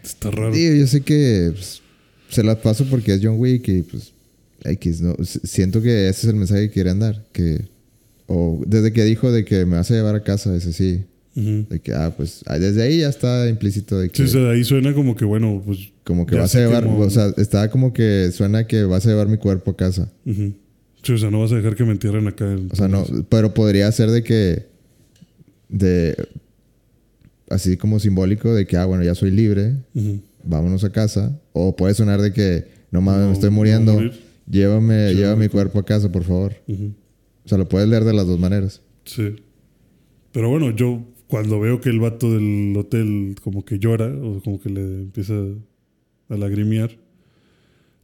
está 0.03 0.31
raro. 0.31 0.53
Digo, 0.53 0.75
yo 0.75 0.87
sé 0.87 1.01
que 1.01 1.51
pues, 1.53 1.81
se 2.29 2.43
las 2.43 2.57
paso 2.57 2.85
porque 2.89 3.13
es 3.13 3.21
John 3.23 3.35
Wick 3.39 3.67
y 3.67 3.81
pues 3.83 4.13
X, 4.63 5.01
¿no? 5.01 5.15
Siento 5.23 5.81
que 5.81 6.09
ese 6.09 6.27
es 6.27 6.33
el 6.33 6.35
mensaje 6.35 6.67
que 6.67 6.73
querían 6.73 6.99
dar. 6.99 7.25
Que, 7.31 7.65
o 8.27 8.61
desde 8.65 8.91
que 8.93 9.03
dijo 9.05 9.31
de 9.31 9.45
que 9.45 9.65
me 9.65 9.75
vas 9.77 9.89
a 9.91 9.95
llevar 9.95 10.15
a 10.15 10.23
casa, 10.23 10.55
ese 10.55 10.73
sí. 10.73 11.03
Ujú. 11.35 11.67
De 11.69 11.79
que, 11.79 11.93
ah, 11.93 12.13
pues 12.17 12.41
ah, 12.47 12.57
desde 12.59 12.81
ahí 12.81 12.99
ya 12.99 13.09
está 13.09 13.47
implícito 13.47 13.99
de 13.99 14.07
Sí, 14.07 14.11
que 14.13 14.23
o 14.23 14.27
sea, 14.27 14.49
ahí 14.49 14.63
suena 14.63 14.93
como 14.93 15.15
que, 15.15 15.25
bueno, 15.25 15.61
pues. 15.65 15.91
como 16.03 16.25
que 16.25 16.35
vas 16.35 16.53
a 16.55 16.59
llevar, 16.59 16.85
o 16.87 17.09
sea, 17.09 17.31
está 17.37 17.69
como 17.69 17.93
que 17.93 18.31
suena 18.33 18.65
que 18.67 18.83
vas 18.83 19.05
a 19.05 19.09
llevar 19.09 19.27
mi 19.27 19.37
cuerpo 19.37 19.71
a 19.71 19.77
casa. 19.77 20.11
ujú. 20.25 20.53
Sí, 21.03 21.13
o 21.13 21.17
sea, 21.17 21.31
no 21.31 21.39
vas 21.39 21.51
a 21.51 21.55
dejar 21.55 21.75
que 21.75 21.83
me 21.85 21.91
entierren 21.91 22.27
acá. 22.27 22.51
en- 22.51 22.69
O 22.71 22.75
sea, 22.75 22.87
no, 22.87 23.05
pero 23.29 23.53
podría 23.53 23.91
ser 23.91 24.09
de 24.11 24.23
que 24.23 24.65
de 25.69 26.15
así 27.49 27.77
como 27.77 27.99
simbólico 27.99 28.53
de 28.53 28.65
que 28.67 28.77
ah, 28.77 28.85
bueno, 28.85 29.03
ya 29.03 29.15
soy 29.15 29.31
libre, 29.31 29.75
vámonos 30.43 30.83
a 30.83 30.91
casa 30.91 31.39
o 31.53 31.75
puede 31.75 31.93
sonar 31.93 32.21
de 32.21 32.33
que 32.33 32.65
no 32.91 33.01
mames, 33.01 33.21
No, 33.21 33.27
me 33.27 33.33
estoy 33.33 33.49
muriendo. 33.49 33.99
Llévame, 34.49 35.09
Sí, 35.11 35.15
lleva 35.15 35.35
mi 35.35 35.47
cuerpo 35.47 35.77
a 35.79 35.85
casa, 35.85 36.11
por 36.11 36.23
favor. 36.23 36.55
O 36.67 37.47
sea, 37.49 37.57
lo 37.57 37.69
puedes 37.69 37.87
leer 37.87 38.03
de 38.03 38.13
las 38.13 38.25
dos 38.27 38.39
maneras. 38.39 38.81
Sí. 39.05 39.35
Pero 40.31 40.49
bueno, 40.49 40.71
yo 40.75 41.03
cuando 41.27 41.59
veo 41.59 41.79
que 41.81 41.89
el 41.89 41.99
vato 41.99 42.31
del 42.33 42.75
hotel 42.75 43.35
como 43.43 43.63
que 43.63 43.77
llora 43.79 44.07
o 44.07 44.41
como 44.41 44.59
que 44.59 44.69
le 44.69 44.81
empieza 44.81 45.33
a 46.29 46.35
lagrimear, 46.35 46.91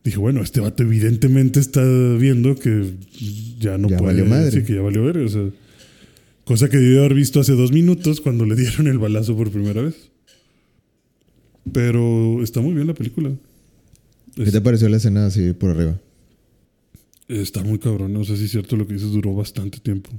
dije, 0.06 0.18
bueno, 0.18 0.42
este 0.42 0.62
vato 0.62 0.84
evidentemente 0.84 1.60
está 1.60 1.84
viendo 2.18 2.56
que 2.56 2.94
ya 3.60 3.78
no 3.78 3.90
Ya 3.90 3.98
puede. 3.98 4.14
valió 4.22 4.26
madre. 4.26 4.52
Sí, 4.62 4.64
que 4.66 4.76
ya 4.76 4.82
valió 4.82 5.04
ver. 5.04 5.18
O 5.18 5.28
sea, 5.28 5.50
cosa 6.46 6.70
que 6.70 6.78
debió 6.78 7.00
haber 7.00 7.16
visto 7.16 7.40
hace 7.42 7.52
dos 7.54 7.72
minutos 7.74 8.22
cuando 8.22 8.46
le 8.46 8.56
dieron 8.56 8.88
el 8.88 9.00
balazo 9.00 9.36
por 9.36 9.52
primera 9.52 9.82
vez. 9.82 10.12
Pero 11.72 12.42
está 12.44 12.62
muy 12.62 12.74
bien 12.74 12.88
la 12.88 12.94
película. 12.94 13.32
¿Qué 14.36 14.52
te 14.52 14.62
pareció 14.62 14.88
la 14.90 14.98
escena 14.98 15.26
así 15.26 15.54
por 15.54 15.72
arriba? 15.72 16.00
está 17.28 17.64
muy 17.64 17.80
cabrón. 17.80 18.14
No 18.14 18.24
sé 18.24 18.38
si 18.38 18.46
es 18.46 18.52
cierto 18.52 18.76
lo 18.78 18.86
que 18.86 18.94
dices, 18.94 19.10
duró 19.12 19.34
bastante 19.34 19.80
tiempo. 19.80 20.12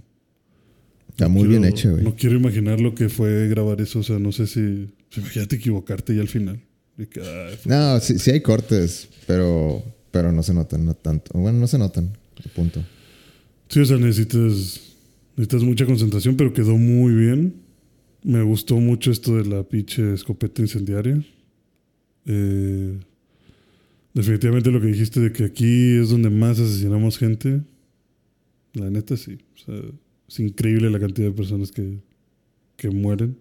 Está 1.11 1.28
muy 1.28 1.45
Quiero- 1.47 1.61
bien 1.61 1.72
hecho, 1.72 1.93
güey. 1.93 2.03
No 2.03 2.16
quiero 2.16 2.34
imaginar 2.37 2.80
lo 2.80 2.95
que 2.97 3.09
fue 3.09 3.47
grabar 3.49 3.80
eso. 3.80 4.01
O 4.01 4.03
sea, 4.03 4.18
no 4.18 4.32
sé 4.32 4.47
si. 4.49 4.89
si 5.11 5.20
imagínate 5.20 5.55
equivocarte 5.57 6.14
ya 6.16 6.22
al 6.22 6.28
final. 6.28 6.61
De 6.97 7.07
que, 7.09 7.20
ay, 7.20 7.57
fue- 7.57 7.70
No, 7.72 8.01
sí, 8.01 8.18
sí 8.18 8.30
hay 8.30 8.40
cortes, 8.40 9.09
pero, 9.26 9.82
pero 10.11 10.32
no 10.32 10.42
se 10.42 10.55
notan, 10.55 10.84
no 10.84 10.94
tanto. 10.94 11.38
Bueno, 11.38 11.59
no 11.59 11.66
se 11.66 11.78
notan, 11.78 12.11
punto. 12.55 12.82
Sí, 13.68 13.80
o 13.80 13.84
sea, 13.84 13.97
necesitas. 13.99 14.80
Necesitas 15.36 15.62
mucha 15.64 15.84
concentración, 15.84 16.36
pero 16.36 16.53
quedó 16.55 16.76
muy 16.78 17.12
bien. 17.14 17.57
Me 18.22 18.42
gustó 18.42 18.76
mucho 18.76 19.11
esto 19.11 19.36
de 19.36 19.44
la 19.44 19.62
pinche 19.64 20.14
escopeta 20.14 20.62
incendiaria. 20.62 21.22
Eh, 22.24 22.99
definitivamente 24.14 24.70
lo 24.70 24.80
que 24.80 24.86
dijiste 24.88 25.20
de 25.20 25.32
que 25.32 25.44
aquí 25.44 25.97
es 25.99 26.09
donde 26.09 26.30
más 26.30 26.59
asesinamos 26.59 27.18
gente. 27.18 27.61
La 28.72 28.88
neta, 28.90 29.16
sí. 29.16 29.38
O 29.55 29.59
sea, 29.59 29.80
es 30.28 30.40
increíble 30.40 30.90
la 30.90 30.99
cantidad 30.99 31.28
de 31.28 31.34
personas 31.34 31.70
que, 31.70 31.99
que 32.76 32.88
mueren. 32.90 33.36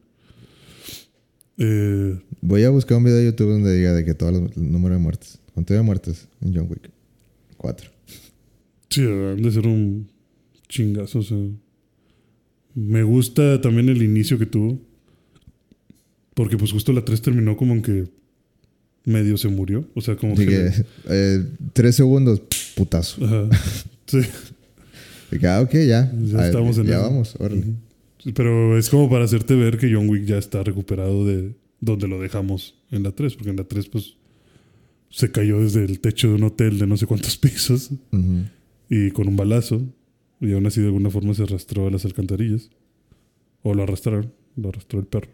Eh, 1.58 2.20
Voy 2.42 2.64
a 2.64 2.70
buscar 2.70 2.98
un 2.98 3.04
video 3.06 3.18
de 3.18 3.26
YouTube 3.26 3.50
donde 3.52 3.76
diga 3.76 3.94
de 3.94 4.04
que 4.06 4.14
todo 4.14 4.32
los- 4.32 4.56
el 4.58 4.72
número 4.72 4.96
de 4.96 5.02
muertes. 5.02 5.40
¿Cuánto 5.54 5.74
de 5.74 5.82
muertes 5.82 6.28
en 6.42 6.54
John 6.56 6.68
Wick? 6.70 6.90
Cuatro. 7.58 7.90
Sí, 8.90 9.02
han 9.02 9.42
de 9.42 9.52
ser 9.52 9.66
un 9.68 10.08
chingazo. 10.68 11.20
O 11.20 11.24
sea. 11.24 11.38
Me 12.76 13.04
gusta 13.04 13.62
también 13.62 13.88
el 13.90 14.02
inicio 14.04 14.38
que 14.38 14.46
tuvo. 14.46 14.80
Porque 16.34 16.58
pues 16.58 16.72
justo 16.74 16.92
la 16.92 17.06
3 17.06 17.22
terminó 17.22 17.56
como 17.56 17.74
en 17.74 17.82
que 17.82 18.08
medio 19.06 19.38
se 19.38 19.48
murió. 19.48 19.88
O 19.96 20.02
sea, 20.02 20.18
como 20.18 20.36
que... 20.36 20.72
eh, 21.08 21.46
tres 21.72 21.96
segundos, 21.96 22.42
putazo. 22.76 23.24
Ajá. 23.26 23.50
Sí. 24.08 24.20
Ah, 25.44 25.62
ok, 25.62 25.72
ya. 25.74 26.12
Ya 26.24 26.38
Ah, 26.40 26.46
estamos 26.48 26.78
en 26.78 26.86
Ya 26.88 27.00
vamos, 27.00 27.36
órale. 27.40 27.64
Sí, 27.64 27.74
Pero 28.34 28.78
es 28.78 28.90
como 28.90 29.10
para 29.10 29.26
hacerte 29.26 29.56
ver 29.56 29.78
que 29.78 29.94
John 29.94 30.10
Wick 30.10 30.26
ya 30.26 30.38
está 30.38 30.64
recuperado 30.64 31.26
de 31.26 31.54
donde 31.80 32.08
lo 32.08 32.20
dejamos 32.20 32.76
en 32.92 33.04
la 33.04 33.12
3. 33.12 33.36
Porque 33.36 33.52
en 33.52 33.58
la 33.58 33.66
3 33.66 33.88
pues 33.90 34.16
se 35.10 35.32
cayó 35.32 35.60
desde 35.62 35.86
el 35.86 36.00
techo 36.00 36.30
de 36.30 36.34
un 36.36 36.44
hotel 36.44 36.80
de 36.80 36.88
no 36.88 36.98
sé 36.98 37.06
cuántos 37.06 37.38
pisos. 37.40 37.92
Ujú. 38.12 38.46
y 38.90 39.12
con 39.12 39.28
un 39.28 39.36
balazo. 39.36 39.82
Y 40.42 40.52
aún 40.54 40.66
así 40.66 40.82
de 40.82 40.88
alguna 40.88 41.10
forma 41.10 41.34
se 41.34 41.44
arrastró 41.44 41.88
a 41.88 41.92
las 41.92 42.06
alcantarillas. 42.06 42.70
O 43.62 43.74
lo 43.74 43.84
arrastraron, 43.84 44.32
lo 44.56 44.70
arrastró 44.70 45.00
el 45.00 45.06
perro. 45.06 45.30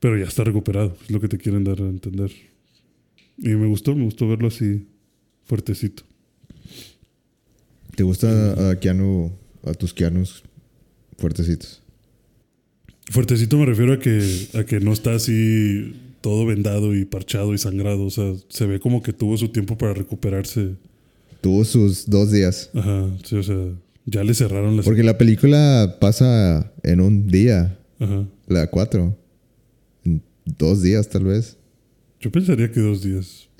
Pero 0.00 0.18
ya 0.18 0.24
está 0.24 0.44
recuperado, 0.44 0.96
es 1.02 1.10
lo 1.10 1.20
que 1.20 1.28
te 1.28 1.38
quieren 1.38 1.64
dar 1.64 1.80
a 1.80 1.88
entender. 1.88 2.30
Y 3.38 3.48
me 3.50 3.66
gustó, 3.66 3.94
me 3.94 4.04
gustó 4.04 4.28
verlo 4.28 4.48
así 4.48 4.86
fuertecito. 5.44 6.02
¿Te 7.96 8.02
gusta 8.02 8.70
a 8.70 8.78
Keanu, 8.80 9.32
a 9.64 9.72
tus 9.74 9.94
Keanus 9.94 10.42
fuertecitos? 11.18 11.82
Fuertecito 13.10 13.58
me 13.58 13.66
refiero 13.66 13.92
a 13.92 13.98
que, 13.98 14.48
a 14.54 14.64
que 14.64 14.80
no 14.80 14.92
está 14.92 15.14
así 15.14 15.94
todo 16.20 16.46
vendado 16.46 16.94
y 16.96 17.04
parchado 17.04 17.52
y 17.52 17.58
sangrado. 17.58 18.06
O 18.06 18.10
sea, 18.10 18.32
se 18.48 18.66
ve 18.66 18.80
como 18.80 19.02
que 19.02 19.12
tuvo 19.12 19.36
su 19.36 19.48
tiempo 19.50 19.76
para 19.76 19.92
recuperarse. 19.92 20.70
Tuvo 21.42 21.64
sus 21.64 22.08
dos 22.08 22.32
días. 22.32 22.70
Ajá, 22.72 23.10
sí, 23.24 23.36
o 23.36 23.42
sea, 23.42 23.56
ya 24.06 24.24
le 24.24 24.32
cerraron 24.32 24.76
las... 24.76 24.86
Porque 24.86 25.02
la 25.02 25.18
película 25.18 25.98
pasa 26.00 26.72
en 26.82 27.02
un 27.02 27.26
día, 27.26 27.78
Ajá. 27.98 28.26
la 28.46 28.66
cuatro. 28.68 29.18
En 30.04 30.22
dos 30.46 30.82
días, 30.82 31.08
tal 31.10 31.24
vez. 31.24 31.58
Yo 32.20 32.32
pensaría 32.32 32.72
que 32.72 32.80
dos 32.80 33.02
días. 33.02 33.50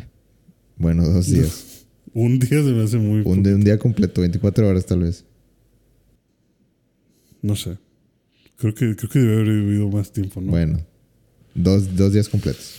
Bueno, 0.79 1.07
dos 1.07 1.27
días. 1.27 1.85
Un 2.15 2.39
día 2.39 2.63
se 2.63 2.71
me 2.71 2.83
hace 2.85 2.97
muy... 2.97 3.23
un, 3.25 3.47
un 3.47 3.65
día 3.65 3.77
completo, 3.77 4.21
24 4.21 4.69
horas, 4.69 4.87
tal 4.87 5.01
vez. 5.01 5.25
No 7.45 7.55
sé. 7.57 7.77
Creo 8.57 8.75
que, 8.75 8.97
creo 8.97 9.11
que 9.11 9.19
debe 9.19 9.35
haber 9.35 9.49
vivido 9.49 9.89
más 9.91 10.11
tiempo, 10.11 10.41
¿no? 10.41 10.51
Bueno, 10.53 10.81
dos, 11.55 11.95
dos 11.95 12.11
días 12.15 12.27
completos. 12.29 12.77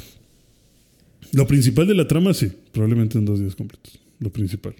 Lo 1.33 1.45
principal 1.45 1.85
de 1.85 1.93
la 1.93 2.07
trama, 2.07 2.33
sí. 2.33 2.51
Probablemente 2.71 3.19
en 3.19 3.25
dos 3.25 3.39
días 3.39 3.55
completos. 3.55 3.99
Lo 4.19 4.31
principal. 4.31 4.73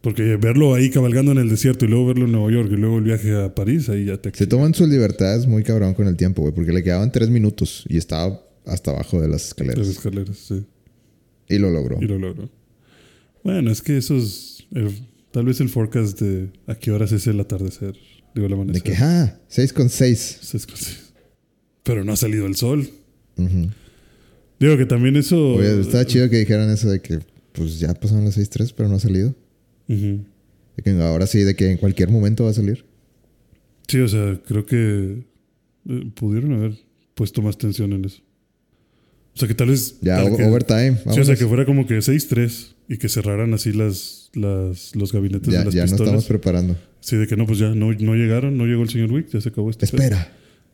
Porque 0.00 0.34
verlo 0.36 0.74
ahí 0.74 0.90
cabalgando 0.90 1.30
en 1.30 1.38
el 1.38 1.48
desierto 1.48 1.84
y 1.84 1.88
luego 1.88 2.06
verlo 2.06 2.24
en 2.24 2.32
Nueva 2.32 2.50
York 2.50 2.68
y 2.72 2.76
luego 2.76 2.98
el 2.98 3.04
viaje 3.04 3.32
a 3.36 3.54
París, 3.54 3.88
ahí 3.90 4.06
ya 4.06 4.16
te... 4.16 4.32
Se 4.34 4.46
toman 4.48 4.74
sus 4.74 4.88
libertades 4.88 5.46
muy 5.46 5.62
cabrón 5.62 5.94
con 5.94 6.08
el 6.08 6.16
tiempo, 6.16 6.42
güey, 6.42 6.52
porque 6.52 6.72
le 6.72 6.82
quedaban 6.82 7.12
tres 7.12 7.28
minutos 7.30 7.84
y 7.88 7.96
estaba 7.96 8.40
hasta 8.66 8.90
abajo 8.90 9.20
de 9.20 9.28
las 9.28 9.46
escaleras. 9.48 9.78
Las 9.78 9.88
escaleras, 9.88 10.36
sí. 10.36 10.64
Y 11.48 11.58
lo 11.58 11.70
logró. 11.70 11.98
Y 12.00 12.06
lo 12.06 12.18
logró. 12.18 12.48
Bueno, 13.44 13.70
es 13.70 13.82
que 13.82 13.96
eso 13.98 14.16
es... 14.16 14.66
el- 14.72 14.90
tal 15.30 15.44
vez 15.44 15.60
el 15.60 15.68
forecast 15.68 16.20
de 16.20 16.50
a 16.66 16.74
qué 16.74 16.90
horas 16.90 17.12
es 17.12 17.26
el 17.28 17.38
atardecer. 17.38 17.94
Digo, 18.38 18.48
De 18.48 18.54
amanecer. 18.54 18.82
que, 18.82 18.94
ah, 18.96 19.36
6 19.48 19.72
con 19.72 19.88
6. 19.88 20.38
Sí, 20.42 20.56
es 20.56 20.66
que 20.66 20.76
sí. 20.76 20.92
Pero 21.82 22.04
no 22.04 22.12
ha 22.12 22.16
salido 22.16 22.46
el 22.46 22.54
sol. 22.56 22.88
Digo 24.60 24.76
que 24.76 24.86
también 24.86 25.16
eso... 25.16 25.54
Oye, 25.54 25.80
estaba 25.80 26.04
chido 26.04 26.28
que 26.28 26.38
dijeran 26.38 26.68
eso 26.70 26.90
de 26.90 27.00
que, 27.00 27.20
pues 27.52 27.78
ya 27.78 27.94
pasaron 27.94 28.24
las 28.24 28.36
6.3, 28.36 28.72
pero 28.76 28.88
no 28.88 28.96
ha 28.96 29.00
salido. 29.00 29.34
Ujú. 29.88 30.20
De 30.76 30.82
que 30.82 30.90
ahora 31.02 31.26
sí, 31.26 31.40
de 31.40 31.54
que 31.56 31.70
en 31.70 31.78
cualquier 31.78 32.10
momento 32.10 32.44
va 32.44 32.50
a 32.50 32.54
salir. 32.54 32.84
Sí, 33.88 33.98
o 34.00 34.08
sea, 34.08 34.40
creo 34.46 34.66
que 34.66 35.24
eh, 35.88 36.10
pudieron 36.14 36.52
haber 36.54 36.78
puesto 37.14 37.40
más 37.42 37.56
tensión 37.56 37.92
en 37.92 38.04
eso. 38.04 38.20
O 39.34 39.38
sea, 39.38 39.48
que 39.48 39.54
tal 39.54 39.68
vez... 39.68 39.96
Ya, 40.00 40.16
para 40.16 40.30
o- 40.32 40.36
que- 40.36 40.44
overtime. 40.44 40.98
Sí, 41.12 41.20
o 41.20 41.24
sea, 41.24 41.36
que 41.36 41.46
fuera 41.46 41.64
como 41.64 41.86
que 41.86 41.98
6-3 41.98 42.74
y 42.88 42.98
que 42.98 43.08
cerraran 43.08 43.54
así 43.54 43.72
las, 43.72 44.17
las, 44.34 44.94
los 44.96 45.12
gabinetes 45.12 45.52
ya 45.52 45.60
de 45.60 45.64
las 45.66 45.74
ya 45.74 45.82
nos 45.82 45.90
pistolas. 45.92 46.08
estamos 46.08 46.24
preparando. 46.26 46.76
Sí, 47.00 47.16
de 47.16 47.26
que 47.26 47.36
no, 47.36 47.46
pues 47.46 47.58
ya 47.58 47.74
no, 47.74 47.92
no 47.92 48.14
llegaron, 48.14 48.56
no 48.58 48.66
llegó 48.66 48.82
el 48.82 48.88
señor 48.88 49.12
Wick, 49.12 49.28
ya 49.28 49.40
se 49.40 49.48
acabó 49.48 49.70
pedo. 49.70 49.78
Espera, 49.84 50.32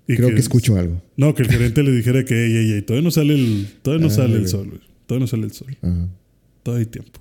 Y 0.09 0.17
creo 0.17 0.31
que, 0.31 0.41
escucho 0.41 0.77
algo. 0.77 1.03
No, 1.17 1.35
que 1.35 1.43
el 1.43 1.51
gerente 1.51 1.83
le 1.83 1.93
dijera 1.93 2.25
que, 2.25 2.35
ey, 2.47 2.57
ey, 2.57 2.73
ey, 2.73 2.83
todavía 2.83 3.05
no 3.05 3.11
sale 3.11 3.35
el, 3.35 3.67
todavía 3.83 4.07
no 4.07 4.13
Ah, 4.13 4.17
sale 4.17 4.37
el 4.37 4.49
sol, 4.49 4.69
güey. 4.69 4.81
Todavía 5.07 5.25
no 5.25 5.27
sale 5.29 5.45
el 5.45 5.53
sol. 5.53 5.77
Ajá. 5.83 6.09
Todavía 6.63 6.87
hay 6.87 6.91
tiempo. 6.91 7.21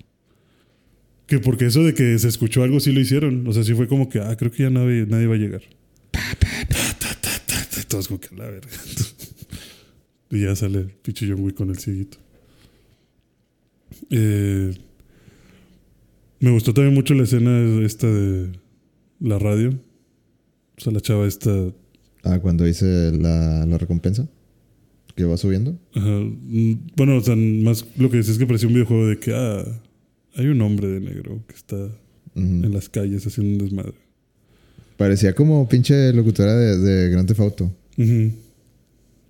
Que 1.26 1.38
porque 1.38 1.66
eso 1.66 1.82
de 1.82 1.94
que 1.94 2.18
se 2.18 2.28
escuchó 2.28 2.62
algo 2.62 2.80
sí 2.80 2.92
lo 2.92 3.00
hicieron. 3.00 3.46
O 3.46 3.52
sea, 3.52 3.62
sí 3.64 3.74
fue 3.74 3.88
como 3.88 4.08
que, 4.08 4.20
ah, 4.20 4.36
creo 4.36 4.50
que 4.50 4.62
ya 4.64 4.70
nadie, 4.70 5.06
nadie 5.06 5.26
va 5.26 5.34
a 5.34 5.38
llegar. 5.38 5.62
Todos 7.88 8.08
como 8.08 8.20
que 8.20 8.34
la 8.34 8.46
verga. 8.50 8.68
y 10.30 10.40
ya 10.42 10.56
sale 10.56 10.78
el 10.80 10.86
pinche 10.90 11.26
John 11.28 11.40
Wick 11.40 11.54
con 11.54 11.70
el 11.70 11.78
cieguito. 11.78 12.18
Eh, 14.10 14.74
me 16.44 16.50
gustó 16.52 16.72
también 16.74 16.94
mucho 16.94 17.14
la 17.14 17.24
escena 17.24 17.84
esta 17.84 18.06
de 18.06 18.50
la 19.20 19.38
radio. 19.38 19.70
O 20.76 20.80
sea, 20.80 20.92
la 20.92 21.00
chava 21.00 21.26
esta 21.26 21.50
Ah, 22.22 22.38
cuando 22.40 22.66
hice 22.66 23.12
la, 23.12 23.66
la 23.66 23.78
recompensa. 23.78 24.26
Que 25.14 25.24
va 25.24 25.36
subiendo. 25.36 25.78
Ajá. 25.94 26.08
Mm, 26.08 26.74
Bueno, 26.96 27.16
o 27.16 27.20
sea, 27.20 27.36
más 27.36 27.84
lo 27.96 28.10
que 28.10 28.16
decía 28.18 28.32
es 28.32 28.38
que 28.38 28.46
parecía 28.46 28.66
un 28.68 28.74
videojuego 28.74 29.06
de 29.06 29.18
que, 29.18 29.32
ah, 29.34 29.64
hay 30.36 30.46
un 30.46 30.60
hombre 30.62 30.88
de 30.88 31.00
negro 31.00 31.42
que 31.46 31.54
está 31.54 31.76
en 32.34 32.72
las 32.72 32.88
calles 32.88 33.24
haciendo 33.26 33.52
un 33.52 33.58
desmadre. 33.70 33.94
Parecía 34.96 35.34
como 35.34 35.68
pinche 35.68 36.12
locutora 36.12 36.56
de, 36.56 36.78
de 36.78 37.10
Grand 37.10 37.28
Theft 37.28 37.40
Auto. 37.40 37.70
Bueno, 37.96 38.32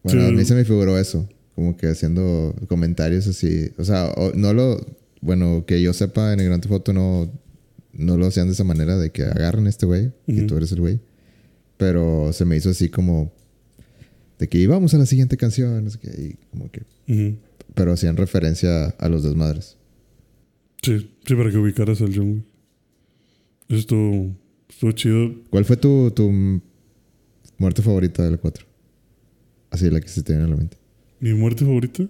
Sí. 0.06 0.18
a 0.18 0.30
mí 0.30 0.44
se 0.44 0.54
me 0.54 0.64
figuró 0.64 0.98
eso. 0.98 1.28
Como 1.54 1.76
que 1.76 1.86
haciendo 1.88 2.54
comentarios 2.68 3.26
así. 3.26 3.70
O 3.76 3.84
sea, 3.84 4.12
no 4.34 4.52
lo... 4.54 4.80
Bueno, 5.24 5.64
que 5.66 5.80
yo 5.80 5.94
sepa, 5.94 6.34
en 6.34 6.40
el 6.40 6.46
Grand 6.46 6.62
Theft 6.62 6.72
Auto 6.72 6.92
no, 6.92 7.32
no 7.94 8.18
lo 8.18 8.26
hacían 8.26 8.46
de 8.46 8.52
esa 8.52 8.62
manera 8.64 8.98
de 8.98 9.10
que 9.10 9.22
agarren 9.22 9.66
a 9.66 9.70
este 9.70 9.86
güey 9.86 10.12
y 10.26 10.38
Ujú. 10.38 10.46
tú 10.48 10.56
eres 10.58 10.70
el 10.72 10.80
güey. 10.80 11.00
Pero 11.78 12.32
se 12.34 12.44
me 12.44 12.56
hizo 12.56 12.68
así 12.70 12.90
como... 12.90 13.32
De 14.38 14.48
que 14.48 14.58
íbamos 14.58 14.92
a 14.92 14.98
la 14.98 15.06
siguiente 15.06 15.36
canción. 15.38 15.90
sé 15.90 15.98
qué, 15.98 16.08
y 16.10 16.34
como 16.50 16.70
que... 16.70 16.82
Pero 17.74 17.92
hacían 17.92 18.16
referencia 18.18 18.88
a 18.88 19.08
los 19.08 19.22
desmadres. 19.22 19.78
Sí, 20.82 21.10
sí, 21.26 21.34
para 21.34 21.50
que 21.50 21.56
ubicaras 21.56 22.02
al 22.02 22.14
John. 22.14 22.44
Eso 23.68 23.78
estuvo, 23.78 24.36
estuvo 24.68 24.92
chido. 24.92 25.34
¿Cuál 25.48 25.64
fue 25.64 25.78
tu, 25.78 26.10
tu 26.10 26.30
muerte 27.56 27.80
favorita 27.80 28.22
de 28.22 28.32
la 28.32 28.36
4? 28.36 28.66
Así 29.70 29.88
la 29.88 30.00
que 30.02 30.08
se 30.08 30.22
te 30.22 30.34
viene 30.34 30.44
a 30.46 30.50
la 30.50 30.56
mente. 30.56 30.76
¿Mi 31.20 31.32
muerte 31.32 31.64
favorita? 31.64 32.06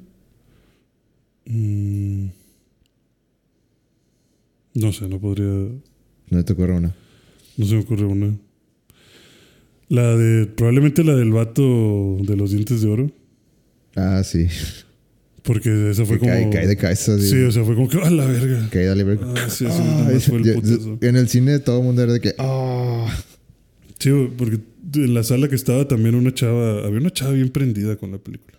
Mm. 1.46 2.26
No 4.74 4.92
sé, 4.92 5.08
no 5.08 5.20
podría. 5.20 5.46
No 6.30 6.44
te 6.44 6.52
ocurre 6.52 6.72
una. 6.74 6.94
No 7.56 7.66
se 7.66 7.74
me 7.74 7.80
ocurre 7.80 8.04
una. 8.04 8.36
La 9.88 10.16
de. 10.16 10.46
Probablemente 10.46 11.04
la 11.04 11.14
del 11.14 11.30
vato 11.32 12.16
de 12.22 12.36
los 12.36 12.50
dientes 12.50 12.82
de 12.82 12.88
oro. 12.88 13.10
Ah, 13.96 14.22
sí. 14.24 14.46
Porque 15.42 15.90
esa 15.90 16.04
fue 16.06 16.16
Que 16.18 16.20
como. 16.20 16.32
cae, 16.32 16.50
cae 16.50 16.66
de 16.66 16.76
cabeza. 16.76 17.14
así. 17.14 17.28
Sí, 17.30 17.42
o 17.42 17.52
sea, 17.52 17.64
fue 17.64 17.74
como 17.74 17.88
que. 17.88 17.98
¡A 17.98 18.10
la 18.10 18.26
verga! 18.26 18.68
Caída 18.70 18.94
libre. 18.94 19.18
Ah, 19.22 19.46
sí, 19.48 19.66
así 19.66 19.78
Ah, 19.82 20.10
fue 20.26 20.38
el 20.38 20.44
yo- 20.44 20.54
putazo. 20.54 20.98
en 21.00 21.16
el 21.16 21.28
cine 21.28 21.58
todo 21.58 21.78
el 21.78 21.84
mundo 21.84 22.02
era 22.02 22.12
de 22.14 22.20
que... 22.20 22.34
ah 22.38 23.06
Sí, 23.98 24.10
porque 24.36 24.58
en 24.94 25.14
la 25.14 25.22
sala 25.22 25.48
que 25.48 25.54
estaba 25.54 25.86
también 25.88 26.14
una 26.14 26.32
chava. 26.34 26.84
Había 26.84 26.98
una 27.00 27.10
chava 27.10 27.32
bien 27.32 27.50
prendida 27.50 27.96
con 27.96 28.10
la 28.10 28.18
película. 28.18 28.58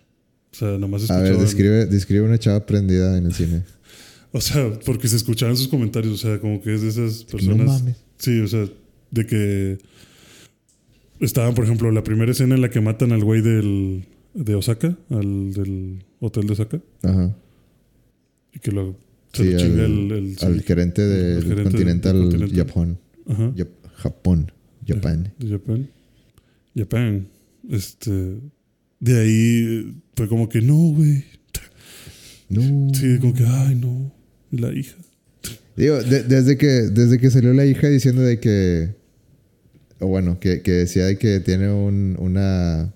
O 0.52 0.54
sea, 0.58 0.78
nomás 0.78 1.02
A 1.02 1.04
escuchaban. 1.04 1.24
ver, 1.32 1.38
describe, 1.40 1.86
describe 1.86 2.22
una 2.24 2.38
chava 2.38 2.64
prendida 2.66 3.18
en 3.18 3.26
el 3.26 3.34
cine. 3.34 3.62
O 4.36 4.40
sea, 4.40 4.78
porque 4.84 5.08
se 5.08 5.16
escuchaban 5.16 5.56
sus 5.56 5.68
comentarios. 5.68 6.12
O 6.12 6.16
sea, 6.18 6.38
como 6.40 6.60
que 6.60 6.74
es 6.74 6.82
de 6.82 6.88
esas 6.88 7.22
No 7.22 7.26
personas. 7.30 7.66
mames. 7.80 7.96
Sí, 8.18 8.38
o 8.40 8.46
sea, 8.48 8.66
de 9.10 9.26
que 9.26 9.78
estaban, 11.20 11.54
por 11.54 11.64
ejemplo, 11.64 11.90
la 11.90 12.02
primera 12.04 12.30
escena 12.32 12.54
en 12.54 12.60
la 12.60 12.70
que 12.70 12.80
matan 12.80 13.12
al 13.12 13.24
güey 13.24 13.40
del 13.40 14.04
de 14.34 14.54
Osaka, 14.54 14.96
al 15.10 15.52
del 15.54 16.04
hotel 16.20 16.46
de 16.46 16.52
Osaka, 16.52 16.80
Ajá. 17.02 17.34
y 18.52 18.58
que 18.58 18.72
lo 18.72 18.96
se 19.32 19.42
Sí, 19.44 19.50
lo 19.50 19.56
al, 19.56 19.62
chinga 19.62 19.84
el, 19.84 20.12
el- 20.12 20.36
al 20.42 20.62
gerente 20.62 21.02
del 21.02 21.62
Continental. 21.64 22.50
Japón. 22.54 22.98
Ajá, 23.26 23.52
Jap- 23.54 23.68
Japón. 23.94 24.52
Japón. 24.86 25.32
de 25.38 25.48
Japan. 25.48 25.88
Japan. 26.76 27.28
Este 27.70 28.38
de 29.00 29.20
ahí 29.20 29.94
fue 30.14 30.28
como 30.28 30.48
que 30.48 30.60
no, 30.60 30.74
güey. 30.76 31.24
No. 32.48 32.62
Sí, 32.94 33.18
como 33.20 33.34
que 33.34 33.44
ay, 33.44 33.74
no, 33.74 34.12
la 34.50 34.72
hija. 34.72 34.96
Digo, 35.76 36.02
de- 36.02 36.22
desde, 36.22 36.56
que, 36.56 36.66
desde 36.66 37.18
que 37.18 37.30
salió 37.30 37.52
la 37.52 37.66
hija 37.66 37.88
diciendo 37.88 38.22
de 38.22 38.40
que... 38.40 38.94
O 40.00 40.06
bueno, 40.08 40.38
que, 40.40 40.60
que 40.62 40.72
decía 40.72 41.06
de 41.06 41.16
que 41.18 41.40
tiene 41.40 41.70
un, 41.72 42.16
una, 42.18 42.92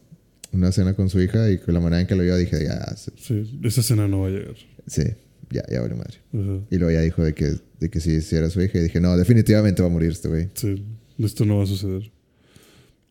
una 0.52 0.70
cena 0.72 0.94
con 0.94 1.08
su 1.08 1.20
hija 1.20 1.50
y 1.50 1.58
con 1.58 1.72
la 1.74 1.80
manera 1.80 2.00
en 2.02 2.06
que 2.06 2.14
lo 2.14 2.22
vio 2.22 2.36
dije, 2.36 2.62
ya, 2.64 2.94
sí, 2.96 3.10
Sí, 3.16 3.60
esa 3.64 3.80
escena 3.80 4.06
no 4.06 4.20
va 4.20 4.28
a 4.28 4.30
llegar. 4.30 4.54
sí, 4.86 5.04
ya, 5.50 5.62
ya 5.70 5.80
vale 5.80 5.94
madre. 5.94 6.18
Ajá. 6.34 6.60
Y 6.70 6.76
luego 6.76 6.90
ya 6.92 7.00
dijo 7.00 7.22
de 7.24 7.32
que, 7.34 7.54
de 7.80 7.88
que 7.90 8.00
sí, 8.00 8.20
sí 8.20 8.36
era 8.36 8.50
su 8.50 8.60
hija 8.60 8.78
y 8.78 8.82
dije, 8.82 9.00
no, 9.00 9.16
definitivamente 9.16 9.80
va 9.82 9.88
a 9.88 9.90
morir 9.92 10.10
este 10.10 10.28
güey. 10.28 10.48
Sí, 10.54 10.84
esto 11.18 11.44
no 11.46 11.56
va 11.58 11.64
a 11.64 11.66
suceder. 11.66 12.10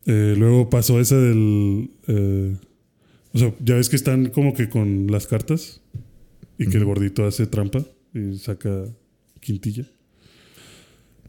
Eh, 0.05 0.35
luego 0.37 0.69
pasó 0.69 0.99
esa 0.99 1.17
del. 1.17 1.89
eh, 2.07 2.55
o 3.33 3.37
sea, 3.39 3.53
ya 3.63 3.75
ves 3.75 3.89
que 3.89 3.95
están 3.95 4.29
como 4.29 4.53
que 4.53 4.69
con 4.69 5.07
las 5.11 5.25
cartas 5.27 5.81
y 6.57 6.67
que 6.67 6.77
el 6.77 6.85
gordito 6.85 7.25
hace 7.25 7.45
trampa 7.47 7.85
y 8.13 8.37
saca 8.37 8.85
quintilla. 9.39 9.85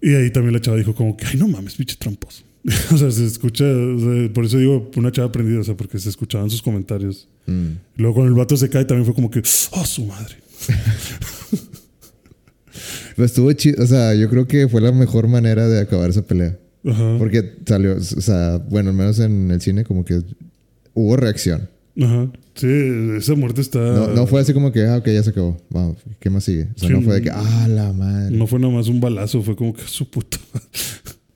Y 0.01 0.15
ahí 0.15 0.31
también 0.31 0.55
la 0.55 0.61
chava 0.61 0.77
dijo 0.77 0.95
como 0.95 1.17
que, 1.17 1.27
ay, 1.27 1.37
no 1.37 1.49
mames, 1.49 1.75
pinche 1.75 1.97
tramposo. 1.97 2.45
o 2.93 2.97
sea, 2.97 3.11
se 3.11 3.25
escucha, 3.25 3.65
o 3.65 3.99
sea, 3.99 4.33
por 4.33 4.45
eso 4.45 4.59
digo 4.59 4.91
una 4.97 5.11
chava 5.13 5.33
prendida, 5.33 5.61
o 5.61 5.65
sea, 5.65 5.77
porque 5.77 5.99
se 5.99 6.09
escuchaban 6.09 6.51
sus 6.51 6.63
comentarios. 6.63 7.29
Mm. 7.47 7.69
Luego 7.97 8.17
con 8.17 8.27
el 8.27 8.35
vato 8.35 8.57
se 8.57 8.69
cae 8.69 8.85
también 8.85 9.05
fue 9.07 9.15
como 9.15 9.31
que, 9.31 9.41
oh, 9.73 9.85
su 9.85 10.05
madre. 10.07 10.37
Pero 13.17 13.27
estuvo 13.27 13.53
chido, 13.53 13.83
o 13.83 13.87
sea, 13.87 14.15
yo 14.15 14.29
creo 14.31 14.47
que 14.47 14.69
fue 14.69 14.81
la 14.81 14.93
mejor 14.93 15.29
manera 15.29 15.69
de 15.69 15.81
acabar 15.81 16.11
esa 16.11 16.23
pelea. 16.23 16.59
Ajá. 16.85 17.17
Porque 17.19 17.59
salió, 17.67 17.97
o 17.97 18.01
sea, 18.01 18.59
bueno, 18.59 18.91
al 18.91 18.97
menos 18.97 19.19
en 19.19 19.51
el 19.51 19.61
cine 19.61 19.85
como 19.85 20.05
que 20.05 20.23
hubo 20.95 21.17
reacción. 21.17 21.69
Ajá. 22.01 22.31
Sí, 22.61 23.17
esa 23.17 23.35
muerte 23.37 23.63
está. 23.63 23.79
No, 23.79 24.09
no 24.09 24.27
fue 24.27 24.39
así 24.43 24.53
como 24.53 24.71
que, 24.71 24.85
ah, 24.85 24.99
ok, 24.99 25.07
ya 25.07 25.23
se 25.23 25.31
acabó. 25.31 25.57
Vamos, 25.71 25.97
¿qué 26.19 26.29
más 26.29 26.45
sigue? 26.45 26.65
O 26.77 26.79
sea, 26.79 26.89
Sí, 26.89 26.95
no 26.95 27.01
fue 27.01 27.15
de 27.15 27.23
que, 27.23 27.31
ah, 27.31 27.67
la 27.71 27.91
madre. 27.95 28.37
No 28.37 28.47
fue 28.47 28.59
nada 28.59 28.71
más 28.75 28.87
un 28.89 29.01
balazo, 29.01 29.43
fue 29.43 29.57
como 29.57 29.73
que 29.73 29.81
su 29.87 30.11
puta. 30.11 30.37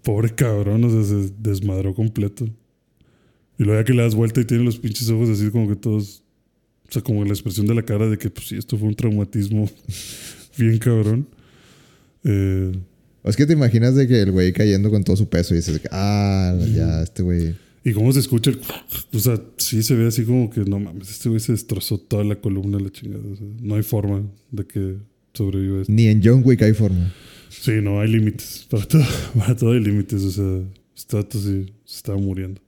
Pobre 0.03 0.35
cabrón, 0.35 0.85
o 0.85 0.91
sea, 0.91 1.03
se 1.03 1.33
desmadró 1.39 1.95
completo. 1.95 2.45
Y 3.59 3.65
luego 3.65 3.81
ya 3.81 3.85
que 3.87 3.95
le 3.95 4.03
das 4.03 4.15
vuelta 4.15 4.43
y 4.43 4.45
tiene 4.45 4.65
los 4.65 4.77
pinches 4.79 5.09
ojos 5.09 5.31
así 5.31 5.49
como 5.51 5.67
que 5.67 5.77
todos. 5.77 6.23
O 6.87 6.93
sea, 6.93 7.01
como 7.01 7.25
la 7.25 7.31
expresión 7.31 7.67
de 7.67 7.75
la 7.75 7.85
cara 7.85 8.07
de 8.07 8.19
que, 8.19 8.29
pues 8.29 8.49
sí, 8.49 8.57
esto 8.59 8.77
fue 8.77 8.89
un 8.89 8.95
traumatismo 8.95 9.67
bien 10.59 10.77
cabrón. 10.77 11.27
Eh, 12.23 12.73
es 13.25 13.37
que 13.37 13.47
te 13.47 13.55
imaginas 13.55 13.95
de 13.95 14.07
que 14.07 14.21
el 14.21 14.31
güey 14.31 14.53
cayendo 14.53 14.91
con 14.91 15.03
todo 15.05 15.17
su 15.17 15.31
peso 15.31 15.55
y 15.55 15.57
dices, 15.57 15.81
ah, 15.91 16.55
ya, 16.75 17.03
este 17.03 17.23
güey. 17.23 17.55
Y 17.85 17.93
cómo 17.93 18.13
se 18.13 18.21
escucha 18.21 18.51
el. 18.51 18.59
O 19.13 19.19
sea, 19.19 19.41
sí 19.59 19.83
se 19.83 19.95
ve 19.95 20.07
así 20.07 20.25
como 20.25 20.49
que 20.49 20.61
no 20.61 20.81
mames, 20.81 21.11
este 21.11 21.29
güey 21.29 21.41
se 21.41 21.53
destrozó 21.53 21.99
toda 21.99 22.25
la 22.25 22.37
columna, 22.37 22.79
la 22.79 22.91
chingada. 22.91 23.23
o 23.31 23.37
sea, 23.37 23.47
no 23.61 23.75
hay 23.75 23.83
forma 23.83 24.23
de 24.51 24.67
que 24.67 24.97
sobreviva 25.35 25.83
esto. 25.83 25.93
Ni 25.93 26.07
en 26.07 26.23
John 26.25 26.43
Wick 26.45 26.63
hay 26.63 26.73
forma. 26.73 27.13
Sí, 27.51 27.73
no, 27.83 28.01
hay 28.01 28.09
límites. 28.09 28.67
Para 28.71 28.87
todo, 28.87 29.05
para 29.39 29.55
todo 29.55 29.73
hay 29.73 29.81
límites. 29.81 30.23
O 30.23 30.31
sea, 30.31 30.63
vato 31.13 31.39
sí 31.39 31.67
se 31.85 31.97
estaba 31.97 32.19
muriendo. 32.19 32.61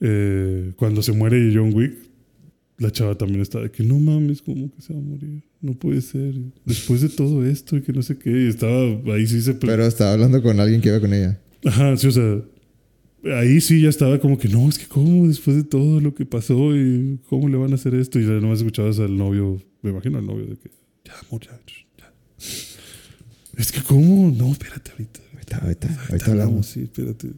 Eh, 0.00 0.72
cuando 0.76 1.02
se 1.02 1.12
muere 1.12 1.52
John 1.54 1.72
Wick, 1.72 1.94
la 2.78 2.90
chava 2.90 3.14
también 3.14 3.42
está 3.42 3.60
de 3.60 3.70
que 3.70 3.82
no 3.82 3.98
mames, 3.98 4.42
¿cómo 4.42 4.74
que 4.74 4.82
se 4.82 4.92
va 4.92 4.98
a 4.98 5.02
morir? 5.02 5.42
No 5.60 5.74
puede 5.74 6.00
ser. 6.00 6.34
Después 6.64 7.02
de 7.02 7.10
todo 7.10 7.44
esto 7.44 7.76
y 7.76 7.82
que 7.82 7.92
no 7.92 8.02
sé 8.02 8.18
qué. 8.18 8.30
Y 8.30 8.48
estaba 8.48 8.74
ahí 9.14 9.26
sí 9.26 9.40
se. 9.40 9.54
Pero 9.54 9.86
estaba 9.86 10.14
hablando 10.14 10.42
con 10.42 10.58
alguien 10.58 10.80
que 10.80 10.88
iba 10.88 11.00
con 11.00 11.12
ella. 11.12 11.38
Ajá, 11.64 11.96
sí, 11.96 12.08
o 12.08 12.10
sea. 12.10 12.42
Ahí 13.24 13.60
sí 13.60 13.82
ya 13.82 13.90
estaba 13.90 14.18
como 14.18 14.38
que 14.38 14.48
no, 14.48 14.68
es 14.68 14.78
que 14.78 14.86
cómo 14.86 15.28
después 15.28 15.56
de 15.56 15.64
todo 15.64 16.00
lo 16.00 16.14
que 16.14 16.24
pasó 16.24 16.74
y 16.74 17.18
cómo 17.28 17.48
le 17.48 17.58
van 17.58 17.72
a 17.72 17.74
hacer 17.74 17.94
esto. 17.94 18.18
Y 18.18 18.24
ya 18.24 18.32
nomás 18.32 18.60
escuchabas 18.60 18.98
al 18.98 19.16
novio, 19.16 19.60
me 19.82 19.90
imagino 19.90 20.18
al 20.18 20.26
novio 20.26 20.46
de 20.46 20.56
que 20.56 20.70
ya, 21.04 21.14
muchachos, 21.30 21.86
ya. 21.98 22.12
Es 23.56 23.72
que 23.72 23.82
cómo, 23.82 24.30
no, 24.30 24.52
espérate 24.52 24.92
ahorita. 24.92 25.20
Ahorita, 25.32 25.58
ahorita, 25.58 26.06
ahorita 26.08 26.30
hablamos. 26.30 26.66
Sí, 26.66 26.82
espérate. 26.82 27.28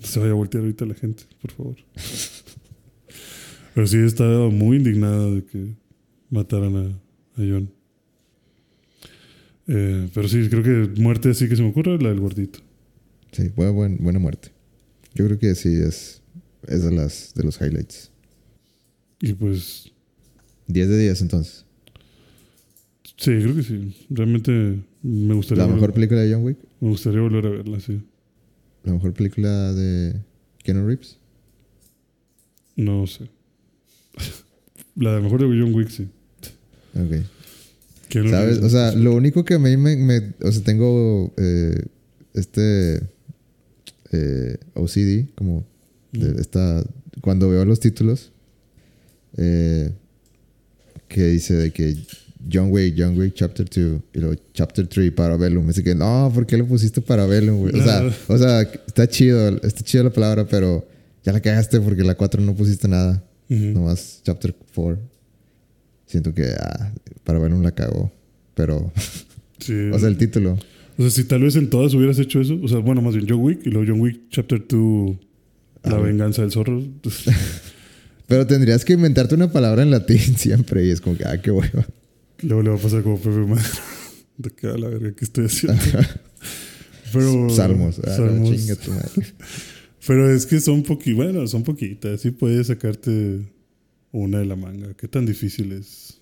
No 0.00 0.06
se 0.06 0.18
vaya 0.18 0.32
a 0.32 0.34
voltear 0.34 0.62
ahorita 0.62 0.84
la 0.86 0.94
gente, 0.94 1.24
por 1.40 1.52
favor. 1.52 1.76
Pero 3.74 3.86
sí 3.86 3.98
estaba 3.98 4.50
muy 4.50 4.78
indignada 4.78 5.30
de 5.30 5.44
que 5.44 5.74
mataran 6.30 6.76
a, 6.76 6.86
a 6.86 7.46
John. 7.46 7.70
Eh, 9.66 10.08
pero 10.12 10.28
sí, 10.28 10.48
creo 10.48 10.62
que 10.62 11.00
muerte 11.00 11.30
así 11.30 11.48
que 11.48 11.56
se 11.56 11.62
me 11.62 11.68
ocurre, 11.68 11.98
la 11.98 12.10
del 12.10 12.20
gordito. 12.20 12.60
Sí, 13.34 13.48
buena, 13.54 13.72
buena, 13.72 13.96
buena 14.00 14.18
muerte. 14.18 14.50
Yo 15.14 15.24
creo 15.26 15.38
que 15.38 15.54
sí 15.54 15.68
es, 15.74 16.22
es 16.66 16.82
de, 16.84 16.90
las, 16.92 17.32
de 17.34 17.42
los 17.44 17.60
highlights. 17.60 18.10
Y 19.20 19.32
pues, 19.34 19.90
10 20.68 20.88
de 20.88 20.98
10 20.98 21.22
entonces. 21.22 21.64
sí, 23.16 23.30
creo 23.40 23.54
que 23.54 23.62
sí. 23.62 23.94
Realmente 24.10 24.80
me 25.02 25.34
gustaría, 25.34 25.66
La 25.66 25.72
mejor 25.72 25.92
película 25.92 26.20
de 26.20 26.32
John 26.32 26.44
Wick. 26.44 26.58
me 26.80 26.88
gustaría 26.90 27.20
volver 27.20 27.46
a 27.46 27.50
verla, 27.50 27.80
sí. 27.80 28.00
La 28.84 28.92
mejor 28.92 29.12
película 29.14 29.72
de 29.72 30.14
Keanu 30.62 30.86
Reeves. 30.86 31.18
No 32.76 33.06
sé. 33.06 33.28
la 34.96 35.14
de 35.16 35.20
mejor 35.22 35.40
de 35.40 35.46
John 35.46 35.74
Wick, 35.74 35.88
sí. 35.88 36.08
Ok. 36.94 37.24
Keanu 38.08 38.30
¿Sabes? 38.30 38.56
Reeves, 38.56 38.64
O 38.64 38.68
sea, 38.68 38.92
sí. 38.92 38.98
lo 38.98 39.14
único 39.14 39.44
que 39.44 39.54
a 39.54 39.58
mí 39.58 39.76
me... 39.76 39.96
me- 39.96 40.34
o 40.42 40.52
sea, 40.52 40.62
tengo 40.62 41.32
eh, 41.36 41.82
este... 42.34 43.00
eh, 44.14 44.56
OCD, 44.74 45.26
como 45.34 45.64
de 46.12 46.32
Mm. 46.34 46.38
esta... 46.38 46.84
Cuando 47.20 47.48
veo 47.48 47.64
los 47.64 47.80
títulos, 47.80 48.32
eh, 49.36 49.92
que 51.08 51.24
dice 51.28 51.54
de 51.54 51.70
que 51.70 51.96
John 52.52 52.70
Wick, 52.70 52.94
John 52.98 53.16
Wick 53.18 53.34
Chapter 53.34 53.68
2 53.68 54.00
y 54.12 54.18
luego 54.18 54.34
Chapter 54.52 54.86
3 54.86 55.12
Parabellum. 55.12 55.68
Así 55.68 55.82
que, 55.82 55.94
no, 55.94 56.30
¿por 56.34 56.46
qué 56.46 56.56
le 56.56 56.64
pusiste 56.64 57.00
Parabellum, 57.00 57.58
güey? 57.58 57.78
O, 57.80 57.82
sea, 57.82 58.00
No. 58.02 58.12
o 58.28 58.38
sea, 58.38 58.62
está 58.62 59.08
chido, 59.08 59.48
está 59.62 59.82
chido 59.82 60.04
la 60.04 60.10
palabra, 60.10 60.46
pero 60.46 60.86
ya 61.24 61.32
la 61.32 61.40
cagaste 61.40 61.80
porque 61.80 62.02
la 62.02 62.14
4 62.16 62.42
no 62.42 62.54
pusiste 62.54 62.88
nada. 62.88 63.22
Ujú. 63.48 63.64
Nomás 63.64 64.20
Chapter 64.24 64.54
4. 64.74 64.98
Siento 66.06 66.34
que 66.34 66.48
ah, 66.60 66.92
Parabellum 67.24 67.62
la 67.62 67.70
cagó. 67.72 68.12
Pero, 68.54 68.92
Sí. 69.58 69.72
o 69.92 69.98
sea, 69.98 70.08
el 70.08 70.18
título. 70.18 70.58
O 70.96 71.02
sea, 71.02 71.10
si 71.10 71.24
tal 71.24 71.42
vez 71.42 71.56
en 71.56 71.70
todas 71.70 71.92
hubieras 71.94 72.18
hecho 72.18 72.40
eso, 72.40 72.58
o 72.62 72.68
sea, 72.68 72.78
bueno, 72.78 73.02
más 73.02 73.14
bien 73.14 73.26
John 73.28 73.40
Wick 73.40 73.66
y 73.66 73.70
luego 73.70 73.86
John 73.92 74.00
Wick 74.00 74.28
Chapter 74.30 74.64
2, 74.68 75.16
La 75.84 75.96
Ah, 75.96 76.00
venganza 76.00 76.42
del 76.42 76.52
zorro. 76.52 76.82
Pero 78.26 78.46
tendrías 78.46 78.84
que 78.84 78.94
inventarte 78.94 79.34
una 79.34 79.52
palabra 79.52 79.82
en 79.82 79.90
latín 79.90 80.18
siempre 80.36 80.86
y 80.86 80.90
es 80.90 81.00
como 81.00 81.16
que, 81.16 81.24
ah, 81.24 81.40
qué 81.42 81.50
hueva. 81.50 81.86
luego 82.42 82.62
le 82.62 82.70
va 82.70 82.76
a 82.76 82.78
pasar 82.78 83.02
como 83.02 83.18
Pepe 83.18 83.30
Madero. 83.38 83.68
De 84.36 84.50
que 84.50 84.66
a 84.66 84.76
la 84.76 84.88
verga, 84.88 85.12
¿qué 85.14 85.24
estoy 85.24 85.44
haciendo? 85.46 85.80
Pero, 87.12 87.48
Salmos. 87.50 87.98
Ah, 88.00 88.08
la 88.08 88.16
Salmos. 88.16 88.50
chinga 88.56 88.74
tu 88.76 88.90
madre. 88.90 89.26
Pero 90.06 90.30
es 90.30 90.44
que 90.46 90.60
son 90.60 90.82
poqui, 90.82 91.12
bueno, 91.12 91.46
son 91.46 91.62
poquitas. 91.62 92.20
Sí 92.20 92.30
puedes 92.32 92.66
sacarte 92.66 93.40
una 94.10 94.38
de 94.38 94.44
la 94.46 94.56
manga. 94.56 94.92
¿Qué 94.94 95.06
tan 95.06 95.24
difícil 95.24 95.70
es? 95.72 96.20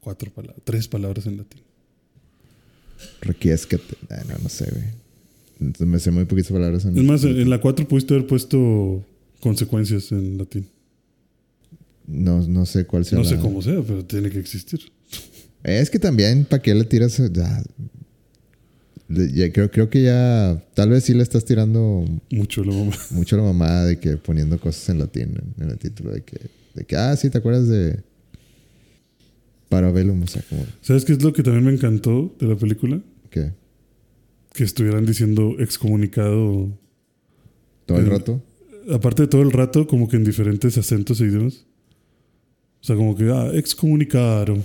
Cuatro 0.00 0.30
palabras, 0.30 0.60
tres 0.64 0.88
palabras 0.88 1.26
en 1.26 1.38
latín. 1.38 1.62
Requiescate. 3.22 3.96
Ah, 4.10 4.22
no, 4.28 4.34
no 4.42 4.48
sé, 4.48 4.66
güey. 4.70 5.80
Me 5.88 5.98
sé 5.98 6.10
muy 6.10 6.24
poquitas 6.24 6.52
palabras 6.52 6.84
en 6.86 6.96
Es 6.96 7.04
más, 7.04 7.22
en 7.24 7.50
la 7.50 7.60
cuatro 7.60 7.86
pudiste 7.86 8.14
haber 8.14 8.26
puesto 8.26 9.04
consecuencias 9.40 10.10
en 10.12 10.38
latín. 10.38 10.66
No, 12.06 12.46
no 12.46 12.64
sé 12.66 12.86
cuál 12.86 13.04
sea 13.04 13.18
No 13.18 13.24
sé 13.24 13.36
la- 13.36 13.40
cómo 13.42 13.60
sea, 13.62 13.80
pero 13.86 14.04
tiene 14.04 14.30
que 14.30 14.38
existir. 14.38 14.80
Es 15.62 15.90
que 15.90 15.98
también, 15.98 16.44
¿para 16.44 16.62
qué 16.62 16.74
le 16.74 16.84
tiras? 16.84 17.20
Ya, 19.08 19.52
creo, 19.52 19.70
creo 19.70 19.90
que 19.90 20.02
ya... 20.02 20.62
Tal 20.74 20.88
vez 20.90 21.04
sí 21.04 21.14
le 21.14 21.22
estás 21.22 21.44
tirando 21.44 22.04
Mucho 22.30 22.62
la 22.64 22.72
mamá. 22.72 22.92
mucho 23.10 23.36
a 23.36 23.38
la 23.40 23.44
mamá 23.44 23.84
de 23.84 23.98
que 23.98 24.16
poniendo 24.16 24.58
cosas 24.60 24.88
en 24.88 24.98
latín 25.00 25.34
en, 25.58 25.64
en 25.64 25.70
el 25.70 25.78
título. 25.78 26.12
De 26.12 26.22
que, 26.22 26.38
de 26.74 26.84
que, 26.84 26.96
ah, 26.96 27.16
sí, 27.16 27.28
¿te 27.28 27.38
acuerdas 27.38 27.68
de... 27.68 28.00
Parabellum? 29.70 30.22
O 30.22 30.26
sea, 30.26 30.42
como... 30.50 30.66
¿Sabes 30.82 31.06
qué 31.06 31.12
es 31.12 31.22
lo 31.22 31.32
que 31.32 31.42
también 31.42 31.64
me 31.64 31.72
encantó 31.72 32.34
de 32.38 32.46
la 32.46 32.56
película? 32.56 33.00
que 33.30 33.52
Que 34.52 34.64
estuvieran 34.64 35.06
diciendo 35.06 35.56
excomunicado. 35.58 36.68
¿Todo 37.86 37.98
el 37.98 38.06
rato? 38.06 38.42
Aparte 38.92 39.22
de 39.22 39.28
todo 39.28 39.42
el 39.42 39.52
rato, 39.52 39.86
como 39.86 40.08
que 40.08 40.16
en 40.16 40.24
diferentes 40.24 40.76
acentos 40.76 41.20
e 41.20 41.26
idiomas. 41.26 41.64
O 42.82 42.84
sea, 42.84 42.96
como 42.96 43.16
que, 43.16 43.30
ah, 43.30 43.52
excomunicado. 43.54 44.58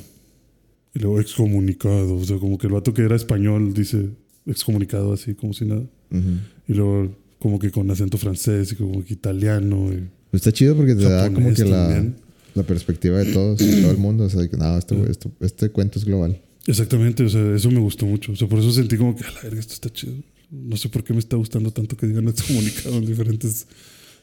Y 0.96 1.00
luego 1.00 1.22
excomunicado. 1.22 2.16
O 2.16 2.26
sea, 2.26 2.38
como 2.40 2.58
que 2.58 2.66
el 2.68 2.74
vato 2.74 2.94
que 2.94 3.04
era 3.04 3.16
español 3.16 3.74
dice 3.74 4.10
excomunicado 4.48 5.14
así, 5.14 5.36
como 5.36 5.54
si 5.54 5.66
nada. 5.66 5.84
Ujú. 6.12 6.40
Y 6.68 6.74
luego, 6.74 7.16
como 7.38 7.60
que 7.60 7.70
con 7.70 7.90
acento 7.92 8.18
francés 8.18 8.72
y 8.72 8.76
como 8.76 9.06
que 9.06 9.14
italiano. 9.14 9.94
Y 9.94 10.10
está 10.36 10.52
chido 10.52 10.76
porque 10.76 10.96
te 10.96 11.04
da 11.04 11.32
como 11.32 11.54
que 11.54 11.64
la, 11.64 11.88
también. 11.88 12.16
La 12.56 12.64
perspectiva 12.64 13.20
de 13.20 13.32
todos, 13.32 13.60
de 13.60 13.82
todo 13.82 13.92
el 13.92 13.98
mundo. 13.98 14.24
O 14.26 14.30
sea, 14.30 14.42
no, 14.58 14.78
esto, 14.78 14.96
Mm. 14.96 15.12
esto- 15.12 15.32
este 15.42 15.70
cuento 15.70 16.00
es 16.00 16.06
global. 16.06 16.42
Exactamente, 16.68 17.24
o 17.24 17.30
sea, 17.30 17.56
eso 17.56 17.70
me 17.70 17.80
gustó 17.80 18.06
mucho. 18.08 18.32
O 18.32 18.36
sea, 18.36 18.48
por 18.48 18.58
eso 18.60 18.72
sentí 18.72 18.98
como 18.98 19.16
que, 19.16 19.24
a 19.24 19.32
la 19.32 19.42
verga, 19.42 19.60
esto 19.60 19.74
está 19.74 19.90
chido. 19.92 20.14
No 20.52 20.78
sé 20.78 20.90
por 20.90 21.04
qué 21.04 21.14
me 21.14 21.20
está 21.20 21.36
gustando 21.36 21.70
tanto 21.72 21.96
que 21.98 22.08
digan 22.08 22.28
excomunicado 22.28 22.96
en 22.98 23.06
diferentes 23.06 23.68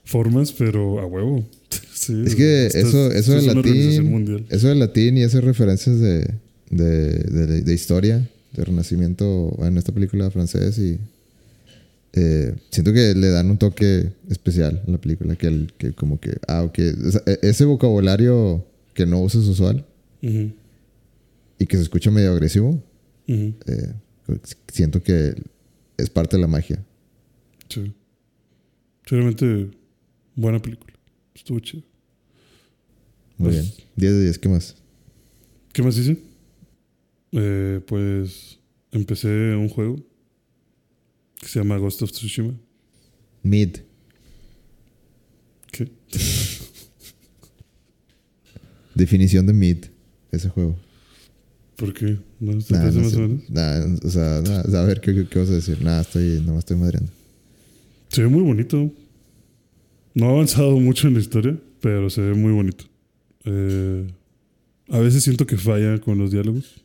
formas, 0.05 0.53
pero 0.53 0.99
a 1.01 1.07
huevo. 1.07 1.47
Sí, 1.95 2.15
Es 2.27 2.35
que 2.35 2.67
esta 2.67 2.81
eso, 2.81 3.13
es- 3.13 3.21
eso 3.29 3.33
del 3.33 3.49
es 3.49 3.55
latín, 3.55 4.47
eso 4.51 4.69
del 4.69 4.79
latín 4.81 5.19
y 5.19 5.23
esas 5.23 5.45
referencias 5.45 6.01
de, 6.01 6.27
de, 6.69 7.13
de- 7.13 7.61
de 7.63 7.75
historia, 7.75 8.29
de 8.57 8.65
renacimiento 8.65 9.57
en 9.65 9.79
esta 9.79 9.93
película 9.93 10.29
francés 10.33 10.79
y 10.79 10.99
eh, 12.15 12.55
siento 12.71 12.93
que 12.93 13.15
le 13.15 13.29
dan 13.29 13.51
un 13.51 13.59
toque 13.59 14.13
especial 14.29 14.83
a 14.87 14.91
la 14.91 14.99
película, 14.99 15.35
que, 15.37 15.47
el, 15.47 15.73
que 15.79 15.93
como 15.93 16.21
que, 16.21 16.37
ah, 16.49 16.63
ok, 16.63 16.79
e- 16.79 17.39
ese 17.43 17.65
vocabulario 17.65 18.67
que 18.95 19.07
no 19.07 19.21
usas 19.21 19.45
usual 19.47 19.85
y 20.21 21.67
que 21.67 21.77
se 21.77 21.83
escucha 21.83 22.11
medio 22.11 22.33
agresivo, 22.33 22.83
eh, 23.27 23.55
siento 24.69 25.03
que 25.03 25.35
es 25.97 26.11
parte 26.11 26.37
de 26.37 26.43
la 26.43 26.49
magia. 26.49 26.85
Sí. 27.69 27.85
Sí, 27.85 27.95
Realmente 29.07 29.71
buena 30.37 30.61
película. 30.61 30.93
Estuvo 31.35 31.59
chido. 31.61 31.83
Muy 33.39 33.51
Pues- 33.51 33.77
bien. 33.77 33.87
10 33.97 34.13
de 34.13 34.23
10, 34.25 34.39
¿qué 34.39 34.49
más? 34.49 34.77
¿Qué 35.73 35.83
más 35.83 35.97
hice? 35.97 36.19
Eh, 37.33 37.81
pues 37.87 38.59
empecé 38.91 39.29
un 39.57 39.69
juego 39.71 39.97
que 41.43 41.49
se 41.49 41.59
llama 41.59 41.77
Ghost 41.77 42.01
of 42.03 42.13
Tsushima. 42.13 42.55
Mid. 43.43 43.79
¿Qué? 45.73 45.91
Definición 48.95 49.47
de 49.47 49.53
mid, 49.53 49.79
ese 50.31 50.49
juego. 50.49 50.77
¿Por 51.77 51.93
qué? 51.95 52.19
¿No 52.39 52.53
te 52.59 52.75
Nah, 52.75 52.91
no 52.91 53.01
más 53.01 53.11
sé. 53.11 53.17
o 53.17 53.21
menos? 53.21 53.51
Nah, 53.51 53.97
o 54.07 54.11
sea, 54.11 54.43
nah, 54.43 54.81
a 54.81 54.85
ver, 54.85 55.01
¿qué, 55.01 55.15
qué, 55.15 55.27
qué 55.27 55.39
vas 55.39 55.49
a 55.51 55.55
decir? 55.55 55.83
Nada, 55.83 56.03
estoy, 56.03 56.41
no 56.45 56.53
me 56.53 56.59
estoy 56.61 56.77
madreando. 56.77 57.11
Se 58.09 58.23
ve 58.23 58.29
muy 58.29 58.43
bonito. 58.43 58.93
No 60.15 60.27
ha 60.27 60.31
avanzado 60.31 60.79
mucho 60.79 61.09
en 61.09 61.15
la 61.15 61.21
historia, 61.21 61.59
pero 61.81 62.09
se 62.11 62.21
ve 62.21 62.35
muy 62.35 62.53
bonito. 62.53 62.85
Eh, 63.47 64.07
a 64.91 64.99
veces 64.99 65.25
siento 65.25 65.47
que 65.47 65.57
falla 65.57 65.99
con 65.99 66.19
los 66.19 66.31
diálogos. 66.31 66.85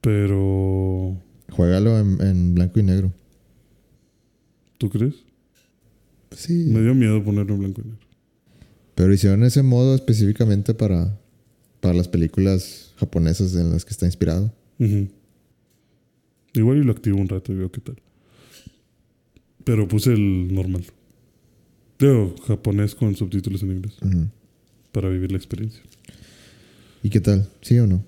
Pero. 0.00 1.16
Juégalo 1.52 1.98
en, 1.98 2.20
en 2.20 2.54
blanco 2.54 2.80
y 2.80 2.82
negro. 2.82 3.12
¿Tú 4.78 4.90
crees? 4.90 5.14
Sí. 6.32 6.64
Me 6.66 6.80
dio 6.80 6.94
miedo 6.94 7.22
ponerlo 7.22 7.54
en 7.54 7.60
blanco 7.60 7.80
y 7.82 7.84
negro. 7.84 8.06
Pero 8.94 9.12
hicieron 9.12 9.44
ese 9.44 9.62
modo 9.62 9.94
específicamente 9.94 10.74
para, 10.74 11.18
para 11.80 11.94
las 11.94 12.08
películas 12.08 12.92
japonesas 12.96 13.54
en 13.54 13.70
las 13.70 13.84
que 13.84 13.90
está 13.90 14.06
inspirado. 14.06 14.52
Igual 16.54 16.78
y 16.78 16.84
lo 16.84 16.92
activo 16.92 17.18
un 17.18 17.28
rato 17.28 17.52
y 17.52 17.56
veo 17.56 17.70
qué 17.70 17.80
tal. 17.80 17.96
Pero 19.64 19.88
puse 19.88 20.12
el 20.12 20.52
normal. 20.54 20.84
Digo, 21.98 22.34
japonés 22.46 22.94
con 22.94 23.14
subtítulos 23.14 23.62
en 23.62 23.72
inglés. 23.72 23.94
Para 24.90 25.08
vivir 25.08 25.30
la 25.30 25.38
experiencia. 25.38 25.82
¿Y 27.02 27.10
qué 27.10 27.20
tal? 27.20 27.48
¿Sí 27.60 27.78
o 27.78 27.86
no? 27.86 28.04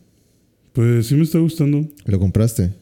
Pues 0.73 1.07
sí 1.07 1.15
me 1.15 1.23
está 1.23 1.39
gustando. 1.39 1.89
¿Lo 2.05 2.19
compraste? 2.19 2.73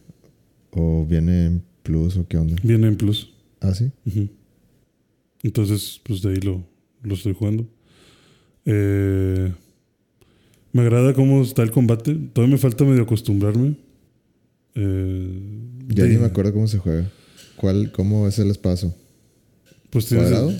¿O 0.72 1.04
viene 1.06 1.46
en 1.46 1.62
Plus 1.82 2.16
o 2.16 2.26
qué 2.26 2.36
onda? 2.38 2.56
Viene 2.62 2.86
en 2.88 2.96
plus. 2.96 3.32
¿Ah, 3.60 3.74
sí? 3.74 3.90
Entonces, 5.42 6.00
pues 6.04 6.22
de 6.22 6.30
ahí 6.30 6.36
lo, 6.40 6.64
lo 7.02 7.14
estoy 7.14 7.34
jugando. 7.34 7.66
Eh, 8.64 9.52
me 10.72 10.82
agrada 10.82 11.12
cómo 11.14 11.42
está 11.42 11.62
el 11.62 11.70
combate. 11.70 12.14
Todavía 12.32 12.54
me 12.54 12.58
falta 12.58 12.84
medio 12.84 13.02
acostumbrarme. 13.02 13.74
Eh, 14.74 15.40
Ya 15.88 16.04
de- 16.04 16.10
ni 16.10 16.16
me 16.16 16.26
acuerdo 16.26 16.52
cómo 16.52 16.66
se 16.68 16.78
juega. 16.78 17.10
¿Cuál, 17.56 17.92
¿Cómo 17.92 18.26
es 18.28 18.38
el 18.38 18.50
espacio? 18.50 18.94
Pues 19.90 20.06
tienes- 20.06 20.30
¿Cuadrado? 20.30 20.52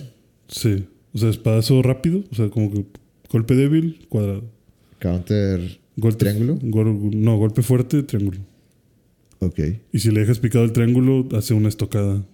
Sí. 0.49 0.85
O 1.13 1.17
sea, 1.17 1.29
espadazo 1.29 1.81
rápido. 1.81 2.23
O 2.31 2.35
sea, 2.35 2.49
como 2.49 2.71
que 2.71 2.85
golpe 3.31 3.55
débil, 3.55 4.05
cuadrado. 4.09 4.43
Counter 4.99 5.79
Golpe, 5.97 6.17
triángulo. 6.17 6.57
gol- 6.61 7.11
no, 7.23 7.37
golpe 7.37 7.61
fuerte, 7.61 8.03
triángulo. 8.03 8.39
Ok. 9.45 9.59
Y 9.91 9.99
si 9.99 10.11
le 10.11 10.21
dejas 10.21 10.39
picado 10.39 10.65
el 10.65 10.73
triángulo, 10.73 11.27
hace 11.37 11.53
una 11.53 11.69
estocada. 11.69 12.25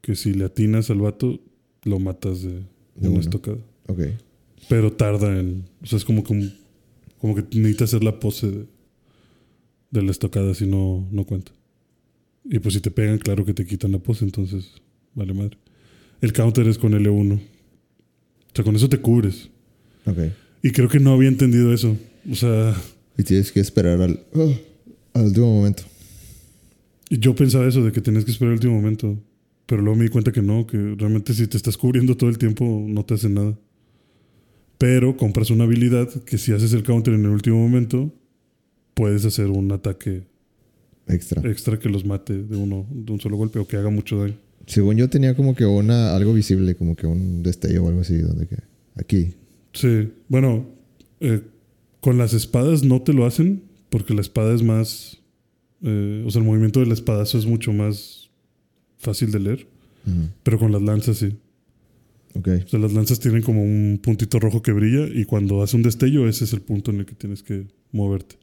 Que 0.00 0.14
si 0.14 0.32
le 0.34 0.44
atinas 0.44 0.90
al 0.90 0.98
vato, 1.00 1.40
lo 1.84 1.98
matas 1.98 2.42
de, 2.42 2.50
De 2.50 2.62
una 3.00 3.10
una. 3.10 3.20
estocada. 3.20 3.58
Ok. 3.88 4.00
Pero 4.68 4.92
tarda 4.92 5.38
en. 5.38 5.64
O 5.82 5.86
sea, 5.86 5.96
es 5.98 6.04
como 6.04 6.22
que, 6.24 6.32
un- 6.32 6.52
como 7.20 7.34
que 7.34 7.42
necesita 7.58 7.84
hacer 7.84 8.02
la 8.04 8.18
pose 8.20 8.50
de, 8.50 8.66
de 9.90 10.02
la 10.02 10.10
estocada, 10.10 10.54
si 10.54 10.66
no, 10.66 11.06
no 11.10 11.24
cuenta. 11.24 11.52
Y 12.44 12.58
pues 12.60 12.74
si 12.74 12.80
te 12.80 12.90
pegan, 12.90 13.18
claro 13.18 13.44
que 13.44 13.54
te 13.54 13.64
quitan 13.66 13.92
la 13.92 13.98
pose, 13.98 14.24
entonces 14.24 14.70
vale 15.14 15.32
madre. 15.34 15.58
El 16.20 16.32
counter 16.32 16.66
es 16.68 16.78
con 16.78 16.92
L1. 16.92 17.34
O 17.36 17.40
sea, 18.54 18.64
con 18.64 18.76
eso 18.76 18.88
te 18.88 18.98
cubres. 18.98 19.50
Ok. 20.06 20.18
Y 20.62 20.70
creo 20.70 20.88
que 20.88 21.00
no 21.00 21.12
había 21.12 21.28
entendido 21.28 21.72
eso. 21.74 21.96
O 22.30 22.34
sea, 22.34 22.74
Y 23.18 23.22
tienes 23.22 23.50
que 23.52 23.60
esperar 23.60 24.00
al, 24.00 24.20
oh, 24.34 24.54
al 25.14 25.24
último 25.26 25.52
momento. 25.54 25.82
Y 27.10 27.18
yo 27.18 27.34
pensaba 27.34 27.66
eso 27.66 27.84
de 27.84 27.92
que 27.92 28.00
tenías 28.00 28.24
que 28.24 28.30
esperar 28.30 28.52
el 28.52 28.58
último 28.58 28.74
momento. 28.74 29.18
Pero 29.66 29.82
luego 29.82 29.96
me 29.96 30.04
di 30.04 30.10
cuenta 30.10 30.30
que 30.32 30.42
no, 30.42 30.66
que 30.66 30.76
realmente 30.96 31.34
si 31.34 31.46
te 31.48 31.56
estás 31.56 31.76
cubriendo 31.76 32.16
todo 32.16 32.30
el 32.30 32.38
tiempo 32.38 32.84
no 32.86 33.04
te 33.04 33.14
hace 33.14 33.28
nada. 33.28 33.58
Pero 34.78 35.16
compras 35.16 35.50
una 35.50 35.64
habilidad 35.64 36.08
que 36.24 36.38
si 36.38 36.52
haces 36.52 36.72
el 36.72 36.82
counter 36.82 37.14
en 37.14 37.24
el 37.24 37.30
último 37.30 37.58
momento, 37.58 38.12
puedes 38.94 39.24
hacer 39.24 39.46
un 39.46 39.72
ataque 39.72 40.24
Extra. 41.08 41.48
extra 41.48 41.78
que 41.78 41.88
los 41.88 42.04
mate 42.04 42.42
de 42.42 42.56
uno 42.56 42.86
de 42.90 43.12
un 43.12 43.20
solo 43.20 43.36
golpe 43.36 43.58
o 43.58 43.66
que 43.66 43.76
haga 43.76 43.90
mucho 43.90 44.20
daño. 44.20 44.36
Según 44.66 44.96
yo 44.96 45.08
tenía 45.08 45.34
como 45.36 45.54
que 45.54 45.64
una 45.64 46.14
algo 46.16 46.32
visible, 46.34 46.74
como 46.74 46.96
que 46.96 47.06
un 47.06 47.42
destello 47.42 47.84
o 47.84 47.88
algo 47.88 48.00
así, 48.00 48.16
donde 48.18 48.46
que 48.48 48.56
aquí. 48.96 49.34
Sí, 49.72 50.08
bueno, 50.28 50.66
eh, 51.20 51.42
con 52.00 52.18
las 52.18 52.34
espadas 52.34 52.82
no 52.82 53.02
te 53.02 53.12
lo 53.12 53.26
hacen 53.26 53.62
porque 53.90 54.14
la 54.14 54.20
espada 54.20 54.54
es 54.54 54.62
más, 54.62 55.22
eh, 55.86 56.24
o 56.26 56.30
sea, 56.30 56.40
el 56.40 56.46
movimiento 56.46 56.80
del 56.80 56.90
espadazo 56.90 57.38
es 57.38 57.46
mucho 57.46 57.72
más 57.72 58.28
fácil 58.98 59.30
de 59.30 59.38
leer, 59.38 59.66
pero 60.42 60.58
con 60.58 60.72
las 60.72 60.82
lanzas 60.82 61.18
sí. 61.18 61.36
Ok. 62.34 62.48
O 62.64 62.68
sea, 62.68 62.80
las 62.80 62.92
lanzas 62.92 63.20
tienen 63.20 63.42
como 63.42 63.62
un 63.62 64.00
puntito 64.02 64.38
rojo 64.40 64.62
que 64.62 64.72
brilla 64.72 65.06
y 65.06 65.24
cuando 65.24 65.62
hace 65.62 65.76
un 65.76 65.82
destello 65.82 66.28
ese 66.28 66.44
es 66.44 66.52
el 66.52 66.60
punto 66.60 66.90
en 66.90 67.00
el 67.00 67.06
que 67.06 67.14
tienes 67.14 67.42
que 67.42 67.66
moverte. 67.92 68.36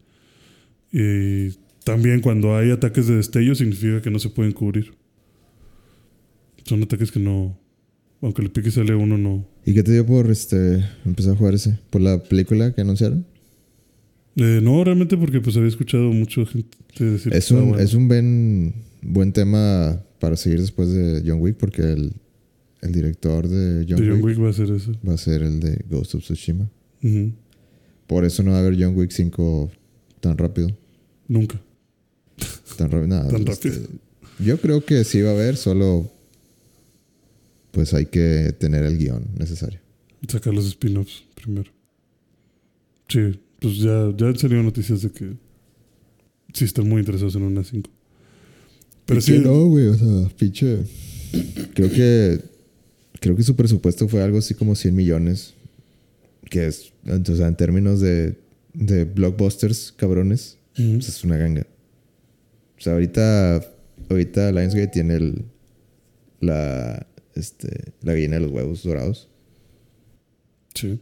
Y 0.92 1.52
también 1.84 2.22
cuando 2.22 2.56
hay 2.56 2.72
ataques 2.72 3.08
de 3.08 3.18
destello 3.18 3.56
significa 3.56 4.02
que 4.02 4.10
no 4.10 4.20
se 4.20 4.30
pueden 4.30 4.54
cubrir. 4.54 4.94
Son 6.64 6.82
ataques 6.82 7.12
que 7.12 7.20
no, 7.20 7.60
aunque 8.22 8.42
le 8.42 8.50
piques 8.50 8.78
a 8.78 8.82
L1 8.82 9.20
no. 9.20 9.46
¿Y 9.66 9.74
qué 9.74 9.84
te 9.84 9.92
dio 9.92 10.06
por 10.06 10.32
este 10.32 10.84
empezar 11.06 11.34
a 11.34 11.36
jugar 11.36 11.56
ese? 11.56 11.78
¿Por 11.90 12.02
la 12.02 12.24
película 12.24 12.74
que 12.74 12.82
anunciaron? 12.82 13.26
Eh, 14.36 14.60
no, 14.64 14.84
realmente 14.84 15.16
porque 15.16 15.42
pues 15.42 15.56
había 15.58 15.70
escuchado 15.70 16.12
mucha 16.12 16.44
gente 16.46 16.76
decir 16.98 17.34
Es 17.34 17.52
un, 17.52 17.70
bueno. 17.70 17.84
es 17.84 17.94
un 17.94 18.08
buen, 18.08 18.74
buen 19.02 19.32
tema 19.32 20.02
para 20.20 20.36
seguir 20.36 20.60
después 20.60 20.90
de 20.90 21.22
John 21.26 21.40
Wick, 21.40 21.58
porque 21.58 21.84
el, 21.84 22.14
el 22.82 22.92
director 22.92 23.48
de 23.48 23.86
John, 23.88 24.00
De 24.02 24.10
John 24.10 24.22
Wick, 24.24 24.38
Wick 24.38 24.44
va 24.44 24.50
a 24.50 24.54
ser 24.54 24.72
eso. 24.72 24.92
va 25.08 25.14
a 25.14 25.18
ser 25.18 25.44
el 25.44 25.60
de 25.60 25.86
Ghost 25.90 26.16
of 26.16 26.24
Tsushima. 26.24 26.70
Por 28.08 28.26
eso 28.26 28.44
no 28.44 28.52
va 28.52 28.58
a 28.58 28.60
haber 28.62 28.76
John 28.82 28.96
Wick 28.96 29.12
5 29.12 29.72
tan 30.20 30.38
rápido. 30.38 30.70
Nunca. 31.28 31.62
Tan, 32.78 32.90
rápido 32.90 33.08
nada, 33.08 33.28
Tan 33.30 33.48
este, 33.48 33.70
rápido. 33.70 33.88
Yo 34.40 34.60
creo 34.60 34.84
que 34.84 35.04
sí 35.04 35.22
va 35.22 35.30
a 35.30 35.34
haber, 35.34 35.58
solo 35.58 36.10
pues 37.72 37.94
hay 37.94 38.06
que 38.06 38.54
tener 38.58 38.84
el 38.86 38.98
guion 38.98 39.26
necesario. 39.38 39.80
Sacar 40.28 40.54
los 40.54 40.66
spin-offs 40.66 41.24
primero. 41.36 41.72
Sí, 43.10 43.40
pues 43.64 43.78
ya, 43.78 44.14
ya 44.18 44.28
han 44.28 44.38
salido 44.38 44.62
noticias 44.62 45.04
de 45.04 45.10
que 45.10 45.38
sí 46.54 46.66
están 46.66 46.86
muy 46.90 47.00
interesados 47.00 47.34
en 47.36 47.44
una 47.44 47.64
5. 47.64 47.90
Pero 49.06 49.20
¿Y 49.22 49.24
sí, 49.24 49.40
no, 49.40 49.68
güey, 49.68 49.88
o 49.88 49.96
sea, 49.96 50.30
pinche. 50.38 50.80
Creo 51.74 51.90
que. 51.90 52.42
Creo 53.22 53.38
que 53.38 53.44
su 53.44 53.56
presupuesto 53.56 54.10
fue 54.10 54.22
algo 54.22 54.38
así 54.38 54.54
como 54.54 54.76
100 54.76 54.94
millones. 54.94 55.54
Que 56.50 56.68
es. 56.68 56.92
O 57.08 57.36
sea, 57.36 57.48
en 57.48 57.56
términos 57.56 58.02
de, 58.02 58.38
de 58.74 59.06
blockbusters 59.06 59.94
cabrones, 59.96 60.58
pues 60.76 61.08
es 61.08 61.24
una 61.24 61.38
ganga. 61.38 61.66
O 62.78 62.82
sea, 62.82 62.94
ahorita. 62.94 63.66
Ahorita 64.10 64.52
Lionsgate 64.52 64.88
tiene 64.88 65.16
el. 65.16 65.46
La. 66.42 67.08
Este. 67.34 67.94
La 68.02 68.12
gallina 68.12 68.36
de 68.36 68.42
los 68.42 68.52
huevos 68.52 68.84
dorados. 68.84 69.30
Sí. 70.76 71.00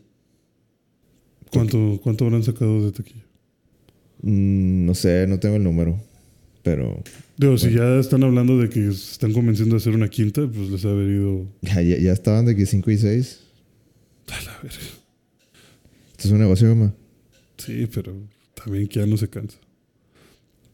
¿Cuánto, 1.52 1.99
¿Cuánto 2.02 2.26
habrán 2.26 2.43
sacado 2.43 2.86
de 2.86 2.91
taquilla? 2.91 3.26
Mm, 4.22 4.86
no 4.86 4.95
sé, 4.95 5.26
no 5.28 5.39
tengo 5.39 5.58
el 5.58 5.64
número. 5.64 5.99
Pero. 6.64 7.04
Digo, 7.38 7.58
si 7.58 7.72
ya 7.72 7.97
están 7.97 8.24
hablando 8.24 8.58
de 8.58 8.70
que 8.70 8.80
se 8.91 9.14
están 9.14 9.34
convenciendo 9.34 9.76
de 9.76 9.78
hacer 9.78 9.93
una 9.93 10.10
quinta, 10.10 10.47
pues 10.47 10.70
les 10.70 10.86
ha 10.86 10.89
haber 10.89 11.10
ido. 11.10 11.47
Ya, 11.62 11.82
ya, 11.82 11.97
ya 11.97 12.12
estaban 12.14 12.45
de 12.45 12.56
que 12.56 12.66
5 12.66 12.91
y 12.91 12.97
6. 12.97 13.39
A 14.28 14.45
la 14.45 14.58
verga. 14.62 14.78
Esto 16.12 16.28
es 16.28 16.32
un 16.32 16.39
negocio, 16.39 16.68
mamá. 16.76 16.93
Sí, 17.58 17.88
pero 17.93 18.16
también 18.54 18.88
que 18.88 18.99
ya 18.99 19.06
no 19.06 19.18
se 19.18 19.28
cansa. 19.28 19.58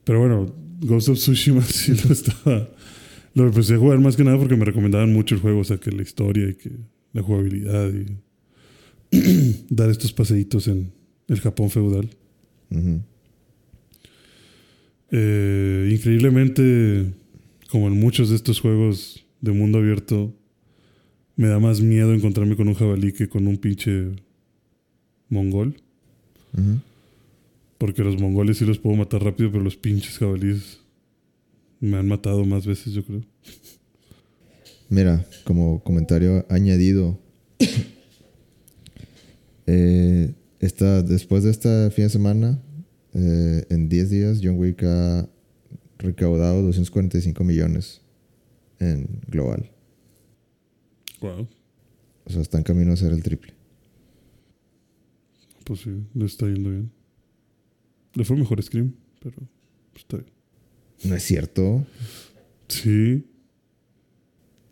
Pero 0.03 0.19
bueno, 0.19 0.53
Ghost 0.81 1.09
of 1.09 1.17
Tsushima 1.17 1.61
sí 1.65 1.93
lo 2.05 2.13
estaba. 2.13 2.69
Lo 3.33 3.45
empecé 3.45 3.75
a 3.75 3.77
jugar 3.77 3.99
más 3.99 4.15
que 4.15 4.23
nada 4.23 4.37
porque 4.37 4.55
me 4.55 4.65
recomendaban 4.65 5.13
mucho 5.13 5.35
el 5.35 5.41
juego, 5.41 5.59
o 5.59 5.63
sea, 5.63 5.77
que 5.77 5.91
la 5.91 6.01
historia 6.01 6.49
y 6.49 6.55
que 6.55 6.71
la 7.13 7.21
jugabilidad 7.21 7.89
y 7.93 8.17
dar 9.69 9.89
estos 9.89 10.13
paseitos 10.13 10.67
en 10.67 10.91
el 11.27 11.39
Japón 11.39 11.69
feudal. 11.69 12.09
Eh, 15.11 15.89
increíblemente, 15.93 17.13
como 17.69 17.87
en 17.87 17.99
muchos 17.99 18.29
de 18.29 18.35
estos 18.35 18.59
juegos 18.59 19.25
de 19.41 19.51
mundo 19.51 19.77
abierto, 19.77 20.33
me 21.35 21.47
da 21.47 21.59
más 21.59 21.81
miedo 21.81 22.13
encontrarme 22.13 22.55
con 22.55 22.67
un 22.67 22.73
jabalí 22.73 23.13
que 23.13 23.29
con 23.29 23.47
un 23.47 23.57
pinche 23.57 24.11
mongol. 25.29 25.75
Porque 27.77 28.03
los 28.03 28.19
mongoles 28.19 28.57
sí 28.57 28.65
los 28.65 28.79
puedo 28.79 28.95
matar 28.95 29.23
rápido, 29.23 29.51
pero 29.51 29.63
los 29.63 29.77
pinches 29.77 30.17
jabalíes 30.17 30.79
me 31.79 31.97
han 31.97 32.07
matado 32.07 32.43
más 32.43 32.65
veces, 32.65 32.93
yo 32.93 33.03
creo. 33.05 33.21
Mira, 34.89 35.25
como 35.43 35.83
comentario 35.83 36.45
añadido. 36.49 37.19
Eh, 39.67 40.33
esta, 40.59 41.03
después 41.03 41.43
de 41.43 41.51
esta 41.51 41.91
fin 41.91 42.05
de 42.05 42.09
semana, 42.09 42.61
eh, 43.13 43.65
en 43.69 43.89
10 43.89 44.09
días, 44.09 44.39
John 44.41 44.57
Wick 44.57 44.83
ha 44.83 45.29
recaudado 45.99 46.61
245 46.63 47.43
millones 47.43 48.01
en 48.79 49.21
global. 49.27 49.69
Wow. 51.21 51.47
O 52.25 52.29
sea, 52.29 52.41
está 52.41 52.57
en 52.57 52.63
camino 52.63 52.93
a 52.93 52.97
ser 52.97 53.11
el 53.13 53.23
triple. 53.23 53.53
Pues 55.63 55.81
sí, 55.81 55.91
le 56.13 56.25
está 56.25 56.45
yendo 56.47 56.69
bien. 56.69 56.91
Le 58.13 58.23
fue 58.23 58.37
mejor 58.37 58.61
Scream, 58.61 58.93
pero 59.21 59.35
pues, 59.91 60.03
está 60.03 60.17
bien. 60.17 60.29
No 61.03 61.15
es 61.15 61.23
cierto. 61.23 61.85
Sí. 62.67 63.25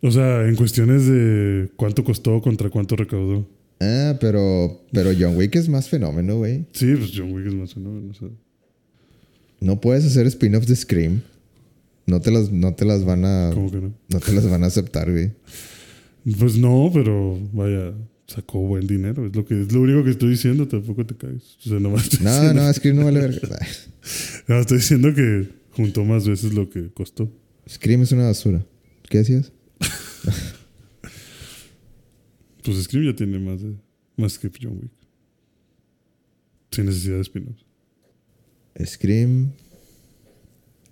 O 0.02 0.10
sea, 0.10 0.46
en 0.46 0.56
cuestiones 0.56 1.06
de 1.06 1.70
cuánto 1.76 2.04
costó 2.04 2.40
contra 2.40 2.70
cuánto 2.70 2.96
recaudó. 2.96 3.48
Ah, 3.80 4.16
pero, 4.20 4.82
pero 4.92 5.10
John 5.18 5.36
Wick 5.36 5.54
es 5.56 5.68
más 5.68 5.88
fenómeno, 5.88 6.38
güey. 6.38 6.64
Sí, 6.72 6.94
pues 6.96 7.12
John 7.14 7.32
Wick 7.32 7.46
es 7.46 7.54
más 7.54 7.74
fenómeno. 7.74 8.10
O 8.10 8.14
sea, 8.14 8.28
No 9.60 9.80
puedes 9.80 10.04
hacer 10.04 10.26
spin-offs 10.26 10.66
de 10.68 10.76
Scream. 10.76 11.22
No 12.06 12.20
te 12.20 12.30
las, 12.30 12.50
no 12.52 12.74
te 12.74 12.84
las 12.84 13.04
van 13.04 13.24
a. 13.24 13.50
¿cómo 13.52 13.70
que 13.70 13.78
no? 13.78 13.92
No 14.08 14.20
te 14.20 14.32
las 14.32 14.48
van 14.48 14.62
a 14.64 14.66
aceptar, 14.68 15.10
güey. 15.10 15.32
Pues 16.38 16.56
no, 16.56 16.90
pero 16.92 17.38
vaya, 17.52 17.92
sacó 18.26 18.60
buen 18.60 18.86
dinero. 18.86 19.26
Es 19.26 19.34
lo 19.36 19.44
que 19.44 19.60
es 19.60 19.72
lo 19.72 19.80
único 19.82 20.04
que 20.04 20.10
estoy 20.10 20.30
diciendo, 20.30 20.66
tampoco 20.66 21.04
te 21.04 21.14
caes. 21.16 21.56
O 21.64 21.68
sea, 21.68 21.80
nomás 21.80 22.04
estoy, 22.04 22.24
No, 22.24 22.32
diciendo, 22.32 22.62
no, 22.62 22.72
Scream 22.72 22.96
no 22.96 23.04
vale 23.04 23.20
verga. 23.20 23.48
nomás 24.48 24.62
estoy 24.62 24.78
diciendo 24.78 25.14
que 25.14 25.48
juntó 25.72 26.04
más 26.04 26.26
veces 26.26 26.54
lo 26.54 26.70
que 26.70 26.90
costó. 26.92 27.30
Scream 27.68 28.02
es 28.02 28.12
una 28.12 28.24
basura. 28.24 28.64
¿Qué 29.08 29.18
decías? 29.18 29.52
Pues 32.66 32.82
Scream 32.82 33.04
ya 33.06 33.14
tiene 33.14 33.38
más, 33.38 33.62
de, 33.62 33.74
más 34.16 34.38
que 34.38 34.50
John 34.60 34.78
Wick. 34.82 34.90
Sin 36.72 36.86
necesidad 36.86 37.16
de 37.16 37.22
spin-offs. 37.22 37.64
Scream 38.84 39.52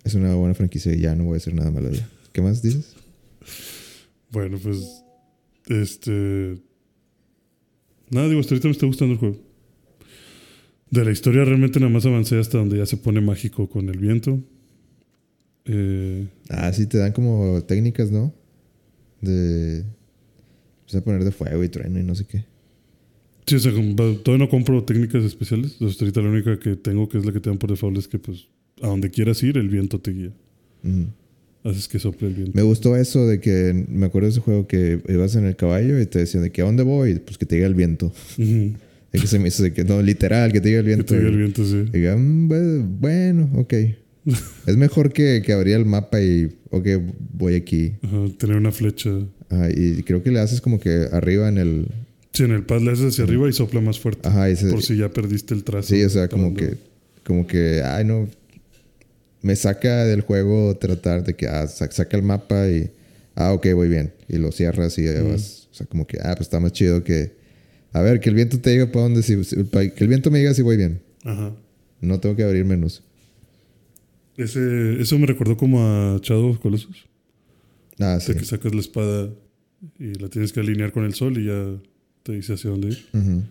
es 0.03 0.15
una 0.15 0.33
buena 0.35 0.53
franquicia 0.53 0.93
y 0.93 1.01
ya 1.01 1.15
no 1.15 1.25
voy 1.25 1.33
a 1.33 1.35
decir 1.35 1.53
nada 1.53 1.69
malo. 1.69 1.89
¿Qué 2.31 2.41
más 2.41 2.61
dices? 2.61 2.95
Bueno, 4.31 4.57
pues. 4.57 5.03
Este. 5.67 6.57
Nada, 8.09 8.27
digo, 8.29 8.39
hasta 8.39 8.53
ahorita 8.53 8.67
me 8.67 8.71
está 8.71 8.85
gustando 8.85 9.13
el 9.13 9.19
juego. 9.19 9.37
De 10.91 11.03
la 11.03 11.11
historia 11.11 11.43
realmente 11.43 11.79
nada 11.79 11.91
más 11.91 12.05
avancé 12.05 12.39
hasta 12.39 12.57
donde 12.57 12.77
ya 12.77 12.85
se 12.85 12.97
pone 12.97 13.19
mágico 13.19 13.69
con 13.69 13.89
el 13.89 13.97
viento. 13.99 14.39
Eh, 15.65 16.27
Ah, 16.49 16.71
sí, 16.71 16.85
te 16.85 16.99
dan 16.99 17.11
como 17.11 17.61
técnicas, 17.63 18.11
¿no? 18.11 18.33
De. 19.21 19.83
O 20.85 20.89
sea, 20.89 21.01
poner 21.01 21.23
de 21.23 21.31
fuego 21.31 21.63
y 21.63 21.69
trueno 21.69 21.99
y 21.99 22.03
no 22.03 22.13
sé 22.15 22.25
qué. 22.25 22.45
sí, 23.47 23.55
o 23.55 23.59
sea, 23.59 23.71
todavía 23.71 24.37
no 24.45 24.49
compro 24.49 24.83
técnicas 24.83 25.23
especiales. 25.23 25.77
Ahorita 25.81 26.21
la 26.21 26.29
única 26.29 26.59
que 26.59 26.75
tengo, 26.75 27.07
que 27.09 27.17
es 27.17 27.25
la 27.25 27.31
que 27.33 27.39
te 27.39 27.49
dan 27.49 27.57
por 27.57 27.69
default, 27.71 27.97
es 27.97 28.07
que 28.07 28.19
pues 28.19 28.47
a 28.81 28.87
donde 28.87 29.09
quieras 29.09 29.41
ir, 29.43 29.57
el 29.57 29.69
viento 29.69 29.99
te 29.99 30.11
guía. 30.11 30.31
Haces 31.63 31.87
que 31.87 31.97
sople 31.97 32.27
el 32.27 32.35
viento. 32.35 32.51
Me 32.53 32.61
gustó 32.61 32.95
eso 32.95 33.25
de 33.25 33.39
que. 33.39 33.85
Me 33.89 34.05
acuerdo 34.05 34.27
de 34.27 34.31
ese 34.33 34.39
juego 34.41 34.67
que 34.67 35.01
ibas 35.09 35.35
en 35.35 35.45
el 35.45 35.55
caballo 35.55 35.99
y 35.99 36.05
te 36.05 36.19
decían 36.19 36.43
de 36.43 36.51
que 36.51 36.61
a 36.61 36.65
dónde 36.65 36.83
voy. 36.83 37.15
Pues 37.19 37.39
que 37.39 37.47
te 37.47 37.55
diga 37.55 37.65
el 37.67 37.73
viento. 37.73 38.13
Es 39.11 39.21
que 39.21 39.27
se 39.27 39.39
me 39.39 39.47
hizo 39.47 39.63
de 39.63 39.73
que 39.73 39.83
no, 39.83 39.99
literal, 40.03 40.51
que 40.51 40.61
te 40.61 40.67
diga 40.67 40.81
el 40.81 40.85
Que 40.85 40.89
viento. 40.93 41.05
te 41.15 41.19
guía 41.19 41.29
el 41.29 41.37
viento, 41.37 41.65
sí. 41.65 41.85
Y 41.91 41.97
diga, 41.97 42.15
"Mm, 42.15 42.49
bu- 42.51 42.87
bueno, 42.99 43.49
ok. 43.55 43.73
es 44.67 44.77
mejor 44.77 45.11
que, 45.11 45.41
que 45.43 45.53
abrir 45.53 45.75
el 45.75 45.85
mapa 45.85 46.21
y, 46.21 46.55
ok, 46.69 46.87
voy 47.33 47.55
aquí. 47.55 47.93
Ajá, 48.03 48.25
tener 48.37 48.57
una 48.57 48.71
flecha. 48.71 49.09
Ajá, 49.49 49.69
y 49.69 50.03
creo 50.03 50.23
que 50.23 50.31
le 50.31 50.39
haces 50.39 50.61
como 50.61 50.79
que 50.79 51.07
arriba 51.11 51.47
en 51.49 51.57
el. 51.57 51.87
Sí, 52.33 52.43
en 52.43 52.51
el 52.51 52.63
pad 52.65 52.81
le 52.81 52.91
haces 52.91 53.05
hacia 53.13 53.23
arriba 53.23 53.47
y 53.47 53.53
sopla 53.53 53.79
más 53.81 53.99
fuerte. 53.99 54.27
Ajá, 54.27 54.49
y 54.49 54.55
se- 54.55 54.69
Por 54.69 54.81
si 54.81 54.97
ya 54.97 55.09
perdiste 55.09 55.53
el 55.53 55.63
trazo. 55.63 55.87
Sí, 55.93 56.03
o 56.03 56.09
sea, 56.09 56.27
como 56.27 56.53
que, 56.53 56.75
como 57.23 57.47
que, 57.47 57.81
ay, 57.83 58.03
no. 58.05 58.27
Me 59.41 59.55
saca 59.55 60.05
del 60.05 60.21
juego 60.21 60.75
tratar 60.75 61.23
de 61.23 61.35
que, 61.35 61.47
ah, 61.47 61.67
sa- 61.67 61.89
saca 61.91 62.17
el 62.17 62.23
mapa 62.23 62.67
y, 62.67 62.89
ah, 63.35 63.53
ok, 63.53 63.67
voy 63.75 63.87
bien. 63.89 64.11
Y 64.27 64.37
lo 64.37 64.51
cierras 64.51 64.97
y 64.97 65.05
vas. 65.21 65.67
O 65.71 65.75
sea, 65.75 65.85
como 65.85 66.07
que, 66.07 66.17
ah, 66.21 66.33
pues 66.35 66.41
está 66.47 66.59
más 66.59 66.71
chido 66.73 67.03
que, 67.03 67.33
a 67.93 68.01
ver, 68.01 68.19
que 68.19 68.29
el 68.29 68.35
viento 68.35 68.59
te 68.59 68.71
diga 68.71 68.87
para 68.91 69.03
dónde, 69.03 69.21
si, 69.23 69.35
que 69.37 70.03
el 70.03 70.07
viento 70.07 70.31
me 70.31 70.39
diga 70.39 70.53
si 70.53 70.61
voy 70.63 70.77
bien. 70.77 70.99
Ajá. 71.23 71.53
No 72.01 72.19
tengo 72.19 72.35
que 72.35 72.43
abrir 72.43 72.65
menús. 72.65 73.03
Ese, 74.37 74.99
eso 75.01 75.17
me 75.17 75.27
recordó 75.27 75.55
como 75.55 75.81
a 75.81 76.19
Shadow 76.21 76.49
of 76.49 76.59
Colossus. 76.59 77.05
Ah, 77.99 78.19
sí. 78.19 78.33
De 78.33 78.39
que 78.39 78.45
sacas 78.45 78.73
la 78.73 78.81
espada 78.81 79.29
y 79.99 80.13
la 80.15 80.29
tienes 80.29 80.53
que 80.53 80.59
alinear 80.59 80.91
con 80.91 81.05
el 81.05 81.13
sol 81.13 81.37
y 81.37 81.45
ya 81.45 81.77
te 82.23 82.33
dice 82.33 82.53
hacia 82.53 82.71
dónde 82.71 82.89
ir. 82.89 83.05
Ujú. 83.13 83.43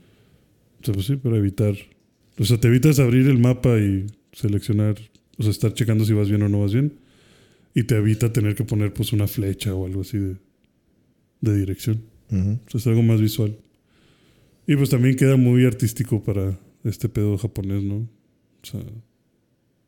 O 0.80 0.84
sea, 0.84 0.94
pues 0.94 1.06
sí, 1.06 1.16
para 1.16 1.36
evitar. 1.36 1.74
O 2.38 2.44
sea, 2.44 2.58
te 2.58 2.68
evitas 2.68 2.98
abrir 2.98 3.28
el 3.28 3.38
mapa 3.38 3.78
y 3.78 4.06
seleccionar. 4.32 4.96
O 5.38 5.42
sea, 5.42 5.50
estar 5.50 5.72
checando 5.72 6.04
si 6.04 6.12
vas 6.12 6.28
bien 6.28 6.42
o 6.42 6.48
no 6.48 6.60
vas 6.60 6.72
bien. 6.72 6.94
Y 7.74 7.84
te 7.84 7.96
evita 7.96 8.32
tener 8.32 8.54
que 8.54 8.64
poner 8.64 8.92
pues 8.92 9.12
una 9.12 9.26
flecha 9.26 9.74
o 9.74 9.86
algo 9.86 10.02
así 10.02 10.18
de, 10.18 10.36
de 11.40 11.56
dirección. 11.56 12.02
Ujú. 12.30 12.58
O 12.66 12.70
sea, 12.70 12.78
es 12.78 12.86
algo 12.86 13.02
más 13.02 13.20
visual. 13.20 13.56
Y 14.66 14.76
pues 14.76 14.90
también 14.90 15.16
queda 15.16 15.36
muy 15.36 15.64
artístico 15.64 16.22
para 16.22 16.58
este 16.84 17.08
pedo 17.08 17.36
japonés, 17.36 17.82
¿no? 17.82 17.96
O 17.96 18.66
sea, 18.66 18.80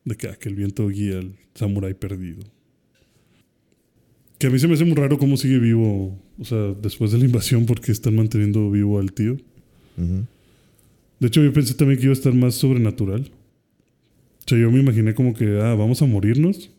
de 0.05 0.15
que, 0.15 0.27
ah, 0.27 0.35
que 0.35 0.49
el 0.49 0.55
viento 0.55 0.87
guía 0.87 1.19
al 1.19 1.35
samurái 1.55 1.95
perdido. 1.95 2.41
Que 4.37 4.47
a 4.47 4.49
mí 4.49 4.59
se 4.59 4.67
me 4.67 4.75
hace 4.75 4.85
muy 4.85 4.95
raro 4.95 5.17
cómo 5.17 5.35
sigue 5.35 5.57
vivo, 5.57 6.17
o 6.37 6.45
sea, 6.45 6.73
después 6.81 7.11
de 7.11 7.17
la 7.17 7.25
invasión, 7.25 7.65
porque 7.65 7.91
están 7.91 8.15
manteniendo 8.15 8.69
vivo 8.69 8.99
al 8.99 9.11
tío. 9.11 9.37
De 11.19 11.27
hecho, 11.27 11.43
yo 11.43 11.51
pensé 11.51 11.73
también 11.73 11.99
que 11.99 12.05
iba 12.05 12.11
a 12.11 12.13
estar 12.13 12.33
más 12.33 12.55
sobrenatural. 12.55 13.31
O 14.39 14.49
sea, 14.49 14.57
yo 14.57 14.71
me 14.71 14.79
imaginé 14.79 15.15
como 15.15 15.33
que, 15.33 15.59
ah, 15.59 15.73
vamos 15.73 16.01
a 16.01 16.05
morirnos. 16.05 16.69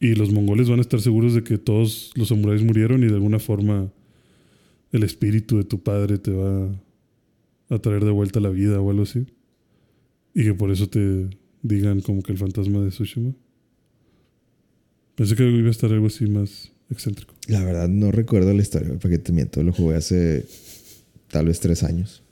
Y 0.00 0.14
los 0.14 0.30
mongoles 0.32 0.68
van 0.68 0.80
a 0.80 0.82
estar 0.82 1.00
seguros 1.00 1.34
de 1.34 1.42
que 1.42 1.56
todos 1.56 2.12
los 2.16 2.28
samuráis 2.28 2.62
murieron 2.62 3.02
y 3.02 3.06
de 3.06 3.14
alguna 3.14 3.38
forma 3.38 3.90
el 4.92 5.02
espíritu 5.04 5.56
de 5.56 5.64
tu 5.64 5.82
padre 5.82 6.18
te 6.18 6.32
va 6.32 6.68
a 7.70 7.78
traer 7.78 8.04
de 8.04 8.10
vuelta 8.10 8.40
la 8.40 8.50
vida 8.50 8.80
o 8.80 8.90
algo 8.90 9.04
así. 9.04 9.26
Y 10.34 10.44
que 10.44 10.54
por 10.54 10.70
eso 10.70 10.88
te 10.88 11.30
digan 11.62 12.00
como 12.00 12.22
que 12.22 12.32
el 12.32 12.38
fantasma 12.38 12.80
de 12.80 12.90
Tsushima. 12.90 13.32
Pensé 15.16 15.34
que 15.34 15.48
iba 15.48 15.68
a 15.68 15.70
estar 15.70 15.90
algo 15.90 16.06
así 16.06 16.26
más 16.26 16.70
excéntrico. 16.90 17.34
La 17.48 17.64
verdad, 17.64 17.88
no 17.88 18.12
recuerdo 18.12 18.52
la 18.52 18.62
historia, 18.62 18.94
para 18.94 19.10
que 19.10 19.18
te 19.18 19.32
miento. 19.32 19.62
Lo 19.62 19.72
jugué 19.72 19.96
hace 19.96 20.44
tal 21.30 21.46
vez 21.46 21.58
tres 21.60 21.82
años. 21.82 22.22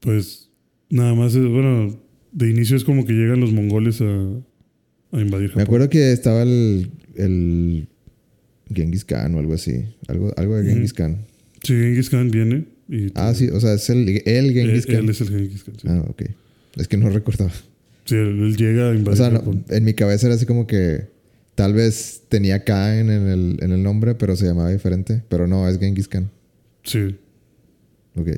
Pues 0.00 0.48
nada 0.90 1.14
más, 1.14 1.34
eh, 1.34 1.40
bueno, 1.40 1.98
de 2.32 2.50
inicio 2.50 2.76
es 2.76 2.84
como 2.84 3.04
que 3.04 3.12
llegan 3.12 3.40
los 3.40 3.52
mongoles 3.52 4.00
a, 4.00 4.04
a 5.12 5.20
invadir 5.20 5.48
Japón. 5.48 5.56
Me 5.56 5.62
acuerdo 5.64 5.88
que 5.90 6.12
estaba 6.12 6.42
el, 6.42 6.90
el 7.16 7.88
Genghis 8.72 9.04
Khan 9.04 9.34
o 9.34 9.38
algo 9.38 9.54
así. 9.54 9.84
Algo, 10.08 10.32
algo 10.36 10.56
de. 10.56 10.70
Genghis 10.70 10.92
Khan. 10.92 11.18
Sí, 11.62 11.74
Genghis 11.74 12.10
Khan 12.10 12.30
viene 12.30 12.64
y... 12.88 13.12
Ah, 13.14 13.32
sí, 13.34 13.48
o 13.48 13.60
sea, 13.60 13.74
es 13.74 13.88
el, 13.90 14.08
el 14.26 14.52
Genghis 14.52 14.86
él, 14.86 14.94
él 14.94 15.00
Khan. 15.00 15.08
es 15.10 15.20
el 15.20 15.28
Genghis 15.28 15.64
Khan, 15.64 15.74
sí. 15.80 15.88
Ah, 15.88 16.04
ok. 16.08 16.22
Es 16.76 16.88
que 16.88 16.96
no 16.96 17.08
recordaba. 17.10 17.52
Sí, 18.04 18.16
él, 18.16 18.40
él 18.42 18.56
llega 18.56 18.88
a 18.88 18.90
O 18.90 18.94
invadir 18.94 19.18
sea, 19.18 19.30
no, 19.30 19.38
Japón. 19.38 19.64
en 19.68 19.84
mi 19.84 19.94
cabeza 19.94 20.26
era 20.26 20.34
así 20.36 20.46
como 20.46 20.66
que 20.66 21.06
tal 21.54 21.72
vez 21.74 22.22
tenía 22.28 22.64
Khan 22.64 23.10
en 23.10 23.28
el, 23.28 23.58
en 23.60 23.72
el 23.72 23.82
nombre, 23.82 24.14
pero 24.14 24.36
se 24.36 24.46
llamaba 24.46 24.70
diferente. 24.70 25.22
Pero 25.28 25.46
no, 25.46 25.68
es 25.68 25.78
Genghis 25.78 26.08
Khan. 26.08 26.30
Sí, 26.84 27.16
Ok. 28.14 28.28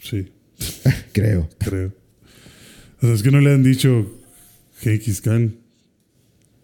sí, 0.00 0.28
Creo. 1.12 1.48
creo. 1.58 1.92
O 3.00 3.06
sea, 3.06 3.14
es 3.14 3.22
que 3.22 3.30
no 3.30 3.40
le 3.40 3.52
han 3.52 3.62
dicho 3.62 4.20
Genghis 4.80 5.20
Khan, 5.20 5.56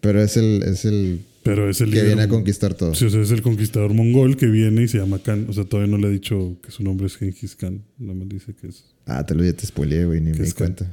Pero 0.01 0.21
es 0.21 0.37
el, 0.37 0.63
es 0.63 0.85
el 0.85 1.21
pero 1.43 1.69
es 1.69 1.81
el 1.81 1.91
que 1.91 2.03
viene 2.03 2.21
a 2.21 2.27
conquistar 2.27 2.73
todo. 2.75 2.93
Sí, 2.93 3.05
o 3.05 3.09
sea, 3.09 3.21
es 3.21 3.31
el 3.31 3.41
conquistador 3.41 3.93
mongol 3.93 4.37
que 4.37 4.45
viene 4.45 4.83
y 4.83 4.87
se 4.87 4.99
llama 4.99 5.19
Khan. 5.19 5.47
O 5.49 5.53
sea, 5.53 5.63
todavía 5.65 5.89
no 5.91 5.97
le 5.97 6.07
ha 6.07 6.11
dicho 6.11 6.57
que 6.61 6.69
su 6.69 6.83
nombre 6.83 7.07
es 7.07 7.15
Genghis 7.17 7.55
Khan. 7.55 7.81
No 7.97 8.13
me 8.13 8.25
dice 8.25 8.53
que 8.53 8.67
es... 8.67 8.85
Ah, 9.05 9.25
te 9.25 9.33
lo 9.35 9.43
ya 9.43 9.53
te 9.53 9.65
spoileé, 9.65 10.05
güey, 10.05 10.21
ni 10.21 10.31
¿Qué 10.33 10.39
me 10.39 10.45
di 10.45 10.51
cuenta. 10.51 10.85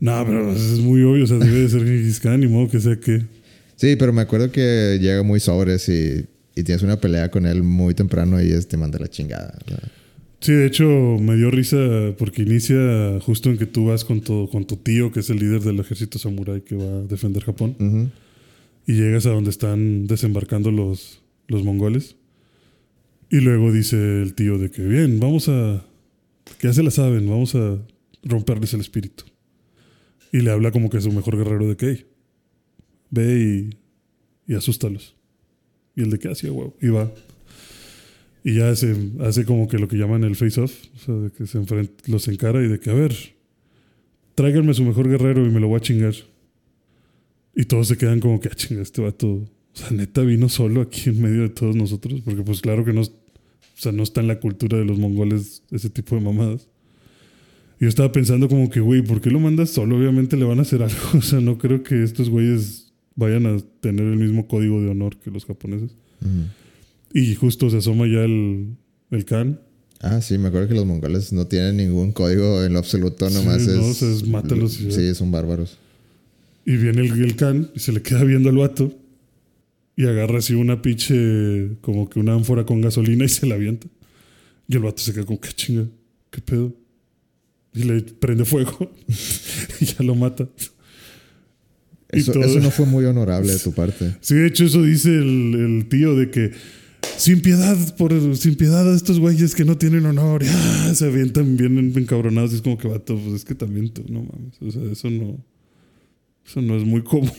No, 0.00 0.22
pero 0.26 0.52
es 0.52 0.80
muy 0.80 1.02
obvio. 1.02 1.24
O 1.24 1.26
sea, 1.26 1.38
debe 1.38 1.60
de 1.60 1.68
ser 1.68 1.84
Genghis 1.84 2.20
Khan, 2.20 2.40
ni 2.40 2.46
modo 2.48 2.68
que 2.68 2.80
sea 2.80 2.96
que... 3.00 3.22
Sí, 3.76 3.96
pero 3.96 4.12
me 4.12 4.22
acuerdo 4.22 4.50
que 4.52 4.98
llega 5.00 5.22
muy 5.22 5.40
sobres 5.40 5.88
y, 5.88 6.26
y 6.54 6.62
tienes 6.62 6.82
una 6.82 7.00
pelea 7.00 7.30
con 7.30 7.46
él 7.46 7.62
muy 7.62 7.94
temprano 7.94 8.40
y 8.42 8.50
te 8.64 8.76
manda 8.76 8.98
la 8.98 9.08
chingada. 9.08 9.58
Sí, 10.40 10.52
de 10.52 10.66
hecho 10.66 10.84
me 11.20 11.36
dio 11.36 11.50
risa 11.50 11.76
porque 12.18 12.42
inicia 12.42 13.18
justo 13.20 13.50
en 13.50 13.58
que 13.58 13.66
tú 13.66 13.86
vas 13.86 14.04
con 14.04 14.20
tu, 14.20 14.48
con 14.50 14.66
tu 14.66 14.76
tío, 14.76 15.10
que 15.10 15.20
es 15.20 15.30
el 15.30 15.38
líder 15.38 15.62
del 15.62 15.80
ejército 15.80 16.18
samurái 16.18 16.60
que 16.60 16.76
va 16.76 16.98
a 16.98 17.02
defender 17.02 17.42
Japón, 17.42 17.76
Ujú. 17.80 18.10
y 18.86 18.92
llegas 18.94 19.24
a 19.26 19.30
donde 19.30 19.50
están 19.50 20.06
desembarcando 20.06 20.70
los, 20.70 21.22
los 21.48 21.64
mongoles. 21.64 22.16
Y 23.30 23.40
luego 23.40 23.72
dice 23.72 23.96
el 24.22 24.34
tío 24.34 24.58
de 24.58 24.70
que, 24.70 24.82
bien, 24.82 25.18
vamos 25.18 25.48
a... 25.48 25.84
que 26.58 26.68
ya 26.68 26.74
se 26.74 26.82
la 26.82 26.90
saben, 26.90 27.28
vamos 27.28 27.54
a 27.54 27.78
romperles 28.22 28.74
el 28.74 28.80
espíritu. 28.80 29.24
Y 30.30 30.40
le 30.42 30.50
habla 30.50 30.70
como 30.72 30.90
que 30.90 30.98
es 30.98 31.04
su 31.04 31.10
mejor 31.12 31.36
guerrero 31.38 31.66
de 31.66 31.76
que, 31.76 31.86
"Hey, 31.90 32.06
ve 33.14 33.70
y, 34.46 34.52
y 34.52 34.56
asústalos. 34.56 35.14
Y 35.96 36.02
el 36.02 36.10
de 36.10 36.18
que 36.18 36.28
hacía, 36.28 36.52
huevo, 36.52 36.76
y 36.80 36.88
va. 36.88 37.10
Y 38.42 38.56
ya 38.56 38.74
se 38.76 38.94
hace 39.20 39.44
como 39.44 39.68
que 39.68 39.78
lo 39.78 39.88
que 39.88 39.96
llaman 39.96 40.22
el 40.24 40.36
face-off, 40.36 40.72
o 40.96 40.98
sea, 40.98 41.14
de 41.14 41.30
que 41.30 41.46
se 41.46 41.56
enfrenta, 41.56 41.92
los 42.06 42.28
encara 42.28 42.62
y 42.62 42.68
de 42.68 42.78
que, 42.78 42.90
a 42.90 42.94
ver, 42.94 43.14
tráiganme 44.34 44.74
su 44.74 44.84
mejor 44.84 45.08
guerrero 45.08 45.46
y 45.46 45.50
me 45.50 45.60
lo 45.60 45.68
voy 45.68 45.78
a 45.78 45.80
chingar. 45.80 46.14
Y 47.54 47.64
todos 47.64 47.88
se 47.88 47.96
quedan 47.96 48.20
como 48.20 48.40
que, 48.40 48.48
ah, 48.48 48.54
chinga, 48.54 48.82
este 48.82 49.00
vato, 49.00 49.28
o 49.28 49.48
sea, 49.72 49.90
neta 49.92 50.20
vino 50.22 50.48
solo 50.50 50.82
aquí 50.82 51.08
en 51.08 51.22
medio 51.22 51.42
de 51.42 51.48
todos 51.48 51.74
nosotros, 51.74 52.20
porque 52.22 52.42
pues 52.42 52.60
claro 52.60 52.84
que 52.84 52.92
no, 52.92 53.00
o 53.00 53.10
sea, 53.76 53.92
no 53.92 54.02
está 54.02 54.20
en 54.20 54.28
la 54.28 54.40
cultura 54.40 54.76
de 54.76 54.84
los 54.84 54.98
mongoles 54.98 55.62
ese 55.70 55.88
tipo 55.88 56.14
de 56.14 56.20
mamadas. 56.20 56.68
Y 57.80 57.84
yo 57.84 57.88
estaba 57.88 58.12
pensando 58.12 58.48
como 58.48 58.68
que, 58.68 58.80
güey, 58.80 59.02
¿por 59.02 59.20
qué 59.20 59.30
lo 59.30 59.40
mandas 59.40 59.70
solo? 59.70 59.96
Obviamente 59.96 60.36
le 60.36 60.44
van 60.44 60.58
a 60.58 60.62
hacer 60.62 60.82
algo, 60.82 60.96
o 61.18 61.22
sea, 61.22 61.40
no 61.40 61.56
creo 61.56 61.82
que 61.82 62.02
estos 62.02 62.28
güeyes 62.28 62.83
vayan 63.16 63.46
a 63.46 63.58
tener 63.80 64.04
el 64.06 64.16
mismo 64.16 64.46
código 64.48 64.80
de 64.82 64.88
honor 64.90 65.16
que 65.18 65.30
los 65.30 65.44
japoneses. 65.44 65.92
Ujú. 66.20 66.48
Y 67.12 67.34
justo 67.34 67.70
se 67.70 67.76
asoma 67.78 68.06
ya 68.06 68.24
el, 68.24 68.76
el 69.10 69.24
Khan. 69.24 69.60
Ah, 70.00 70.20
sí, 70.20 70.36
me 70.36 70.48
acuerdo 70.48 70.68
que 70.68 70.74
los 70.74 70.84
mongoles 70.84 71.32
no 71.32 71.46
tienen 71.46 71.76
ningún 71.78 72.12
código 72.12 72.62
en 72.64 72.72
lo 72.74 72.78
absoluto, 72.80 73.28
Sí, 73.30 73.34
nomás 73.36 73.66
no, 73.66 73.72
es. 73.72 73.78
o 73.78 73.94
sea, 73.94 74.10
es 74.10 74.26
mátalos 74.26 74.80
y 74.80 74.84
ya. 74.86 74.90
Sí, 74.90 75.14
son 75.14 75.30
bárbaros. 75.30 75.78
Y 76.66 76.76
viene 76.76 77.02
el, 77.02 77.22
el 77.22 77.36
Khan 77.36 77.70
y 77.74 77.78
se 77.80 77.92
le 77.92 78.02
queda 78.02 78.24
viendo 78.24 78.48
al 78.50 78.56
vato. 78.56 78.92
Y 79.96 80.06
agarra 80.06 80.38
así 80.38 80.54
una 80.54 80.82
pinche, 80.82 81.76
como 81.80 82.10
que 82.10 82.18
una 82.18 82.34
ánfora 82.34 82.66
con 82.66 82.80
gasolina 82.80 83.24
y 83.24 83.28
se 83.28 83.46
la 83.46 83.54
avienta. 83.54 83.86
Y 84.66 84.74
el 84.74 84.82
vato 84.82 84.98
se 85.00 85.12
queda 85.14 85.24
como, 85.24 85.40
¿qué 85.40 85.50
chinga? 85.52 85.86
¿Qué 86.30 86.40
pedo? 86.40 86.74
Y 87.74 87.84
le 87.84 88.02
prende 88.02 88.44
fuego 88.44 88.90
y 89.80 89.84
ya 89.84 90.02
lo 90.02 90.14
mata. 90.16 90.48
Eso, 92.14 92.60
no 92.60 92.70
fue 92.70 92.86
muy 92.86 93.04
honorable 93.04 93.52
de 93.52 93.58
tu 93.58 93.72
parte. 93.72 94.14
Sí, 94.20 94.34
de 94.34 94.46
hecho, 94.46 94.64
eso 94.64 94.82
dice 94.82 95.10
el, 95.10 95.54
el 95.54 95.86
tío 95.88 96.14
de 96.16 96.30
que 96.30 96.52
sin 97.16 97.40
piedad, 97.40 97.76
por, 97.96 98.36
sin 98.36 98.56
piedad 98.56 98.90
a 98.90 98.94
estos 98.96 99.18
güeyes 99.18 99.54
que 99.54 99.64
no 99.64 99.76
tienen 99.76 100.06
honor. 100.06 100.42
Y, 100.42 100.46
ah, 100.48 100.92
se 100.94 101.06
avientan 101.06 101.56
bien 101.56 101.92
encabronados. 101.96 102.52
Y 102.52 102.56
es 102.56 102.62
como 102.62 102.78
que 102.78 102.88
vato, 102.88 103.18
pues 103.18 103.36
es 103.36 103.44
que 103.44 103.54
también 103.54 103.90
tú, 103.90 104.04
no 104.08 104.20
mames. 104.20 104.60
O 104.60 104.70
sea, 104.70 104.82
eso 104.90 105.10
no. 105.10 105.38
Eso 106.46 106.60
no 106.60 106.76
es 106.76 106.84
muy 106.84 107.02
común, 107.04 107.30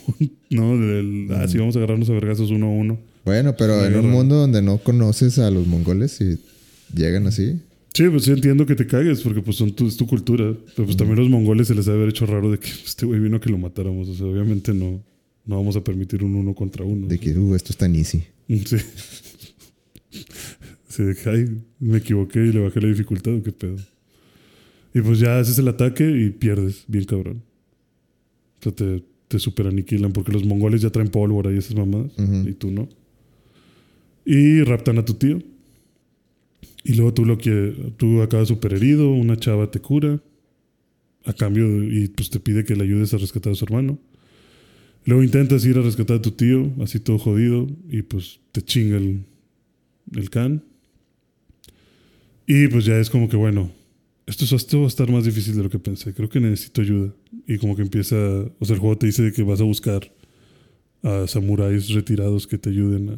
¿no? 0.50 0.78
Del, 0.78 1.28
ah, 1.32 1.48
sí, 1.48 1.58
vamos 1.58 1.76
a 1.76 1.80
agarrarnos 1.80 2.10
a 2.10 2.14
vergazos 2.14 2.50
uno 2.52 2.68
a 2.68 2.70
uno. 2.70 3.00
Bueno, 3.24 3.56
pero 3.58 3.84
en 3.86 3.96
un 3.96 4.10
mundo 4.10 4.36
donde 4.36 4.62
no 4.62 4.78
conoces 4.78 5.40
a 5.40 5.50
los 5.50 5.66
mongoles 5.68 6.20
y 6.22 6.38
llegan 6.96 7.26
así, 7.28 7.60
Sí, 7.96 8.10
pues 8.10 8.24
sí 8.24 8.32
entiendo 8.32 8.66
que 8.66 8.76
te 8.76 8.86
cagues 8.86 9.22
porque 9.22 9.42
pues 9.42 9.56
son 9.56 9.72
tu, 9.72 9.88
es 9.88 9.96
tu 9.96 10.06
cultura. 10.06 10.54
Pero 10.76 10.86
pues 10.86 10.98
también 10.98 11.18
los 11.18 11.30
mongoles 11.30 11.70
se 11.70 11.76
les 11.76 11.86
debe 11.86 12.00
haber 12.00 12.10
hecho 12.10 12.26
raro 12.26 12.52
de 12.52 12.60
que 12.60 12.68
este 12.68 13.06
güey 13.06 13.22
vino 13.22 13.38
a 13.38 13.40
que 13.40 13.50
lo 13.50 13.58
matáramos. 13.58 14.10
O 14.10 14.14
sea, 14.16 14.26
obviamente 14.26 14.74
no, 14.74 15.02
no 15.46 15.56
vamos 15.56 15.78
a 15.78 15.84
permitir 15.84 16.22
un 16.22 16.36
uno 16.36 16.54
contra 16.54 16.84
uno. 16.84 17.08
De 17.08 17.18
que, 17.18 17.32
uh, 17.38 17.56
esto 17.56 17.72
está 17.72 17.86
tan 17.86 17.96
easy. 17.96 18.22
Sí. 18.66 18.78
Sí, 20.88 21.04
de 21.04 21.14
que, 21.14 21.30
ay, 21.30 21.62
me 21.82 21.98
equivoqué 21.98 22.40
y 22.40 22.54
le 22.54 22.60
bajé 22.60 22.80
la 22.80 22.88
dificultad, 22.88 23.34
¿o 23.34 23.44
qué 23.44 23.52
pedo. 23.52 23.76
Y 24.94 25.02
pues 25.02 25.20
ya 25.20 25.40
haces 25.40 25.58
el 25.60 25.68
ataque 25.68 26.10
y 26.10 26.30
pierdes, 26.30 26.86
bien 26.88 27.04
cabrón. 27.04 27.42
O 28.60 28.64
sea, 28.64 28.72
te, 28.72 29.04
te 29.28 29.38
super 29.40 29.68
aniquilan 29.68 30.14
porque 30.14 30.32
los 30.32 30.46
mongoles 30.46 30.82
ya 30.82 30.92
traen 30.92 31.10
pólvora 31.10 31.52
y 31.52 31.58
esas 31.58 31.76
mamadas 31.76 32.14
Ujú. 32.18 32.48
y 32.48 32.54
tú 32.54 32.72
no. 32.72 32.88
Y 34.26 34.62
raptan 34.62 34.98
a 34.98 35.04
tu 35.04 35.16
tío. 35.16 35.42
Y 36.88 36.94
luego 36.94 37.16
tú 37.16 37.26
lo 37.26 37.40
que 37.40 37.94
tú 37.98 38.22
acabas 38.22 38.48
super 38.48 38.72
herido, 38.72 39.12
una 39.12 39.38
chava 39.38 39.72
te 39.72 39.80
cura 39.80 40.22
a 41.26 41.34
cambio 41.34 41.84
y 41.84 42.10
pues 42.10 42.30
te 42.30 42.40
pide 42.40 42.64
que 42.64 42.76
le 42.76 42.84
ayudes 42.84 43.12
a 43.16 43.18
rescatar 43.18 43.54
a 43.54 43.56
su 43.56 43.66
hermano. 43.66 43.98
Luego 45.04 45.24
intentas 45.24 45.66
ir 45.66 45.80
a 45.80 45.82
rescatar 45.82 46.18
a 46.18 46.22
tu 46.22 46.32
tío, 46.32 46.72
así 46.84 47.00
todo 47.00 47.18
jodido, 47.18 47.66
y 47.90 48.04
pues 48.04 48.40
te 48.52 48.62
chinga 48.62 48.98
el, 48.98 49.26
el 50.14 50.30
can. 50.30 50.64
Y 52.46 52.68
pues 52.68 52.86
ya 52.86 53.00
es 53.00 53.10
como 53.10 53.30
que 53.30 53.36
bueno, 53.36 53.72
esto, 54.28 54.56
esto 54.56 54.80
va 54.82 54.86
a 54.86 54.88
estar 54.88 55.10
más 55.10 55.26
difícil 55.26 55.56
de 55.56 55.64
lo 55.64 55.72
que 55.72 55.80
pensé, 55.80 56.14
creo 56.14 56.30
que 56.30 56.40
necesito 56.40 56.82
ayuda. 56.82 57.16
Y 57.48 57.58
como 57.58 57.76
que 57.76 57.82
empieza, 57.82 58.16
o 58.16 58.66
sea, 58.66 58.76
el 58.76 58.80
juego 58.80 59.00
te 59.00 59.08
dice 59.08 59.32
que 59.32 59.42
vas 59.42 59.60
a 59.60 59.64
buscar 59.64 60.12
a 61.02 61.26
samuráis 61.26 61.90
retirados 61.90 62.46
que 62.46 62.60
te 62.60 62.70
ayuden 62.70 63.10
a 63.10 63.18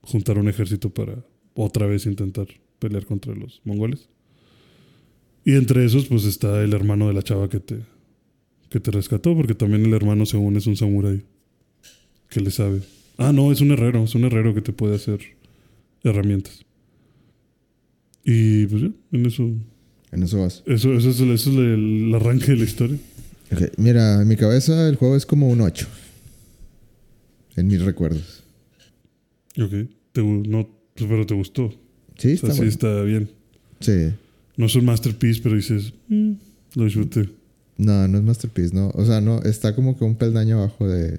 juntar 0.00 0.38
un 0.38 0.48
ejército 0.48 0.90
para 0.90 1.24
otra 1.54 1.86
vez 1.86 2.06
intentar 2.06 2.48
pelear 2.78 3.04
contra 3.06 3.34
los 3.34 3.60
mongoles. 3.64 4.08
Y 5.44 5.54
entre 5.54 5.84
esos, 5.84 6.06
pues 6.06 6.24
está 6.24 6.62
el 6.62 6.72
hermano 6.72 7.06
de 7.08 7.14
la 7.14 7.22
chava 7.22 7.48
que 7.48 7.60
te, 7.60 7.80
que 8.70 8.80
te 8.80 8.90
rescató, 8.90 9.36
porque 9.36 9.54
también 9.54 9.84
el 9.84 9.92
hermano, 9.92 10.24
según 10.26 10.56
es 10.56 10.66
un 10.66 10.76
samurái 10.76 11.22
que 12.30 12.40
le 12.40 12.50
sabe. 12.50 12.80
Ah, 13.18 13.32
no, 13.32 13.52
es 13.52 13.60
un 13.60 13.70
herrero, 13.70 14.04
es 14.04 14.14
un 14.14 14.24
herrero 14.24 14.54
que 14.54 14.62
te 14.62 14.72
puede 14.72 14.96
hacer 14.96 15.20
herramientas. 16.02 16.64
Y 18.24 18.66
pues 18.66 18.82
ya, 18.82 18.90
en 19.12 19.26
eso, 19.26 19.50
En 20.12 20.22
eso 20.22 20.40
vas. 20.40 20.62
eso, 20.66 20.94
eso 20.94 21.10
es, 21.10 21.20
el, 21.20 21.30
eso 21.32 21.50
es 21.50 21.56
el, 21.56 22.06
el 22.08 22.14
arranque 22.14 22.52
de 22.52 22.56
la 22.56 22.64
historia. 22.64 22.98
Ok, 23.52 23.60
Mira, 23.76 24.22
en 24.22 24.28
mi 24.28 24.36
cabeza 24.36 24.88
el 24.88 24.96
juego 24.96 25.14
es 25.16 25.26
como 25.26 25.48
un 25.50 25.60
8. 25.60 25.86
En 27.56 27.66
mis 27.68 27.82
recuerdos. 27.82 28.42
Ok, 29.60 29.88
te 30.12 30.22
no, 30.22 30.68
pero 30.96 31.26
te 31.26 31.34
gustó. 31.34 31.72
Sí, 32.28 32.66
está 32.68 32.86
bueno. 32.88 33.04
bien. 33.04 33.30
Sí. 33.80 34.14
No 34.56 34.66
es 34.66 34.74
un 34.76 34.84
masterpiece, 34.84 35.40
pero 35.42 35.56
dices, 35.56 35.92
"Mm, 36.08 36.32
lo 36.76 36.84
disfruté. 36.84 37.28
No, 37.76 38.06
no 38.06 38.18
es 38.18 38.24
Masterpiece, 38.24 38.72
no. 38.74 38.90
O 38.94 39.04
sea, 39.04 39.20
no, 39.20 39.42
está 39.42 39.74
como 39.74 39.98
que 39.98 40.04
un 40.04 40.14
peldaño 40.14 40.58
abajo 40.58 40.86
de, 40.88 41.18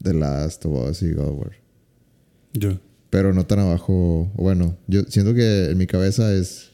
de 0.00 0.12
Last 0.14 0.66
of 0.66 0.90
Us 0.90 1.02
y 1.02 1.12
God 1.12 1.28
of 1.28 1.38
War. 1.38 1.52
Ya. 2.52 2.78
Pero 3.08 3.32
no 3.32 3.46
tan 3.46 3.60
abajo. 3.60 4.30
Bueno, 4.36 4.76
yo 4.86 5.02
siento 5.04 5.32
que 5.32 5.70
en 5.70 5.78
mi 5.78 5.86
cabeza 5.86 6.34
es 6.34 6.72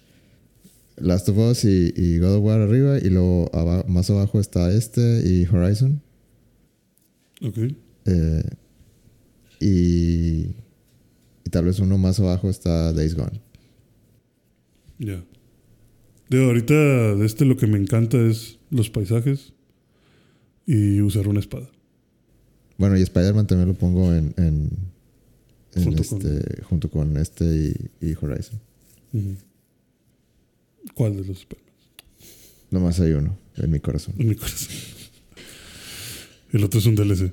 Last 0.96 1.28
of 1.28 1.38
Us 1.38 1.64
y, 1.64 1.92
y 1.96 2.18
God 2.18 2.34
of 2.38 2.44
War 2.44 2.60
arriba. 2.60 2.98
Y 2.98 3.08
luego 3.10 3.48
aba- 3.54 3.84
más 3.86 4.10
abajo 4.10 4.40
está 4.40 4.72
este 4.72 5.22
y 5.24 5.46
Horizon. 5.46 6.02
Ok. 7.40 7.56
Eh, 8.06 8.42
y, 9.60 10.56
y 11.48 11.50
tal 11.50 11.64
vez 11.64 11.78
uno 11.80 11.96
más 11.96 12.20
abajo 12.20 12.50
está 12.50 12.92
Days 12.92 13.14
Gone. 13.14 13.40
Ya. 14.98 15.24
Digo, 16.28 16.44
ahorita 16.44 16.74
de 16.74 17.24
este 17.24 17.46
lo 17.46 17.56
que 17.56 17.66
me 17.66 17.78
encanta 17.78 18.18
es 18.20 18.58
los 18.70 18.90
paisajes 18.90 19.54
y 20.66 21.00
usar 21.00 21.26
una 21.26 21.40
espada. 21.40 21.70
Bueno, 22.76 22.98
y 22.98 23.02
Spider-Man 23.02 23.46
también 23.46 23.68
lo 23.68 23.74
pongo 23.74 24.12
en, 24.14 24.34
en, 24.36 24.68
en 25.74 25.84
Junto 25.84 26.04
con- 26.04 26.18
este, 26.20 26.62
junto 26.64 26.90
con 26.90 27.16
este 27.16 27.44
y, 28.00 28.06
y 28.10 28.14
Horizon. 28.20 28.60
¿Cuál 30.92 31.16
de 31.16 31.24
los 31.24 31.38
Spider-Man? 31.38 31.72
Nomás 32.70 33.00
hay 33.00 33.12
uno 33.12 33.38
en 33.56 33.70
mi 33.70 33.80
corazón. 33.80 34.14
En 34.18 34.28
mi 34.28 34.34
corazón. 34.34 34.68
El 36.52 36.62
otro 36.64 36.78
es 36.78 36.84
un 36.84 36.94
DLC. 36.94 37.32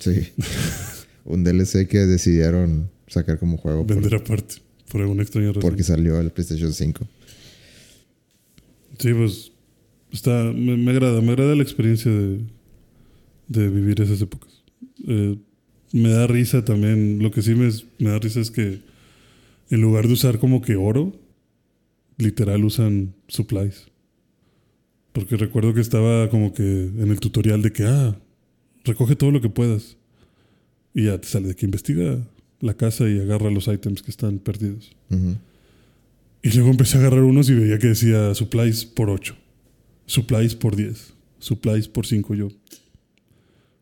Sí. 0.00 0.32
un 1.24 1.44
DLC 1.44 1.88
que 1.88 2.00
decidieron 2.00 2.90
sacar 3.08 3.38
como 3.38 3.56
juego 3.56 3.86
por- 3.86 3.96
Vender 3.96 4.14
aparte. 4.16 4.56
Por 4.90 5.00
alguna 5.02 5.22
extraña 5.22 5.48
razón. 5.48 5.62
porque 5.62 5.82
salió 5.82 6.18
el 6.20 6.30
PlayStation 6.30 6.72
5. 6.72 7.06
Sí, 8.98 9.12
pues. 9.14 9.52
Está, 10.12 10.44
me, 10.54 10.76
me 10.76 10.90
agrada. 10.92 11.20
Me 11.20 11.32
agrada 11.32 11.54
la 11.54 11.62
experiencia 11.62 12.10
de, 12.10 12.40
de 13.48 13.68
vivir 13.68 14.00
esas 14.00 14.20
épocas. 14.22 14.62
Eh, 15.06 15.36
me 15.92 16.08
da 16.08 16.26
risa 16.26 16.64
también. 16.64 17.18
Lo 17.22 17.30
que 17.30 17.42
sí 17.42 17.54
me, 17.54 17.70
me 17.98 18.10
da 18.10 18.18
risa 18.18 18.40
es 18.40 18.50
que 18.50 18.80
en 19.70 19.80
lugar 19.82 20.06
de 20.06 20.14
usar 20.14 20.38
como 20.38 20.62
que 20.62 20.76
oro, 20.76 21.14
literal 22.16 22.64
usan 22.64 23.14
supplies. 23.28 23.88
Porque 25.12 25.36
recuerdo 25.36 25.74
que 25.74 25.80
estaba 25.82 26.30
como 26.30 26.52
que 26.54 26.62
en 26.62 27.10
el 27.10 27.20
tutorial 27.20 27.60
de 27.60 27.72
que, 27.72 27.84
ah, 27.84 28.18
recoge 28.84 29.16
todo 29.16 29.30
lo 29.30 29.40
que 29.42 29.50
puedas. 29.50 29.96
Y 30.94 31.04
ya 31.04 31.20
te 31.20 31.28
sale 31.28 31.48
de 31.48 31.54
que 31.54 31.66
investiga 31.66 32.18
la 32.60 32.74
casa 32.74 33.08
y 33.08 33.18
agarra 33.20 33.50
los 33.50 33.68
ítems 33.68 34.02
que 34.02 34.10
están 34.10 34.38
perdidos. 34.38 34.92
Y 36.42 36.50
luego 36.54 36.70
empecé 36.70 36.96
a 36.96 37.00
agarrar 37.00 37.22
unos 37.22 37.48
y 37.50 37.54
veía 37.54 37.78
que 37.78 37.88
decía 37.88 38.34
supplies 38.34 38.84
por 38.84 39.10
8, 39.10 39.34
supplies 40.06 40.54
por 40.54 40.76
10, 40.76 41.12
supplies 41.38 41.88
por 41.88 42.06
5. 42.06 42.34
Yo, 42.34 42.48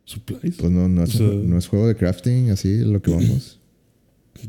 ¿supplies? 0.05 0.57
Pues 0.57 0.71
no, 0.71 0.89
no, 0.89 1.03
es, 1.05 1.15
O 1.15 1.19
sea- 1.19 1.27
no 1.27 1.59
es 1.59 1.67
juego 1.69 1.87
de 1.89 1.97
crafting, 1.97 2.51
así 2.51 2.79
lo 2.79 3.01
que 3.03 3.11
vamos. 3.11 3.61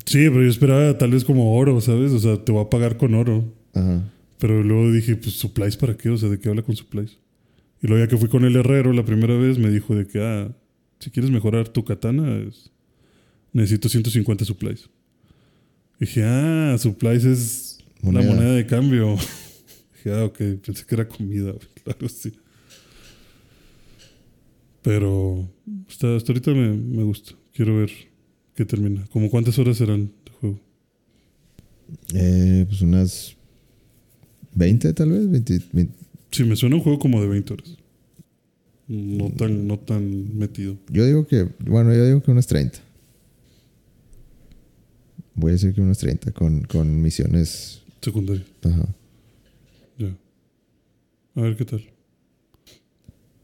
Sí, 0.06 0.28
pero 0.30 0.44
yo 0.44 0.50
esperaba 0.50 0.98
tal 0.98 1.12
vez 1.12 1.24
como 1.24 1.56
oro, 1.58 1.80
¿sabes? 1.80 2.12
O 2.12 2.20
sea, 2.20 2.44
te 2.44 2.52
voy 2.52 2.62
a 2.62 2.70
pagar 2.70 2.98
con 2.98 3.14
oro. 3.16 3.46
Ajá. 3.74 4.04
Pero 4.38 4.62
luego 4.62 4.92
dije, 4.92 5.16
pues 5.16 5.36
supplies 5.36 5.78
para 5.78 5.96
qué? 5.96 6.10
O 6.10 6.18
sea, 6.18 6.28
¿de 6.28 6.38
qué 6.40 6.50
habla 6.50 6.62
con 6.62 6.76
supplies? 6.76 7.18
Y 7.82 7.88
luego 7.88 8.04
ya 8.04 8.10
que 8.10 8.18
fui 8.18 8.28
con 8.28 8.44
el 8.44 8.58
herrero 8.58 8.92
la 8.92 9.06
primera 9.06 9.38
vez, 9.38 9.58
me 9.58 9.72
dijo 9.72 9.96
de 9.96 10.06
que, 10.06 10.20
ah, 10.22 10.52
si 11.00 11.10
quieres 11.10 11.32
mejorar 11.32 11.70
tu 11.70 11.86
katana, 11.86 12.38
es- 12.38 12.70
necesito 13.58 13.90
150 13.90 14.46
supplies. 14.46 14.90
Dije, 16.00 16.24
ah, 16.24 16.76
supplies 16.78 17.26
es 17.26 17.80
Moneda. 18.02 18.26
la 18.26 18.34
moneda 18.34 18.54
de 18.54 18.66
cambio. 18.66 19.16
Dije, 19.96 20.12
ah, 20.14 20.26
ok, 20.26 20.38
pensé 20.64 20.86
que 20.86 20.96
era 20.96 21.08
comida, 21.08 21.52
güey, 21.52 21.68
claro, 21.84 22.08
sí. 22.08 22.34
Pero 24.84 25.50
hasta, 25.90 26.16
hasta 26.16 26.32
ahorita 26.32 26.52
me, 26.52 26.70
me 26.74 27.04
gusta. 27.04 27.34
Quiero 27.52 27.78
ver 27.78 27.90
qué 28.56 28.64
termina. 28.64 29.06
¿Como 29.12 29.30
cuántas 29.30 29.58
horas 29.58 29.78
serán 29.78 30.12
de 30.24 30.32
juego? 30.40 30.60
Eh, 32.14 32.66
pues 32.70 32.82
unas 32.82 33.36
20 34.54 34.94
tal 34.94 35.12
vez, 35.12 35.30
20, 35.30 35.62
20. 35.74 35.94
Sí, 36.32 36.44
me 36.44 36.56
suena 36.56 36.76
un 36.76 36.84
juego 36.84 37.00
como 37.00 37.20
de 37.20 37.28
20 37.28 37.54
horas. 37.54 37.78
No 38.88 39.30
tan, 39.32 39.68
no 39.68 39.80
tan 39.80 40.38
metido. 40.38 40.78
Yo 40.90 41.06
digo 41.06 41.28
que, 41.28 41.50
bueno, 41.66 41.94
yo 41.94 42.06
digo 42.06 42.22
que 42.22 42.32
unas 42.32 42.48
30. 42.48 42.87
Voy 45.38 45.52
a 45.52 45.54
decir 45.54 45.74
que 45.74 45.82
unas 45.82 46.00
30 46.00 46.32
con, 46.32 46.62
con 46.64 47.00
misiones. 47.00 47.84
Secundario. 48.02 48.44
Ajá. 48.64 48.88
Ya. 50.00 50.18
A 51.36 51.42
ver 51.42 51.56
qué 51.56 51.64
tal. 51.64 51.84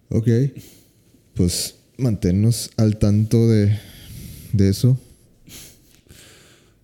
Ok. 0.09 0.27
Pues 1.35 1.75
manténnos 1.99 2.71
al 2.77 2.97
tanto 2.97 3.47
de, 3.47 3.77
de 4.53 4.69
eso. 4.69 4.99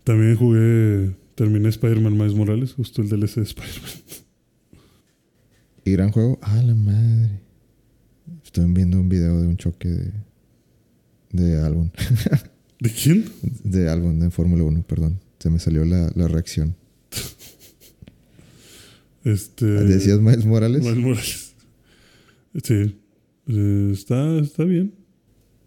También 0.04 0.36
jugué. 0.36 1.16
Terminé 1.34 1.70
Spider-Man 1.70 2.14
Miles 2.14 2.34
Morales, 2.36 2.74
justo 2.74 3.02
el 3.02 3.10
DLC 3.10 3.36
de 3.36 3.44
Spider-Man. 3.44 3.92
Y 5.86 5.92
gran 5.92 6.12
juego. 6.12 6.38
Ah, 6.44 6.62
la 6.62 6.76
madre. 6.76 7.40
Estoy 8.44 8.72
viendo 8.72 9.00
un 9.00 9.10
video 9.10 9.42
de 9.42 9.48
un 9.48 9.58
choque 9.58 9.90
de. 9.90 10.14
De 11.32 11.60
álbum. 11.60 11.90
¿De 12.80 12.90
quién? 12.90 13.26
De 13.64 13.90
álbum 13.90 14.20
de 14.20 14.30
Fórmula 14.30 14.64
1, 14.64 14.84
perdón. 14.84 15.20
Se 15.40 15.50
me 15.50 15.60
salió 15.60 15.84
la, 15.86 16.12
la 16.16 16.28
reacción. 16.28 16.76
Este. 19.24 19.66
¿Decías 19.66 20.20
Miles 20.20 20.46
Morales? 20.46 20.82
Miles 20.82 20.98
Morales. 20.98 21.54
Sí. 22.64 22.96
Eh, 23.48 23.90
está, 23.92 24.40
está 24.40 24.64
bien. 24.64 24.94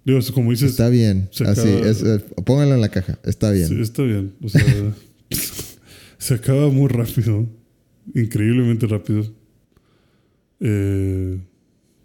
Digo, 0.05 0.19
como 0.35 0.51
dices. 0.51 0.71
Está 0.71 0.89
bien. 0.89 1.29
Así, 1.47 1.69
es, 1.69 2.03
eh, 2.03 2.19
póngalo 2.45 2.75
en 2.75 2.81
la 2.81 2.89
caja. 2.89 3.19
Está 3.25 3.51
bien. 3.51 3.69
sí, 3.69 3.81
está 3.81 4.03
bien. 4.03 4.35
O 4.43 4.49
sea, 4.49 4.65
se 6.19 6.35
acaba 6.35 6.69
muy 6.71 6.89
rápido. 6.89 7.47
Increíblemente 8.15 8.87
rápido. 8.87 9.33
Eh, 10.61 11.41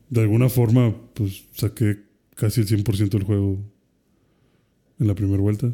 de 0.09 0.21
alguna 0.21 0.49
forma, 0.49 0.95
pues 1.13 1.45
saqué 1.53 1.97
casi 2.35 2.61
el 2.61 2.67
100% 2.67 3.09
del 3.09 3.23
juego 3.23 3.63
en 4.99 5.07
la 5.07 5.15
primera 5.15 5.41
vuelta. 5.41 5.71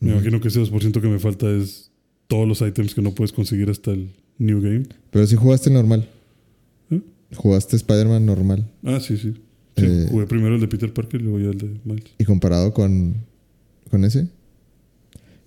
Me 0.00 0.12
imagino 0.12 0.40
que 0.40 0.48
ese 0.48 0.60
2% 0.60 1.00
que 1.00 1.08
me 1.08 1.18
falta 1.18 1.50
es 1.50 1.90
todos 2.26 2.46
los 2.46 2.60
ítems 2.60 2.94
que 2.94 3.02
no 3.02 3.14
puedes 3.14 3.32
conseguir 3.32 3.70
hasta 3.70 3.92
el 3.92 4.10
New 4.38 4.60
Game. 4.60 4.84
Pero 5.10 5.26
si 5.26 5.36
jugaste 5.36 5.70
normal. 5.70 6.08
¿Eh? 6.90 7.00
Jugaste 7.34 7.76
Spider-Man 7.76 8.26
normal. 8.26 8.70
Ah, 8.84 9.00
sí, 9.00 9.16
sí. 9.16 9.34
Sí, 9.76 9.84
Eh. 9.84 10.06
jugué 10.10 10.26
primero 10.26 10.54
el 10.54 10.60
de 10.60 10.68
Peter 10.68 10.92
Parker 10.92 11.20
y 11.20 11.24
luego 11.24 11.38
ya 11.40 11.50
el 11.50 11.58
de 11.58 11.80
Miles. 11.84 12.04
Y 12.18 12.24
comparado 12.24 12.72
con, 12.74 13.14
con 13.90 14.04
ese. 14.04 14.28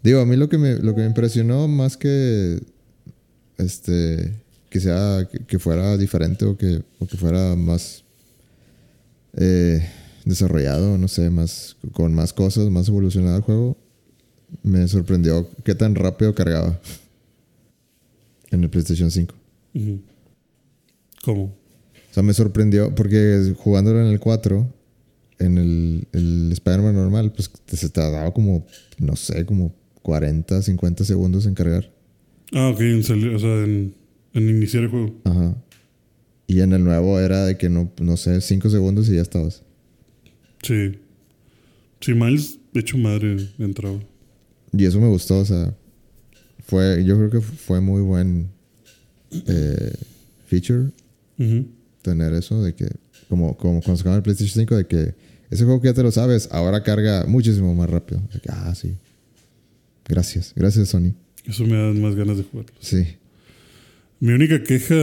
Digo, 0.04 0.20
a 0.22 0.26
mí 0.26 0.36
lo 0.38 0.50
que 0.50 0.58
me, 0.58 0.76
lo 0.76 0.96
que 0.96 1.02
me 1.02 1.08
impresionó 1.08 1.68
más 1.68 1.98
que 1.98 2.60
este 3.58 4.34
que 4.70 4.80
sea 4.80 5.28
que, 5.32 5.40
que 5.46 5.60
fuera 5.60 5.98
diferente 5.98 6.46
o 6.46 6.56
que, 6.56 6.82
o 7.00 7.08
que 7.08 7.18
fuera 7.18 7.56
más 7.56 8.04
eh, 9.34 9.86
desarrollado, 10.26 10.98
no 10.98 11.08
sé, 11.08 11.30
más 11.30 11.78
con 11.94 12.14
más 12.14 12.34
cosas, 12.34 12.70
más 12.70 12.88
evolucionado 12.90 13.38
el 13.38 13.44
juego, 13.44 13.78
me 14.64 14.88
sorprendió 14.88 15.50
qué 15.64 15.76
tan 15.76 15.96
rápido 15.96 16.34
cargaba 16.36 16.80
en 18.52 18.64
el 18.64 18.70
PlayStation 18.70 19.12
5. 19.12 19.36
Ujú. 19.76 20.02
¿Cómo? 21.24 21.44
O 21.44 22.14
sea, 22.14 22.24
me 22.24 22.34
sorprendió 22.34 22.94
porque 22.96 23.54
jugándolo 23.58 24.02
en 24.02 24.08
el 24.08 24.20
4, 24.20 24.68
en 25.40 25.58
el, 25.58 26.08
el 26.12 26.52
Spider-Man 26.52 26.96
normal, 26.96 27.32
pues 27.32 27.52
se 27.68 27.90
te 27.90 28.02
daba 28.02 28.34
como, 28.34 28.66
no 28.98 29.16
sé, 29.16 29.46
como 29.46 29.74
40, 30.02 30.62
50 30.62 31.04
segundos 31.04 31.46
en 31.46 31.54
cargar. 31.54 31.92
Ah, 32.54 32.70
ok, 32.70 32.80
en 32.82 33.04
salir, 33.04 33.30
o 33.30 33.40
sea, 33.40 33.64
en, 33.64 33.94
en 34.34 34.50
iniciar 34.50 34.84
el 34.84 34.90
juego. 34.90 35.16
Ajá. 35.24 35.56
Y 36.48 36.62
en 36.62 36.74
el 36.74 36.84
nuevo 36.84 37.20
era 37.20 37.46
de 37.46 37.58
que 37.58 37.70
no, 37.70 37.92
no 38.02 38.18
sé, 38.18 38.42
5 38.42 38.70
segundos 38.72 39.08
y 39.10 39.16
ya 39.16 39.22
estabas. 39.22 39.64
Sí. 40.62 41.00
Sí, 42.02 42.14
Miles, 42.14 42.60
de 42.74 42.80
hecho, 42.80 42.98
madre, 42.98 43.50
entraba. 43.58 44.00
Y 44.72 44.86
eso 44.86 45.00
me 45.00 45.08
gustó, 45.08 45.40
o 45.40 45.46
sea, 45.46 45.76
fue, 46.66 47.04
yo 47.04 47.18
creo 47.18 47.30
que 47.30 47.42
fue 47.42 47.82
muy 47.82 48.02
buen 48.02 48.50
eh, 49.32 49.94
feature 50.48 50.92
tener 52.02 52.34
eso 52.34 52.62
de 52.62 52.74
que, 52.76 52.88
como, 53.28 53.58
como 53.58 53.82
cuando 53.82 53.98
sacaban 53.98 54.18
el 54.18 54.24
PlayStation 54.24 54.62
5, 54.62 54.76
de 54.78 54.88
que 54.88 55.16
ese 55.50 55.64
juego 55.64 55.82
que 55.82 55.88
ya 55.88 55.94
te 55.94 56.04
lo 56.04 56.12
sabes, 56.12 56.50
ahora 56.52 56.84
carga 56.84 57.26
muchísimo 57.26 57.74
más 57.74 57.90
rápido. 57.90 58.22
De 58.34 58.40
que, 58.40 58.50
ah, 58.52 58.74
sí. 58.76 58.96
Gracias, 60.08 60.54
gracias 60.56 60.90
Sony. 60.90 61.14
Eso 61.46 61.66
me 61.66 61.78
da 61.78 61.94
más 61.94 62.16
ganas 62.16 62.38
de 62.38 62.44
jugarlo. 62.44 62.74
Sí. 62.80 63.06
Mi 64.20 64.34
única 64.34 64.64
queja 64.64 64.96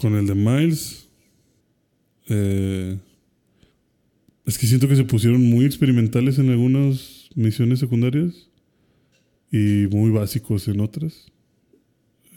con 0.00 0.14
el 0.14 0.26
de 0.26 0.34
Miles 0.34 1.08
eh, 2.28 2.98
es 4.46 4.58
que 4.58 4.66
siento 4.66 4.88
que 4.88 4.96
se 4.96 5.04
pusieron 5.04 5.42
muy 5.42 5.64
experimentales 5.64 6.38
en 6.38 6.50
algunas 6.50 7.28
misiones 7.34 7.80
secundarias 7.80 8.48
y 9.50 9.88
muy 9.90 10.10
básicos 10.10 10.68
en 10.68 10.80
otras. 10.80 11.26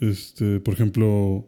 Este, 0.00 0.58
por 0.58 0.74
ejemplo, 0.74 1.46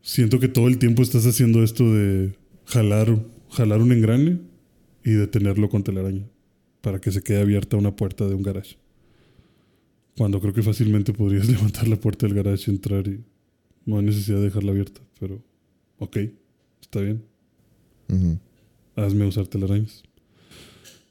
siento 0.00 0.40
que 0.40 0.48
todo 0.48 0.66
el 0.66 0.78
tiempo 0.78 1.02
estás 1.02 1.26
haciendo 1.26 1.62
esto 1.62 1.94
de 1.94 2.34
jalar, 2.66 3.24
jalar 3.50 3.80
un 3.80 3.92
engrane 3.92 4.40
y 5.04 5.12
detenerlo 5.12 5.68
con 5.68 5.84
telaraña 5.84 6.26
para 6.80 7.00
que 7.00 7.12
se 7.12 7.22
quede 7.22 7.40
abierta 7.40 7.76
una 7.76 7.94
puerta 7.94 8.26
de 8.26 8.34
un 8.34 8.42
garage. 8.42 8.76
Cuando 10.16 10.40
creo 10.40 10.52
que 10.52 10.62
fácilmente 10.62 11.12
podrías 11.12 11.48
levantar 11.48 11.86
la 11.86 11.96
puerta 11.96 12.26
del 12.26 12.34
garage 12.34 12.68
entrar 12.68 13.06
y 13.06 13.22
no 13.86 13.98
hay 13.98 14.06
necesidad 14.06 14.38
de 14.38 14.44
dejarla 14.44 14.72
abierta. 14.72 15.00
Pero, 15.20 15.40
ok, 15.98 16.16
está 16.80 17.00
bien. 17.00 17.22
Ujú. 18.08 18.38
Hazme 18.96 19.26
usar 19.26 19.46
telarañas. 19.46 20.02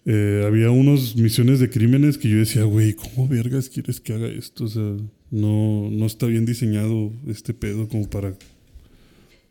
Eh, 0.05 0.43
había 0.45 0.71
unas 0.71 1.15
misiones 1.15 1.59
de 1.59 1.69
crímenes 1.69 2.17
que 2.17 2.29
yo 2.29 2.37
decía, 2.37 2.63
güey, 2.63 2.93
¿cómo 2.93 3.27
vergas 3.27 3.69
quieres 3.69 3.99
que 3.99 4.13
haga 4.13 4.27
esto? 4.27 4.65
O 4.65 4.67
sea, 4.67 4.97
no, 5.29 5.89
no 5.91 6.05
está 6.05 6.25
bien 6.25 6.45
diseñado 6.45 7.11
este 7.27 7.53
pedo 7.53 7.87
como 7.87 8.09
para, 8.09 8.33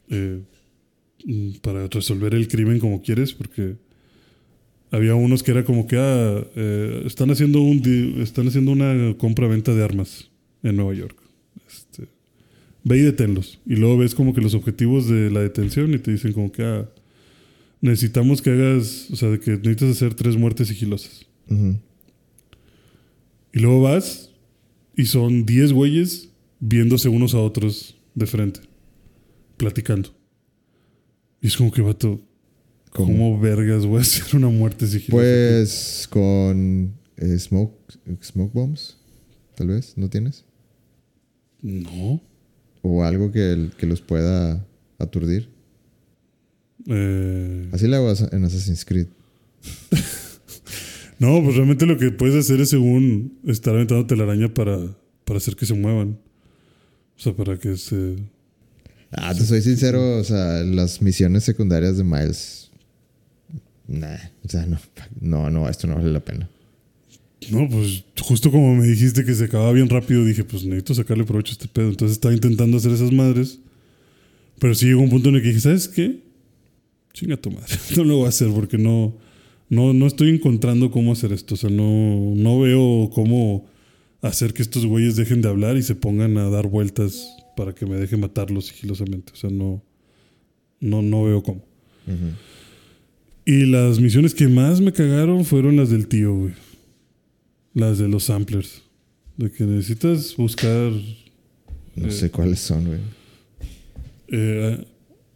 eh, 0.09 0.41
mm, 1.25 1.51
para 1.63 1.87
resolver 1.87 2.35
el 2.35 2.49
crimen 2.49 2.81
como 2.81 3.01
quieres, 3.01 3.33
porque 3.33 3.77
había 4.91 5.15
unos 5.15 5.45
que 5.45 5.53
era 5.53 5.65
como 5.65 5.87
que 5.87 5.97
ah, 5.97 6.45
eh, 6.57 7.03
están 7.07 7.31
haciendo 7.31 7.61
un 7.61 7.81
están 8.21 8.49
haciendo 8.49 8.73
una 8.73 9.15
compra-venta 9.19 9.73
de 9.73 9.85
armas 9.85 10.31
en 10.65 10.77
Nueva 10.77 10.95
York. 10.95 11.17
Este, 11.69 12.09
ve 12.83 12.99
y 12.99 13.03
deténlos. 13.03 13.61
Y 13.67 13.77
luego 13.77 13.99
ves 13.99 14.17
como 14.17 14.35
que 14.35 14.41
los 14.41 14.55
objetivos 14.55 15.09
de 15.09 15.31
la 15.31 15.41
detención 15.41 15.95
y 15.95 15.99
te 15.99 16.11
dicen 16.11 16.33
como 16.33 16.51
que 16.51 16.65
ah, 16.65 16.89
necesitamos 17.81 18.43
que 18.43 18.51
hagas, 18.51 19.09
o 19.11 19.17
sea, 19.17 19.31
de 19.31 19.41
que 19.41 19.53
necesitas 19.53 19.91
hacer 19.91 20.15
tres 20.15 20.37
muertes 20.37 20.69
sigilosas. 20.69 21.27
Y 23.53 23.59
luego 23.59 23.83
vas 23.83 24.31
y 24.97 25.07
son 25.07 25.45
10 25.47 25.73
güeyes 25.73 26.29
viéndose 26.61 27.09
unos 27.09 27.35
a 27.35 27.39
otros 27.39 27.97
de 28.15 28.27
frente, 28.27 28.61
platicando. 29.57 30.11
Y 31.41 31.49
es 31.49 31.57
como 31.57 31.73
que, 31.73 31.81
vato, 31.81 32.21
¿Cómo? 32.91 33.07
¿cómo, 33.07 33.41
vergas 33.41 33.87
voy 33.87 33.99
a 33.99 34.03
hacer 34.03 34.37
una 34.37 34.49
muerte 34.49 34.87
sigilosa? 34.87 35.11
Pues 35.13 36.07
con 36.11 36.95
eh, 37.17 37.39
smoke, 37.39 37.75
smoke 38.23 38.53
bombs, 38.53 38.99
tal 39.57 39.69
vez, 39.69 39.95
¿no 39.97 40.09
tienes? 40.09 40.45
No. 41.63 42.21
O 42.83 43.03
algo 43.05 43.33
que, 43.33 43.71
que 43.77 43.87
los 43.87 44.01
pueda 44.01 44.65
aturdir. 44.99 45.49
Eh, 46.87 47.69
Así 47.73 47.87
le 47.87 47.97
hago 47.97 48.13
en 48.33 48.45
Assassin's 48.45 48.85
Creed. 48.85 49.07
no, 51.19 51.43
pues 51.43 51.57
realmente 51.57 51.87
lo 51.87 51.99
que 51.99 52.11
puedes 52.11 52.37
hacer 52.37 52.61
es 52.61 52.71
según 52.71 53.39
estar 53.47 53.75
aventando 53.75 54.07
telaraña 54.07 54.53
para, 54.53 54.79
para 55.25 55.39
hacer 55.39 55.57
que 55.57 55.67
se 55.67 55.75
muevan. 55.75 56.19
O 57.17 57.23
sea, 57.23 57.35
para 57.35 57.59
que 57.59 57.77
se... 57.77 58.17
Ah, 59.13 59.35
te 59.35 59.45
soy 59.45 59.61
sincero, 59.61 60.19
o 60.19 60.25
sea, 60.25 60.63
las 60.63 61.03
misiones 61.03 61.45
secundarias 61.45 61.97
de 61.99 62.05
Miles. 62.05 62.71
Nah, 63.89 64.17
o 64.45 64.49
sea, 64.49 64.67
no, 64.67 64.79
no, 65.21 65.51
no, 65.51 65.69
esto 65.69 65.89
no 65.89 65.97
vale 65.97 66.13
la 66.13 66.21
pena. 66.21 66.49
No, 67.51 67.69
pues 67.69 68.05
justo 68.21 68.51
como 68.51 68.77
me 68.77 68.87
dijiste 68.87 69.25
que 69.25 69.35
se 69.35 69.45
acababa 69.45 69.73
bien 69.73 69.89
rápido, 69.89 70.25
dije, 70.25 70.45
pues 70.45 70.65
necesito 70.65 70.95
sacarle 70.95 71.25
provecho 71.25 71.51
a 71.51 71.55
este 71.55 71.69
pedo. 71.69 71.89
Entonces 71.89 72.17
estaba 72.17 72.35
intentando 72.35 72.77
hacer 72.77 72.93
esas 72.93 73.11
madres. 73.13 73.59
Pero 74.61 74.75
sí 74.75 74.87
llegó 74.87 75.01
un 75.01 75.11
punto 75.11 75.31
en 75.31 75.37
el 75.37 75.43
que 75.43 75.49
dije, 75.49 75.61
¿sabes 75.61 75.89
qué? 75.89 76.21
Chinga 77.13 77.37
tu 77.37 77.51
madre. 77.51 77.75
No 77.97 78.05
lo 78.05 78.17
voy 78.19 78.27
a 78.27 78.29
hacer 78.29 78.49
porque 78.55 78.79
no, 78.79 79.17
no, 79.69 79.93
no 79.93 80.07
estoy 80.07 80.31
encontrando 80.31 80.91
cómo 80.91 81.13
hacer 81.13 81.33
esto. 81.33 81.55
O 81.55 81.57
sea, 81.57 81.71
no, 81.71 82.35
no 82.37 82.61
veo 82.61 83.11
cómo 83.13 83.67
hacer 84.23 84.53
que 84.55 84.63
estos 84.63 84.85
güeyes 84.87 85.17
dejen 85.17 85.41
de 85.43 85.49
hablar 85.49 85.77
y 85.77 85.83
se 85.83 85.95
pongan 85.95 86.37
a 86.39 86.49
dar 86.51 86.67
vueltas 86.69 87.29
para 87.57 87.75
que 87.75 87.87
me 87.87 87.97
deje 87.97 88.17
matarlos 88.17 88.67
sigilosamente. 88.67 89.33
O 89.33 89.37
sea, 89.37 89.51
no, 89.51 89.83
no, 90.81 91.03
no 91.03 91.25
veo 91.25 91.43
cómo. 91.43 91.63
Y 93.45 93.67
las 93.67 93.99
misiones 94.01 94.35
que 94.35 94.49
más 94.49 94.81
me 94.81 94.93
cagaron 94.93 95.45
fueron 95.45 95.77
las 95.77 95.91
del 95.91 96.07
tío, 96.09 96.35
güey. 96.35 96.55
Las 97.75 97.99
de 97.99 98.09
los 98.09 98.25
samplers. 98.25 98.83
De 99.37 99.51
que 99.51 99.65
necesitas 99.65 100.37
buscar. 100.37 100.93
No 101.97 102.07
Eh. 102.09 102.11
sé 102.11 102.31
cuáles 102.31 102.61
son, 102.61 102.85
güey. 102.87 102.99
eh, 104.29 104.85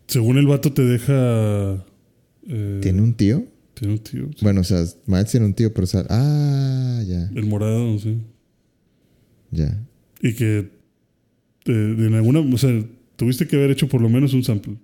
según 0.07 0.39
el 0.39 0.47
vato 0.47 0.73
te 0.73 0.83
deja. 0.83 1.85
eh, 2.47 2.79
¿Tiene 2.83 3.03
un 3.03 3.15
tío? 3.15 3.45
tiene 3.75 3.95
un 3.95 3.99
tío. 4.01 4.29
sí. 4.37 4.39
Bueno, 4.43 4.61
o 4.61 4.65
sea, 4.65 4.85
Miles 5.07 5.31
tiene 5.31 5.47
un 5.47 5.55
tío, 5.55 5.73
pero 5.75 5.85
o 5.85 5.87
sea, 5.89 6.05
ah, 6.09 7.03
ya, 7.07 7.29
El 7.35 7.47
morado, 7.47 7.99
sé. 7.99 8.17
ya. 9.51 9.77
Y 10.23 10.35
que. 10.35 10.59
eh, 10.59 11.95
en 11.99 12.15
alguna. 12.15 12.41
O 12.41 12.59
sea, 12.59 12.71
tuviste 13.17 13.47
que 13.47 13.57
haber 13.57 13.71
hecho 13.71 13.89
por 13.89 14.01
lo 14.01 14.09
menos 14.09 14.33
un 14.35 14.45
sample. 14.45 14.77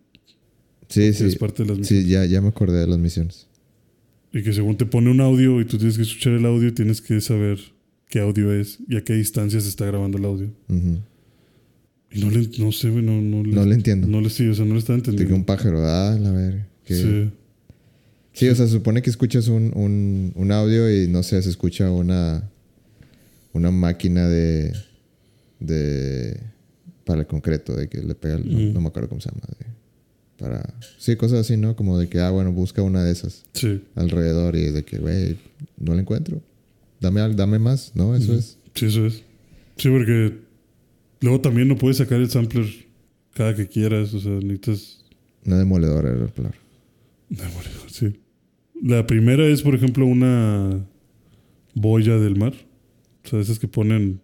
Sí, 0.88 1.12
sí. 1.12 1.24
es 1.24 1.36
parte 1.36 1.62
de 1.62 1.68
las 1.68 1.78
misiones. 1.78 2.04
Sí, 2.06 2.10
ya, 2.10 2.24
ya 2.26 2.40
me 2.40 2.48
acordé 2.48 2.80
de 2.80 2.86
las 2.88 2.98
misiones. 2.98 3.46
Y 4.32 4.42
que 4.42 4.52
según 4.52 4.76
te 4.76 4.86
pone 4.86 5.10
un 5.10 5.20
audio 5.20 5.60
y 5.60 5.64
tú 5.64 5.76
tienes 5.78 5.96
que 5.96 6.02
escuchar 6.02 6.32
el 6.34 6.44
audio 6.46 6.72
tienes 6.74 7.00
que 7.00 7.20
saber 7.20 7.58
qué 8.08 8.20
audio 8.20 8.52
es 8.52 8.78
y 8.88 8.96
a 8.96 9.02
qué 9.04 9.14
distancia 9.14 9.60
se 9.60 9.68
está 9.68 9.86
grabando 9.86 10.18
el 10.18 10.24
audio. 10.24 10.50
No 12.12 12.30
le, 12.30 12.48
no 12.58 12.72
sé, 12.72 12.90
güey, 12.90 13.04
no, 13.04 13.20
no, 13.20 13.42
No 13.42 13.64
le 13.64 13.74
entiendo. 13.74 14.06
No 14.08 14.20
le 14.20 14.30
sí, 14.30 14.48
o 14.48 14.54
sea, 14.54 14.64
no 14.64 14.74
le 14.74 14.80
estaba 14.80 14.96
De 14.96 15.02
que 15.02 15.10
entendiendo. 15.10 15.36
un 15.36 15.44
pájaro, 15.44 15.80
ah, 15.86 16.16
la 16.20 16.66
que- 16.84 16.94
Sí. 16.94 17.30
Sí, 18.32 18.48
o 18.48 18.54
sea, 18.54 18.66
se 18.66 18.72
supone 18.72 19.02
que 19.02 19.10
escuchas 19.10 19.48
un, 19.48 19.72
un, 19.74 20.32
un 20.34 20.52
audio 20.52 20.90
y 20.90 21.08
no 21.08 21.22
sé, 21.22 21.40
se 21.42 21.50
escucha 21.50 21.90
una, 21.90 22.48
una 23.52 23.70
máquina 23.70 24.28
de, 24.28 24.72
de. 25.58 26.38
para 27.04 27.20
el 27.22 27.26
concreto, 27.26 27.74
de 27.74 27.88
que 27.88 27.98
le 28.02 28.14
pega. 28.14 28.36
el- 28.36 28.50
no, 28.50 28.58
Mm. 28.58 28.74
no 28.74 28.80
me 28.80 28.88
acuerdo 28.88 29.08
cómo 29.08 29.20
se 29.20 29.30
llama. 29.30 29.42
de- 29.58 29.66
para. 30.38 30.74
Sí, 30.98 31.16
cosas 31.16 31.40
así, 31.40 31.56
¿no? 31.56 31.76
Como 31.76 31.98
de 31.98 32.08
que, 32.08 32.18
ah, 32.20 32.30
bueno, 32.30 32.52
busca 32.52 32.82
una 32.82 33.04
de 33.04 33.12
esas 33.12 33.42
Sí. 33.52 33.82
alrededor 33.94 34.56
y 34.56 34.70
de 34.70 34.84
que, 34.84 34.98
güey, 34.98 35.36
no 35.78 35.94
la 35.94 36.00
encuentro. 36.00 36.40
Dame, 37.00 37.34
dame 37.34 37.58
más, 37.58 37.92
¿no? 37.94 38.14
Eso 38.16 38.34
es. 38.34 38.56
Sí, 38.74 38.86
eso 38.86 39.06
es. 39.06 39.22
Sí, 39.76 39.88
porque 39.90 40.38
luego 41.20 41.40
también 41.40 41.68
no 41.68 41.76
puedes 41.76 41.98
sacar 41.98 42.20
el 42.20 42.30
sampler 42.30 42.66
cada 43.34 43.54
que 43.54 43.68
quieras. 43.68 44.12
O 44.14 44.20
sea, 44.20 44.32
necesitas. 44.32 45.04
Una 45.44 45.58
demoledora 45.58 46.10
era 46.10 46.20
la 46.20 46.28
palabra. 46.28 46.58
Sí. 47.88 48.20
La 48.82 49.06
primera 49.06 49.46
es, 49.46 49.62
por 49.62 49.74
ejemplo, 49.74 50.06
una 50.06 50.86
boya 51.74 52.18
del 52.18 52.36
mar. 52.36 52.54
O 53.24 53.28
sea, 53.28 53.40
esas 53.40 53.58
que 53.58 53.68
ponen 53.68 54.20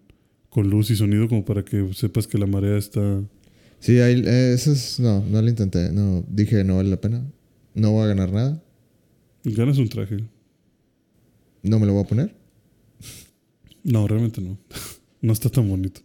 con 0.48 0.70
luz 0.70 0.90
y 0.90 0.96
sonido 0.96 1.28
como 1.28 1.44
para 1.44 1.64
que 1.64 1.92
sepas 1.92 2.26
que 2.26 2.38
la 2.38 2.46
marea 2.46 2.76
está... 2.76 3.22
Sí, 3.78 4.00
ahí, 4.00 4.22
eh, 4.24 4.52
eso 4.54 4.72
es, 4.72 4.98
no, 4.98 5.22
no 5.26 5.42
lo 5.42 5.48
intenté. 5.48 5.92
No, 5.92 6.24
dije 6.28 6.64
no 6.64 6.76
vale 6.76 6.88
la 6.88 7.00
pena. 7.00 7.22
No 7.74 7.92
voy 7.92 8.04
a 8.04 8.06
ganar 8.06 8.32
nada. 8.32 8.62
Ganas 9.44 9.76
un 9.78 9.88
traje. 9.88 10.16
No 11.62 11.78
me 11.78 11.86
lo 11.86 11.92
voy 11.92 12.04
a 12.04 12.06
poner. 12.06 12.34
No, 13.84 14.08
realmente 14.08 14.40
no. 14.40 14.58
no 15.20 15.32
está 15.32 15.50
tan 15.50 15.68
bonito. 15.68 16.00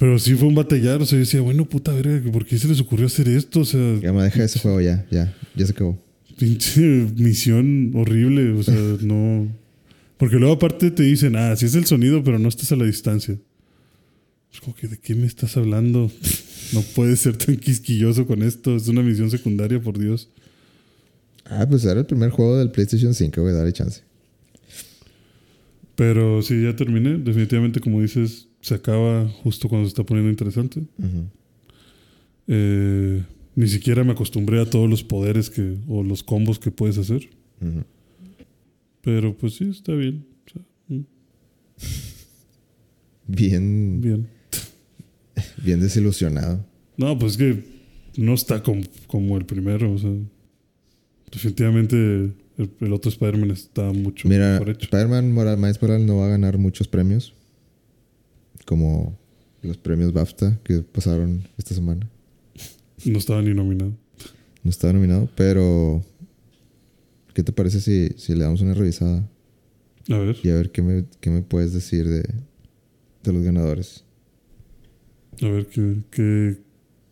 Pero 0.00 0.18
sí 0.18 0.34
fue 0.34 0.48
un 0.48 0.54
batallar. 0.54 1.02
O 1.02 1.04
sea, 1.06 1.16
yo 1.16 1.20
decía, 1.20 1.40
bueno, 1.42 1.66
puta 1.66 1.92
verga, 1.92 2.32
¿por 2.32 2.46
qué 2.46 2.58
se 2.58 2.66
les 2.66 2.80
ocurrió 2.80 3.04
hacer 3.06 3.28
esto? 3.28 3.60
O 3.60 3.64
sea, 3.66 3.98
Ya 4.00 4.12
me 4.14 4.22
deja 4.22 4.42
ese 4.42 4.58
juego 4.58 4.80
ya, 4.80 5.06
ya, 5.10 5.36
ya 5.54 5.66
se 5.66 5.72
acabó. 5.72 6.02
pinche 6.38 6.80
misión 7.16 7.92
horrible. 7.94 8.52
O 8.52 8.62
sea, 8.62 8.74
no. 9.02 9.46
Porque 10.16 10.36
luego 10.36 10.54
aparte 10.54 10.90
te 10.90 11.02
dicen, 11.02 11.36
ah, 11.36 11.54
sí 11.54 11.66
es 11.66 11.74
el 11.74 11.84
sonido, 11.84 12.24
pero 12.24 12.38
no 12.38 12.48
estás 12.48 12.72
a 12.72 12.76
la 12.76 12.84
distancia. 12.86 13.38
Es 14.52 14.60
como 14.60 14.74
que, 14.74 14.88
¿de 14.88 14.98
qué 14.98 15.14
me 15.14 15.26
estás 15.26 15.56
hablando? 15.56 16.10
No 16.72 16.82
puedes 16.94 17.18
ser 17.18 17.36
tan 17.36 17.56
quisquilloso 17.56 18.28
con 18.28 18.44
esto. 18.44 18.76
Es 18.76 18.86
una 18.86 19.02
misión 19.02 19.28
secundaria, 19.28 19.82
por 19.82 19.98
Dios. 19.98 20.28
Ah, 21.44 21.66
pues 21.68 21.84
era 21.84 21.98
el 21.98 22.06
primer 22.06 22.30
juego 22.30 22.56
del 22.56 22.70
PlayStation 22.70 23.12
5, 23.12 23.42
güey, 23.42 23.52
dale 23.52 23.72
chance. 23.72 24.02
Pero 25.96 26.42
sí, 26.42 26.62
ya 26.62 26.76
terminé. 26.76 27.18
Definitivamente, 27.18 27.80
como 27.80 28.00
dices, 28.00 28.46
se 28.60 28.74
acaba 28.74 29.28
justo 29.42 29.68
cuando 29.68 29.86
se 29.86 29.90
está 29.90 30.04
poniendo 30.04 30.30
interesante. 30.30 30.82
Eh, 32.46 33.22
ni 33.54 33.68
siquiera 33.68 34.04
me 34.04 34.12
acostumbré 34.12 34.60
a 34.60 34.68
todos 34.68 34.88
los 34.88 35.02
poderes 35.02 35.50
que, 35.50 35.76
o 35.88 36.02
los 36.02 36.22
combos 36.22 36.58
que 36.58 36.70
puedes 36.70 36.98
hacer. 36.98 37.28
Pero 39.02 39.36
pues 39.36 39.54
sí, 39.54 39.68
está 39.70 39.92
bien. 39.94 40.26
O 40.46 40.50
sea, 40.50 40.62
mm, 40.88 41.04
Bien, 43.28 44.00
bien. 44.00 44.28
bien 45.64 45.80
desilusionado. 45.80 46.64
No, 46.96 47.18
pues 47.18 47.32
es 47.32 47.38
que 47.38 47.64
no 48.16 48.34
está 48.34 48.62
como, 48.62 48.82
como 49.06 49.36
el 49.36 49.46
primero. 49.46 49.92
O 49.92 49.98
sea, 49.98 50.10
definitivamente 51.30 51.96
el, 51.96 52.34
el 52.80 52.92
otro 52.92 53.10
Spider-Man 53.10 53.52
está 53.52 53.92
mucho 53.92 54.28
Mira, 54.28 54.52
mejor 54.52 54.70
hecho. 54.70 54.84
Spider-Man 54.84 55.32
Miles 55.60 55.80
Morales 55.80 56.06
no 56.06 56.18
va 56.18 56.26
a 56.26 56.30
ganar 56.30 56.58
muchos 56.58 56.88
premios. 56.88 57.34
Como 58.70 59.18
los 59.62 59.76
premios 59.78 60.12
BAFTA 60.12 60.60
que 60.62 60.78
pasaron 60.82 61.42
esta 61.58 61.74
semana. 61.74 62.08
No 63.04 63.18
estaba 63.18 63.42
ni 63.42 63.52
nominado. 63.52 63.92
No 64.62 64.70
estaba 64.70 64.92
nominado, 64.92 65.28
pero. 65.34 66.04
¿Qué 67.34 67.42
te 67.42 67.50
parece 67.52 67.80
si, 67.80 68.10
si 68.16 68.32
le 68.36 68.44
damos 68.44 68.60
una 68.60 68.74
revisada 68.74 69.28
A 70.08 70.18
ver, 70.18 70.36
y 70.44 70.50
a 70.50 70.54
ver 70.54 70.70
qué 70.70 70.82
me, 70.82 71.04
qué 71.20 71.30
me 71.30 71.42
puedes 71.42 71.72
decir 71.72 72.06
de, 72.08 72.22
de 73.24 73.32
los 73.32 73.42
ganadores? 73.42 74.04
a 75.42 75.46
ver 75.48 75.66
qué, 75.66 75.96
qué, 76.12 76.56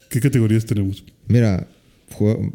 qué 0.09 0.21
categorías 0.21 0.65
tenemos. 0.65 1.05
Mira, 1.27 1.67
juego- 2.13 2.53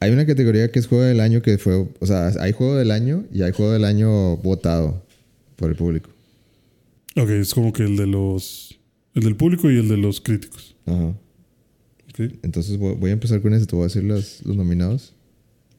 hay 0.00 0.10
una 0.10 0.24
categoría 0.24 0.70
que 0.70 0.78
es 0.78 0.86
juego 0.86 1.04
del 1.04 1.20
año 1.20 1.42
que 1.42 1.58
fue. 1.58 1.86
O 2.00 2.06
sea, 2.06 2.28
hay 2.40 2.52
juego 2.52 2.76
del 2.76 2.90
año 2.92 3.24
y 3.30 3.42
hay 3.42 3.52
juego 3.52 3.72
del 3.72 3.84
año 3.84 4.38
votado 4.38 5.04
por 5.56 5.68
el 5.70 5.76
público. 5.76 6.08
Ok, 7.16 7.28
es 7.30 7.54
como 7.54 7.72
que 7.72 7.82
el 7.84 7.96
de 7.96 8.06
los. 8.06 8.78
El 9.14 9.24
del 9.24 9.36
público 9.36 9.70
y 9.70 9.76
el 9.78 9.88
de 9.88 9.96
los 9.98 10.20
críticos. 10.20 10.76
Ajá. 10.86 11.08
Ok. 12.08 12.20
Entonces 12.42 12.78
voy, 12.78 12.94
voy 12.94 13.10
a 13.10 13.12
empezar 13.12 13.40
con 13.42 13.52
ese. 13.54 13.66
Te 13.66 13.76
voy 13.76 13.82
a 13.84 13.86
decir 13.88 14.04
los, 14.04 14.44
los 14.44 14.56
nominados 14.56 15.14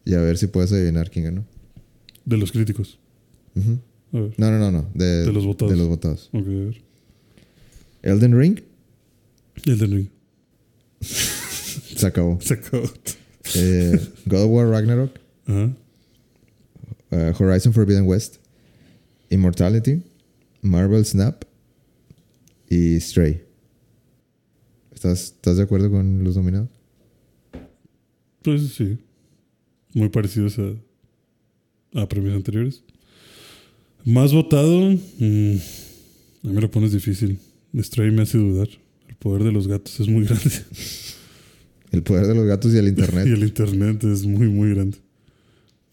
y 0.05 0.14
a 0.14 0.19
ver 0.19 0.38
si 0.38 0.47
puedes 0.47 0.72
adivinar 0.72 1.10
quién 1.10 1.26
ganó. 1.26 1.45
De 2.26 2.38
los 2.38 2.51
críticos. 2.51 2.99
A 3.55 3.60
ver. 4.19 4.34
No, 4.38 4.51
no, 4.51 4.60
no, 4.60 4.72
no. 4.72 4.89
De, 4.93 5.23
De 5.26 5.31
los 5.34 5.45
votados. 5.45 5.72
De 5.72 5.77
los 5.77 5.88
votados. 5.88 6.30
Ok, 6.34 6.45
a 6.47 6.49
ver. 6.49 6.81
Elden 8.03 8.38
Ring 8.38 8.60
El 9.65 9.77
del 9.80 9.91
ring. 9.91 10.07
se 11.01 12.05
acabó. 12.07 12.39
Se 12.41 12.53
acabó. 12.55 12.84
Eh, 13.55 13.99
God 14.26 14.43
of 14.45 14.51
War 14.51 14.68
Ragnarok, 14.69 15.19
Ajá. 15.45 15.76
eh, 17.11 17.34
Horizon 17.38 17.73
Forbidden 17.73 18.07
West, 18.07 18.38
Immortality, 19.30 20.01
Marvel 20.64 21.06
Snap 21.06 21.44
y 22.69 22.99
Stray. 22.99 23.44
¿Estás, 24.94 25.26
¿Estás 25.26 25.57
de 25.57 25.64
acuerdo 25.64 25.91
con 25.91 26.23
los 26.23 26.35
nominados? 26.38 26.69
Pues 28.41 28.69
sí. 28.69 28.98
Muy 29.94 30.10
parecidos 30.10 30.57
a, 30.60 32.02
a 32.02 32.07
premios 32.07 32.35
anteriores. 32.35 32.81
Más 34.06 34.34
votado. 34.34 34.91
mm, 34.91 34.95
a 36.44 36.48
mí 36.48 36.53
me 36.53 36.61
lo 36.61 36.72
pones 36.72 36.94
difícil. 36.94 37.38
Stray 37.77 38.11
me 38.11 38.23
hace 38.23 38.38
dudar. 38.38 38.69
El 39.07 39.15
poder 39.15 39.44
de 39.44 39.52
los 39.52 39.68
gatos 39.68 39.99
es 39.99 40.07
muy 40.07 40.26
grande. 40.26 40.49
El 41.91 42.03
poder 42.03 42.26
de 42.27 42.35
los 42.35 42.45
gatos 42.45 42.73
y 42.73 42.77
el 42.77 42.85
y 42.88 42.90
internet. 42.90 43.27
el 43.27 43.44
internet 43.44 44.03
es 44.06 44.26
muy, 44.26 44.48
muy 44.48 44.69
grande. 44.73 44.98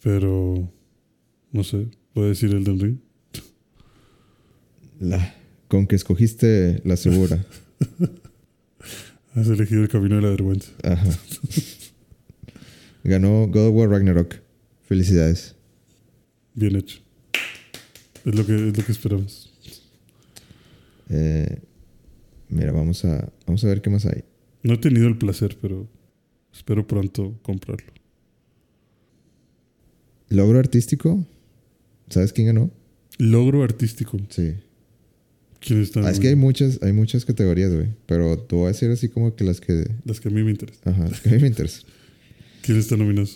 Pero. 0.02 0.70
No 1.52 1.64
sé. 1.64 1.88
Puedo 2.14 2.28
decir 2.28 2.52
el 2.54 2.64
del 2.64 2.78
ring. 2.80 2.98
La- 5.00 5.34
con 5.68 5.86
que 5.88 5.96
escogiste 5.96 6.80
la 6.84 6.96
segura. 6.96 7.44
Has 9.34 9.48
elegido 9.48 9.82
el 9.82 9.88
camino 9.88 10.16
de 10.16 10.22
la 10.22 10.30
vergüenza. 10.30 10.70
Ajá. 10.82 11.08
Ganó 13.04 13.46
God 13.48 13.68
of 13.68 13.74
War 13.74 13.88
Ragnarok. 13.90 14.36
Felicidades. 14.84 15.54
Bien 16.54 16.76
hecho. 16.76 17.00
Es 18.24 18.34
lo 18.34 18.44
que, 18.44 18.54
es 18.68 18.76
lo 18.76 18.84
que 18.84 18.92
esperamos. 18.92 19.52
Eh, 21.08 21.60
mira, 22.48 22.72
vamos 22.72 23.04
a, 23.04 23.32
vamos 23.46 23.64
a 23.64 23.68
ver 23.68 23.80
qué 23.82 23.90
más 23.90 24.04
hay. 24.06 24.24
No 24.62 24.74
he 24.74 24.78
tenido 24.78 25.06
el 25.06 25.16
placer, 25.16 25.56
pero 25.60 25.88
espero 26.52 26.86
pronto 26.86 27.38
comprarlo. 27.42 27.92
Logro 30.28 30.58
artístico. 30.58 31.24
¿Sabes 32.08 32.32
quién 32.32 32.48
ganó? 32.48 32.70
Logro 33.18 33.62
artístico. 33.62 34.18
Sí. 34.28 34.54
¿Quién 35.60 35.82
está? 35.82 36.06
Ah, 36.06 36.10
es 36.10 36.18
que 36.18 36.28
hay 36.28 36.36
muchas, 36.36 36.82
hay 36.82 36.92
muchas 36.92 37.24
categorías, 37.24 37.72
güey. 37.72 37.88
Pero 38.06 38.38
te 38.38 38.56
voy 38.56 38.64
a 38.64 38.68
decir 38.68 38.90
así 38.90 39.08
como 39.08 39.36
que 39.36 39.44
las 39.44 39.60
que. 39.60 39.88
Las 40.04 40.20
que 40.20 40.28
a 40.28 40.30
mí 40.30 40.42
me 40.42 40.50
interesan. 40.50 40.92
Ajá, 40.92 41.08
las 41.08 41.20
que 41.20 41.28
a 41.28 41.32
mí 41.32 41.38
me 41.38 41.48
interesan. 41.48 41.82
¿Quién 42.62 42.78
está 42.78 42.96
nominado? 42.96 43.28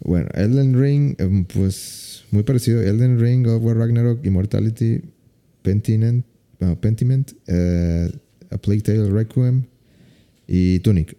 Bueno, 0.00 0.28
Elden 0.34 0.80
Ring, 0.80 1.16
em, 1.18 1.44
pues 1.44 2.24
muy 2.30 2.44
parecido. 2.44 2.80
Elden 2.80 3.20
Ring, 3.20 3.44
God 3.44 3.56
of 3.56 3.64
War 3.64 3.76
Ragnarok, 3.76 4.24
Immortality, 4.24 5.00
Pentiment, 5.62 6.24
Pentiment 6.80 7.32
eh, 7.46 8.10
A 8.50 8.58
Plague 8.58 8.82
Tale 8.82 9.10
Requiem 9.10 9.64
y 10.46 10.78
Tunic. 10.80 11.16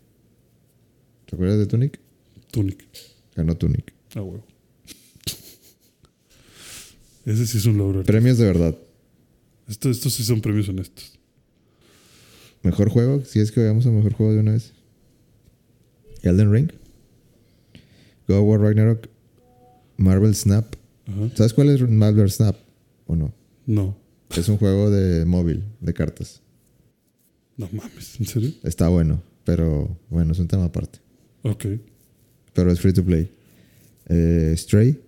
¿Te 1.25 1.35
acuerdas 1.35 1.59
de 1.59 1.65
Tunic? 1.65 1.99
Tunic. 2.51 2.85
Ganó 3.35 3.55
Tunic. 3.55 3.93
Ah, 4.15 4.21
huevo. 4.21 4.45
Ese 7.25 7.45
sí 7.45 7.57
es 7.57 7.65
un 7.65 7.77
logro. 7.77 8.03
Premios 8.03 8.37
de 8.37 8.45
verdad. 8.45 8.75
Esto- 9.69 9.89
estos 9.89 10.13
sí 10.13 10.23
son 10.23 10.41
premios 10.41 10.67
honestos. 10.67 11.17
Mejor 12.63 12.89
juego, 12.89 13.23
si 13.23 13.39
es 13.39 13.51
que 13.51 13.61
veamos 13.61 13.85
a 13.85 13.91
mejor 13.91 14.13
juego 14.13 14.33
de 14.33 14.39
una 14.39 14.51
vez. 14.53 14.73
Elden 16.23 16.51
Ring, 16.51 16.69
God 18.27 18.37
of 18.39 18.45
War 18.45 18.59
Ragnarok, 18.59 19.07
Marvel 19.97 20.35
Snap. 20.35 20.75
Ajá. 21.07 21.29
¿Sabes 21.35 21.53
cuál 21.53 21.69
es 21.69 21.81
Marvel 21.89 22.29
Snap 22.29 22.57
o 23.07 23.15
no? 23.15 23.33
No. 23.65 23.95
Es 24.35 24.49
un 24.49 24.57
juego 24.57 24.91
de 24.91 25.25
móvil, 25.25 25.63
de 25.79 25.93
cartas. 25.93 26.41
No 27.57 27.69
mames. 27.71 28.19
¿En 28.19 28.25
serio? 28.25 28.51
Está 28.63 28.89
bueno, 28.89 29.21
pero 29.45 29.97
bueno, 30.09 30.33
es 30.33 30.39
un 30.39 30.47
tema 30.47 30.65
aparte. 30.65 30.99
Ok. 31.43 31.65
Pero 32.53 32.71
es 32.71 32.79
free 32.81 32.93
to 32.93 33.03
play. 33.03 33.31
Eh, 34.09 34.53
Stray, 34.57 34.99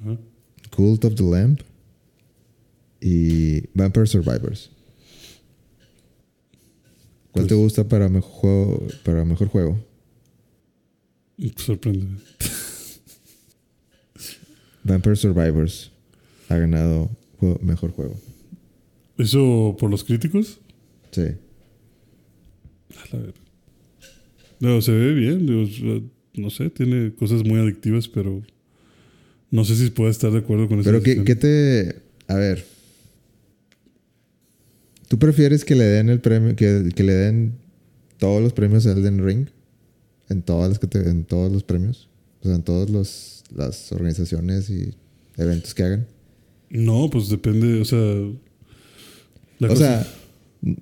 Ajá. 0.00 0.16
Cult 0.70 1.04
of 1.04 1.14
the 1.16 1.22
Lamb 1.22 1.58
y 3.06 3.68
Vampire 3.74 4.06
Survivors. 4.06 4.70
¿Cuál 7.32 7.44
Pues- 7.44 7.46
te 7.48 7.54
gusta 7.54 7.86
para 7.86 8.08
mejor 8.08 8.30
juego? 8.30 8.86
Para 9.04 9.24
mejor 9.26 9.48
juego? 9.48 9.78
Sorprende. 11.56 12.06
Vampire 14.84 15.16
Survivors 15.16 15.90
ha 16.48 16.56
ganado 16.56 17.10
juego- 17.38 17.58
mejor 17.62 17.90
juego. 17.92 18.18
¿Eso 19.18 19.76
por 19.78 19.90
los 19.90 20.02
críticos? 20.04 20.60
Sí. 21.10 21.22
A 21.22 23.16
la 23.16 23.18
verga. 23.20 23.40
No, 24.60 24.80
se 24.80 24.92
ve 24.92 25.12
bien. 25.14 25.46
digo, 25.46 26.02
no 26.34 26.50
sé, 26.50 26.70
tiene 26.70 27.14
cosas 27.14 27.44
muy 27.44 27.58
adictivas, 27.60 28.08
pero 28.08 28.42
no 29.50 29.64
sé 29.64 29.76
si 29.76 29.90
puedo 29.90 30.10
estar 30.10 30.30
de 30.32 30.38
acuerdo 30.38 30.68
con 30.68 30.80
eso. 30.80 30.88
Pero 30.90 31.02
¿qué, 31.02 31.22
qué 31.24 31.36
te... 31.36 32.02
A 32.28 32.36
ver. 32.36 32.64
¿Tú 35.14 35.18
prefieres 35.20 35.64
que 35.64 35.76
le 35.76 35.84
den 35.84 36.08
el 36.08 36.20
premio, 36.20 36.56
que, 36.56 36.90
que 36.92 37.04
le 37.04 37.12
den 37.12 37.52
todos 38.18 38.42
los 38.42 38.52
premios 38.52 38.84
a 38.84 38.90
Elden 38.90 39.24
Ring? 39.24 39.46
En 40.28 40.42
todas 40.42 40.68
las 40.68 40.80
cate- 40.80 41.08
en 41.08 41.22
todos 41.22 41.52
los 41.52 41.62
premios. 41.62 42.08
O 42.40 42.46
sea, 42.46 42.56
en 42.56 42.64
todas 42.64 42.90
las 43.54 43.92
organizaciones 43.92 44.68
y 44.70 44.92
eventos 45.36 45.72
que 45.72 45.84
hagan. 45.84 46.06
No, 46.68 47.08
pues 47.10 47.28
depende, 47.28 47.80
o 47.80 47.84
sea, 47.84 47.98
La 49.60 49.68
o 49.68 49.70
cosa- 49.70 50.02
sea, 50.02 50.74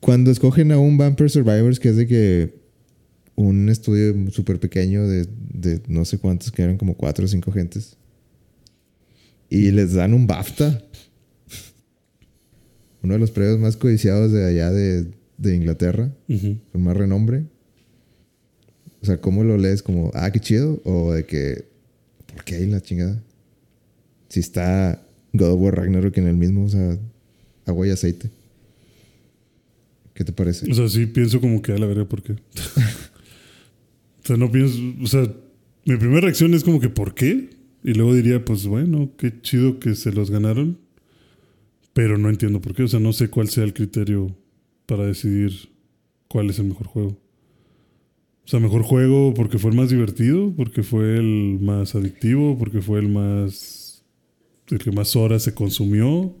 cuando 0.00 0.32
escogen 0.32 0.72
a 0.72 0.78
un 0.80 0.98
Vampire 0.98 1.28
Survivors, 1.28 1.78
que 1.78 1.90
es 1.90 1.96
de 1.96 2.08
que 2.08 2.56
un 3.36 3.68
estudio 3.68 4.28
súper 4.32 4.58
pequeño 4.58 5.06
de, 5.06 5.28
de 5.54 5.80
no 5.86 6.04
sé 6.04 6.18
cuántos, 6.18 6.50
que 6.50 6.62
eran 6.62 6.78
como 6.78 6.96
cuatro 6.96 7.26
o 7.26 7.28
cinco 7.28 7.52
gentes, 7.52 7.96
y 9.48 9.70
les 9.70 9.92
dan 9.94 10.14
un 10.14 10.26
BAFTA, 10.26 10.82
uno 13.02 13.14
de 13.14 13.20
los 13.20 13.30
premios 13.30 13.58
más 13.58 13.76
codiciados 13.76 14.32
de 14.32 14.44
allá 14.46 14.70
de, 14.70 15.06
de 15.38 15.56
Inglaterra, 15.56 16.10
con 16.72 16.82
más 16.82 16.96
renombre. 16.96 17.44
O 19.02 19.06
sea, 19.06 19.20
¿cómo 19.20 19.42
lo 19.42 19.58
lees? 19.58 19.82
Como, 19.82 20.10
ah, 20.14 20.30
qué 20.30 20.38
chido, 20.38 20.80
o 20.84 21.12
de 21.12 21.24
que, 21.24 21.64
¿por 22.32 22.44
qué 22.44 22.56
hay 22.56 22.66
la 22.66 22.80
chingada? 22.80 23.20
Si 24.28 24.40
está 24.40 25.02
God 25.32 25.52
of 25.52 25.60
War 25.60 25.76
Ragnarok 25.76 26.16
en 26.18 26.28
el 26.28 26.36
mismo, 26.36 26.64
o 26.64 26.68
sea, 26.68 26.96
agua 27.66 27.86
y 27.86 27.90
aceite. 27.90 28.30
¿Qué 30.14 30.24
te 30.24 30.32
parece? 30.32 30.70
O 30.70 30.74
sea, 30.74 30.88
sí 30.88 31.06
pienso 31.06 31.40
como 31.40 31.62
que 31.62 31.72
a 31.72 31.78
la 31.78 31.86
verga, 31.86 32.04
¿por 32.04 32.22
qué? 32.22 32.32
o 34.22 34.26
sea, 34.26 34.36
no 34.36 34.50
pienso. 34.52 34.78
O 35.02 35.06
sea, 35.06 35.22
mi 35.84 35.96
primera 35.96 36.20
reacción 36.20 36.54
es 36.54 36.62
como 36.62 36.80
que, 36.80 36.88
¿por 36.88 37.14
qué? 37.14 37.50
Y 37.82 37.94
luego 37.94 38.14
diría, 38.14 38.44
pues 38.44 38.66
bueno, 38.66 39.10
qué 39.16 39.40
chido 39.40 39.80
que 39.80 39.94
se 39.94 40.12
los 40.12 40.30
ganaron. 40.30 40.78
Pero 41.94 42.16
no 42.18 42.28
entiendo 42.30 42.60
por 42.60 42.74
qué. 42.74 42.82
O 42.84 42.88
sea, 42.88 43.00
no 43.00 43.12
sé 43.12 43.28
cuál 43.28 43.48
sea 43.48 43.64
el 43.64 43.74
criterio 43.74 44.34
para 44.86 45.04
decidir 45.06 45.52
cuál 46.28 46.50
es 46.50 46.58
el 46.58 46.66
mejor 46.66 46.86
juego. 46.86 47.18
O 48.44 48.48
sea, 48.48 48.58
mejor 48.60 48.82
juego 48.82 49.34
porque 49.34 49.58
fue 49.58 49.70
el 49.70 49.76
más 49.76 49.90
divertido, 49.90 50.52
porque 50.56 50.82
fue 50.82 51.16
el 51.16 51.58
más 51.60 51.94
adictivo, 51.94 52.58
porque 52.58 52.80
fue 52.80 52.98
el 53.00 53.08
más. 53.08 54.02
el 54.70 54.78
que 54.78 54.90
más 54.90 55.14
horas 55.16 55.42
se 55.42 55.54
consumió. 55.54 56.34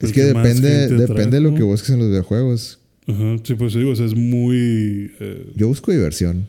es 0.00 0.12
que 0.12 0.22
depende, 0.22 0.88
depende 0.88 1.36
de 1.36 1.40
lo 1.42 1.54
que 1.54 1.62
busques 1.62 1.90
en 1.90 1.98
los 2.00 2.08
videojuegos. 2.08 2.80
Ajá, 3.06 3.36
sí, 3.44 3.54
pues 3.54 3.74
digo, 3.74 3.90
o 3.92 3.96
sea, 3.96 4.06
es 4.06 4.16
muy. 4.16 5.12
eh, 5.20 5.52
Yo 5.54 5.68
busco 5.68 5.92
diversión. 5.92 6.48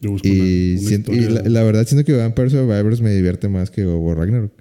Yo 0.00 0.10
busco 0.10 0.26
Y, 0.26 0.30
una- 0.72 0.80
una 0.80 0.88
siento- 0.88 1.12
y 1.12 1.20
la, 1.20 1.42
la 1.42 1.62
verdad 1.62 1.86
siento 1.86 2.04
que 2.06 2.16
Vampire 2.16 2.50
Survivors 2.50 3.00
me 3.00 3.14
divierte 3.14 3.48
más 3.48 3.70
que 3.70 3.86
War 3.86 4.16
Ragnarok. 4.16 4.52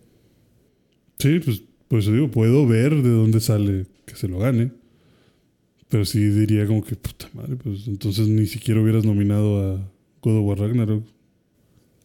Sí, 1.22 1.39
pues 1.39 1.61
por 1.88 1.99
eso 1.99 2.11
digo, 2.11 2.31
puedo 2.31 2.65
ver 2.68 3.02
de 3.02 3.10
dónde 3.10 3.39
sale 3.39 3.85
que 4.06 4.15
se 4.15 4.27
lo 4.27 4.39
gane. 4.39 4.72
Pero 5.89 6.06
sí 6.06 6.19
diría 6.19 6.65
como 6.65 6.84
que, 6.84 6.95
puta 6.95 7.30
madre, 7.34 7.57
pues 7.57 7.88
entonces 7.88 8.27
ni 8.30 8.45
siquiera 8.45 8.81
hubieras 8.81 9.03
nominado 9.03 9.60
a 9.60 9.91
God 10.22 10.38
of 10.38 10.45
War 10.45 10.60
Ragnarok. 10.60 11.03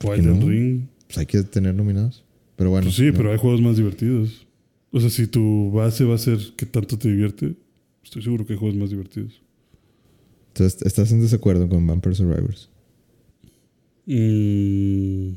O 0.05 0.12
a 0.12 0.16
no? 0.16 0.48
Ring. 0.48 0.88
Pues 1.06 1.18
hay 1.18 1.26
que 1.26 1.43
tener 1.44 1.74
nominados. 1.74 2.24
Pero 2.56 2.70
bueno. 2.70 2.86
Pues 2.86 2.97
sí, 2.97 3.06
no. 3.06 3.14
pero 3.14 3.30
hay 3.30 3.38
juegos 3.38 3.60
más 3.60 3.76
divertidos. 3.76 4.47
O 4.90 5.01
sea, 5.01 5.10
si 5.10 5.26
tu 5.26 5.70
base 5.70 6.05
va 6.05 6.16
a 6.16 6.18
ser 6.18 6.38
que 6.56 6.66
tanto 6.66 6.98
te 6.98 7.09
divierte, 7.09 7.55
estoy 8.02 8.22
seguro 8.22 8.44
que 8.44 8.55
hay 8.55 8.59
juegos 8.59 8.76
más 8.76 8.90
divertidos. 8.90 9.40
Entonces, 10.48 10.82
¿estás 10.82 11.12
en 11.12 11.20
desacuerdo 11.20 11.68
con 11.68 11.86
Vampire 11.86 12.14
Survivors? 12.14 12.70
Mm, 14.06 15.34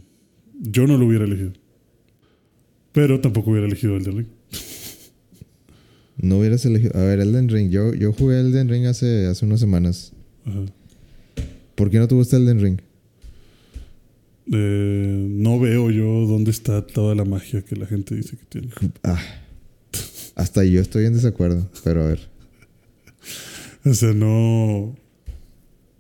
yo 0.62 0.88
no 0.88 0.98
lo 0.98 1.06
hubiera 1.06 1.26
elegido. 1.26 1.54
Pero 3.00 3.22
tampoco 3.22 3.52
hubiera 3.52 3.66
elegido 3.66 3.96
Elden 3.96 4.18
Ring. 4.18 4.28
No 6.18 6.40
hubieras 6.40 6.66
elegido... 6.66 6.92
A 6.96 7.04
ver, 7.04 7.22
Elden 7.22 7.48
Ring. 7.48 7.70
Yo, 7.70 7.94
yo 7.94 8.12
jugué 8.12 8.42
Elden 8.42 8.68
Ring 8.68 8.88
hace, 8.88 9.26
hace 9.26 9.46
unas 9.46 9.62
semanas. 9.62 10.12
Ajá. 10.44 10.66
¿Por 11.76 11.90
qué 11.90 11.98
no 11.98 12.10
te 12.10 12.16
gusta 12.16 12.36
Elden 12.36 12.60
Ring? 12.60 12.82
Eh, 14.52 15.28
no 15.30 15.62
veo 15.62 15.92
yo 15.92 16.26
dónde 16.28 16.52
está 16.52 16.86
toda 16.86 17.16
la 17.16 17.24
magia 17.24 17.62
que 17.62 17.78
la 17.78 17.86
gente 17.86 18.16
dice 18.16 18.36
que 18.36 18.44
tiene. 18.50 18.68
Ah, 19.04 19.24
hasta 20.36 20.66
yo 20.66 20.82
estoy 20.82 21.06
en 21.06 21.14
desacuerdo. 21.14 21.72
Pero 21.86 22.04
a 22.04 22.08
ver. 22.08 22.20
O 23.86 23.94
sea, 23.94 24.12
no. 24.14 24.94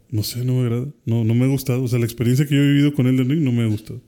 No 0.09 0.23
sé, 0.23 0.43
no 0.43 0.55
me 0.55 0.61
agrada. 0.63 0.87
No, 1.05 1.23
no 1.23 1.33
me 1.33 1.45
ha 1.45 1.47
gustado. 1.47 1.81
O 1.81 1.87
sea, 1.87 1.97
la 1.97 2.03
experiencia 2.03 2.45
que 2.45 2.55
yo 2.55 2.61
he 2.61 2.67
vivido 2.67 2.93
con 2.93 3.07
Elden 3.07 3.29
Ring 3.29 3.41
no 3.41 3.53
me 3.53 3.63
ha 3.63 3.67
gustado. 3.67 4.01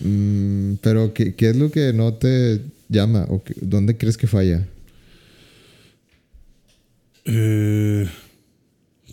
Mm, 0.00 0.74
pero 0.80 1.12
¿qué, 1.14 1.34
qué 1.34 1.50
es 1.50 1.56
lo 1.56 1.70
que 1.70 1.92
no 1.92 2.14
te 2.14 2.60
llama? 2.88 3.26
¿O 3.28 3.42
qué- 3.42 3.54
dónde 3.60 3.96
crees 3.96 4.16
que 4.16 4.26
falla? 4.26 4.66
Eh, 7.24 8.06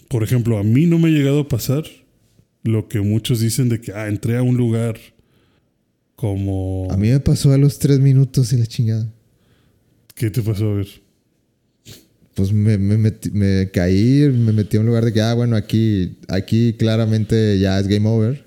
por 0.07 0.23
ejemplo, 0.23 0.57
a 0.57 0.63
mí 0.63 0.85
no 0.85 0.97
me 0.99 1.09
ha 1.09 1.11
llegado 1.11 1.41
a 1.41 1.47
pasar 1.47 1.83
lo 2.63 2.87
que 2.87 3.01
muchos 3.01 3.39
dicen 3.39 3.69
de 3.69 3.79
que 3.81 3.91
ah, 3.93 4.07
entré 4.07 4.37
a 4.37 4.41
un 4.43 4.57
lugar 4.57 4.97
como. 6.15 6.87
A 6.91 6.97
mí 6.97 7.09
me 7.09 7.19
pasó 7.19 7.51
a 7.53 7.57
los 7.57 7.79
tres 7.79 7.99
minutos 7.99 8.51
y 8.53 8.57
la 8.57 8.65
chingada. 8.65 9.07
¿Qué 10.15 10.29
te 10.31 10.41
pasó 10.41 10.71
a 10.71 10.75
ver? 10.75 10.87
Pues 12.35 12.51
me, 12.51 12.77
me, 12.77 12.97
metí- 12.97 13.31
me 13.31 13.69
caí, 13.71 14.27
me 14.33 14.53
metí 14.53 14.77
a 14.77 14.79
un 14.79 14.85
lugar 14.87 15.05
de 15.05 15.13
que, 15.13 15.21
ah, 15.21 15.33
bueno, 15.33 15.55
aquí, 15.55 16.17
aquí 16.27 16.73
claramente 16.73 17.59
ya 17.59 17.79
es 17.79 17.87
game 17.87 18.07
over. 18.07 18.43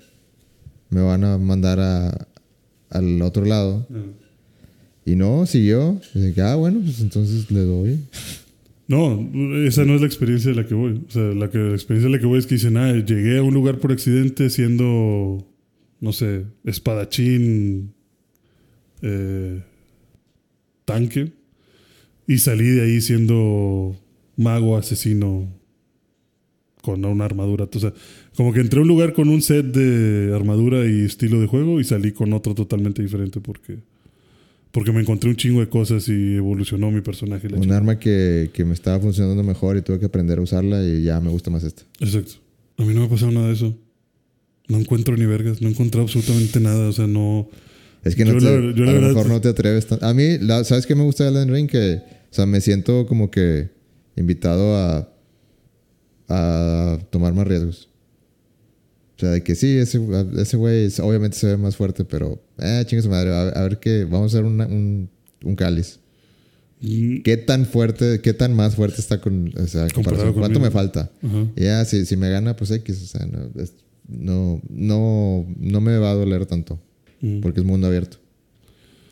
Me 0.93 1.01
van 1.01 1.23
a 1.23 1.37
mandar 1.37 1.79
a, 1.79 2.27
al 2.89 3.21
otro 3.21 3.45
lado. 3.45 3.87
Y 5.05 5.15
no, 5.15 5.45
siguió. 5.45 5.99
Y 6.13 6.33
que, 6.33 6.41
ah, 6.41 6.55
bueno, 6.55 6.81
pues 6.81 7.01
entonces 7.01 7.49
le 7.51 7.61
doy. 7.61 7.99
No, 8.87 9.29
esa 9.65 9.85
no 9.85 9.95
es 9.95 10.01
la 10.01 10.07
experiencia 10.07 10.51
de 10.51 10.57
la 10.57 10.67
que 10.67 10.75
voy. 10.75 11.01
O 11.07 11.11
sea, 11.11 11.23
la, 11.23 11.49
que, 11.49 11.57
la 11.57 11.73
experiencia 11.73 12.09
de 12.09 12.15
la 12.15 12.19
que 12.19 12.27
voy 12.27 12.39
es 12.39 12.45
que 12.45 12.55
dicen, 12.55 12.77
ah, 12.77 12.93
llegué 12.93 13.39
a 13.39 13.43
un 13.43 13.53
lugar 13.53 13.79
por 13.79 13.91
accidente 13.91 14.49
siendo, 14.49 15.47
no 15.99 16.13
sé, 16.13 16.45
espadachín, 16.63 17.93
eh, 19.01 19.63
tanque, 20.85 21.31
y 22.27 22.37
salí 22.37 22.65
de 22.65 22.83
ahí 22.83 23.01
siendo 23.01 23.95
mago 24.37 24.77
asesino 24.77 25.47
con 26.81 27.03
una 27.05 27.25
armadura. 27.25 27.67
O 27.73 27.79
sea, 27.79 27.93
como 28.35 28.51
que 28.53 28.59
entré 28.61 28.79
a 28.79 28.81
un 28.81 28.87
lugar 28.87 29.13
con 29.13 29.29
un 29.29 29.41
set 29.41 29.65
de 29.67 30.33
armadura 30.35 30.85
y 30.87 31.01
estilo 31.05 31.39
de 31.39 31.47
juego 31.47 31.79
y 31.79 31.83
salí 31.83 32.11
con 32.11 32.33
otro 32.33 32.55
totalmente 32.55 33.01
diferente 33.01 33.39
porque, 33.39 33.79
porque 34.71 34.91
me 34.91 35.01
encontré 35.01 35.29
un 35.29 35.35
chingo 35.35 35.59
de 35.59 35.69
cosas 35.69 36.07
y 36.09 36.35
evolucionó 36.35 36.89
mi 36.91 37.01
personaje. 37.01 37.49
la 37.49 37.57
Un 37.57 37.71
arma 37.71 37.99
que, 37.99 38.49
que 38.53 38.65
me 38.65 38.73
estaba 38.73 38.99
funcionando 38.99 39.43
mejor 39.43 39.77
y 39.77 39.81
tuve 39.81 39.99
que 39.99 40.05
aprender 40.05 40.39
a 40.39 40.41
usarla 40.41 40.83
y 40.83 41.03
ya 41.03 41.19
me 41.19 41.29
gusta 41.29 41.51
más 41.51 41.63
esta. 41.63 41.83
Exacto. 41.99 42.33
A 42.77 42.83
mí 42.83 42.93
no 42.93 43.01
me 43.01 43.05
ha 43.05 43.09
pasado 43.09 43.31
nada 43.31 43.47
de 43.47 43.53
eso. 43.53 43.77
No 44.67 44.77
encuentro 44.79 45.15
ni 45.17 45.25
vergas, 45.25 45.61
no 45.61 45.69
encontré 45.69 46.01
absolutamente 46.01 46.59
nada. 46.59 46.87
O 46.89 46.93
sea, 46.93 47.05
no. 47.05 47.47
Es 48.03 48.15
que 48.15 48.25
no 48.25 48.33
Yo 48.33 48.39
te- 48.39 48.45
la- 48.45 48.75
yo 48.75 48.83
la 48.85 48.91
a 48.91 48.93
lo 48.95 48.99
verdad- 49.01 49.07
mejor 49.15 49.27
no 49.29 49.41
te 49.41 49.49
atreves 49.49 49.85
tan- 49.87 50.03
A 50.03 50.13
mí, 50.13 50.37
la- 50.39 50.63
¿sabes 50.63 50.85
qué 50.87 50.95
me 50.95 51.03
gusta 51.03 51.23
de 51.25 51.29
Elden 51.31 51.53
Ring? 51.53 51.69
Que, 51.69 51.95
o 51.97 52.33
sea, 52.33 52.45
me 52.45 52.59
siento 52.61 53.05
como 53.05 53.29
que 53.29 53.69
invitado 54.15 54.75
a, 54.75 55.09
a 56.29 56.97
tomar 57.11 57.33
más 57.33 57.45
riesgos. 57.47 57.89
O 59.15 59.19
sea, 59.19 59.29
de 59.29 59.43
que 59.43 59.55
sí, 59.55 59.67
ese 59.77 59.99
ese 60.37 60.57
güey 60.57 60.85
es- 60.85 60.99
obviamente 60.99 61.37
se 61.37 61.47
ve 61.47 61.57
más 61.57 61.75
fuerte, 61.75 62.03
pero, 62.03 62.41
eh, 62.57 62.83
chingue 62.87 63.03
su 63.03 63.09
madre, 63.09 63.29
a, 63.31 63.49
a 63.49 63.63
ver 63.63 63.79
qué, 63.79 64.05
vamos 64.05 64.33
a 64.33 64.37
hacer 64.37 64.45
una- 64.45 64.65
un, 64.67 65.09
un 65.43 65.55
cáliz. 65.55 65.99
Mm, 66.81 67.21
¿Qué 67.21 67.37
tan 67.37 67.65
fuerte, 67.65 68.19
qué 68.21 68.33
tan 68.33 68.53
más 68.55 68.75
fuerte 68.75 68.99
está 68.99 69.21
con, 69.21 69.53
o 69.57 69.67
sea, 69.67 69.87
comparación? 69.93 70.33
¿Cuánto 70.33 70.59
me 70.59 70.71
falta? 70.71 71.11
Ajá. 71.21 71.47
Y 71.55 71.61
ya, 71.63 71.85
si, 71.85 72.05
si 72.05 72.17
me 72.17 72.29
gana, 72.29 72.55
pues 72.55 72.71
X, 72.71 73.01
o 73.03 73.05
sea, 73.17 73.25
no, 73.25 73.61
es- 73.61 73.73
no, 74.07 74.61
no, 74.69 75.45
no 75.57 75.79
me 75.81 75.97
va 75.97 76.11
a 76.11 76.15
doler 76.15 76.45
tanto, 76.45 76.79
Mm. 77.21 77.39
porque 77.39 77.59
es 77.61 77.65
mundo 77.65 77.87
abierto. 77.87 78.17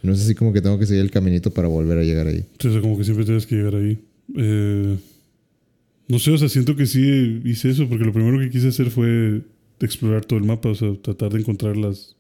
No 0.04 0.12
es 0.14 0.22
así 0.22 0.34
como 0.36 0.52
que 0.52 0.62
tengo 0.62 0.80
que 0.80 0.88
seguir 0.88 1.04
el 1.04 1.12
caminito 1.12 1.52
para 1.52 1.68
volver 1.68 2.00
a 2.00 2.04
llegar 2.04 2.26
ahí. 2.28 2.44
Sí, 2.60 2.68
o 2.68 2.72
sea, 2.72 2.82
como 2.82 2.98
que 2.98 3.04
siempre 3.04 3.24
tienes 3.24 3.46
que 3.46 3.56
llegar 3.56 3.76
ahí. 3.76 4.00
Eh, 4.36 4.98
no 6.08 6.20
sé, 6.20 6.32
o 6.32 6.38
sea, 6.40 6.50
siento 6.50 6.76
que 6.76 6.88
sí 6.88 7.40
hice 7.46 7.70
eso, 7.70 7.88
porque 7.88 8.04
lo 8.04 8.12
primero 8.12 8.40
que 8.40 8.50
quise 8.50 8.68
hacer 8.70 8.90
fue 8.90 9.44
explorar 9.86 10.26
todo 10.26 10.40
el 10.40 10.46
mapa, 10.46 10.70
o 10.70 10.76
sea, 10.76 10.94
tratar 11.02 11.32
de 11.34 11.40
encontrar 11.40 11.78
las. 11.78 12.16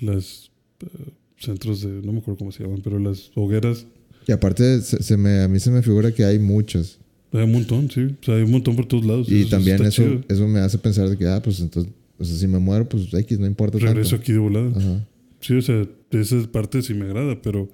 las. 0.00 0.50
eh, 0.82 1.10
centros 1.38 1.80
de. 1.82 1.88
no 2.02 2.12
me 2.12 2.18
acuerdo 2.18 2.38
cómo 2.38 2.52
se 2.52 2.62
llaman, 2.62 2.80
pero 2.82 2.98
las 2.98 3.30
hogueras. 3.34 3.86
Y 4.26 4.32
aparte, 4.32 4.80
se, 4.82 5.02
se 5.02 5.16
me, 5.16 5.40
a 5.40 5.48
mí 5.48 5.58
se 5.58 5.70
me 5.70 5.82
figura 5.82 6.12
que 6.12 6.24
hay 6.24 6.38
muchos. 6.38 6.98
Hay 7.32 7.42
un 7.44 7.52
montón, 7.52 7.90
sí. 7.90 8.02
O 8.20 8.24
sea, 8.24 8.34
hay 8.34 8.42
un 8.42 8.50
montón 8.50 8.76
por 8.76 8.86
todos 8.86 9.04
lados. 9.04 9.28
Y 9.30 9.42
Eso 9.42 9.50
también 9.50 9.80
eso, 9.84 10.02
chido. 10.02 10.20
eso 10.28 10.48
me 10.48 10.60
hace 10.60 10.78
pensar 10.78 11.08
de 11.08 11.16
que, 11.16 11.26
ah, 11.26 11.40
pues 11.42 11.60
entonces, 11.60 11.92
o 12.18 12.24
sea, 12.24 12.36
si 12.36 12.46
me 12.46 12.58
muero, 12.58 12.88
pues 12.88 13.12
X, 13.14 13.38
no 13.38 13.46
importa 13.46 13.78
Regreso 13.78 14.10
tanto. 14.10 14.22
aquí 14.22 14.32
de 14.32 14.38
volada. 14.38 14.70
Ajá. 14.76 15.06
Sí, 15.40 15.54
o 15.54 15.62
sea, 15.62 15.86
esa 16.10 16.36
parte 16.52 16.82
sí 16.82 16.92
me 16.92 17.06
agrada, 17.06 17.40
pero 17.40 17.68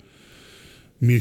mi 1.01 1.19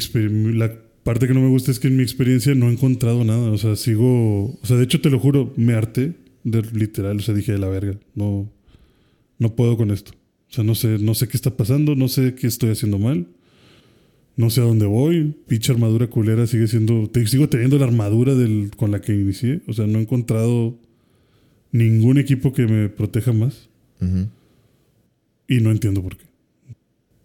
la 0.54 0.72
parte 1.04 1.28
que 1.28 1.34
no 1.34 1.42
me 1.42 1.50
gusta 1.50 1.72
es 1.72 1.80
que 1.80 1.88
en 1.88 1.98
mi 1.98 2.04
experiencia 2.04 2.54
no 2.56 2.70
he 2.70 2.74
encontrado 2.74 3.24
nada. 3.24 3.50
O 3.52 3.58
sea, 3.58 3.76
sigo. 3.76 4.46
O 4.52 4.60
sea, 4.64 4.78
de 4.78 4.84
hecho, 4.84 5.02
te 5.02 5.10
lo 5.10 5.20
juro, 5.20 5.54
me 5.58 5.74
harté 5.74 6.14
de 6.46 6.62
literal. 6.72 7.18
O 7.18 7.20
sea, 7.20 7.34
dije 7.36 7.58
la 7.58 7.68
verga. 7.68 8.00
No, 8.16 8.50
no 9.38 9.56
puedo 9.56 9.76
con 9.76 9.92
esto. 9.92 10.14
O 10.50 10.54
sea, 10.56 10.64
no 10.64 10.74
sé, 10.76 10.98
no 11.00 11.14
sé 11.14 11.28
qué 11.28 11.36
está 11.36 11.58
pasando, 11.58 11.96
no 11.96 12.08
sé 12.08 12.34
qué 12.36 12.48
estoy 12.48 12.70
haciendo 12.70 12.98
mal. 12.98 13.28
No 14.38 14.50
sé 14.50 14.62
a 14.62 14.64
dónde 14.66 14.86
voy. 14.86 15.36
Pinche 15.48 15.72
armadura 15.74 16.08
culera 16.08 16.48
sigue 16.48 16.68
siendo. 16.68 17.10
te- 17.10 17.28
sigo 17.28 17.50
teniendo 17.50 17.78
la 17.78 17.86
armadura 17.86 18.36
del, 18.36 18.72
con 18.78 18.92
la 18.92 19.02
que 19.02 19.14
inicié. 19.14 19.62
O 19.68 19.74
sea, 19.74 19.86
no 19.88 20.00
he 20.00 20.02
encontrado 20.04 20.78
ningún 21.72 22.18
equipo 22.18 22.54
que 22.54 22.68
me 22.68 22.90
proteja 22.90 23.34
más. 23.34 23.70
Ujú. 24.02 24.28
Y 25.48 25.60
no 25.62 25.72
entiendo 25.72 26.02
por 26.02 26.18
qué. 26.18 26.26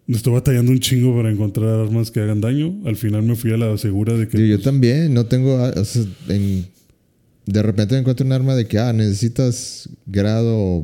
estoy 0.07 0.33
batallando 0.33 0.71
un 0.71 0.79
chingo 0.79 1.15
para 1.15 1.31
encontrar 1.31 1.79
armas 1.79 2.11
que 2.11 2.19
hagan 2.21 2.41
daño. 2.41 2.79
Al 2.85 2.95
final 2.95 3.23
me 3.23 3.35
fui 3.35 3.51
a 3.51 3.57
la 3.57 3.77
segura 3.77 4.17
de 4.17 4.27
que. 4.27 4.37
Yo, 4.39 4.45
yo 4.45 4.55
pues, 4.57 4.63
también, 4.65 5.13
no 5.13 5.25
tengo. 5.25 5.57
ah, 5.57 5.73
o 5.75 5.85
sea, 5.85 6.03
en- 6.29 6.65
de 7.51 7.61
repente 7.61 7.97
encuentro 7.97 8.25
un 8.25 8.31
arma 8.31 8.55
de 8.55 8.65
que, 8.65 8.79
ah, 8.79 8.93
necesitas 8.93 9.89
grado 10.05 10.83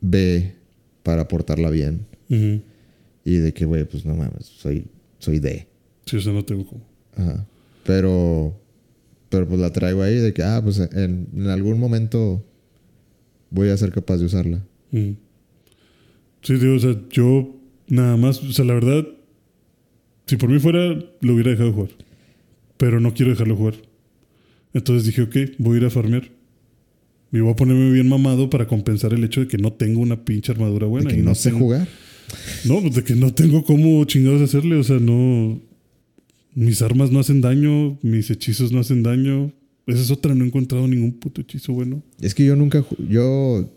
B 0.00 0.54
para 1.02 1.28
portarla 1.28 1.70
bien. 1.70 2.06
Y 3.24 3.36
de 3.36 3.52
que, 3.52 3.64
güey, 3.64 3.84
pues 3.84 4.04
no 4.04 4.14
mames, 4.14 4.46
soy, 4.46 4.86
soy 5.18 5.40
D. 5.40 5.66
Sí, 6.06 6.16
o 6.16 6.20
sea, 6.20 6.32
no 6.32 6.44
tengo 6.44 6.64
como. 6.64 6.82
Ajá. 7.16 7.44
Pero, 7.84 8.56
pero 9.28 9.48
pues 9.48 9.60
la 9.60 9.72
traigo 9.72 10.02
ahí 10.02 10.16
de 10.16 10.32
que, 10.32 10.42
ah, 10.42 10.60
pues 10.62 10.78
en, 10.78 11.28
en 11.34 11.48
algún 11.48 11.78
momento 11.80 12.44
voy 13.50 13.68
a 13.70 13.76
ser 13.76 13.90
capaz 13.90 14.18
de 14.18 14.26
usarla. 14.26 14.62
Sí, 14.92 16.54
digo, 16.54 16.74
o 16.74 16.78
sea, 16.78 16.96
yo 17.10 17.56
nada 17.88 18.16
más, 18.16 18.42
o 18.42 18.52
sea, 18.52 18.64
la 18.64 18.74
verdad, 18.74 19.06
si 20.26 20.36
por 20.36 20.48
mí 20.48 20.58
fuera, 20.58 20.94
lo 21.20 21.34
hubiera 21.34 21.50
dejado 21.50 21.72
jugar. 21.72 21.90
Pero 22.76 23.00
no 23.00 23.12
quiero 23.12 23.32
dejarlo 23.32 23.56
jugar. 23.56 23.74
Entonces 24.72 25.04
dije, 25.06 25.22
ok, 25.22 25.36
voy 25.58 25.76
a 25.76 25.80
ir 25.80 25.84
a 25.86 25.90
farmear. 25.90 26.30
Y 27.32 27.38
voy 27.40 27.52
a 27.52 27.56
ponerme 27.56 27.92
bien 27.92 28.08
mamado 28.08 28.50
para 28.50 28.66
compensar 28.66 29.12
el 29.12 29.22
hecho 29.24 29.40
de 29.40 29.48
que 29.48 29.56
no 29.58 29.72
tengo 29.72 30.00
una 30.00 30.24
pinche 30.24 30.50
armadura 30.52 30.86
De 30.86 30.90
buena. 30.90 31.10
que 31.10 31.18
y 31.18 31.22
no 31.22 31.34
sé 31.34 31.50
tengo- 31.50 31.60
jugar. 31.64 31.88
No, 32.64 32.80
pues 32.80 32.94
de 32.94 33.04
que 33.04 33.14
no 33.16 33.32
tengo 33.34 33.64
cómo 33.64 34.04
chingados 34.04 34.42
hacerle. 34.42 34.76
O 34.76 34.84
sea, 34.84 34.98
no. 34.98 35.60
Mis 36.54 36.82
armas 36.82 37.10
no 37.12 37.20
hacen 37.20 37.40
daño, 37.40 37.98
mis 38.02 38.30
hechizos 38.30 38.72
no 38.72 38.80
hacen 38.80 39.02
daño. 39.02 39.52
Esa 39.86 40.00
es 40.02 40.10
otra, 40.10 40.34
no 40.34 40.44
he 40.44 40.46
encontrado 40.48 40.86
ningún 40.88 41.12
puto 41.12 41.40
hechizo 41.40 41.72
bueno. 41.72 42.02
Es 42.20 42.34
que 42.34 42.44
yo 42.44 42.54
nunca, 42.56 42.84
yo 43.08 43.68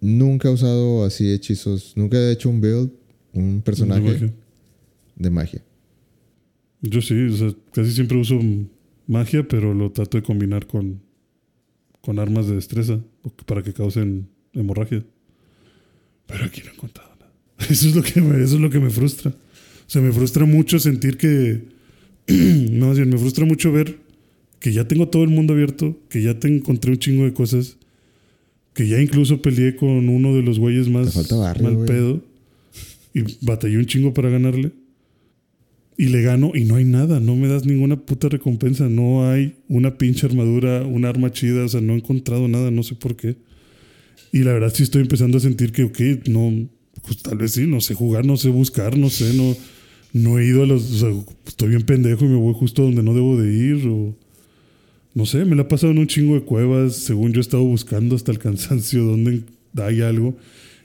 nunca 0.00 0.48
he 0.48 0.52
usado 0.52 1.04
así 1.04 1.30
hechizos. 1.32 1.92
Nunca 1.96 2.16
he 2.18 2.32
hecho 2.32 2.48
un 2.50 2.60
build, 2.60 2.90
un 3.32 3.60
personaje 3.62 4.00
De 4.02 4.10
magia. 4.12 4.32
de 5.16 5.30
magia. 5.30 5.62
Yo 6.82 7.00
sí, 7.02 7.14
o 7.14 7.36
sea, 7.36 7.54
casi 7.72 7.92
siempre 7.92 8.16
uso 8.18 8.38
magia, 9.10 9.46
pero 9.46 9.74
lo 9.74 9.90
trato 9.90 10.16
de 10.16 10.22
combinar 10.22 10.66
con, 10.66 11.02
con 12.00 12.18
armas 12.18 12.46
de 12.46 12.54
destreza 12.54 13.00
para 13.46 13.62
que 13.62 13.72
causen 13.72 14.28
hemorragia. 14.54 15.04
Pero 16.26 16.44
aquí 16.44 16.62
no 16.64 16.70
he 16.70 16.74
encontrado 16.74 17.10
nada. 17.18 17.32
Eso 17.68 17.88
es 17.88 17.94
lo 17.94 18.02
que 18.02 18.20
me, 18.20 18.42
eso 18.42 18.54
es 18.54 18.60
lo 18.60 18.70
que 18.70 18.78
me 18.78 18.90
frustra. 18.90 19.30
O 19.30 19.92
sea, 19.92 20.00
me 20.00 20.12
frustra 20.12 20.46
mucho 20.46 20.78
sentir 20.78 21.18
que. 21.18 21.62
no, 22.28 22.94
me 22.94 23.18
frustra 23.18 23.44
mucho 23.44 23.72
ver 23.72 23.98
que 24.60 24.72
ya 24.72 24.86
tengo 24.86 25.08
todo 25.08 25.24
el 25.24 25.30
mundo 25.30 25.54
abierto, 25.54 25.98
que 26.08 26.22
ya 26.22 26.38
te 26.38 26.48
encontré 26.48 26.92
un 26.92 26.98
chingo 26.98 27.24
de 27.24 27.32
cosas, 27.32 27.78
que 28.74 28.86
ya 28.86 29.00
incluso 29.00 29.42
peleé 29.42 29.74
con 29.74 30.08
uno 30.08 30.34
de 30.34 30.42
los 30.42 30.58
güeyes 30.58 30.88
más 30.88 31.28
barrio, 31.30 31.64
mal 31.64 31.74
güey. 31.74 31.86
pedo 31.86 32.22
y 33.14 33.22
batallé 33.44 33.78
un 33.78 33.86
chingo 33.86 34.14
para 34.14 34.30
ganarle. 34.30 34.72
Y 36.00 36.06
le 36.06 36.22
gano 36.22 36.52
y 36.54 36.64
no 36.64 36.76
hay 36.76 36.86
nada, 36.86 37.20
no 37.20 37.36
me 37.36 37.46
das 37.46 37.66
ninguna 37.66 37.94
puta 37.94 38.30
recompensa, 38.30 38.88
no 38.88 39.28
hay 39.28 39.56
una 39.68 39.98
pinche 39.98 40.26
armadura, 40.26 40.82
un 40.82 41.04
arma 41.04 41.30
chida, 41.30 41.62
o 41.62 41.68
sea, 41.68 41.82
no 41.82 41.92
he 41.92 41.96
encontrado 41.96 42.48
nada, 42.48 42.70
no 42.70 42.82
sé 42.82 42.94
por 42.94 43.16
qué. 43.16 43.36
Y 44.32 44.38
la 44.38 44.54
verdad 44.54 44.72
sí 44.74 44.82
estoy 44.82 45.02
empezando 45.02 45.36
a 45.36 45.42
sentir 45.42 45.72
que, 45.72 45.82
ok, 45.82 46.00
no, 46.30 46.70
pues 47.06 47.18
tal 47.18 47.36
vez 47.36 47.52
sí, 47.52 47.66
no 47.66 47.82
sé 47.82 47.92
jugar, 47.92 48.24
no 48.24 48.38
sé 48.38 48.48
buscar, 48.48 48.96
no 48.96 49.10
sé, 49.10 49.34
no, 49.34 49.54
no 50.14 50.38
he 50.38 50.46
ido 50.46 50.62
a 50.62 50.66
los, 50.66 50.90
o 50.90 50.96
sea, 51.00 51.34
estoy 51.46 51.68
bien 51.68 51.82
pendejo 51.82 52.24
y 52.24 52.28
me 52.28 52.36
voy 52.36 52.54
justo 52.54 52.80
donde 52.80 53.02
no 53.02 53.12
debo 53.12 53.38
de 53.38 53.52
ir, 53.52 53.86
o 53.86 54.16
no 55.12 55.26
sé, 55.26 55.44
me 55.44 55.54
la 55.54 55.62
he 55.62 55.66
pasado 55.66 55.92
en 55.92 55.98
un 55.98 56.06
chingo 56.06 56.34
de 56.34 56.40
cuevas, 56.40 56.96
según 56.96 57.34
yo 57.34 57.40
he 57.40 57.42
estado 57.42 57.64
buscando 57.64 58.16
hasta 58.16 58.32
el 58.32 58.38
cansancio 58.46 59.04
donde 59.04 59.42
hay 59.76 60.00
algo. 60.00 60.34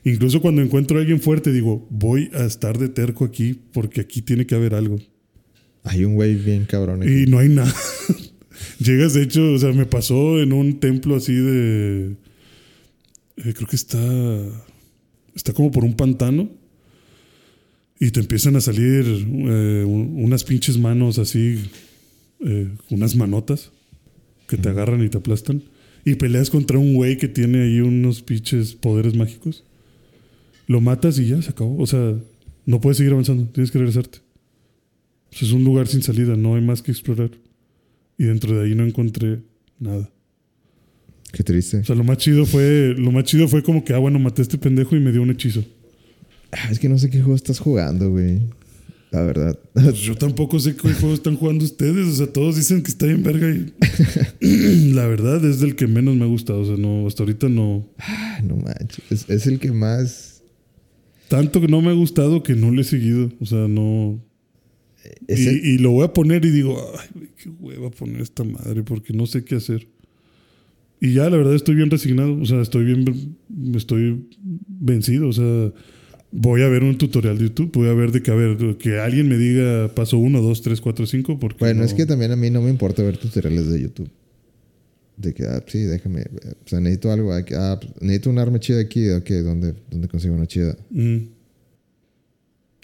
Incluso 0.05 0.39
cuando 0.39 0.61
encuentro 0.61 0.97
a 0.97 1.01
alguien 1.01 1.19
fuerte, 1.19 1.51
digo, 1.51 1.85
voy 1.89 2.29
a 2.33 2.45
estar 2.45 2.77
de 2.77 2.87
terco 2.89 3.25
aquí 3.25 3.59
porque 3.73 3.99
aquí 4.01 4.21
tiene 4.21 4.45
que 4.45 4.55
haber 4.55 4.73
algo. 4.75 4.97
Hay 5.83 6.05
un 6.05 6.13
güey 6.15 6.35
bien 6.35 6.65
cabrón 6.65 7.01
aquí. 7.03 7.23
Y 7.23 7.25
no 7.25 7.39
hay 7.39 7.49
nada. 7.49 7.73
Llegas, 8.79 9.13
de 9.13 9.23
hecho, 9.23 9.51
o 9.53 9.57
sea, 9.57 9.71
me 9.73 9.85
pasó 9.85 10.39
en 10.41 10.53
un 10.53 10.79
templo 10.79 11.15
así 11.15 11.33
de. 11.33 12.15
eh, 13.37 13.53
creo 13.53 13.67
que 13.67 13.75
está. 13.75 13.99
Está 15.35 15.53
como 15.53 15.71
por 15.71 15.83
un 15.83 15.95
pantano. 15.95 16.49
Y 17.99 18.11
te 18.11 18.19
empiezan 18.19 18.55
a 18.57 18.61
salir 18.61 19.05
eh, 19.07 19.83
un- 19.87 20.23
unas 20.23 20.43
pinches 20.43 20.77
manos 20.77 21.17
así. 21.19 21.59
eh, 22.41 22.69
unas 22.89 23.15
manotas. 23.15 23.71
Que 24.47 24.57
te 24.57 24.69
agarran 24.69 25.03
y 25.03 25.09
te 25.09 25.17
aplastan. 25.17 25.63
Y 26.05 26.15
peleas 26.15 26.49
contra 26.51 26.77
un 26.77 26.93
güey 26.93 27.17
que 27.17 27.27
tiene 27.27 27.63
ahí 27.63 27.79
unos 27.79 28.21
pinches 28.21 28.73
poderes 28.75 29.15
mágicos. 29.15 29.63
Lo 30.67 30.81
matas 30.81 31.19
y 31.19 31.27
ya 31.27 31.41
se 31.41 31.49
acabó. 31.51 31.77
O 31.81 31.87
sea, 31.87 32.15
no 32.65 32.81
puedes 32.81 32.97
seguir 32.97 33.13
avanzando. 33.13 33.45
Tienes 33.47 33.71
que 33.71 33.77
regresarte. 33.77 34.19
Sea, 35.31 35.47
es 35.47 35.53
un 35.53 35.63
lugar 35.63 35.87
sin 35.87 36.01
salida, 36.01 36.35
no 36.35 36.55
hay 36.55 36.61
más 36.61 36.81
que 36.81 36.91
explorar. 36.91 37.31
Y 38.17 38.23
dentro 38.25 38.55
de 38.57 38.65
ahí 38.65 38.75
no 38.75 38.85
encontré 38.85 39.41
nada. 39.79 40.09
Qué 41.31 41.43
triste. 41.43 41.79
O 41.79 41.83
sea, 41.83 41.95
lo 41.95 42.03
más 42.03 42.17
chido 42.17 42.45
fue, 42.45 42.95
lo 42.97 43.11
más 43.11 43.25
chido 43.25 43.47
fue 43.47 43.61
como 43.61 43.83
que, 43.83 43.93
ah, 43.93 43.97
bueno, 43.97 44.19
maté 44.19 44.41
a 44.41 44.43
este 44.43 44.57
pendejo 44.57 44.95
y 44.95 45.01
me 45.01 45.11
dio 45.11 45.21
un 45.21 45.31
hechizo. 45.31 45.65
Ah, 46.51 46.69
Es 46.71 46.79
que 46.79 46.87
no 46.87 46.97
sé 46.97 47.09
qué 47.09 47.19
juego 47.19 47.35
estás 47.35 47.59
jugando, 47.59 48.09
güey. 48.09 48.39
La 49.11 49.21
verdad. 49.21 49.59
Pues 49.73 49.95
yo 49.97 50.15
tampoco 50.15 50.59
sé 50.59 50.75
qué 50.75 50.93
juego 50.93 51.13
están 51.13 51.35
jugando 51.35 51.65
ustedes. 51.65 52.07
O 52.07 52.15
sea, 52.15 52.27
todos 52.27 52.55
dicen 52.55 52.83
que 52.83 52.91
está 52.91 53.05
bien 53.05 53.23
verga 53.23 53.47
y 54.41 54.91
la 54.93 55.07
verdad 55.07 55.43
es 55.45 55.59
del 55.59 55.75
que 55.75 55.87
menos 55.87 56.15
me 56.15 56.23
ha 56.23 56.27
gustado. 56.27 56.61
O 56.61 56.65
sea, 56.65 56.77
no, 56.77 57.07
hasta 57.07 57.23
ahorita 57.23 57.49
no. 57.49 57.87
Ah, 57.97 58.39
no 58.43 58.55
manches. 58.57 58.99
Es, 59.09 59.29
es 59.29 59.47
el 59.47 59.59
que 59.59 59.71
más. 59.71 60.34
Tanto 61.27 61.61
que 61.61 61.67
no 61.67 61.81
me 61.81 61.89
ha 61.89 61.93
gustado 61.93 62.43
que 62.43 62.55
no 62.55 62.71
le 62.71 62.81
he 62.81 62.85
seguido. 62.85 63.31
O 63.39 63.45
sea, 63.45 63.67
no. 63.67 64.23
Es 65.27 65.39
y, 65.39 65.77
lo 65.77 65.91
voy 65.91 66.05
a 66.05 66.13
poner 66.13 66.45
y 66.45 66.49
digo, 66.49 66.81
ay, 66.97 67.29
qué 67.37 67.49
hueva 67.49 67.91
poner 67.91 68.21
esta 68.21 68.43
madre 68.43 68.83
porque 68.83 69.13
no 69.13 69.27
sé 69.27 69.43
qué 69.43 69.55
hacer. 69.55 69.87
Y 70.99 71.13
ya, 71.13 71.29
la 71.29 71.37
verdad, 71.37 71.53
estoy 71.55 71.75
bien 71.75 71.91
resignado. 71.91 72.39
O 72.39 72.45
sea, 72.45 72.61
estoy 72.61 72.85
bien, 72.85 73.37
estoy 73.75 74.27
vencido. 74.67 75.27
O 75.27 75.33
sea, 75.33 75.71
voy 76.31 76.61
a 76.61 76.69
ver 76.69 76.83
un 76.83 76.97
tutorial 76.97 77.37
de 77.37 77.45
YouTube. 77.45 77.71
Voy 77.73 77.87
a 77.89 77.93
ver 77.93 78.11
de 78.11 78.23
que, 78.23 78.31
a 78.31 78.35
ver, 78.35 78.77
que 78.77 78.99
alguien 78.99 79.27
me 79.27 79.37
diga 79.37 79.93
paso 79.93 80.17
1, 80.17 80.41
2, 80.41 80.61
3, 80.61 80.81
4, 80.81 81.05
5. 81.05 81.39
Porque 81.39 81.57
Bueno, 81.59 81.81
no- 81.81 81.85
es 81.85 81.93
que 81.93 82.05
también 82.05 82.31
a 82.31 82.35
mí 82.35 82.49
no 82.49 82.61
me 82.61 82.69
importa 82.69 83.03
ver 83.03 83.17
tutoriales 83.17 83.69
de 83.69 83.81
YouTube. 83.81 84.09
De 85.17 85.33
que, 85.33 85.43
ah, 85.45 85.63
sí, 85.67 85.79
déjame. 85.79 86.21
eh, 86.21 86.53
O 86.65 86.67
sea, 86.67 86.79
necesito 86.79 87.11
algo. 87.11 87.31
Ah, 87.33 87.79
pues, 87.79 87.93
necesito 88.01 88.29
un 88.29 88.39
arma 88.39 88.59
chida 88.59 88.81
aquí. 88.81 89.09
Ok, 89.09 89.29
¿dónde, 89.43 89.73
dónde 89.89 90.07
consigo 90.07 90.35
una 90.35 90.47
chida? 90.47 90.77
Mm. 90.89 91.17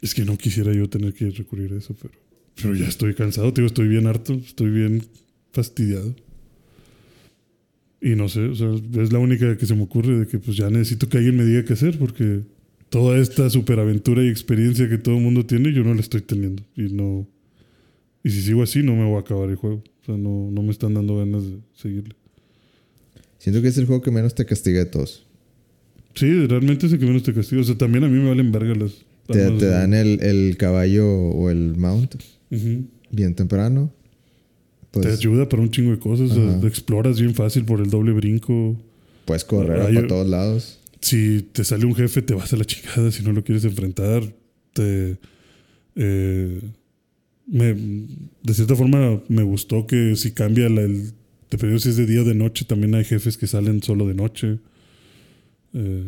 Es 0.01 0.13
que 0.15 0.25
no 0.25 0.37
quisiera 0.37 0.73
yo 0.73 0.89
tener 0.89 1.13
que 1.13 1.29
recurrir 1.29 1.73
a 1.73 1.77
eso, 1.77 1.95
pero, 2.01 2.13
pero 2.55 2.75
ya 2.75 2.87
estoy 2.87 3.13
cansado, 3.13 3.51
digo, 3.51 3.67
estoy 3.67 3.87
bien 3.87 4.07
harto, 4.07 4.33
estoy 4.33 4.71
bien 4.71 5.03
fastidiado. 5.51 6.15
Y 8.01 8.15
no 8.15 8.27
sé, 8.27 8.39
o 8.45 8.55
sea, 8.55 8.71
es 8.99 9.13
la 9.13 9.19
única 9.19 9.55
que 9.57 9.65
se 9.67 9.75
me 9.75 9.83
ocurre 9.83 10.17
de 10.17 10.25
que 10.27 10.39
pues 10.39 10.57
ya 10.57 10.71
necesito 10.71 11.07
que 11.07 11.17
alguien 11.17 11.37
me 11.37 11.45
diga 11.45 11.63
qué 11.63 11.73
hacer 11.73 11.99
porque 11.99 12.41
toda 12.89 13.19
esta 13.19 13.47
superaventura 13.51 14.23
y 14.23 14.29
experiencia 14.29 14.89
que 14.89 14.97
todo 14.97 15.17
el 15.17 15.21
mundo 15.21 15.45
tiene, 15.45 15.71
yo 15.71 15.83
no 15.83 15.93
la 15.93 16.01
estoy 16.01 16.21
teniendo. 16.21 16.63
Y 16.75 16.91
no. 16.93 17.27
Y 18.23 18.31
si 18.31 18.41
sigo 18.41 18.63
así, 18.63 18.81
no 18.81 18.95
me 18.95 19.05
voy 19.05 19.17
a 19.17 19.19
acabar 19.19 19.49
el 19.49 19.55
juego. 19.55 19.83
O 20.01 20.05
sea, 20.05 20.17
no, 20.17 20.49
no 20.49 20.63
me 20.63 20.71
están 20.71 20.95
dando 20.95 21.17
ganas 21.17 21.43
de 21.43 21.59
seguirle. 21.73 22.15
Siento 23.41 23.59
que 23.63 23.69
es 23.69 23.77
el 23.79 23.87
juego 23.87 24.03
que 24.03 24.11
menos 24.11 24.35
te 24.35 24.45
castiga 24.45 24.77
de 24.79 24.85
todos. 24.85 25.25
Sí, 26.13 26.45
realmente 26.45 26.85
es 26.85 26.93
el 26.93 26.99
que 26.99 27.05
menos 27.07 27.23
te 27.23 27.33
castigo. 27.33 27.61
O 27.61 27.63
sea, 27.65 27.75
también 27.75 28.03
a 28.03 28.07
mí 28.07 28.19
me 28.19 28.29
valen 28.29 28.51
verga 28.51 28.75
las. 28.75 28.91
Te, 29.25 29.43
armas 29.45 29.59
te 29.59 29.65
de- 29.65 29.71
dan 29.71 29.93
el, 29.95 30.21
el 30.21 30.57
caballo 30.57 31.09
o 31.11 31.49
el 31.49 31.75
mount 31.75 32.15
bien 33.09 33.33
temprano. 33.33 33.91
Pues 34.91 35.07
te 35.07 35.13
ayuda 35.13 35.49
para 35.49 35.63
un 35.63 35.71
chingo 35.71 35.89
de 35.89 35.97
cosas. 35.97 36.29
o 36.31 36.35
sea, 36.35 36.57
Ajá. 36.57 36.67
exploras 36.67 37.19
bien 37.19 37.33
fácil 37.33 37.65
por 37.65 37.79
el 37.81 37.89
doble 37.89 38.11
brinco. 38.11 38.77
puedes 39.25 39.43
correr 39.43 39.79
para 39.79 39.91
yo- 39.91 40.05
todos 40.07 40.27
lados. 40.29 40.77
Si 40.99 41.47
te 41.51 41.63
sale 41.63 41.85
un 41.87 41.95
jefe, 41.95 42.21
te 42.21 42.35
vas 42.35 42.53
a 42.53 42.57
la 42.57 42.65
chingada 42.65 43.11
si 43.11 43.23
no 43.23 43.31
lo 43.31 43.43
quieres 43.43 43.65
enfrentar. 43.65 44.21
Te, 44.73 45.17
eh, 45.95 46.61
me- 47.47 47.73
de 48.43 48.53
cierta 48.53 48.75
forma, 48.75 49.19
me 49.29 49.41
gustó 49.43 49.87
que 49.87 50.15
si 50.15 50.31
cambia 50.31 50.69
la- 50.69 50.81
el. 50.83 51.13
Dependiendo 51.51 51.79
si 51.79 51.89
es 51.89 51.97
de 51.97 52.05
día 52.07 52.21
o 52.21 52.23
de 52.23 52.33
noche, 52.33 52.65
también 52.65 52.95
hay 52.95 53.03
jefes 53.03 53.37
que 53.37 53.45
salen 53.45 53.83
solo 53.83 54.07
de 54.07 54.13
noche. 54.15 54.57
Eh, 55.73 56.05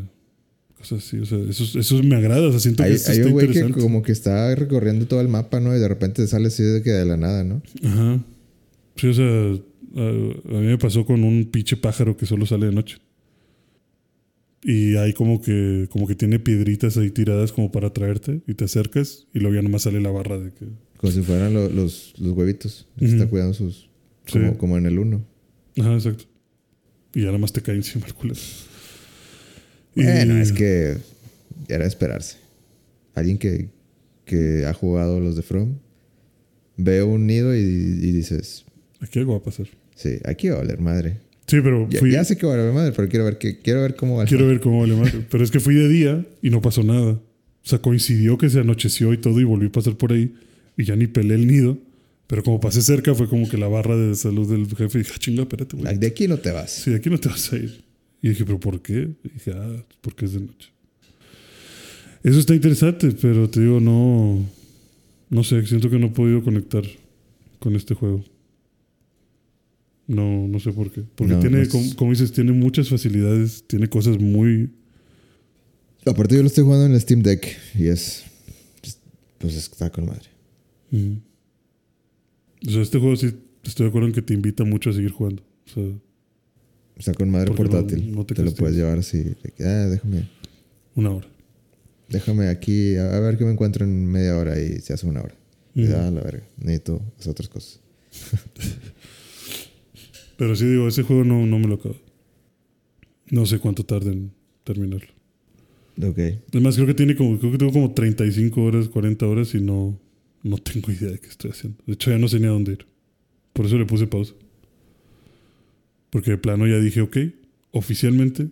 cosas 0.77 1.05
así. 1.05 1.17
O 1.19 1.25
sea, 1.25 1.37
eso, 1.37 1.77
eso 1.79 2.01
me 2.03 2.15
agrada. 2.15 2.47
O 2.47 2.51
sea, 2.51 2.59
siento 2.59 2.81
que 2.83 2.89
Hay, 2.89 2.95
está 2.95 3.11
un 3.13 3.31
güey 3.33 3.47
que 3.51 3.69
como 3.71 4.01
que 4.01 4.11
está 4.13 4.55
recorriendo 4.55 5.05
todo 5.05 5.21
el 5.21 5.27
mapa, 5.27 5.59
¿no? 5.59 5.75
Y 5.75 5.79
de 5.79 5.87
repente 5.87 6.25
sale 6.27 6.47
así 6.47 6.63
de 6.63 6.81
que 6.81 6.89
de 6.91 7.05
la 7.05 7.17
nada, 7.17 7.43
¿no? 7.43 7.61
Ajá. 7.83 8.23
Sí, 8.95 9.07
o 9.07 9.13
sea, 9.13 9.25
a, 9.25 10.07
a 10.09 10.59
mí 10.61 10.67
me 10.67 10.77
pasó 10.77 11.05
con 11.05 11.23
un 11.23 11.45
pinche 11.51 11.75
pájaro 11.77 12.15
que 12.17 12.25
solo 12.25 12.45
sale 12.45 12.67
de 12.67 12.71
noche. 12.71 12.97
Y 14.65 14.95
hay 14.95 15.11
como 15.11 15.41
que, 15.41 15.89
como 15.91 16.07
que 16.07 16.15
tiene 16.15 16.39
piedritas 16.39 16.95
ahí 16.97 17.09
tiradas 17.11 17.51
como 17.51 17.69
para 17.71 17.87
atraerte 17.87 18.41
y 18.47 18.53
te 18.53 18.63
acercas 18.63 19.27
y 19.33 19.39
luego 19.39 19.55
ya 19.55 19.61
nomás 19.61 19.81
sale 19.81 19.99
la 19.99 20.09
barra 20.09 20.39
de 20.39 20.51
que... 20.53 20.67
Como 20.95 21.11
si 21.11 21.21
fueran 21.21 21.53
lo- 21.53 21.67
los, 21.69 22.13
los 22.17 22.31
huevitos. 22.31 22.87
que 22.97 23.05
Ujú. 23.05 23.13
Está 23.15 23.27
cuidando 23.29 23.53
sus... 23.53 23.89
Como, 24.31 24.51
Sí. 24.51 24.57
como 24.57 24.77
en 24.77 24.85
el 24.85 24.99
uno. 24.99 25.25
Ajá, 25.79 25.93
exacto. 25.93 26.25
Y 27.15 27.23
ya 27.23 27.31
nomás 27.31 27.53
te 27.53 27.61
cae 27.61 27.75
encima 27.75 28.05
el 28.07 28.13
culo. 28.13 28.33
Y- 29.95 30.03
Bueno, 30.03 30.37
es 30.37 30.51
que 30.51 30.97
era 31.67 31.85
esperarse. 31.85 32.37
Alguien 33.15 33.37
que 33.37 33.69
que 34.25 34.65
ha 34.65 34.73
jugado 34.73 35.19
los 35.19 35.35
de 35.35 35.41
From, 35.41 35.75
veo 36.77 37.07
un 37.07 37.27
nido 37.27 37.53
y, 37.53 37.59
y 37.59 38.11
dices, 38.13 38.63
Aquí 39.01 39.19
algo 39.19 39.33
va 39.33 39.39
a 39.39 39.43
pasar. 39.43 39.67
sí, 39.95 40.11
aquí 40.23 40.47
va 40.47 40.55
a 40.55 40.57
valer 40.59 40.79
madre. 40.79 41.17
Sí, 41.45 41.57
pero 41.61 41.89
Ya, 41.89 41.99
fui. 41.99 42.11
ya 42.13 42.23
sé 42.23 42.37
que 42.37 42.45
va 42.45 42.53
a 42.53 42.57
valer 42.57 42.73
madre, 42.73 42.93
pero 42.95 43.09
quiero 43.09 43.25
ver, 43.25 43.37
que, 43.37 43.59
quiero 43.59 43.81
ver 43.81 43.97
cómo 43.97 44.15
va. 44.17 44.25
Quiero 44.25 44.47
ver 44.47 44.61
cómo 44.61 44.79
vale 44.79 44.95
madre. 44.95 45.25
Pero 45.29 45.43
es 45.43 45.51
que 45.51 45.59
fui 45.59 45.75
de 45.75 45.89
día 45.89 46.25
y 46.41 46.49
no 46.51 46.61
pasó 46.61 46.83
nada. 46.83 47.11
O 47.11 47.19
sea, 47.67 47.79
coincidió 47.79 48.37
que 48.37 48.49
se 48.49 48.59
anocheció 48.61 49.11
y 49.13 49.17
todo 49.17 49.41
y 49.41 49.43
volví 49.43 49.67
a 49.67 49.71
pasar 49.73 49.97
por 49.97 50.13
ahí 50.13 50.33
y 50.77 50.85
ya 50.85 50.95
ni 50.95 51.07
pelé 51.07 51.35
el 51.35 51.45
nido. 51.47 51.77
Pero 52.33 52.41
como 52.41 52.59
pasé 52.59 52.81
cerca 52.81 53.13
fue 53.13 53.29
como 53.29 53.47
que 53.47 53.59
la 53.59 53.67
barra 53.67 53.95
de 53.95 54.15
salud 54.15 54.49
del 54.49 54.65
jefe 54.75 54.97
dije, 54.97 55.11
ah, 55.13 55.19
chinga, 55.19 55.43
espérate, 55.43 55.77
güey. 55.77 55.95
De 55.99 56.07
aquí 56.07 56.27
no 56.27 56.39
te 56.39 56.49
vas. 56.51 56.71
Sí, 56.71 56.89
de 56.89 56.95
aquí 56.95 57.11
no 57.11 57.19
te 57.19 57.29
vas 57.29 57.53
a 57.53 57.57
ir. 57.57 57.83
Y 58.23 58.29
dije, 58.29 58.43
¿pero 58.43 58.59
por 58.59 58.81
qué? 58.81 59.11
Y 59.23 59.29
dije, 59.29 59.51
ah, 59.53 59.85
porque 60.01 60.25
es 60.25 60.33
de 60.33 60.39
noche. 60.39 60.69
Eso 62.23 62.39
está 62.39 62.55
interesante, 62.55 63.11
pero 63.21 63.47
te 63.51 63.59
digo, 63.61 63.79
no. 63.79 64.43
No 65.29 65.43
sé, 65.43 65.63
siento 65.67 65.91
que 65.91 65.99
no 65.99 66.07
he 66.07 66.09
podido 66.09 66.41
conectar 66.43 66.81
con 67.59 67.75
este 67.75 67.93
juego. 67.93 68.25
No, 70.07 70.47
no 70.47 70.59
sé 70.59 70.71
por 70.73 70.91
qué. 70.91 71.03
Porque 71.15 71.33
No, 71.33 71.39
tiene, 71.39 71.57
no 71.57 71.61
es- 71.61 71.69
como, 71.69 71.95
como 71.95 72.11
dices, 72.13 72.31
tiene 72.31 72.51
muchas 72.51 72.89
facilidades, 72.89 73.63
tiene 73.67 73.87
cosas 73.89 74.19
muy. 74.19 74.71
Aparte, 76.03 76.33
yo 76.33 76.41
lo 76.41 76.47
estoy 76.47 76.63
jugando 76.63 76.87
en 76.87 76.93
el 76.93 76.99
Steam 77.01 77.21
Deck 77.21 77.45
y 77.77 77.89
es. 77.89 78.23
Pues 79.37 79.55
está 79.55 79.91
con 79.91 80.07
madre. 80.07 80.29
mm. 80.89 81.13
O 82.67 82.71
sea, 82.71 82.81
este 82.81 82.99
juego 82.99 83.15
sí 83.15 83.33
estoy 83.63 83.85
de 83.85 83.89
acuerdo 83.89 84.07
en 84.07 84.13
que 84.13 84.21
te 84.21 84.33
invita 84.33 84.63
mucho 84.63 84.89
a 84.89 84.93
seguir 84.93 85.11
jugando. 85.11 85.43
O 85.67 85.69
sea, 85.73 85.83
Está 86.95 87.13
con 87.13 87.29
madre 87.31 87.49
no- 87.49 87.55
portátil. 87.55 88.11
no 88.13 88.25
te 88.25 88.35
te 88.35 88.43
lo 88.43 88.53
puedes 88.53 88.75
llevar 88.75 88.99
así. 88.99 89.35
Ah, 89.59 89.87
déjame. 89.89 90.29
una 90.95 91.11
hora. 91.11 91.27
Déjame 92.09 92.47
aquí 92.49 92.95
a 92.97 93.19
ver 93.19 93.37
qué 93.37 93.45
me 93.45 93.51
encuentro 93.51 93.83
en 93.85 94.05
media 94.05 94.37
hora 94.37 94.59
y 94.61 94.79
se 94.81 94.93
hace 94.93 95.07
una 95.07 95.21
hora. 95.21 95.33
Y, 95.73 95.85
ah, 95.87 96.11
la 96.11 96.21
verga. 96.21 96.43
Necesito 96.57 97.01
hacer 97.17 97.31
otras 97.31 97.49
cosas. 97.49 97.79
Pero 100.37 100.55
sí 100.55 100.65
digo, 100.65 100.87
ese 100.87 101.03
juego 101.03 101.23
no, 101.23 101.45
no 101.45 101.59
me 101.59 101.67
lo 101.67 101.75
acabo. 101.75 101.95
No 103.31 103.45
sé 103.45 103.59
cuánto 103.59 103.83
tarde 103.85 104.11
en 104.11 104.31
terminarlo. 104.63 105.07
Ok. 106.01 106.19
Además, 106.51 106.75
creo 106.75 106.87
que 106.87 106.93
tiene 106.93 107.15
como, 107.15 107.37
creo 107.39 107.51
que 107.51 107.57
tengo 107.57 107.71
como 107.71 107.93
35 107.93 108.61
horas, 108.63 108.89
40 108.89 109.27
horas 109.27 109.53
y 109.55 109.61
no, 109.61 109.99
no 110.43 110.57
tengo 110.57 110.91
idea 110.91 111.09
de 111.09 111.19
qué 111.19 111.27
estoy 111.27 111.51
haciendo. 111.51 111.81
De 111.87 111.93
hecho, 111.93 112.11
ya 112.11 112.17
no 112.17 112.27
sé 112.27 112.39
ni 112.39 112.45
a 112.45 112.49
dónde 112.49 112.73
ir. 112.73 112.85
Por 113.53 113.65
eso 113.65 113.77
le 113.77 113.85
puse 113.85 114.07
pausa. 114.07 114.33
Porque 116.09 116.31
de 116.31 116.37
plano 116.37 116.67
ya 116.67 116.77
dije, 116.79 117.01
ok, 117.01 117.17
oficialmente 117.71 118.49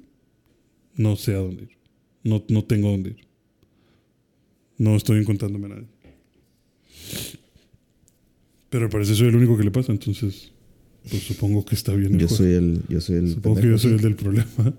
no 0.96 1.16
sé 1.16 1.34
a 1.34 1.38
dónde 1.38 1.64
ir. 1.64 1.78
No, 2.24 2.44
no 2.50 2.64
tengo 2.64 2.88
a 2.88 2.92
dónde 2.92 3.10
ir. 3.12 3.18
No 4.78 4.96
estoy 4.96 5.20
encontrándome 5.20 5.66
a 5.68 5.70
nadie. 5.70 5.88
Pero 8.70 8.90
parece 8.90 9.12
que 9.12 9.18
soy 9.18 9.28
el 9.28 9.36
único 9.36 9.58
que 9.58 9.64
le 9.64 9.72
pasa, 9.72 9.92
entonces 9.92 10.52
pues 11.10 11.24
supongo 11.24 11.66
que 11.66 11.76
está 11.76 11.94
bien 11.94 12.14
el 12.14 12.20
Yo 12.22 12.28
juego. 12.28 12.44
soy 12.44 12.54
el. 12.54 12.82
Yo 12.88 13.02
soy 13.02 13.16
el. 13.18 13.34
Supongo 13.34 13.60
que 13.60 13.68
yo 13.68 13.78
soy 13.78 13.92
el 13.94 14.02
del 14.02 14.16
problema. 14.16 14.74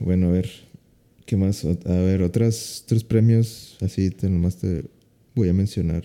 Bueno, 0.00 0.28
a 0.28 0.32
ver. 0.32 0.50
¿Qué 1.24 1.36
más? 1.36 1.64
A 1.64 1.74
ver, 1.92 2.22
otras, 2.22 2.82
otros 2.84 3.04
premios. 3.04 3.76
Así 3.80 4.10
te 4.10 4.28
nomás 4.28 4.56
te 4.56 4.84
voy 5.38 5.48
a 5.48 5.54
mencionar. 5.54 6.04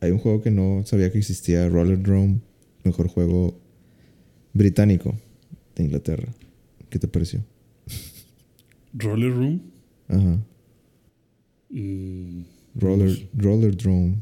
Hay 0.00 0.10
un 0.10 0.18
juego 0.18 0.42
que 0.42 0.50
no 0.50 0.82
sabía 0.84 1.10
que 1.12 1.18
existía, 1.18 1.68
Roller 1.68 2.02
Drome, 2.02 2.40
mejor 2.84 3.08
juego 3.08 3.58
británico 4.52 5.16
de 5.76 5.84
Inglaterra. 5.84 6.28
¿Qué 6.88 6.98
te 6.98 7.06
pareció? 7.06 7.44
Roller 8.92 9.32
Room. 9.32 9.60
Ajá. 10.08 10.38
Mm, 11.70 12.42
Roller, 12.74 13.28
Roller 13.36 13.76
Drome. 13.76 14.16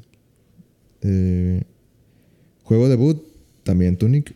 Eh, 1.00 1.62
juego 2.64 2.88
debut, 2.88 3.22
también 3.62 3.96
Tunic. 3.96 4.34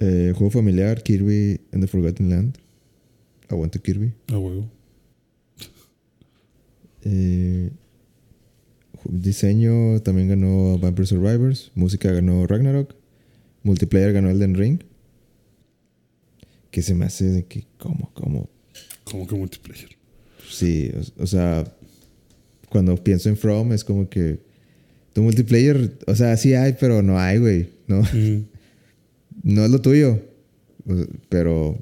Eh, 0.00 0.32
juego 0.34 0.50
familiar, 0.50 1.02
Kirby 1.02 1.60
and 1.72 1.82
the 1.82 1.86
Forgotten 1.86 2.30
Land. 2.30 2.58
Aguante 3.48 3.78
Kirby. 3.80 4.12
a 4.28 4.38
huevo. 4.38 4.66
Eh, 7.04 7.70
diseño 9.08 10.00
también 10.02 10.28
ganó 10.28 10.78
Vampire 10.78 11.06
Survivors. 11.06 11.70
Música 11.74 12.12
ganó 12.12 12.46
Ragnarok. 12.46 12.94
Multiplayer 13.62 14.12
ganó 14.12 14.30
Elden 14.30 14.54
Ring. 14.54 14.80
Que 16.70 16.82
se 16.82 16.94
me 16.94 17.04
hace 17.04 17.26
de 17.26 17.44
que, 17.44 17.66
¿cómo? 17.78 18.10
¿Cómo? 18.14 18.48
Como 19.04 19.26
que 19.26 19.34
multiplayer. 19.34 19.90
Sí, 20.48 20.90
o, 21.18 21.22
o 21.22 21.26
sea, 21.26 21.64
cuando 22.68 22.96
pienso 22.96 23.28
en 23.28 23.36
From 23.36 23.72
es 23.72 23.84
como 23.84 24.08
que 24.08 24.40
tu 25.12 25.22
multiplayer, 25.22 25.98
o 26.06 26.14
sea, 26.14 26.36
sí 26.36 26.54
hay, 26.54 26.74
pero 26.78 27.02
no 27.02 27.18
hay, 27.18 27.38
güey. 27.38 27.68
No, 27.86 28.02
no 29.42 29.64
es 29.64 29.70
lo 29.70 29.80
tuyo. 29.80 30.20
Pero, 31.28 31.78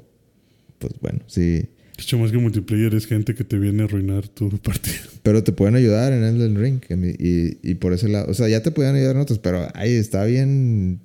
pues 0.79 0.93
bueno, 1.01 1.19
sí. 1.27 1.69
De 1.97 2.03
hecho, 2.03 2.17
más 2.17 2.31
que 2.31 2.37
multiplayer 2.37 2.93
es 2.95 3.05
gente 3.05 3.35
que 3.35 3.43
te 3.43 3.57
viene 3.59 3.83
a 3.83 3.85
arruinar 3.85 4.27
tu 4.27 4.49
partida. 4.63 4.95
Pero 5.23 5.43
te 5.43 5.51
pueden 5.51 5.75
ayudar 5.75 6.13
en 6.13 6.23
Elden 6.23 6.55
Ring. 6.59 6.81
Y, 7.19 7.57
y 7.69 7.75
por 7.75 7.93
ese 7.93 8.09
lado, 8.09 8.29
o 8.29 8.33
sea, 8.33 8.47
ya 8.49 8.63
te 8.63 8.71
pueden 8.71 8.95
ayudar 8.95 9.15
en 9.15 9.21
otros, 9.21 9.39
pero 9.39 9.67
ahí 9.75 9.91
está 9.93 10.23
bien. 10.25 10.99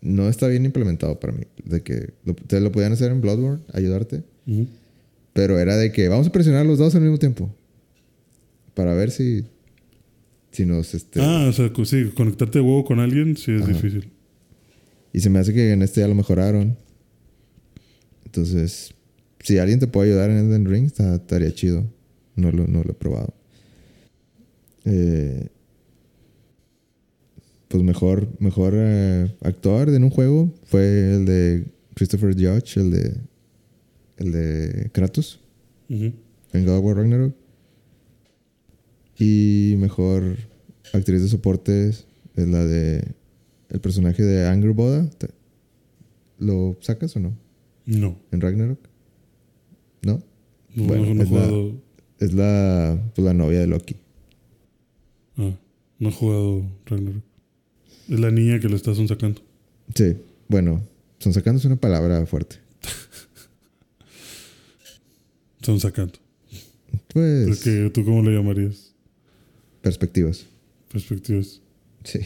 No 0.00 0.28
está 0.28 0.48
bien 0.48 0.64
implementado 0.64 1.20
para 1.20 1.32
mí. 1.32 1.44
De 1.64 1.82
que 1.82 2.14
lo- 2.24 2.34
te 2.34 2.60
lo 2.60 2.72
podían 2.72 2.92
hacer 2.92 3.12
en 3.12 3.20
Bloodborne, 3.20 3.62
ayudarte. 3.72 4.22
Ujú. 4.46 4.66
Pero 5.32 5.58
era 5.58 5.76
de 5.76 5.92
que 5.92 6.08
vamos 6.08 6.26
a 6.26 6.32
presionar 6.32 6.66
los 6.66 6.78
dos 6.78 6.94
al 6.94 7.02
mismo 7.02 7.18
tiempo. 7.18 7.54
Para 8.74 8.94
ver 8.94 9.10
si. 9.10 9.44
Si 10.52 10.64
nos. 10.66 10.94
Este, 10.94 11.20
Ah, 11.20 11.46
o 11.48 11.52
sea, 11.52 11.70
sí, 11.84 12.10
conectarte 12.14 12.58
de 12.58 12.64
huevo 12.64 12.84
con 12.84 12.98
alguien 13.00 13.36
sí 13.36 13.52
es 13.52 13.62
Ajá. 13.62 13.72
difícil. 13.72 14.10
Y 15.12 15.20
se 15.20 15.28
me 15.30 15.38
hace 15.38 15.52
que 15.52 15.72
en 15.72 15.82
este 15.82 16.00
ya 16.00 16.08
lo 16.08 16.14
mejoraron. 16.14 16.76
Entonces, 18.24 18.94
si 19.42 19.58
alguien 19.58 19.78
te 19.78 19.86
puede 19.86 20.10
ayudar 20.10 20.30
en 20.30 20.38
Elden 20.38 20.66
Ring, 20.66 20.86
estaría 20.86 21.52
chido. 21.54 21.84
No 22.36 22.50
lo, 22.50 22.66
no 22.66 22.82
lo 22.82 22.90
he 22.92 22.94
probado. 22.94 23.34
Eh, 24.84 25.48
pues 27.68 27.82
mejor, 27.82 28.28
mejor 28.38 28.74
eh, 28.76 29.34
actor 29.42 29.88
en 29.88 30.04
un 30.04 30.10
juego 30.10 30.52
fue 30.64 31.14
el 31.14 31.24
de 31.24 31.64
Christopher 31.94 32.34
Judge, 32.34 32.78
el 32.80 32.90
de, 32.90 33.14
el 34.18 34.32
de 34.32 34.90
Kratos, 34.92 35.40
en 36.52 36.64
God 36.66 36.78
of 36.78 36.84
War 36.84 36.96
Ragnarok. 36.96 37.34
Y 39.18 39.74
mejor 39.78 40.36
actriz 40.92 41.22
de 41.22 41.28
soporte 41.28 41.88
es 41.88 42.04
la 42.34 42.64
de 42.64 43.04
el 43.68 43.80
personaje 43.80 44.22
de 44.22 44.46
Angry 44.48 44.72
Boda. 44.72 45.08
¿Te- 45.18 45.30
¿Lo 46.38 46.76
sacas 46.80 47.14
o 47.16 47.20
no? 47.20 47.36
No. 47.86 48.18
¿En 48.32 48.40
Ragnarok? 48.40 48.78
¿No? 50.02 50.22
No, 50.74 50.84
Bueno, 50.84 51.14
no, 51.14 51.22
es 51.22 51.30
la- 51.30 51.46
jugado. 51.46 51.74
Es 52.18 52.32
la, 52.34 53.10
pues, 53.14 53.24
la 53.24 53.34
novia 53.34 53.60
de 53.60 53.66
Loki. 53.66 53.96
Ah, 55.36 55.50
no 55.98 56.08
he 56.08 56.12
jugado 56.12 56.62
Ragnarok. 56.86 57.22
Es 58.08 58.20
la 58.20 58.30
niña 58.30 58.60
que 58.60 58.68
le 58.68 58.76
estás 58.76 58.98
sacando. 59.08 59.42
Sí, 59.94 60.16
bueno, 60.48 60.82
son 61.18 61.32
sacando 61.32 61.58
es 61.58 61.64
una 61.64 61.76
palabra 61.76 62.24
fuerte. 62.26 62.56
Son 65.62 65.78
sacando. 65.78 66.14
Pues, 67.08 67.46
Porque 67.48 67.90
tú, 67.94 68.04
¿cómo 68.04 68.22
le 68.22 68.36
llamarías? 68.36 68.94
perspectivas. 69.80 70.46
Perspectivas. 70.90 71.60
Sí. 72.04 72.20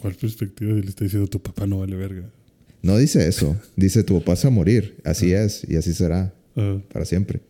¿Cuál 0.00 0.14
perspectiva? 0.14 0.72
Y 0.72 0.82
le 0.82 0.88
está 0.88 1.04
diciendo 1.04 1.28
tu 1.28 1.40
papá 1.40 1.66
no 1.66 1.78
vale 1.80 1.96
verga. 1.96 2.30
No 2.82 2.96
dice 2.96 3.26
eso. 3.28 3.56
Dice 3.76 4.04
tu 4.04 4.18
papá 4.20 4.36
se 4.36 4.46
va 4.46 4.52
a 4.52 4.54
morir. 4.56 4.96
Así 5.04 5.32
es 5.32 5.64
y 5.68 5.76
así 5.76 5.92
será 5.94 6.32
Ah, 6.56 6.78
para 6.92 7.04
siempre. 7.04 7.40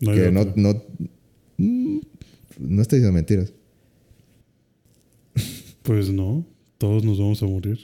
no 0.00 0.12
que 0.12 0.30
no, 0.32 0.52
no, 0.56 0.82
mm, 1.58 1.98
no 2.58 2.82
estoy 2.82 2.98
diciendo 2.98 3.12
mentiras. 3.12 3.52
Pues 5.82 6.10
no. 6.10 6.46
Todos 6.78 7.04
nos 7.04 7.18
vamos 7.18 7.42
a 7.42 7.46
morir. 7.46 7.78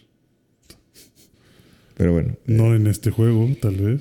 Pero 1.97 2.13
bueno. 2.13 2.37
No 2.47 2.75
en 2.75 2.87
este 2.87 3.11
juego, 3.11 3.49
tal 3.61 3.77
vez. 3.77 4.01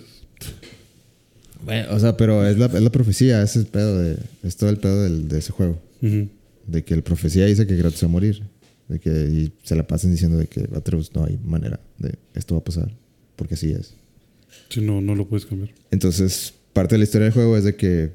Bueno, 1.64 1.94
o 1.94 2.00
sea, 2.00 2.16
pero 2.16 2.46
es 2.48 2.58
la, 2.58 2.68
es 2.68 2.82
la 2.82 2.90
profecía, 2.92 3.42
ese 3.44 3.60
es 3.60 3.66
el 3.66 3.72
pedo 3.72 4.00
de, 4.00 4.18
es 4.44 4.56
todo 4.56 4.70
el 4.70 4.78
pedo 4.78 5.04
del- 5.04 5.28
de 5.28 5.40
ese 5.40 5.52
juego. 5.52 5.78
De 6.02 6.84
que 6.86 6.94
el 6.94 7.04
profecía 7.04 7.46
dice 7.46 7.68
que 7.68 7.78
Kratos 7.78 8.02
va 8.02 8.08
a 8.08 8.12
morir. 8.12 8.42
De 8.90 9.00
que 9.00 9.10
y 9.10 9.54
se 9.64 9.76
la 9.76 9.88
pasan 9.88 10.12
diciendo 10.12 10.38
de 10.38 10.48
que 10.48 10.68
Atreus 10.76 11.14
no 11.16 11.24
hay 11.24 11.38
manera 11.44 11.80
de 11.98 12.16
esto 12.34 12.56
va 12.56 12.60
a 12.60 12.64
pasar. 12.64 12.92
Porque 13.38 13.54
así 13.54 13.72
es. 13.72 13.94
Si 14.70 14.82
no, 14.82 15.00
no 15.00 15.16
lo 15.16 15.28
puedes 15.28 15.46
cambiar. 15.46 15.70
Entonces, 15.92 16.54
parte 16.74 16.96
de 16.96 17.00
la 17.00 17.04
historia 17.06 17.26
del 17.26 17.34
juego 17.34 17.56
es 17.56 17.64
de 17.64 17.76
que. 17.76 18.12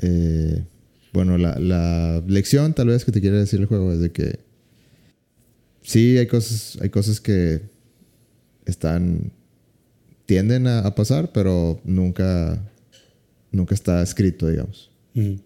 eh, 0.00 0.64
bueno, 1.12 1.38
la, 1.38 1.58
la 1.58 2.22
lección 2.26 2.74
tal 2.74 2.88
vez 2.88 3.04
que 3.04 3.12
te 3.12 3.20
quiere 3.22 3.38
decir 3.38 3.60
el 3.60 3.66
juego 3.66 3.92
es 3.92 4.00
de 4.00 4.10
que. 4.12 4.40
Sí, 5.82 6.18
hay 6.18 6.26
cosas, 6.26 6.76
hay 6.82 6.90
cosas 6.90 7.20
que 7.20 7.62
están. 8.66 9.30
tienden 10.26 10.66
a, 10.66 10.80
a 10.80 10.94
pasar, 10.96 11.30
pero 11.32 11.80
nunca. 11.84 12.60
nunca 13.52 13.74
está 13.74 14.02
escrito, 14.02 14.48
digamos. 14.48 14.90
O 15.14 15.45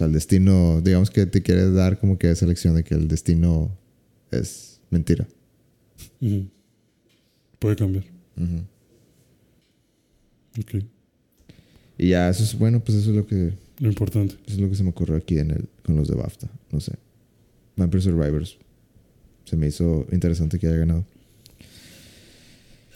sea, 0.00 0.06
el 0.06 0.12
destino, 0.12 0.80
digamos 0.82 1.10
que 1.10 1.26
te 1.26 1.42
quiere 1.42 1.70
dar 1.70 1.98
como 1.98 2.18
que 2.18 2.30
esa 2.30 2.46
lección 2.46 2.74
de 2.74 2.84
que 2.84 2.94
el 2.94 3.06
destino 3.08 3.76
es 4.30 4.80
mentira. 4.90 5.26
Puede 7.58 7.76
cambiar. 7.76 8.04
Ujú. 8.36 8.64
Ok. 10.60 10.84
Y 11.98 12.08
ya, 12.08 12.28
eso 12.30 12.42
es, 12.42 12.58
bueno, 12.58 12.80
pues 12.82 12.98
eso 12.98 13.10
es 13.10 13.16
lo 13.16 13.26
que, 13.26 13.52
Lo 13.78 13.88
importante. 13.88 14.34
eso 14.46 14.54
es 14.54 14.58
lo 14.60 14.68
que 14.70 14.74
se 14.74 14.82
me 14.82 14.90
ocurrió 14.90 15.16
aquí 15.16 15.38
en 15.38 15.50
el, 15.50 15.68
con 15.82 15.96
los 15.96 16.08
de 16.08 16.14
BAFTA. 16.16 16.48
No 16.72 16.80
sé. 16.80 16.92
Vampire 17.76 18.02
Survivors. 18.02 18.56
Se 19.44 19.56
me 19.56 19.66
hizo 19.66 20.06
interesante 20.12 20.58
que 20.58 20.66
haya 20.66 20.76
ganado. 20.76 21.04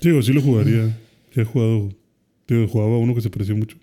Digo, 0.01 0.23
sí 0.23 0.33
lo 0.33 0.41
jugaría. 0.43 0.97
Ya 1.35 1.43
he 1.43 1.45
jugado. 1.45 1.91
Digo, 2.49 2.69
jugaba 2.69 2.99
uno 2.99 3.15
que 3.15 3.21
se 3.21 3.31
pareció 3.31 3.57
mucho. 3.57 3.77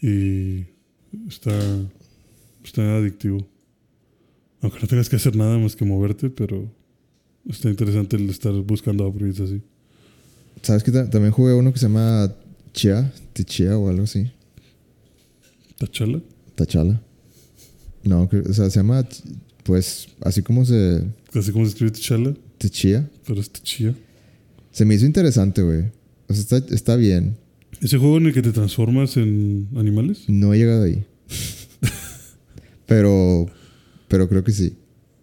Y 0.00 0.64
está. 1.28 1.52
Está 2.64 2.96
adictivo. 2.96 3.46
Aunque 4.60 4.80
no 4.80 4.88
tengas 4.88 5.08
que 5.08 5.16
hacer 5.16 5.36
nada 5.36 5.56
más 5.58 5.76
que 5.76 5.84
moverte, 5.84 6.28
pero 6.28 6.70
está 7.48 7.70
interesante 7.70 8.16
el 8.16 8.28
estar 8.28 8.52
buscando 8.52 9.06
upgrades 9.06 9.40
así. 9.40 9.62
¿Sabes 10.62 10.82
que 10.82 10.90
También 10.90 11.30
jugué 11.30 11.54
uno 11.54 11.72
que 11.72 11.78
se 11.78 11.86
llama 11.86 12.34
Chia, 12.72 13.12
Tichia 13.32 13.78
o 13.78 13.88
algo 13.88 14.02
así. 14.02 14.30
¿Tachala? 15.78 16.20
Tachala. 16.56 17.00
No, 18.04 18.28
o 18.28 18.52
sea, 18.52 18.68
se 18.68 18.80
llama, 18.80 19.06
pues, 19.62 20.08
así 20.20 20.42
como 20.42 20.64
se... 20.64 21.04
Así 21.34 21.52
como 21.52 21.64
se 21.64 21.70
escribe 21.70 21.92
Tachala, 21.92 22.34
Tichia. 22.58 23.08
pero 23.26 23.40
es 23.40 23.50
Tachia. 23.50 23.94
Se 24.72 24.84
me 24.84 24.94
hizo 24.94 25.06
interesante, 25.06 25.62
güey. 25.62 25.84
O 26.28 26.34
sea, 26.34 26.58
está, 26.58 26.74
está 26.74 26.96
bien. 26.96 27.36
¿Ese 27.80 27.98
juego 27.98 28.18
en 28.18 28.26
el 28.26 28.34
que 28.34 28.42
te 28.42 28.52
transformas 28.52 29.16
en 29.16 29.68
animales? 29.76 30.24
No 30.28 30.52
he 30.52 30.58
llegado 30.58 30.84
ahí. 30.84 31.04
pero, 32.86 33.46
pero 34.08 34.28
creo 34.28 34.42
que 34.42 34.52
sí. 34.52 34.76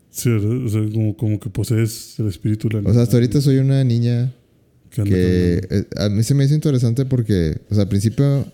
Sí. 0.10 0.30
O 0.30 0.70
sea, 0.70 0.82
como, 0.94 1.18
como 1.18 1.40
que 1.40 1.50
posees 1.50 2.18
el 2.20 2.28
espíritu 2.28 2.70
del 2.70 2.88
O 2.88 2.94
sea, 2.94 3.02
hasta 3.02 3.18
ahorita 3.18 3.42
soy 3.42 3.58
una 3.58 3.84
niña 3.84 4.34
que 4.90 5.86
a 5.98 6.10
mí 6.10 6.24
se 6.24 6.34
me 6.34 6.46
hizo 6.46 6.56
interesante 6.56 7.06
porque, 7.06 7.58
o 7.70 7.74
sea, 7.74 7.84
al 7.84 7.90
principio 7.90 8.46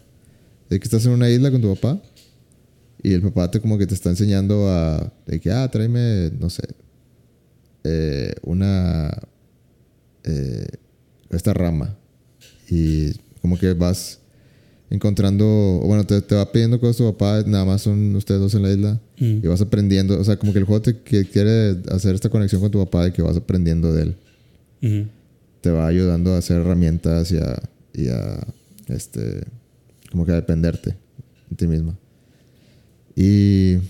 de 0.70 0.80
que 0.80 0.84
estás 0.84 1.06
en 1.06 1.12
una 1.12 1.30
isla 1.30 1.52
con 1.52 1.62
tu 1.62 1.74
papá 1.76 2.02
y 3.04 3.14
el 3.14 3.22
papá 3.22 3.52
te 3.52 3.60
como 3.60 3.78
que 3.78 3.86
te 3.86 3.94
está 3.94 4.10
enseñando 4.10 4.68
a, 4.70 5.14
de 5.28 5.40
que, 5.40 5.52
ah, 5.52 5.70
tráeme, 5.70 6.32
no 6.40 6.50
sé, 6.50 6.64
eh, 7.84 8.34
una, 8.44 9.12
eh, 10.24 10.68
esta 11.30 11.54
rama 11.54 11.98
y 12.70 13.12
como 13.42 13.58
que 13.58 13.74
vas 13.74 14.20
encontrando, 14.90 15.46
o 15.48 15.88
bueno, 15.88 16.04
te, 16.06 16.22
te 16.22 16.36
va 16.36 16.52
pidiendo 16.52 16.80
cosas 16.80 16.98
tu 16.98 17.06
papá, 17.06 17.44
nada 17.48 17.64
más 17.64 17.82
son 17.82 18.14
ustedes 18.16 18.42
dos 18.42 18.54
en 18.56 18.64
la 18.64 18.72
isla 18.72 19.00
Mm. 19.20 19.40
y 19.44 19.48
vas 19.48 19.62
aprendiendo, 19.62 20.20
o 20.20 20.24
sea, 20.24 20.36
como 20.38 20.52
que 20.52 20.60
el 20.60 20.66
juego 20.66 20.82
te 20.82 20.98
que 20.98 21.26
quiere 21.26 21.78
hacer 21.92 22.16
esta 22.16 22.30
conexión 22.30 22.60
con 22.60 22.72
tu 22.72 22.80
papá 22.80 23.06
de 23.06 23.14
que 23.14 23.22
vas 23.22 23.38
aprendiendo 23.38 23.94
de 23.94 24.02
él 24.04 25.08
te 25.62 25.70
va 25.70 25.86
ayudando 25.88 26.34
a 26.34 26.40
hacer 26.40 26.58
herramientas 26.58 27.32
y 27.32 27.38
a, 27.38 27.62
y 27.94 28.08
a, 28.08 28.40
este, 28.88 29.44
como 30.12 30.26
que 30.26 30.32
a 30.32 30.36
dependerte 30.36 30.96
de 31.52 31.56
ti 31.56 31.68
misma. 31.68 31.96
Y, 33.16 33.76
O 33.76 33.82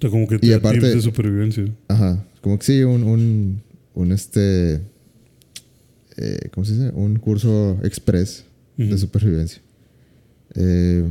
sea, 0.00 0.10
como 0.10 0.26
que 0.26 0.36
Y 0.36 0.38
te 0.38 0.48
da 0.50 0.56
aparte- 0.56 0.80
de 0.94 1.02
supervivencia. 1.02 1.64
ajá, 1.88 2.24
como 2.40 2.58
que 2.58 2.64
sí, 2.64 2.82
un, 2.82 3.02
un, 3.02 3.62
un 3.94 4.12
este, 4.12 4.80
eh, 6.16 6.48
¿cómo 6.54 6.64
se 6.64 6.72
dice? 6.74 6.90
Un 6.94 7.18
curso 7.18 7.78
express 7.82 8.44
de 8.86 8.96
supervivencia. 8.96 9.60
Eh, 10.54 11.04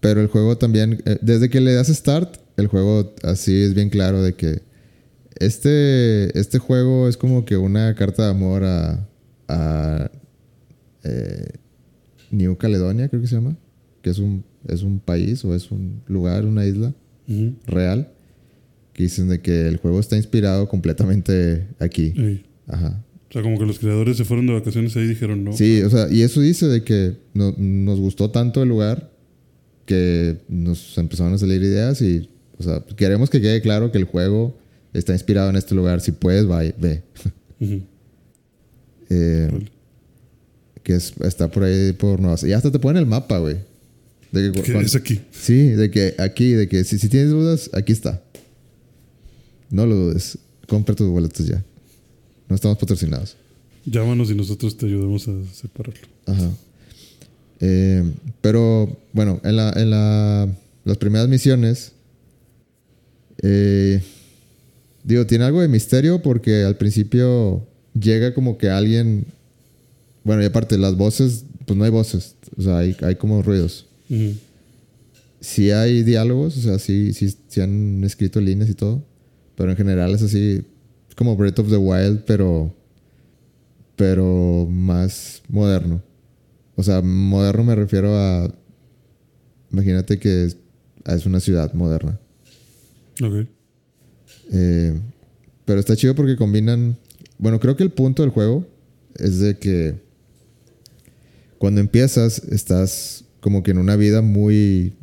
pero 0.00 0.20
el 0.20 0.26
juego 0.26 0.58
también, 0.58 1.02
eh, 1.06 1.18
desde 1.22 1.48
que 1.48 1.60
le 1.60 1.74
das 1.74 1.88
start, 1.88 2.36
el 2.56 2.66
juego 2.66 3.14
así 3.22 3.62
es 3.62 3.74
bien 3.74 3.90
claro 3.90 4.22
de 4.22 4.34
que 4.34 4.62
este, 5.38 6.36
este 6.38 6.58
juego 6.58 7.08
es 7.08 7.16
como 7.16 7.44
que 7.44 7.56
una 7.56 7.94
carta 7.94 8.24
de 8.24 8.30
amor 8.30 8.64
a, 8.64 9.08
a 9.46 10.10
eh, 11.04 11.48
New 12.30 12.56
Caledonia, 12.56 13.08
creo 13.08 13.22
que 13.22 13.28
se 13.28 13.36
llama, 13.36 13.56
que 14.02 14.10
es 14.10 14.18
un, 14.18 14.44
es 14.66 14.82
un 14.82 14.98
país 14.98 15.44
o 15.44 15.54
es 15.54 15.70
un 15.70 16.02
lugar, 16.06 16.44
una 16.44 16.66
isla 16.66 16.92
real, 17.66 18.10
que 18.92 19.04
dicen 19.04 19.28
de 19.28 19.40
que 19.40 19.68
el 19.68 19.76
juego 19.76 20.00
está 20.00 20.16
inspirado 20.16 20.68
completamente 20.68 21.68
aquí. 21.78 22.42
Ajá. 22.66 23.04
O 23.28 23.32
sea, 23.32 23.42
como 23.42 23.58
que 23.58 23.66
los 23.66 23.78
creadores 23.78 24.16
se 24.16 24.24
fueron 24.24 24.46
de 24.46 24.54
vacaciones 24.54 24.96
ahí 24.96 25.04
y 25.04 25.08
dijeron 25.08 25.44
no. 25.44 25.52
Sí, 25.52 25.82
o 25.82 25.90
sea, 25.90 26.08
y 26.10 26.22
eso 26.22 26.40
dice 26.40 26.66
de 26.66 26.82
que 26.82 27.14
no- 27.34 27.54
nos 27.58 27.98
gustó 28.00 28.30
tanto 28.30 28.62
el 28.62 28.68
lugar 28.70 29.10
que 29.84 30.38
nos 30.48 30.96
empezaron 30.98 31.34
a 31.34 31.38
salir 31.38 31.62
ideas 31.62 32.00
y, 32.00 32.28
o 32.58 32.62
sea, 32.62 32.82
queremos 32.96 33.28
que 33.30 33.40
quede 33.40 33.60
claro 33.60 33.92
que 33.92 33.98
el 33.98 34.04
juego 34.04 34.56
está 34.94 35.12
inspirado 35.12 35.50
en 35.50 35.56
este 35.56 35.74
lugar. 35.74 36.00
Si 36.00 36.12
puedes, 36.12 36.46
vaya, 36.46 36.74
ve. 36.78 37.02
Eh, 39.10 39.48
Vale. 39.50 39.70
que 40.82 40.94
es- 40.94 41.14
está 41.22 41.50
por 41.50 41.64
ahí 41.64 41.92
por 41.92 42.20
Nueva. 42.20 42.36
Y 42.42 42.52
hasta 42.52 42.70
te 42.70 42.78
ponen 42.78 43.02
el 43.02 43.06
mapa, 43.08 43.38
güey. 43.38 43.56
De 44.32 44.52
que 44.52 44.60
es 44.80 44.94
aquí. 44.94 45.20
Sí, 45.30 45.68
de 45.68 45.90
que 45.90 46.14
aquí, 46.18 46.50
de 46.52 46.68
que 46.68 46.84
si, 46.84 46.98
si 46.98 47.08
tienes 47.08 47.30
dudas, 47.30 47.70
aquí 47.72 47.92
está. 47.92 48.22
No 49.70 49.86
lo 49.86 49.94
dudes. 49.96 50.36
Compra 50.66 50.94
tus 50.94 51.08
boletos 51.08 51.46
ya. 51.46 51.64
No 52.48 52.56
estamos 52.56 52.78
patrocinados. 52.78 53.36
Llámanos 53.84 54.30
y 54.30 54.34
nosotros 54.34 54.76
te 54.76 54.86
ayudamos 54.86 55.28
a 55.28 55.32
separarlo. 55.54 56.08
Ajá. 56.26 56.50
Eh, 57.60 58.04
pero 58.40 58.96
bueno, 59.12 59.40
en, 59.44 59.56
la, 59.56 59.72
en 59.76 59.90
la, 59.90 60.48
las 60.84 60.96
primeras 60.96 61.28
misiones, 61.28 61.92
eh, 63.42 64.00
digo, 65.02 65.26
tiene 65.26 65.44
algo 65.44 65.60
de 65.60 65.68
misterio 65.68 66.22
porque 66.22 66.64
al 66.64 66.76
principio 66.76 67.66
llega 67.98 68.34
como 68.34 68.58
que 68.58 68.68
alguien, 68.68 69.26
bueno, 70.24 70.42
y 70.42 70.46
aparte 70.46 70.78
las 70.78 70.96
voces, 70.96 71.44
pues 71.66 71.76
no 71.76 71.84
hay 71.84 71.90
voces, 71.90 72.34
o 72.56 72.62
sea, 72.62 72.78
hay, 72.78 72.96
hay 73.02 73.16
como 73.16 73.42
ruidos. 73.42 73.86
Ujú. 74.08 74.34
Sí 75.40 75.70
hay 75.70 76.02
diálogos, 76.02 76.56
o 76.58 76.60
sea, 76.60 76.78
sí, 76.78 77.12
sí, 77.12 77.34
sí 77.48 77.60
han 77.60 78.02
escrito 78.04 78.40
líneas 78.40 78.70
y 78.70 78.74
todo, 78.74 79.02
pero 79.56 79.70
en 79.70 79.76
general 79.76 80.14
es 80.14 80.22
así, 80.22 80.62
como 81.18 81.36
Breath 81.36 81.58
of 81.58 81.68
the 81.68 81.76
Wild, 81.76 82.22
pero, 82.26 82.72
pero 83.96 84.68
más 84.70 85.42
moderno. 85.48 86.00
O 86.76 86.82
sea, 86.84 87.02
moderno 87.02 87.64
me 87.64 87.74
refiero 87.74 88.16
a, 88.16 88.54
imagínate 89.72 90.20
que 90.20 90.44
es, 90.44 90.56
es 91.04 91.26
una 91.26 91.40
ciudad 91.40 91.74
moderna. 91.74 92.20
Ok. 93.20 93.48
Eh, 94.52 94.96
pero 95.64 95.80
está 95.80 95.96
chido 95.96 96.14
porque 96.14 96.36
combinan. 96.36 96.96
Bueno, 97.36 97.58
creo 97.58 97.76
que 97.76 97.82
el 97.82 97.90
punto 97.90 98.22
del 98.22 98.30
juego 98.30 98.64
es 99.16 99.40
de 99.40 99.58
que 99.58 99.96
cuando 101.58 101.80
empiezas 101.80 102.38
estás 102.44 103.24
como 103.40 103.64
que 103.64 103.72
en 103.72 103.78
una 103.78 103.96
vida 103.96 104.22
muy. 104.22 104.94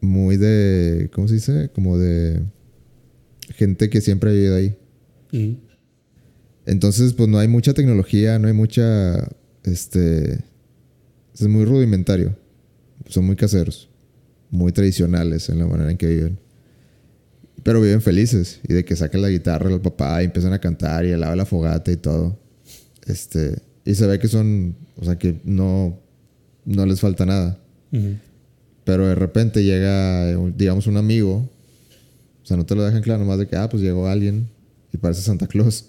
Muy 0.00 0.38
de. 0.38 1.10
¿Cómo 1.12 1.28
se 1.28 1.34
dice? 1.34 1.68
Como 1.74 1.98
de. 1.98 2.42
Gente 3.54 3.90
que 3.90 4.00
siempre 4.00 4.30
ha 4.30 4.32
vivido 4.32 4.56
ahí. 4.56 4.76
Entonces, 6.66 7.12
pues 7.12 7.28
no 7.28 7.38
hay 7.38 7.48
mucha 7.48 7.72
tecnología, 7.72 8.38
no 8.38 8.48
hay 8.48 8.54
mucha. 8.54 9.28
Este. 9.62 10.40
Es 11.34 11.46
muy 11.46 11.64
rudimentario. 11.64 12.36
Son 13.08 13.24
muy 13.24 13.36
caseros. 13.36 13.88
Muy 14.50 14.72
tradicionales 14.72 15.48
en 15.48 15.60
la 15.60 15.66
manera 15.66 15.90
en 15.90 15.96
que 15.96 16.08
viven. 16.08 16.38
Pero 17.62 17.80
viven 17.80 18.02
felices. 18.02 18.60
Y 18.68 18.74
de 18.74 18.84
que 18.84 18.96
saquen 18.96 19.22
la 19.22 19.28
guitarra 19.28 19.68
al 19.68 19.80
papá 19.80 20.22
y 20.22 20.26
empiezan 20.26 20.52
a 20.52 20.60
cantar 20.60 21.04
y 21.04 21.12
al 21.12 21.20
lado 21.20 21.32
de 21.32 21.36
la 21.36 21.46
fogata 21.46 21.92
y 21.92 21.96
todo. 21.96 22.38
Este. 23.06 23.62
Y 23.84 23.94
se 23.94 24.06
ve 24.06 24.18
que 24.18 24.28
son. 24.28 24.76
O 24.96 25.04
sea 25.04 25.16
que 25.16 25.40
no. 25.44 26.00
No 26.64 26.84
les 26.84 27.00
falta 27.00 27.24
nada. 27.24 27.60
Pero 28.84 29.06
de 29.06 29.14
repente 29.14 29.62
llega, 29.62 30.36
digamos, 30.56 30.88
un 30.88 30.96
amigo. 30.96 31.48
O 32.42 32.46
sea, 32.46 32.56
no 32.56 32.66
te 32.66 32.74
lo 32.74 32.84
dejan 32.84 33.02
claro, 33.02 33.20
nomás 33.20 33.38
de 33.38 33.46
que, 33.46 33.56
ah, 33.56 33.68
pues 33.68 33.82
llegó 33.82 34.08
alguien 34.08 34.48
y 34.92 34.96
parece 34.98 35.22
Santa 35.22 35.46
Claus. 35.46 35.84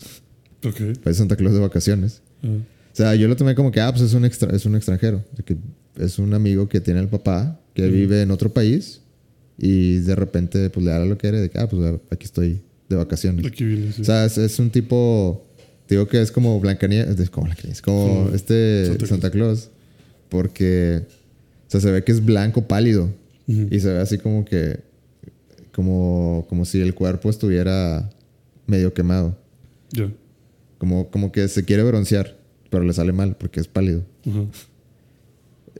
Ok. 0.64 0.98
Parece 1.04 1.20
Santa 1.20 1.36
Claus 1.36 1.54
de 1.54 1.60
vacaciones. 1.60 2.22
Ah. 2.44 2.48
O 2.48 2.96
sea, 2.98 3.16
yo 3.16 3.28
lo 3.28 3.36
tomé 3.36 3.54
como 3.56 3.72
que, 3.72 3.80
ah, 3.80 3.92
pues 3.92 4.02
es 4.04 4.14
un, 4.14 4.26
extra- 4.26 4.56
es 4.56 4.66
un 4.66 4.76
extranjero. 4.76 5.24
De 5.36 5.44
que 5.44 5.58
es 6.00 6.18
un 6.20 6.34
amigo 6.34 6.68
que 6.68 6.80
tiene 6.82 7.00
el 7.00 7.08
papá, 7.08 7.60
que 7.74 7.88
vive 7.88 8.22
en 8.24 8.32
otro 8.32 8.52
país 8.54 9.02
y 9.60 9.98
de 10.00 10.16
repente, 10.16 10.70
pues 10.72 10.86
le 10.86 10.92
da 10.92 11.06
lo 11.06 11.16
que 11.16 11.22
quiere, 11.22 11.42
de 11.42 11.50
que, 11.50 11.60
ah, 11.60 11.68
pues 11.70 12.00
aquí 12.10 12.26
estoy 12.26 12.62
de 12.90 12.96
vacaciones. 12.96 13.46
Aquí 13.46 13.64
viene, 13.66 13.92
sí. 13.92 14.02
O 14.02 14.06
sea, 14.06 14.26
es, 14.26 14.38
es 14.38 14.58
un 14.60 14.70
tipo, 14.72 15.46
digo 15.88 16.08
que 16.08 16.22
es 16.22 16.32
como 16.32 16.60
Blancanieves, 16.60 17.20
es 17.20 17.30
como 17.30 17.46
Blancanieves, 17.46 17.82
como 17.82 18.08
Como 18.26 18.36
este 18.36 18.86
Santa 18.88 19.06
Santa, 19.08 19.30
Claus. 19.32 19.60
Claus, 19.60 19.70
porque, 20.30 21.04
o 21.68 21.70
sea, 21.72 21.80
se 21.82 21.92
ve 21.92 22.04
que 22.04 22.12
es 22.12 22.24
blanco 22.26 22.68
pálido 22.68 23.12
y 23.48 23.80
se 23.80 23.94
ve 23.94 24.00
así 24.00 24.18
como 24.18 24.44
que, 24.44 24.80
como, 25.72 26.46
como 26.50 26.66
si 26.66 26.80
el 26.82 26.94
cuerpo 26.94 27.30
estuviera 27.30 28.10
medio 28.68 28.94
quemado, 28.94 29.38
Ya. 29.94 30.12
como, 30.78 31.10
como 31.10 31.32
que 31.32 31.48
se 31.48 31.66
quiere 31.66 31.84
broncear, 31.84 32.38
pero 32.70 32.84
le 32.84 32.94
sale 32.94 33.12
mal 33.14 33.36
porque 33.38 33.60
es 33.60 33.68
pálido. 33.68 34.04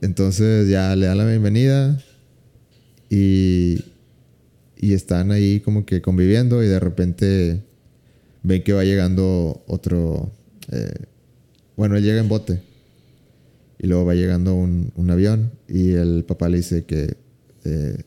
Entonces 0.00 0.68
ya 0.68 0.94
le 0.96 1.06
dan 1.06 1.18
la 1.18 1.26
bienvenida 1.26 2.00
y, 3.10 3.84
y 4.76 4.92
están 4.94 5.32
ahí 5.32 5.60
como 5.60 5.84
que 5.84 6.00
conviviendo 6.00 6.62
y 6.62 6.68
de 6.68 6.78
repente 6.80 7.62
ven 8.42 8.62
que 8.62 8.72
va 8.72 8.84
llegando 8.84 9.62
otro... 9.66 10.30
eh, 10.70 10.92
bueno, 11.76 11.96
él 11.96 12.04
llega 12.04 12.20
en 12.20 12.28
bote 12.28 12.60
y 13.78 13.86
luego 13.86 14.04
va 14.04 14.14
llegando 14.14 14.54
un, 14.54 14.92
un 14.96 15.10
avión 15.10 15.52
y 15.68 15.92
el 15.92 16.24
papá 16.24 16.48
le 16.48 16.58
dice 16.58 16.84
que 16.84 17.16
eh, 17.64 18.02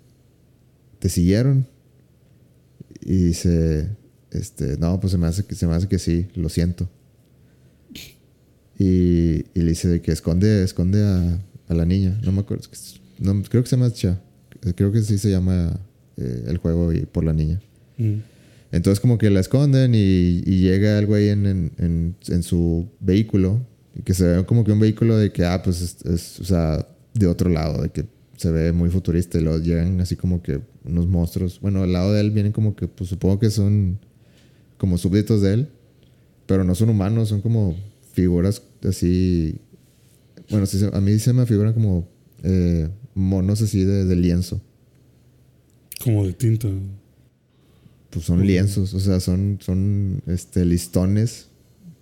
te 0.99 1.09
siguieron 1.09 1.67
y 3.01 3.15
dice, 3.17 3.89
este, 4.31 4.77
no, 4.77 4.99
pues 4.99 5.11
se 5.11 5.17
me 5.17 5.27
hace 5.27 5.43
que, 5.45 5.55
se 5.55 5.67
me 5.67 5.75
hace 5.75 5.87
que 5.87 5.99
sí, 5.99 6.27
lo 6.35 6.49
siento. 6.49 6.89
Y, 8.77 9.45
y 9.53 9.59
le 9.61 9.69
dice 9.69 9.87
de 9.87 10.01
que 10.01 10.11
esconde, 10.11 10.63
esconde 10.63 11.03
a, 11.03 11.39
a 11.67 11.73
la 11.73 11.85
niña. 11.85 12.19
No 12.23 12.31
me 12.31 12.39
acuerdo. 12.41 12.63
no, 13.19 13.41
creo 13.43 13.63
que 13.63 13.69
se 13.69 13.75
llama 13.75 13.91
Cha. 13.91 14.19
Creo 14.75 14.91
que 14.91 15.01
sí 15.01 15.17
se 15.17 15.29
llama 15.29 15.79
eh, 16.17 16.45
el 16.47 16.57
juego 16.57 16.91
y 16.93 17.05
por 17.05 17.23
la 17.23 17.33
niña. 17.33 17.61
Mm. 17.97 18.15
Entonces 18.71 18.99
como 18.99 19.17
que 19.17 19.29
la 19.29 19.39
esconden 19.41 19.93
y, 19.93 20.41
y 20.45 20.61
llega 20.61 20.97
el 20.97 21.05
güey 21.05 21.29
en, 21.29 21.45
en, 21.45 21.71
en- 21.77 22.15
en 22.27 22.43
su 22.43 22.87
vehículo. 22.99 23.65
Que 24.05 24.13
se 24.13 24.25
ve 24.25 24.45
como 24.45 24.63
que 24.63 24.71
un 24.71 24.79
vehículo 24.79 25.17
de 25.17 25.31
que, 25.33 25.43
ah, 25.45 25.61
pues 25.61 25.81
es, 25.81 25.97
es, 26.05 26.39
o 26.39 26.45
sea, 26.45 26.87
de 27.13 27.27
otro 27.27 27.49
lado, 27.49 27.81
de 27.83 27.89
que 27.89 28.05
se 28.37 28.49
ve 28.49 28.71
muy 28.71 28.89
futurista 28.89 29.37
y 29.37 29.41
luego 29.41 29.59
llegan 29.59 29.99
así 29.99 30.15
como 30.15 30.41
que 30.41 30.61
unos 30.85 31.07
monstruos. 31.07 31.59
Bueno, 31.59 31.83
al 31.83 31.91
lado 31.91 32.13
de 32.13 32.21
él 32.21 32.31
vienen 32.31 32.53
como 32.53 32.73
que, 32.75 32.87
pues 32.87 33.09
supongo 33.09 33.37
que 33.39 33.49
son 33.51 33.99
como 34.81 34.97
súbditos 34.97 35.43
de 35.43 35.53
él, 35.53 35.67
pero 36.47 36.63
no 36.63 36.73
son 36.73 36.89
humanos, 36.89 37.29
son 37.29 37.41
como 37.41 37.77
figuras 38.13 38.63
así. 38.81 39.59
Bueno, 40.49 40.65
sí 40.65 40.83
a 40.91 40.99
mí 40.99 41.19
se 41.19 41.33
me 41.33 41.45
figuran 41.45 41.73
como 41.73 42.09
eh, 42.41 42.89
monos 43.13 43.61
así 43.61 43.83
de, 43.83 44.05
de 44.05 44.15
lienzo. 44.15 44.59
Como 46.03 46.25
de 46.25 46.33
tinta. 46.33 46.67
Pues 48.09 48.25
son 48.25 48.43
lienzos, 48.43 48.95
o 48.95 48.99
sea, 48.99 49.19
son, 49.19 49.59
son 49.61 50.23
este, 50.25 50.65
listones 50.65 51.49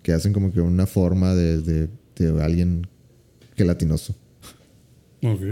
que 0.02 0.14
hacen 0.14 0.32
como 0.32 0.50
que 0.50 0.62
una 0.62 0.86
forma 0.86 1.34
de, 1.34 1.60
de, 1.60 1.88
de 2.16 2.42
alguien 2.42 2.86
gelatinoso. 3.56 4.16
Ok. 5.22 5.42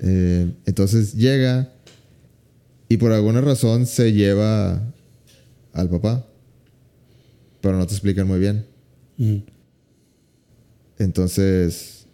Eh, 0.00 0.50
entonces 0.64 1.12
llega 1.12 1.70
y 2.88 2.96
por 2.96 3.12
alguna 3.12 3.42
razón 3.42 3.84
se 3.84 4.14
lleva 4.14 4.82
al 5.72 5.88
papá, 5.90 6.26
pero 7.60 7.76
no 7.76 7.86
te 7.86 7.94
explican 7.94 8.26
muy 8.26 8.38
bien. 8.38 8.64
Mm. 9.16 9.36
Entonces, 10.98 12.06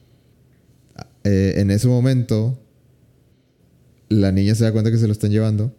eh, 1.24 1.55
en 1.56 1.70
ese 1.70 1.89
momento, 1.89 2.59
la 4.09 4.32
niña 4.32 4.55
se 4.55 4.64
da 4.64 4.72
cuenta 4.72 4.90
que 4.90 4.98
se 4.98 5.06
lo 5.06 5.12
están 5.12 5.31
llevando 5.31 5.74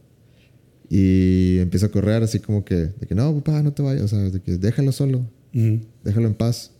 y 0.89 1.57
empieza 1.59 1.87
a 1.87 1.89
correr 1.89 2.23
así 2.23 2.39
como 2.39 2.63
que, 2.65 2.75
de 2.75 3.07
que 3.07 3.15
no, 3.15 3.33
papá, 3.35 3.61
no 3.61 3.73
te 3.73 3.81
vayas, 3.83 4.03
o 4.03 4.07
sea, 4.07 4.19
de 4.19 4.41
que 4.41 4.57
déjalo 4.57 4.91
solo, 4.91 5.25
Mm. 5.53 5.75
déjalo 6.03 6.27
en 6.27 6.33
paz. 6.33 6.71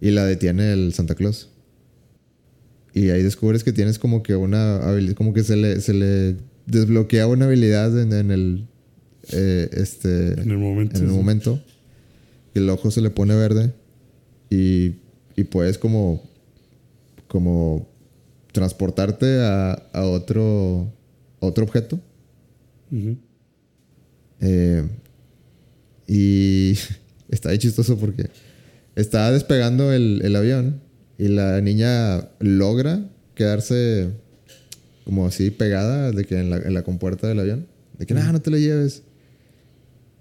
Y 0.00 0.10
la 0.10 0.24
detiene 0.26 0.72
el 0.72 0.92
Santa 0.94 1.14
Claus. 1.14 1.48
Y 2.92 3.10
ahí 3.10 3.22
descubres 3.22 3.62
que 3.62 3.72
tienes 3.72 4.00
como 4.00 4.22
que 4.24 4.34
una 4.34 4.78
habilidad, 4.78 5.14
como 5.14 5.32
que 5.32 5.44
se 5.44 5.54
le, 5.56 5.80
se 5.80 5.94
le 5.94 6.36
desbloquea 6.66 7.28
una 7.28 7.44
habilidad 7.44 7.96
en, 8.00 8.12
en 8.12 8.30
el, 8.32 8.66
eh, 9.32 9.68
este, 9.72 10.40
En 10.40 10.50
el 10.50 10.58
momento. 10.58 10.96
en 10.98 11.04
el 11.04 11.10
sí. 11.10 11.16
momento. 11.16 11.60
El 12.54 12.68
ojo 12.70 12.90
se 12.90 13.00
le 13.00 13.10
pone 13.10 13.34
verde 13.34 13.72
y, 14.50 14.94
y 15.36 15.44
puedes 15.44 15.78
como, 15.78 16.22
como 17.28 17.88
transportarte 18.52 19.40
a, 19.40 19.72
a 19.92 20.02
otro, 20.04 20.92
a 21.40 21.46
otro 21.46 21.64
objeto. 21.64 22.00
Eh, 24.40 24.88
y 26.06 26.74
está 27.28 27.50
ahí 27.50 27.58
chistoso 27.58 27.96
porque 27.98 28.30
está 28.96 29.30
despegando 29.30 29.92
el, 29.92 30.20
el 30.24 30.34
avión 30.36 30.80
y 31.18 31.28
la 31.28 31.60
niña 31.60 32.28
logra 32.40 33.04
quedarse 33.34 34.10
como 35.04 35.26
así 35.26 35.50
pegada 35.50 36.10
de 36.12 36.24
que 36.24 36.38
en 36.38 36.50
la, 36.50 36.56
en 36.58 36.74
la 36.74 36.82
compuerta 36.82 37.28
del 37.28 37.40
avión. 37.40 37.66
De 37.98 38.06
que, 38.06 38.14
"Nah, 38.14 38.32
no 38.32 38.40
te 38.40 38.50
lo 38.50 38.56
lleves. 38.58 39.02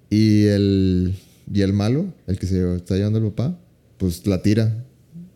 Y 0.10 0.45
el, 0.45 1.14
y 1.53 1.61
el 1.61 1.73
malo, 1.73 2.06
el 2.27 2.40
que 2.40 2.48
se 2.48 2.76
está 2.76 2.95
llevando 2.95 3.19
el 3.19 3.26
papá, 3.26 3.60
pues 3.98 4.26
la 4.27 4.41
tira. 4.41 4.86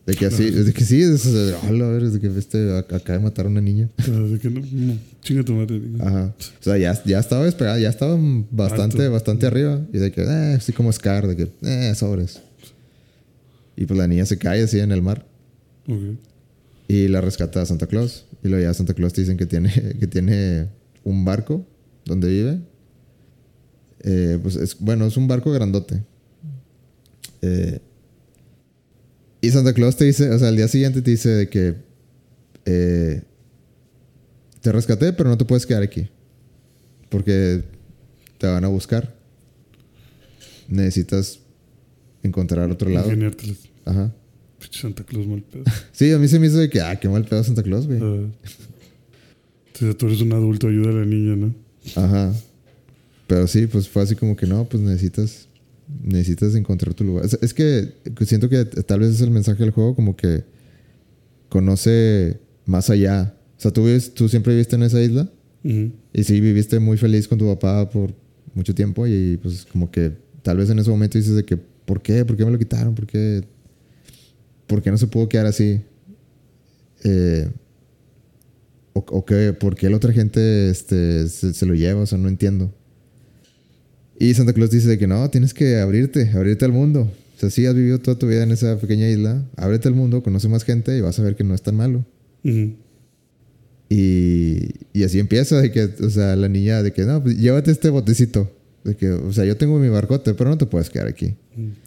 De 0.06 0.16
que 0.16 0.26
así, 0.26 0.50
de 0.52 0.74
que 0.74 0.84
sí, 0.84 1.02
es, 1.02 1.26
"Hola, 1.70 1.86
a 1.86 1.90
ver, 1.92 2.10
de 2.10 2.20
que 2.20 2.28
este 2.38 2.58
ac- 2.72 2.94
acaba 2.94 3.18
de 3.20 3.24
matar 3.24 3.46
a 3.46 3.50
una 3.50 3.62
niña. 3.62 3.90
Ah, 4.00 4.10
de 4.12 4.38
que 4.38 4.50
no, 4.50 4.60
no, 4.60 4.98
chinga 5.22 5.44
tu 5.46 5.54
madre. 5.54 5.80
Ajá. 6.02 6.34
O 6.60 6.64
sea, 6.64 6.78
ya, 6.78 7.02
ya 7.06 7.20
estaba 7.20 7.46
despegada, 7.46 7.80
ya 7.80 7.88
estaba 7.90 8.18
bastante, 8.52 8.98
Alto. 9.04 9.12
bastante 9.14 9.46
arriba. 9.46 9.80
Y 9.94 10.00
de 10.00 10.12
que, 10.12 10.22
eh, 10.24 10.56
así 10.58 10.74
como 10.74 10.92
Scar, 10.92 11.26
de 11.28 11.38
que, 11.38 11.50
eh, 11.62 11.94
sobres. 11.96 12.42
Y 13.78 13.86
pues 13.86 13.98
la 13.98 14.08
niña 14.08 14.26
se 14.26 14.38
cae 14.38 14.64
así 14.64 14.80
en 14.80 14.92
el 14.92 15.02
mar. 15.02 15.26
Ok. 15.88 16.18
Y 16.90 17.08
la 17.08 17.22
rescata 17.22 17.62
a 17.62 17.66
Santa 17.66 17.88
Claus. 17.88 18.26
Y 18.44 18.50
luego 18.50 18.62
ya 18.64 18.74
Santa 18.74 18.94
Claus 18.94 19.14
te 19.14 19.22
dicen 19.22 19.38
que 19.38 19.46
tiene, 19.46 19.72
que 20.00 20.08
tiene 20.08 20.68
un 21.06 21.24
barco 21.24 21.66
donde 22.06 22.28
vive. 22.28 22.60
Eh, 24.04 24.38
pues 24.42 24.56
es, 24.56 24.78
bueno, 24.80 25.06
es 25.06 25.18
un 25.18 25.28
barco 25.28 25.52
grandote. 25.52 26.04
Eh, 27.42 27.80
y 29.42 29.50
Santa 29.50 29.74
Claus 29.74 29.98
te 29.98 30.06
dice, 30.06 30.30
o 30.30 30.40
sea, 30.40 30.50
al 30.50 30.56
día 30.56 30.68
siguiente 30.68 31.02
te 31.02 31.12
dice 31.12 31.30
de 31.30 31.50
que 31.50 31.76
eh, 32.66 33.22
te 34.62 34.72
rescaté, 34.72 35.14
pero 35.14 35.30
no 35.30 35.38
te 35.38 35.46
puedes 35.46 35.66
quedar 35.66 35.84
aquí. 35.84 36.08
Porque 37.10 37.64
te 38.38 38.48
van 38.48 38.64
a 38.64 38.68
buscar. 38.68 39.14
Necesitas 40.68 41.40
encontrar 42.24 42.70
otro 42.72 42.90
lado. 42.90 43.12
Ajá. 43.86 44.14
Santa 44.72 45.04
Claus 45.04 45.28
mal 45.28 45.44
pedo. 45.44 45.64
Sí, 45.92 46.12
a 46.12 46.18
mí 46.18 46.28
se 46.28 46.40
me 46.40 46.48
hizo 46.48 46.58
de 46.58 46.70
que, 46.70 46.80
ah, 46.82 46.98
qué 47.00 47.10
mal 47.10 47.26
pedo 47.26 47.44
Santa 47.44 47.64
Claus, 47.64 47.88
güey. 47.88 48.00
Ah. 48.02 48.28
Entonces 49.68 49.98
tú 49.98 50.08
eres 50.08 50.22
un 50.22 50.34
adulto, 50.34 50.68
ayuda 50.68 50.90
a 50.90 50.94
la 50.94 51.06
niña, 51.06 51.36
¿no? 51.36 51.54
Ajá. 51.96 52.34
Pero 53.28 53.48
sí, 53.48 53.68
pues 53.68 53.88
fue 53.88 54.04
así 54.04 54.16
como 54.16 54.36
que 54.36 54.46
no, 54.46 54.66
pues 54.66 54.84
necesitas 54.84 55.48
necesitas 56.02 56.56
encontrar 56.56 56.94
tu 56.94 57.04
lugar. 57.04 57.26
Es, 57.26 57.38
es 57.42 57.54
que 57.54 57.94
siento 58.26 58.50
que 58.50 58.66
tal 58.66 59.02
vez 59.02 59.10
es 59.10 59.22
el 59.22 59.32
mensaje 59.32 59.64
del 59.64 59.72
juego 59.72 59.96
como 59.96 60.16
que 60.16 60.44
conoce 61.50 62.40
más 62.66 62.90
allá. 62.90 63.36
O 63.58 63.62
sea, 63.62 63.72
tú, 63.72 63.86
vives, 63.86 64.14
tú 64.14 64.28
siempre 64.30 64.54
viviste 64.54 64.76
en 64.76 64.84
esa 64.84 65.02
isla 65.02 65.30
y 65.64 66.24
sí 66.24 66.42
viviste 66.42 66.80
muy 66.80 66.98
feliz 66.98 67.28
con 67.28 67.38
tu 67.38 67.46
papá 67.46 67.90
por 67.90 68.14
mucho 68.54 68.76
tiempo 68.76 69.08
y 69.08 69.38
pues 69.38 69.66
como 69.66 69.90
que 69.90 70.12
tal 70.42 70.58
vez 70.58 70.70
en 70.70 70.80
ese 70.80 70.90
momento 70.90 71.18
dices 71.18 71.36
de 71.36 71.46
que 71.46 71.56
¿por 71.56 72.02
qué? 72.02 72.26
¿Por 72.26 72.36
qué 72.36 72.44
me 72.44 72.52
lo 72.52 72.60
quitaron? 72.60 72.94
¿Por 72.94 73.08
qué? 73.08 73.44
¿Por 74.68 74.82
qué 74.82 74.92
no 74.92 74.98
se 74.98 75.08
pudo 75.08 75.30
quedar 75.30 75.46
así? 75.46 75.80
Eh, 77.06 77.50
o, 78.94 79.00
o 79.00 79.26
que, 79.26 79.54
¿Por 79.54 79.76
qué 79.76 79.90
la 79.90 79.98
otra 79.98 80.12
gente 80.12 80.70
este, 80.70 81.28
se, 81.30 81.54
se 81.54 81.66
lo 81.66 81.74
lleva? 81.74 82.02
O 82.02 82.06
sea, 82.06 82.18
no 82.18 82.28
entiendo. 82.28 82.74
Y 84.20 84.34
Santa 84.34 84.54
Claus 84.54 84.72
dice 84.72 84.88
de 84.88 84.98
que 84.98 85.08
no, 85.08 85.30
tienes 85.30 85.54
que 85.54 85.78
abrirte, 85.78 86.30
abrirte 86.34 86.66
al 86.66 86.72
mundo. 86.72 87.12
O 87.36 87.40
sea, 87.40 87.50
sí 87.50 87.66
has 87.66 87.76
vivido 87.76 88.00
toda 88.00 88.18
tu 88.18 88.28
vida 88.28 88.44
en 88.44 88.52
esa 88.52 88.78
pequeña 88.80 89.10
isla, 89.10 89.44
ábrete 89.58 89.88
al 89.88 89.96
mundo, 89.96 90.22
conoce 90.24 90.48
más 90.48 90.64
gente 90.64 90.98
y 90.98 91.02
vas 91.02 91.20
a 91.20 91.24
ver 91.24 91.36
que 91.36 91.44
no 91.44 91.54
es 91.56 91.62
tan 91.62 91.76
malo. 91.76 92.06
Y, 93.90 94.70
y 94.94 95.04
así 95.04 95.20
empieza, 95.20 95.62
de 95.62 95.72
que, 95.72 95.84
o 96.04 96.10
sea, 96.10 96.36
la 96.36 96.48
niña 96.50 96.82
de 96.82 96.94
que, 96.94 97.04
no, 97.04 97.22
pues 97.22 97.38
llévate 97.38 97.72
este 97.72 97.90
botecito. 97.90 98.52
De 98.84 98.96
que, 98.96 99.12
o 99.12 99.32
sea, 99.32 99.46
yo 99.46 99.56
tengo 99.58 99.78
mi 99.80 99.88
barcote, 99.90 100.34
pero 100.34 100.50
no 100.50 100.58
te 100.58 100.66
puedes 100.66 100.90
quedar 100.90 101.08
aquí. 101.08 101.36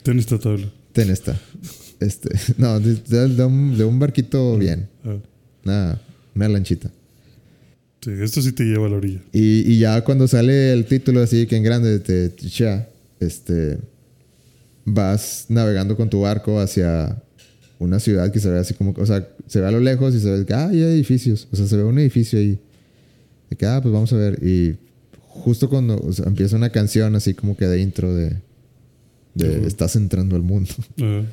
Ten 0.02 0.18
esta 0.18 0.38
tabla. 0.38 0.70
Ten 0.92 1.10
esta. 1.10 1.38
Este, 2.00 2.30
no, 2.58 2.78
de, 2.80 2.94
de- 2.94 3.28
de 3.28 3.44
un, 3.44 3.76
de 3.76 3.84
un 3.84 3.98
barquito 3.98 4.56
bien. 4.56 4.88
Ah, 5.04 5.16
Una, 5.64 6.00
una 6.34 6.48
lanchita. 6.48 6.90
Sí, 8.00 8.10
esto 8.20 8.42
sí 8.42 8.52
te 8.52 8.64
lleva 8.64 8.86
a 8.86 8.90
la 8.90 8.96
orilla. 8.96 9.20
Y, 9.32 9.70
y 9.70 9.78
ya 9.78 10.02
cuando 10.02 10.28
sale 10.28 10.72
el 10.72 10.84
título 10.84 11.20
así 11.20 11.46
que 11.46 11.56
en 11.56 11.62
grande 11.62 11.98
de 11.98 12.28
Ticha, 12.28 12.88
este, 13.20 13.78
vas 14.84 15.46
navegando 15.48 15.96
con 15.96 16.08
tu 16.08 16.20
barco 16.20 16.60
hacia 16.60 17.22
una 17.78 18.00
ciudad 18.00 18.32
que 18.32 18.40
se 18.40 18.50
ve 18.50 18.58
así 18.58 18.74
como, 18.74 18.94
o 18.96 19.06
sea, 19.06 19.28
se 19.46 19.60
ve 19.60 19.66
a 19.66 19.70
lo 19.70 19.80
lejos 19.80 20.14
y 20.14 20.20
se 20.20 20.30
ve 20.30 20.46
que, 20.46 20.54
ah, 20.54 20.68
hay 20.68 20.80
edificios. 20.80 21.48
O 21.52 21.56
sea, 21.56 21.66
se 21.66 21.76
ve 21.76 21.84
un 21.84 21.98
edificio 21.98 22.38
ahí. 22.38 22.58
De 23.50 23.56
que, 23.56 23.66
ah, 23.66 23.80
pues 23.82 23.92
vamos 23.92 24.12
a 24.12 24.16
ver. 24.16 24.42
Y 24.42 24.76
justo 25.28 25.68
cuando 25.68 25.98
o 25.98 26.12
sea, 26.12 26.26
empieza 26.26 26.56
una 26.56 26.70
canción 26.70 27.14
así 27.14 27.34
como 27.34 27.56
que 27.56 27.66
de 27.66 27.80
intro 27.80 28.14
de, 28.14 28.36
estás 29.66 29.96
entrando 29.96 30.36
al 30.36 30.42
mundo. 30.42 30.70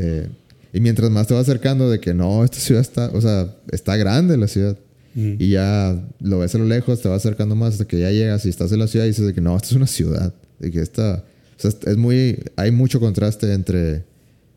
Eh, 0.00 0.28
y 0.72 0.78
mientras 0.78 1.10
más 1.10 1.26
te 1.26 1.34
vas 1.34 1.42
acercando 1.42 1.90
de 1.90 1.98
que 1.98 2.14
no, 2.14 2.44
esta 2.44 2.60
ciudad 2.60 2.80
está, 2.80 3.10
o 3.12 3.20
sea, 3.20 3.52
está 3.72 3.96
grande 3.96 4.36
la 4.36 4.46
ciudad. 4.46 4.78
Y 5.20 5.50
ya 5.50 6.00
lo 6.20 6.38
ves 6.38 6.54
a 6.54 6.58
lo 6.58 6.64
lejos, 6.64 7.02
te 7.02 7.08
vas 7.08 7.24
acercando 7.24 7.56
más 7.56 7.72
hasta 7.72 7.86
que 7.86 7.98
ya 7.98 8.12
llegas 8.12 8.46
y 8.46 8.50
estás 8.50 8.70
en 8.70 8.78
la 8.78 8.86
ciudad 8.86 9.04
y 9.04 9.08
dices 9.08 9.26
de 9.26 9.34
que 9.34 9.40
no, 9.40 9.56
esta 9.56 9.66
es 9.66 9.72
una 9.72 9.88
ciudad. 9.88 10.32
De 10.60 10.70
que 10.70 10.80
esta, 10.80 11.24
o 11.56 11.60
sea, 11.60 11.72
es 11.86 11.96
muy, 11.96 12.38
hay 12.54 12.70
mucho 12.70 13.00
contraste 13.00 13.52
entre 13.52 14.04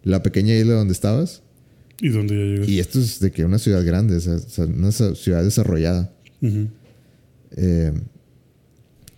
la 0.04 0.22
pequeña 0.22 0.54
isla 0.56 0.74
donde 0.74 0.94
estabas 0.94 1.42
¿Y 2.02 2.10
dónde 2.10 2.36
ya 2.36 2.44
llegas? 2.44 2.68
Y 2.68 2.80
esto 2.80 3.00
es 3.00 3.20
de 3.20 3.32
que 3.32 3.46
una 3.46 3.60
ciudad 3.60 3.86
grande, 3.86 4.16
o 4.16 4.20
sea, 4.20 4.66
una 4.66 4.92
ciudad 4.92 5.44
desarrollada. 5.44 6.12
Eh, 7.56 7.94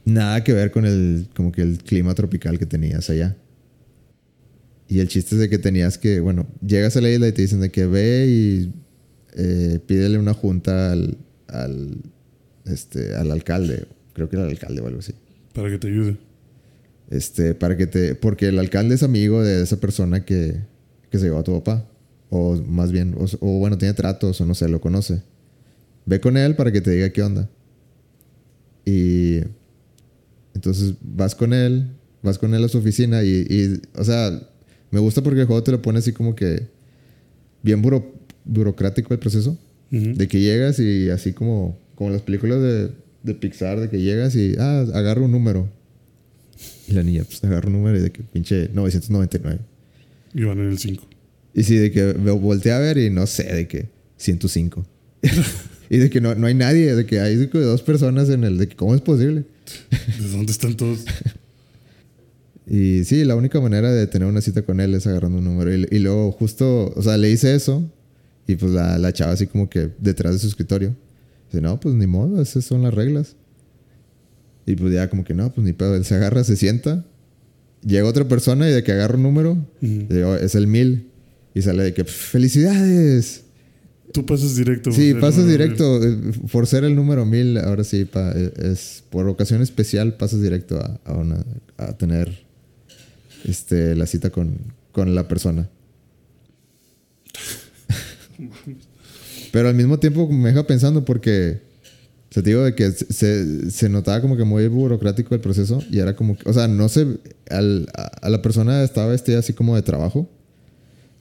nada 0.03 0.43
que 0.43 0.51
ver 0.51 0.71
con 0.71 0.85
el, 0.85 1.27
como 1.33 1.53
que 1.53 1.61
el 1.61 1.77
clima 1.77 2.13
tropical 2.13 2.59
que 2.59 2.65
tenías 2.65 3.09
allá. 3.09 3.37
Y 4.89 4.99
el 4.99 5.07
chiste 5.07 5.35
es 5.35 5.41
de 5.41 5.49
que 5.49 5.57
tenías 5.57 5.97
que, 5.97 6.19
bueno, 6.19 6.45
llegas 6.65 6.97
a 6.97 7.01
la 7.01 7.09
isla 7.09 7.29
y 7.29 7.31
te 7.31 7.41
dicen 7.41 7.61
de 7.61 7.71
que 7.71 7.85
ve 7.85 8.27
y 8.27 8.73
eh, 9.35 9.79
pídele 9.87 10.17
una 10.17 10.33
junta 10.33 10.91
al, 10.91 11.17
al, 11.53 11.97
este, 12.65 13.15
al 13.15 13.31
alcalde. 13.31 13.85
Creo 14.13 14.29
que 14.29 14.35
era 14.35 14.45
el 14.45 14.51
alcalde 14.51 14.81
o 14.81 14.87
algo 14.87 14.99
así. 14.99 15.13
Para 15.53 15.69
que 15.69 15.77
te 15.77 15.87
ayude. 15.87 16.17
Este, 17.09 17.53
para 17.53 17.77
que 17.77 17.87
te, 17.87 18.15
porque 18.15 18.47
el 18.47 18.59
alcalde 18.59 18.95
es 18.95 19.03
amigo 19.03 19.43
de 19.43 19.61
esa 19.63 19.77
persona 19.79 20.25
que, 20.25 20.61
que 21.09 21.17
se 21.19 21.25
llevó 21.25 21.39
a 21.39 21.43
tu 21.43 21.53
papá. 21.53 21.87
O 22.29 22.55
más 22.55 22.91
bien, 22.91 23.15
o, 23.17 23.25
o 23.39 23.59
bueno, 23.59 23.77
tiene 23.77 23.93
tratos 23.93 24.41
o 24.41 24.45
no 24.45 24.55
sé, 24.55 24.67
lo 24.67 24.81
conoce. 24.81 25.21
Ve 26.05 26.19
con 26.19 26.35
él 26.37 26.55
para 26.55 26.71
que 26.71 26.81
te 26.81 26.91
diga 26.91 27.09
qué 27.11 27.21
onda. 27.21 27.49
Y 28.85 29.39
entonces 30.53 30.95
vas 31.01 31.35
con 31.35 31.53
él, 31.53 31.91
vas 32.21 32.37
con 32.37 32.53
él 32.53 32.63
a 32.63 32.67
su 32.67 32.77
oficina 32.79 33.23
y, 33.23 33.45
y, 33.49 33.81
o 33.97 34.03
sea, 34.03 34.41
me 34.91 34.99
gusta 34.99 35.21
porque 35.23 35.41
el 35.41 35.47
juego 35.47 35.63
te 35.63 35.71
lo 35.71 35.81
pone 35.81 35.99
así 35.99 36.11
como 36.11 36.35
que 36.35 36.67
bien 37.61 37.81
buro- 37.81 38.11
burocrático 38.43 39.13
el 39.13 39.19
proceso. 39.19 39.57
De 39.93 40.27
que 40.27 40.39
llegas 40.39 40.79
y 40.79 41.11
así 41.11 41.33
como, 41.33 41.77
como 41.93 42.09
las 42.09 42.23
películas 42.23 42.59
de, 42.59 42.89
de 43.21 43.35
Pixar, 43.35 43.79
de 43.79 43.89
que 43.89 44.01
llegas 44.01 44.35
y, 44.35 44.55
ah, 44.57 44.87
agarra 44.91 45.21
un 45.21 45.31
número. 45.31 45.69
Y 46.87 46.93
la 46.93 47.03
niña, 47.03 47.23
pues 47.25 47.43
agarra 47.43 47.67
un 47.67 47.73
número 47.73 47.99
y 47.99 48.01
de 48.01 48.11
que 48.11 48.23
pinche 48.23 48.69
999. 48.73 49.59
Y 50.33 50.43
van 50.45 50.57
en 50.57 50.69
el 50.69 50.79
5. 50.79 51.07
Y 51.53 51.63
sí, 51.63 51.75
de 51.75 51.91
que 51.91 52.15
me 52.15 52.31
volteé 52.31 52.71
a 52.71 52.79
ver 52.79 52.97
y 52.97 53.11
no 53.11 53.27
sé, 53.27 53.43
de 53.43 53.67
que 53.67 53.89
105. 54.17 54.83
y 55.91 55.97
de 55.97 56.09
que 56.09 56.21
no, 56.21 56.33
no 56.33 56.47
hay 56.47 56.55
nadie, 56.55 56.95
de 56.95 57.05
que 57.05 57.19
hay 57.19 57.35
dos 57.35 57.83
personas 57.83 58.29
en 58.29 58.45
el, 58.45 58.57
de 58.57 58.67
que 58.67 58.75
cómo 58.75 58.95
es 58.95 59.01
posible. 59.01 59.43
¿De 60.19 60.29
dónde 60.29 60.51
están 60.51 60.75
todos? 60.75 61.05
Y 62.65 63.03
sí, 63.03 63.25
la 63.25 63.35
única 63.35 63.59
manera 63.59 63.91
de 63.91 64.07
tener 64.07 64.25
una 64.25 64.39
cita 64.39 64.61
con 64.61 64.79
él 64.79 64.93
es 64.93 65.05
agarrando 65.05 65.39
un 65.39 65.43
número. 65.43 65.75
Y, 65.75 65.85
y 65.91 65.99
luego 65.99 66.31
justo, 66.31 66.93
o 66.95 67.03
sea, 67.03 67.17
le 67.17 67.29
hice 67.29 67.53
eso 67.53 67.91
y 68.47 68.55
pues 68.55 68.71
la, 68.71 68.97
la 68.97 69.13
chava 69.13 69.31
así 69.33 69.47
como 69.47 69.69
que 69.69 69.89
detrás 69.99 70.33
de 70.33 70.39
su 70.39 70.47
escritorio. 70.47 70.95
Dice, 71.51 71.61
no, 71.61 71.79
pues 71.79 71.95
ni 71.95 72.07
modo, 72.07 72.41
esas 72.41 72.65
son 72.65 72.81
las 72.83 72.93
reglas. 72.93 73.35
Y 74.65 74.75
pues 74.75 74.93
ya 74.93 75.09
como 75.09 75.23
que 75.23 75.33
no, 75.33 75.51
pues 75.53 75.65
ni 75.65 75.73
pedo. 75.73 75.95
Él 75.95 76.05
se 76.05 76.15
agarra, 76.15 76.43
se 76.43 76.55
sienta. 76.55 77.05
Llega 77.85 78.07
otra 78.07 78.27
persona 78.27 78.69
y 78.69 78.71
de 78.71 78.81
que 78.83 78.93
agarra 78.93 79.15
un 79.17 79.23
número, 79.23 79.57
digo, 79.81 80.35
es 80.35 80.55
el 80.55 80.67
mil. 80.67 81.09
Y 81.53 81.61
sale 81.61 81.83
de 81.83 81.93
que, 81.93 82.03
¡felicidades! 82.05 83.43
Tú 84.13 84.25
pasas 84.25 84.55
directo. 84.55 84.91
Sí, 84.91 85.13
pasas 85.15 85.47
directo. 85.47 86.03
eh, 86.03 86.17
Por 86.51 86.65
ser 86.67 86.83
el 86.83 86.95
número 86.95 87.25
mil, 87.25 87.57
ahora 87.57 87.83
sí, 87.83 88.05
pa- 88.05 88.31
eh, 88.35 88.51
es 88.71 89.03
por 89.09 89.27
ocasión 89.27 89.61
especial, 89.61 90.15
pasas 90.17 90.41
directo 90.41 90.77
a, 90.79 90.99
a, 91.03 91.13
una- 91.13 91.43
a 91.77 91.93
tener 91.97 92.45
este, 93.45 93.95
la 93.95 94.05
cita 94.05 94.29
con, 94.29 94.55
con 94.91 95.13
la 95.15 95.27
persona. 95.27 95.69
Pero 99.51 99.69
al 99.69 99.75
mismo 99.75 99.99
tiempo 99.99 100.27
me 100.29 100.49
deja 100.49 100.65
pensando 100.65 101.05
porque, 101.05 101.61
o 102.29 102.33
sea, 102.33 102.43
te 102.43 102.49
digo 102.49 102.63
de 102.63 102.75
que 102.75 102.91
se- 102.91 103.69
se, 103.71 103.89
notaba 103.89 104.21
como 104.21 104.35
que 104.37 104.43
muy 104.43 104.67
burocrático 104.67 105.35
el 105.35 105.41
proceso 105.41 105.81
y 105.91 105.99
era 105.99 106.15
como 106.15 106.37
que, 106.37 106.49
o 106.49 106.53
sea, 106.53 106.67
no 106.67 106.89
se, 106.89 107.05
al- 107.49 107.87
a, 107.95 108.03
a 108.21 108.29
la 108.29 108.41
persona 108.41 108.83
estaba 108.83 109.07
vestida 109.07 109.39
así 109.39 109.53
como 109.53 109.75
de 109.75 109.81
trabajo, 109.81 110.29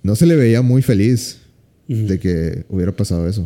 no 0.02 0.16
se 0.16 0.26
le 0.26 0.36
veía 0.36 0.62
muy 0.62 0.82
feliz 0.82 1.38
de 1.88 2.18
que 2.18 2.64
hubiera 2.68 2.92
pasado 2.92 3.28
eso. 3.28 3.42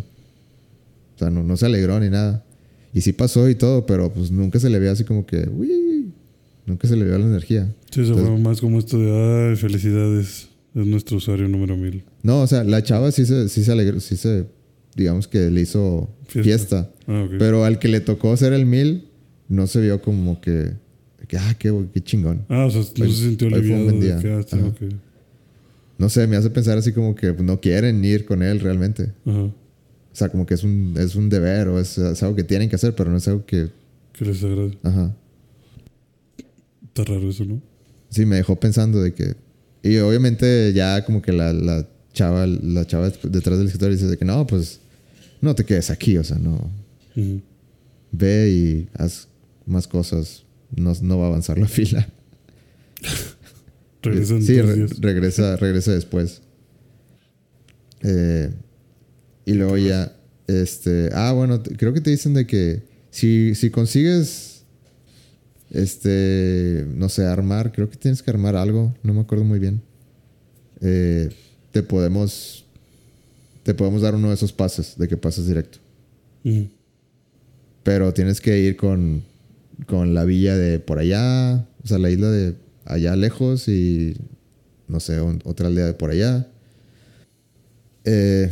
O 1.16 1.18
sea, 1.18 1.30
no, 1.30 1.42
no 1.42 1.56
se 1.56 1.66
alegró 1.66 1.98
ni 1.98 2.10
nada. 2.10 2.44
Y 2.92 3.00
sí 3.00 3.12
pasó 3.12 3.48
y 3.48 3.54
todo, 3.54 3.84
pero 3.86 4.12
pues 4.12 4.30
nunca 4.30 4.60
se 4.60 4.70
le 4.70 4.78
veía 4.78 4.92
así 4.92 5.04
como 5.04 5.26
que, 5.26 5.48
uy, 5.48 6.12
nunca 6.64 6.86
se 6.86 6.96
le 6.96 7.04
veía 7.04 7.18
la 7.18 7.26
energía. 7.26 7.74
Sí, 7.90 8.00
eso 8.02 8.10
Entonces- 8.12 8.28
fue 8.28 8.38
más 8.38 8.60
como 8.60 8.78
esto 8.78 8.98
de, 8.98 9.50
ay, 9.50 9.56
felicidades. 9.56 10.48
Es 10.76 10.86
nuestro 10.86 11.16
usuario 11.16 11.48
número 11.48 11.76
1000. 11.76 12.04
No, 12.22 12.42
o 12.42 12.46
sea, 12.46 12.62
la 12.62 12.82
chava 12.82 13.10
sí 13.10 13.24
se, 13.24 13.48
sí 13.48 13.64
se 13.64 13.72
alegró, 13.72 13.98
sí 13.98 14.16
se, 14.16 14.44
digamos 14.94 15.26
que 15.26 15.50
le 15.50 15.62
hizo 15.62 16.08
Fiesta. 16.28 16.42
fiesta. 16.44 16.90
Ah, 17.06 17.24
ok. 17.24 17.32
Pero 17.38 17.64
al 17.64 17.78
que 17.78 17.88
le 17.88 18.00
tocó 18.00 18.36
ser 18.36 18.52
el 18.52 18.66
mil, 18.66 19.08
no 19.48 19.66
se 19.66 19.80
vio 19.80 20.02
como 20.02 20.40
que, 20.40 20.72
que 21.28 21.38
ah, 21.38 21.56
qué, 21.58 21.74
qué 21.94 22.00
chingón. 22.02 22.44
ah, 22.50 22.66
o 22.66 22.70
sea, 22.70 22.82
no 22.98 23.04
hoy- 23.06 23.12
se 23.12 23.22
sintió 23.24 23.48
aliviado 23.48 23.86
de 23.90 24.12
ah. 24.12 24.72
No 25.98 26.10
sé, 26.10 26.26
me 26.26 26.36
hace 26.36 26.50
pensar 26.50 26.76
así 26.76 26.92
como 26.92 27.14
que 27.14 27.32
no 27.32 27.58
quieren 27.58 28.04
ir 28.04 28.26
con 28.26 28.42
él 28.42 28.60
realmente. 28.60 29.12
Ajá. 29.24 29.44
O 29.44 30.18
sea, 30.18 30.28
como 30.28 30.44
que 30.46 30.54
es 30.54 30.62
un, 30.64 30.94
es 30.98 31.14
un 31.16 31.28
deber 31.30 31.68
o 31.68 31.80
es, 31.80 31.96
es 31.96 32.22
algo 32.22 32.36
que 32.36 32.44
tienen 32.44 32.68
que 32.68 32.76
hacer, 32.76 32.94
pero 32.94 33.10
no 33.10 33.16
es 33.16 33.26
algo 33.28 33.44
que... 33.46 33.70
Que 34.12 34.24
les 34.26 34.42
agrade. 34.44 34.78
Ajá. 34.82 35.14
Está 36.88 37.04
raro 37.04 37.28
eso, 37.30 37.44
¿no? 37.44 37.60
Sí, 38.10 38.24
me 38.26 38.36
dejó 38.36 38.56
pensando 38.56 39.00
de 39.02 39.12
que... 39.14 39.34
Y 39.86 39.98
obviamente 39.98 40.72
ya 40.72 41.04
como 41.04 41.22
que 41.22 41.32
la, 41.32 41.52
la 41.52 41.86
chava, 42.12 42.46
la 42.46 42.86
chava 42.86 43.10
detrás 43.22 43.58
del 43.58 43.66
escritorio 43.66 43.94
dice 43.96 44.06
de 44.08 44.16
que 44.16 44.24
no, 44.24 44.46
pues 44.46 44.80
no 45.40 45.54
te 45.54 45.64
quedes 45.64 45.90
aquí, 45.90 46.16
o 46.18 46.24
sea, 46.24 46.38
no. 46.38 46.70
Ve 48.12 48.50
y 48.50 48.88
haz 48.94 49.28
más 49.66 49.86
cosas. 49.86 50.44
No, 50.74 50.92
no 51.02 51.18
va 51.18 51.24
a 51.26 51.28
avanzar 51.28 51.58
la 51.58 51.68
fila. 51.68 52.08
Regresan 54.02 54.42
sí, 54.42 54.60
re- 54.60 54.86
regresa, 55.00 55.56
regresa 55.60 55.92
después. 55.92 56.42
Eh, 58.02 58.50
y 59.44 59.52
luego 59.54 59.76
ya, 59.76 60.14
este, 60.46 61.10
ah, 61.12 61.32
bueno, 61.32 61.62
creo 61.62 61.92
que 61.92 62.00
te 62.00 62.10
dicen 62.10 62.34
de 62.34 62.46
que 62.46 62.82
si, 63.10 63.54
si 63.54 63.70
consigues, 63.70 64.55
este, 65.70 66.86
no 66.94 67.08
sé, 67.08 67.24
armar, 67.24 67.72
creo 67.72 67.88
que 67.90 67.96
tienes 67.96 68.22
que 68.22 68.30
armar 68.30 68.56
algo, 68.56 68.94
no 69.02 69.14
me 69.14 69.20
acuerdo 69.20 69.44
muy 69.44 69.58
bien. 69.58 69.80
Eh, 70.80 71.30
te 71.72 71.82
podemos, 71.82 72.64
te 73.62 73.74
podemos 73.74 74.02
dar 74.02 74.14
uno 74.14 74.28
de 74.28 74.34
esos 74.34 74.52
pases, 74.52 74.94
de 74.96 75.08
que 75.08 75.16
pases 75.16 75.46
directo. 75.46 75.78
Pero 77.82 78.12
tienes 78.12 78.40
que 78.40 78.58
ir 78.60 78.76
con, 78.76 79.22
con 79.86 80.14
la 80.14 80.24
villa 80.24 80.56
de 80.56 80.78
por 80.78 80.98
allá, 80.98 81.66
o 81.82 81.86
sea, 81.86 81.98
la 81.98 82.10
isla 82.10 82.30
de 82.30 82.54
allá 82.84 83.16
lejos 83.16 83.68
y 83.68 84.16
no 84.88 85.00
sé, 85.00 85.20
un- 85.20 85.40
otra 85.44 85.66
aldea 85.68 85.86
de 85.86 85.94
por 85.94 86.10
allá. 86.10 86.46
Eh, 88.04 88.50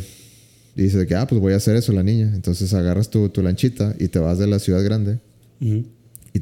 y 0.75 0.81
dice 0.83 0.97
de 0.97 1.07
que, 1.07 1.15
ah, 1.15 1.25
pues 1.27 1.39
voy 1.39 1.53
a 1.53 1.57
hacer 1.57 1.75
eso 1.77 1.93
la 1.93 2.03
niña. 2.03 2.31
Entonces 2.35 2.73
agarras 2.73 3.09
tu, 3.09 3.29
tu 3.29 3.41
lanchita 3.41 3.95
y 3.99 4.09
te 4.09 4.19
vas 4.19 4.37
de 4.39 4.47
la 4.47 4.59
ciudad 4.59 4.83
grande 4.83 5.19
Ujú. 5.61 5.85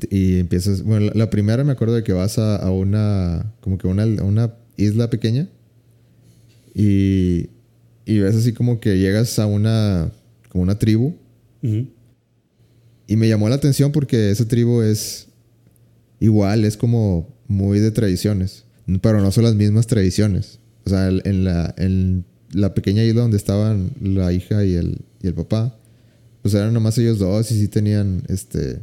Y, 0.09 0.39
empiezas, 0.39 0.81
bueno, 0.81 1.07
la, 1.07 1.11
la 1.13 1.29
primera 1.29 1.63
me 1.63 1.71
acuerdo 1.71 1.95
de 1.95 2.03
que 2.03 2.13
vas 2.13 2.37
a, 2.39 2.55
a 2.55 2.71
una, 2.71 3.53
como 3.61 3.77
que 3.77 3.87
una, 3.87 4.03
a 4.03 4.23
una 4.23 4.55
isla 4.77 5.09
pequeña 5.09 5.47
y, 6.73 7.49
y 8.05 8.19
ves 8.19 8.35
así 8.35 8.53
como 8.53 8.79
que 8.79 8.97
llegas 8.97 9.37
a 9.39 9.45
una, 9.45 10.11
como 10.49 10.63
una 10.63 10.79
tribu 10.79 11.15
Ujú. 11.61 11.87
y 13.07 13.15
me 13.15 13.27
llamó 13.29 13.49
la 13.49 13.55
atención 13.55 13.91
porque 13.91 14.31
esa 14.31 14.47
tribu 14.47 14.81
es 14.81 15.27
igual, 16.19 16.65
es 16.65 16.77
como 16.77 17.29
muy 17.47 17.79
de 17.79 17.91
tradiciones, 17.91 18.65
pero 19.01 19.21
no 19.21 19.31
son 19.31 19.43
las 19.43 19.55
mismas 19.55 19.87
tradiciones. 19.87 20.59
O 20.85 20.89
sea, 20.89 21.07
en 21.07 21.43
la, 21.43 21.73
en 21.77 22.25
la 22.51 22.73
pequeña 22.73 23.03
isla 23.03 23.21
donde 23.21 23.37
estaban 23.37 23.91
la 24.01 24.33
hija 24.33 24.65
y 24.65 24.73
el, 24.73 25.01
y 25.21 25.27
el 25.27 25.33
papá, 25.33 25.77
pues 26.41 26.53
eran 26.53 26.73
nomás 26.73 26.97
ellos 26.97 27.19
dos 27.19 27.51
y 27.51 27.59
sí 27.59 27.67
tenían, 27.67 28.23
este, 28.27 28.81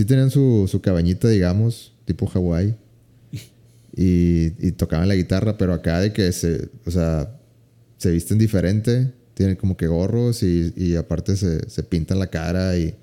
sí 0.00 0.06
tenían 0.06 0.30
su, 0.30 0.66
su 0.66 0.80
cabañita, 0.80 1.28
digamos, 1.28 1.92
tipo 2.06 2.24
Hawái. 2.26 2.74
Y, 3.94 4.52
y 4.66 4.72
tocaban 4.72 5.08
la 5.08 5.14
guitarra, 5.14 5.58
pero 5.58 5.74
acá 5.74 6.00
de 6.00 6.12
que 6.14 6.32
se, 6.32 6.68
o 6.86 6.90
sea, 6.90 7.38
se 7.98 8.10
visten 8.10 8.38
diferente, 8.38 9.12
tienen 9.34 9.56
como 9.56 9.76
que 9.76 9.88
gorros 9.88 10.42
y, 10.42 10.72
y 10.74 10.94
aparte 10.96 11.36
se, 11.36 11.68
se 11.68 11.82
pintan 11.82 12.18
la 12.18 12.28
cara 12.28 12.78
y, 12.78 12.88
o 12.88 12.94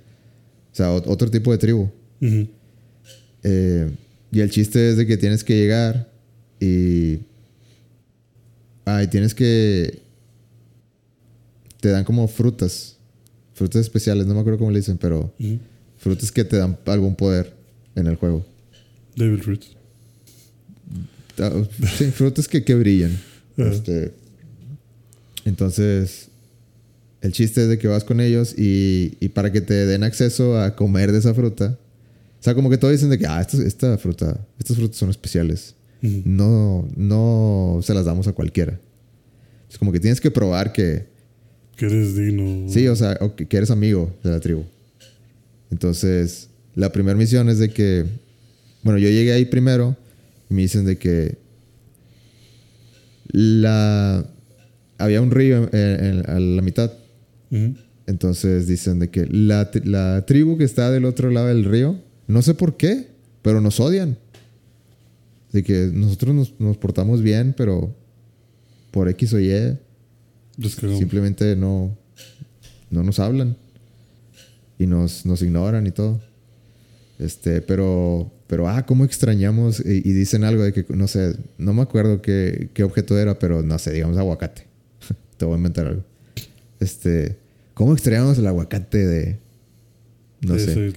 sea, 0.75 0.87
ot- 0.95 1.03
otro 1.05 1.29
tipo 1.29 1.51
de 1.51 1.57
tribu. 1.59 1.89
Eh, 3.43 3.91
y 4.31 4.39
el 4.39 4.49
chiste 4.49 4.89
es 4.89 4.97
de 4.97 5.05
que 5.05 5.17
tienes 5.17 5.43
que 5.43 5.55
llegar 5.55 6.09
y. 6.59 7.19
Ah, 8.85 9.03
y 9.03 9.07
tienes 9.07 9.35
que. 9.35 9.99
Te 11.79 11.89
dan 11.89 12.05
como 12.05 12.27
frutas. 12.27 12.97
Frutas 13.53 13.81
especiales, 13.81 14.25
no 14.25 14.33
me 14.33 14.39
acuerdo 14.39 14.57
cómo 14.59 14.71
le 14.71 14.79
dicen, 14.79 14.97
pero. 14.97 15.31
Frutas 16.07 16.31
que 16.31 16.43
te 16.43 16.57
dan 16.57 16.77
algún 16.85 17.15
poder 17.15 17.53
en 17.95 18.07
el 18.07 18.15
juego. 18.15 18.45
Devil 19.15 19.41
Fruits. 19.41 19.75
Ah, 21.39 21.51
Sí, 21.97 22.05
frutas 22.11 22.47
que, 22.47 22.63
que 22.63 22.75
brillan. 22.75 23.17
Este, 23.57 24.13
entonces, 25.45 26.29
el 27.21 27.31
chiste 27.31 27.63
es 27.63 27.67
de 27.69 27.77
que 27.77 27.87
vas 27.87 28.03
con 28.03 28.19
ellos 28.21 28.53
y, 28.57 29.17
y 29.19 29.29
para 29.29 29.51
que 29.51 29.61
te 29.61 29.85
den 29.85 30.03
acceso 30.03 30.59
a 30.59 30.75
comer 30.75 31.11
de 31.11 31.19
esa 31.19 31.33
fruta. 31.33 31.77
O 32.39 32.43
sea, 32.43 32.53
como 32.55 32.69
que 32.69 32.77
todos 32.77 32.91
dicen 32.93 33.09
de 33.09 33.17
que, 33.17 33.25
ah, 33.25 33.41
esta, 33.41 33.57
esta 33.63 33.97
fruta, 33.97 34.39
estas 34.59 34.77
frutas 34.77 34.97
son 34.97 35.09
especiales. 35.09 35.73
No, 36.01 36.87
no 36.95 37.79
se 37.81 37.93
las 37.93 38.05
damos 38.05 38.27
a 38.27 38.33
cualquiera. 38.33 38.79
Es 39.69 39.77
como 39.77 39.91
que 39.91 39.99
tienes 39.99 40.21
que 40.21 40.29
probar 40.31 40.71
que, 40.71 41.07
Que 41.75 41.87
eres 41.87 42.15
digno. 42.15 42.71
sí, 42.71 42.87
o 42.87 42.95
sea, 42.95 43.17
o 43.19 43.35
que 43.35 43.57
eres 43.57 43.71
amigo 43.71 44.15
de 44.23 44.29
la 44.29 44.39
tribu. 44.39 44.63
Entonces, 45.71 46.49
la 46.75 46.91
primera 46.91 47.17
misión 47.17 47.49
es 47.49 47.59
de 47.59 47.69
que, 47.69 48.05
bueno, 48.83 48.97
yo 48.99 49.09
llegué 49.09 49.33
ahí 49.33 49.45
primero 49.45 49.95
y 50.49 50.53
me 50.53 50.61
dicen 50.61 50.85
de 50.85 50.97
que 50.97 51.37
la 53.31 54.25
había 54.97 55.21
un 55.21 55.31
río 55.31 55.69
en- 55.73 56.05
en- 56.05 56.29
a 56.29 56.39
la 56.39 56.61
mitad. 56.61 56.91
Entonces 58.07 58.67
dicen 58.67 58.99
de 58.99 59.09
que 59.09 59.25
la, 59.25 59.69
la 59.83 60.25
tribu 60.25 60.57
que 60.57 60.63
está 60.63 60.91
del 60.91 61.05
otro 61.05 61.29
lado 61.29 61.47
del 61.47 61.65
río, 61.65 61.99
no 62.27 62.41
sé 62.41 62.53
por 62.53 62.77
qué, 62.77 63.07
pero 63.41 63.59
nos 63.61 63.79
odian. 63.79 64.17
De 65.51 65.63
que 65.63 65.89
nosotros 65.93 66.33
nos, 66.35 66.53
nos 66.59 66.77
portamos 66.77 67.21
bien, 67.21 67.53
pero 67.57 67.93
por 68.91 69.09
X 69.09 69.33
o 69.33 69.39
Y 69.39 69.77
simplemente 70.97 71.55
no, 71.55 71.95
no 72.89 73.03
nos 73.03 73.19
hablan. 73.19 73.57
Y 74.79 74.87
nos, 74.87 75.25
nos 75.25 75.41
ignoran 75.41 75.87
y 75.87 75.91
todo. 75.91 76.21
Este, 77.19 77.61
pero, 77.61 78.31
pero, 78.47 78.69
ah, 78.69 78.85
cómo 78.85 79.03
extrañamos. 79.03 79.79
Y, 79.79 80.07
y 80.07 80.13
dicen 80.13 80.43
algo 80.43 80.63
de 80.63 80.73
que, 80.73 80.85
no 80.89 81.07
sé, 81.07 81.35
no 81.57 81.73
me 81.73 81.81
acuerdo 81.81 82.21
qué, 82.21 82.69
qué 82.73 82.83
objeto 82.83 83.17
era, 83.17 83.39
pero 83.39 83.63
no 83.63 83.77
sé, 83.79 83.91
digamos 83.91 84.17
aguacate. 84.17 84.67
Te 85.37 85.45
voy 85.45 85.55
a 85.55 85.57
inventar 85.57 85.87
algo. 85.87 86.03
Este, 86.79 87.37
¿cómo 87.73 87.93
extrañamos 87.93 88.37
el 88.37 88.47
aguacate 88.47 89.05
de, 89.05 89.39
no 90.41 90.53
De 90.53 90.59
sé. 90.59 90.93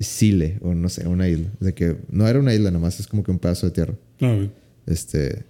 Chile 0.00 0.58
o 0.60 0.74
no 0.74 0.88
sé, 0.88 1.08
una 1.08 1.28
isla? 1.28 1.48
De 1.60 1.74
que 1.74 1.96
no 2.10 2.28
era 2.28 2.38
una 2.38 2.54
isla 2.54 2.70
nomás, 2.70 3.00
es 3.00 3.06
como 3.06 3.22
que 3.22 3.30
un 3.30 3.38
pedazo 3.38 3.66
de 3.66 3.72
tierra. 3.72 3.94
Ah. 4.20 4.46
Este, 4.86 5.44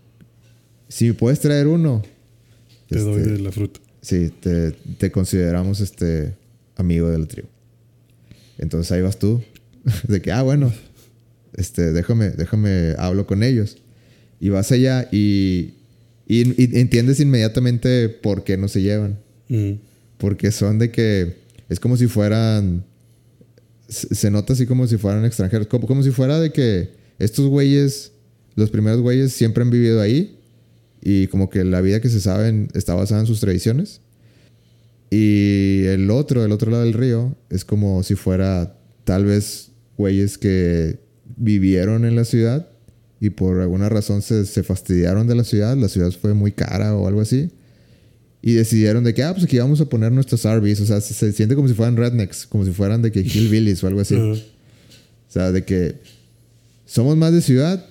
si 0.89 1.06
me 1.09 1.14
puedes 1.14 1.40
traer 1.40 1.66
uno, 1.66 2.02
Te 2.89 3.01
doy 3.01 3.20
este, 3.20 3.32
de 3.32 3.39
la 3.40 3.52
fruta. 3.52 3.80
Sí, 4.01 4.32
te, 4.40 4.72
te 4.72 5.10
consideramos 5.10 5.80
este 5.80 6.35
amigo 6.78 7.10
de 7.10 7.18
la 7.18 7.26
tribu. 7.26 7.48
Entonces 8.56 8.90
ahí 8.92 9.02
vas 9.02 9.18
tú. 9.18 9.42
De 10.09 10.20
que, 10.22 10.32
ah, 10.32 10.42
bueno, 10.42 10.72
este, 11.55 11.92
déjame, 11.92 12.30
déjame, 12.30 12.94
hablo 12.98 13.26
con 13.26 13.42
ellos. 13.42 13.76
Y 14.40 14.48
vas 14.50 14.70
allá 14.72 15.09
y, 15.12 15.74
y- 16.26 16.62
y 16.62 16.78
entiendes 16.80 17.20
inmediatamente 17.20 18.09
por 18.09 18.44
qué 18.44 18.56
no 18.56 18.68
se 18.68 18.82
llevan. 18.82 19.18
Ujú. 19.50 19.78
Porque 20.18 20.50
son 20.52 20.78
de 20.78 20.90
que 20.90 21.36
es 21.68 21.78
como 21.80 21.96
si 21.96 22.06
fueran. 22.06 22.84
Se 23.88 24.14
se 24.14 24.30
nota 24.30 24.52
así 24.52 24.66
como 24.66 24.86
si 24.86 24.96
fueran 24.98 25.24
extranjeros. 25.24 25.66
Como, 25.68 25.86
como 25.86 26.02
si 26.02 26.10
fuera 26.10 26.38
de 26.40 26.52
que 26.52 26.90
estos 27.18 27.46
güeyes, 27.46 28.12
los 28.55 28.70
primeros 28.70 29.00
güeyes, 29.00 29.32
siempre 29.32 29.62
han 29.62 29.70
vivido 29.70 30.00
ahí. 30.00 30.38
Y 31.00 31.28
como 31.28 31.48
que 31.48 31.64
la 31.64 31.80
vida 31.80 32.00
que 32.00 32.09
se 32.09 32.20
saben 32.20 32.68
está 32.74 32.94
basada 32.94 33.20
en 33.20 33.26
sus 33.26 33.40
tradiciones. 33.40 34.00
Y 35.10 35.85
el 35.86 36.10
otro, 36.10 36.44
el 36.44 36.52
otro 36.52 36.70
lado 36.70 36.85
del 36.85 36.93
río, 36.93 37.36
es 37.51 37.64
como 37.64 38.02
si 38.02 38.14
fuera 38.14 38.76
tal 39.05 39.24
vez 39.24 39.70
güeyes 39.97 40.39
que 40.39 40.98
vivieron 41.36 42.05
en 42.05 42.16
la 42.16 42.24
ciudad 42.24 42.68
y 43.20 43.30
por 43.30 43.60
alguna 43.60 43.89
razón 43.89 44.22
se, 44.22 44.44
se 44.47 44.62
fastidiaron 44.62 45.26
de 45.26 45.35
la 45.35 45.44
ciudad. 45.44 45.76
La 45.76 45.89
ciudad 45.89 46.12
fue 46.12 46.35
muy 46.35 46.52
cara 46.52 46.94
o 46.94 47.09
algo 47.09 47.20
así. 47.20 47.51
Y 48.40 48.52
decidieron 48.52 49.02
de 49.02 49.14
que, 49.14 49.24
ah, 49.24 49.32
pues 49.32 49.44
aquí 49.44 49.59
vamos 49.59 49.80
a 49.80 49.86
poner 49.86 50.12
nuestros 50.12 50.44
RVs. 50.44 50.80
O 50.80 50.86
sea, 50.86 51.01
se, 51.01 51.14
se 51.14 51.32
siente 51.32 51.56
como 51.56 51.66
si 51.66 51.74
fueran 51.74 51.97
rednecks, 51.97 52.47
como 52.47 52.64
si 52.64 52.70
fueran 52.70 53.02
de 53.02 53.10
que 53.10 53.20
hillbillies 53.24 53.82
o 53.82 53.89
algo 53.89 54.01
así. 54.01 54.14
O 54.14 54.36
sea, 55.28 55.51
de 55.51 55.64
que 55.64 55.97
somos 56.86 57.16
más 57.16 57.32
de 57.32 57.43
ciudad, 57.43 57.85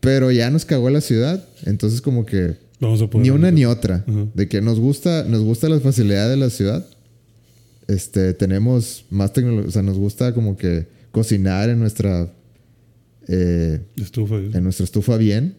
pero 0.00 0.32
ya 0.32 0.50
nos 0.50 0.64
cagó 0.64 0.90
la 0.90 1.00
ciudad. 1.00 1.46
Entonces, 1.64 2.00
como 2.00 2.26
que 2.26 2.56
Vamos 2.82 3.00
a 3.00 3.06
poder. 3.08 3.24
ni 3.24 3.30
una 3.30 3.50
ni 3.50 3.64
otra. 3.64 4.04
De 4.34 4.48
que 4.48 4.60
nos 4.60 4.78
gusta, 4.80 5.24
nos 5.24 5.40
gusta 5.42 5.68
la 5.68 5.80
facilidad 5.80 6.28
de 6.28 6.36
la 6.36 6.50
ciudad. 6.50 6.84
Este, 7.88 8.34
tenemos 8.34 9.04
más 9.08 9.32
tecnología. 9.32 9.68
O 9.68 9.72
sea, 9.72 9.82
nos 9.82 9.96
gusta 9.96 10.34
como 10.34 10.56
que 10.56 10.88
cocinar 11.12 11.70
en 11.70 11.78
nuestra, 11.78 12.32
eh, 13.28 13.80
Estufa. 13.96 14.36
güey. 14.38 14.50
en 14.56 14.64
nuestra 14.64 14.84
estufa 14.84 15.16
bien. 15.16 15.56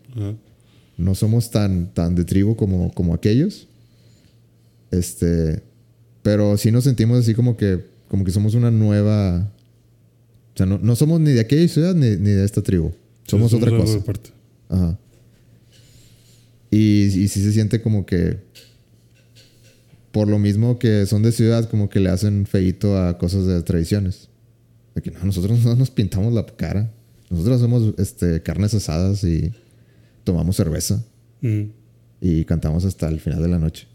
No 0.97 1.15
somos 1.15 1.49
tan, 1.49 1.93
tan 1.93 2.13
de 2.13 2.25
tribu 2.25 2.55
como, 2.55 2.93
como 2.93 3.13
aquellos. 3.13 3.67
Este. 4.91 5.63
Pero 6.21 6.57
sí 6.57 6.71
nos 6.71 6.83
sentimos 6.83 7.19
así 7.19 7.33
como 7.33 7.57
que. 7.57 7.85
Como 8.07 8.23
que 8.25 8.31
somos 8.31 8.53
una 8.53 8.69
nueva. 8.69 9.49
O 10.53 10.57
sea, 10.57 10.65
no, 10.67 10.77
no 10.77 10.95
somos 10.95 11.19
ni 11.19 11.31
de 11.31 11.39
aquella 11.39 11.67
ciudad 11.67 11.95
ni, 11.95 12.09
ni 12.17 12.29
de 12.29 12.45
esta 12.45 12.61
tribu. 12.61 12.91
Somos 13.27 13.49
Sí, 13.51 13.57
otra 13.57 13.71
cosa. 13.75 13.97
aparte. 13.97 14.29
Ajá. 14.69 14.99
Y, 16.73 17.03
y 17.03 17.27
sí 17.27 17.41
se 17.43 17.53
siente 17.53 17.81
como 17.81 18.05
que. 18.05 18.37
Por 20.11 20.27
lo 20.27 20.39
mismo 20.39 20.79
que 20.79 21.05
son 21.05 21.21
de 21.23 21.31
ciudad, 21.31 21.69
como 21.69 21.89
que 21.89 21.99
le 21.99 22.09
hacen 22.09 22.45
feito 22.45 22.97
a 22.97 23.17
cosas 23.17 23.45
de 23.45 23.61
tradiciones. 23.61 24.29
De 24.95 25.01
que 25.01 25.11
no, 25.11 25.23
nosotros 25.23 25.63
no 25.63 25.75
nos 25.75 25.91
pintamos 25.91 26.33
la 26.33 26.45
cara. 26.45 26.91
Nosotros 27.29 27.57
hacemos 27.57 27.93
este, 27.97 28.41
carnes 28.41 28.73
asadas 28.73 29.23
y 29.23 29.51
tomamos 30.23 30.55
cerveza. 30.55 31.03
Ujú. 31.41 31.69
Y 32.21 32.45
cantamos 32.45 32.85
hasta 32.85 33.07
el 33.07 33.19
final 33.19 33.41
de 33.41 33.49
la 33.49 33.59
noche. 33.59 33.87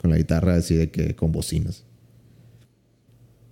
Con 0.00 0.10
la 0.10 0.16
guitarra 0.16 0.56
así 0.56 0.74
de 0.74 0.90
que 0.90 1.14
con 1.16 1.32
bocinas. 1.32 1.84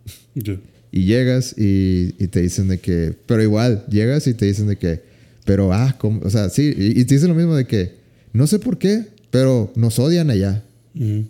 Ya. 0.34 0.58
Y 0.90 1.06
llegas 1.06 1.56
y, 1.58 2.14
y 2.18 2.28
te 2.28 2.40
dicen 2.40 2.68
de 2.68 2.78
que... 2.78 3.16
Pero 3.26 3.42
igual, 3.42 3.84
llegas 3.88 4.26
y 4.28 4.34
te 4.34 4.46
dicen 4.46 4.68
de 4.68 4.76
que... 4.76 5.02
Pero, 5.44 5.72
ah, 5.72 5.96
¿cómo? 5.98 6.20
o 6.24 6.30
sea, 6.30 6.50
sí. 6.50 6.72
Y, 6.76 7.00
y 7.00 7.04
te 7.04 7.14
dicen 7.14 7.28
lo 7.28 7.34
mismo 7.34 7.54
de 7.54 7.66
que... 7.66 8.03
No 8.34 8.46
sé 8.46 8.58
por 8.58 8.76
qué, 8.76 9.06
pero 9.30 9.72
nos 9.76 9.98
odian 9.98 10.28
allá. 10.28 10.62
Ujú. 10.94 11.24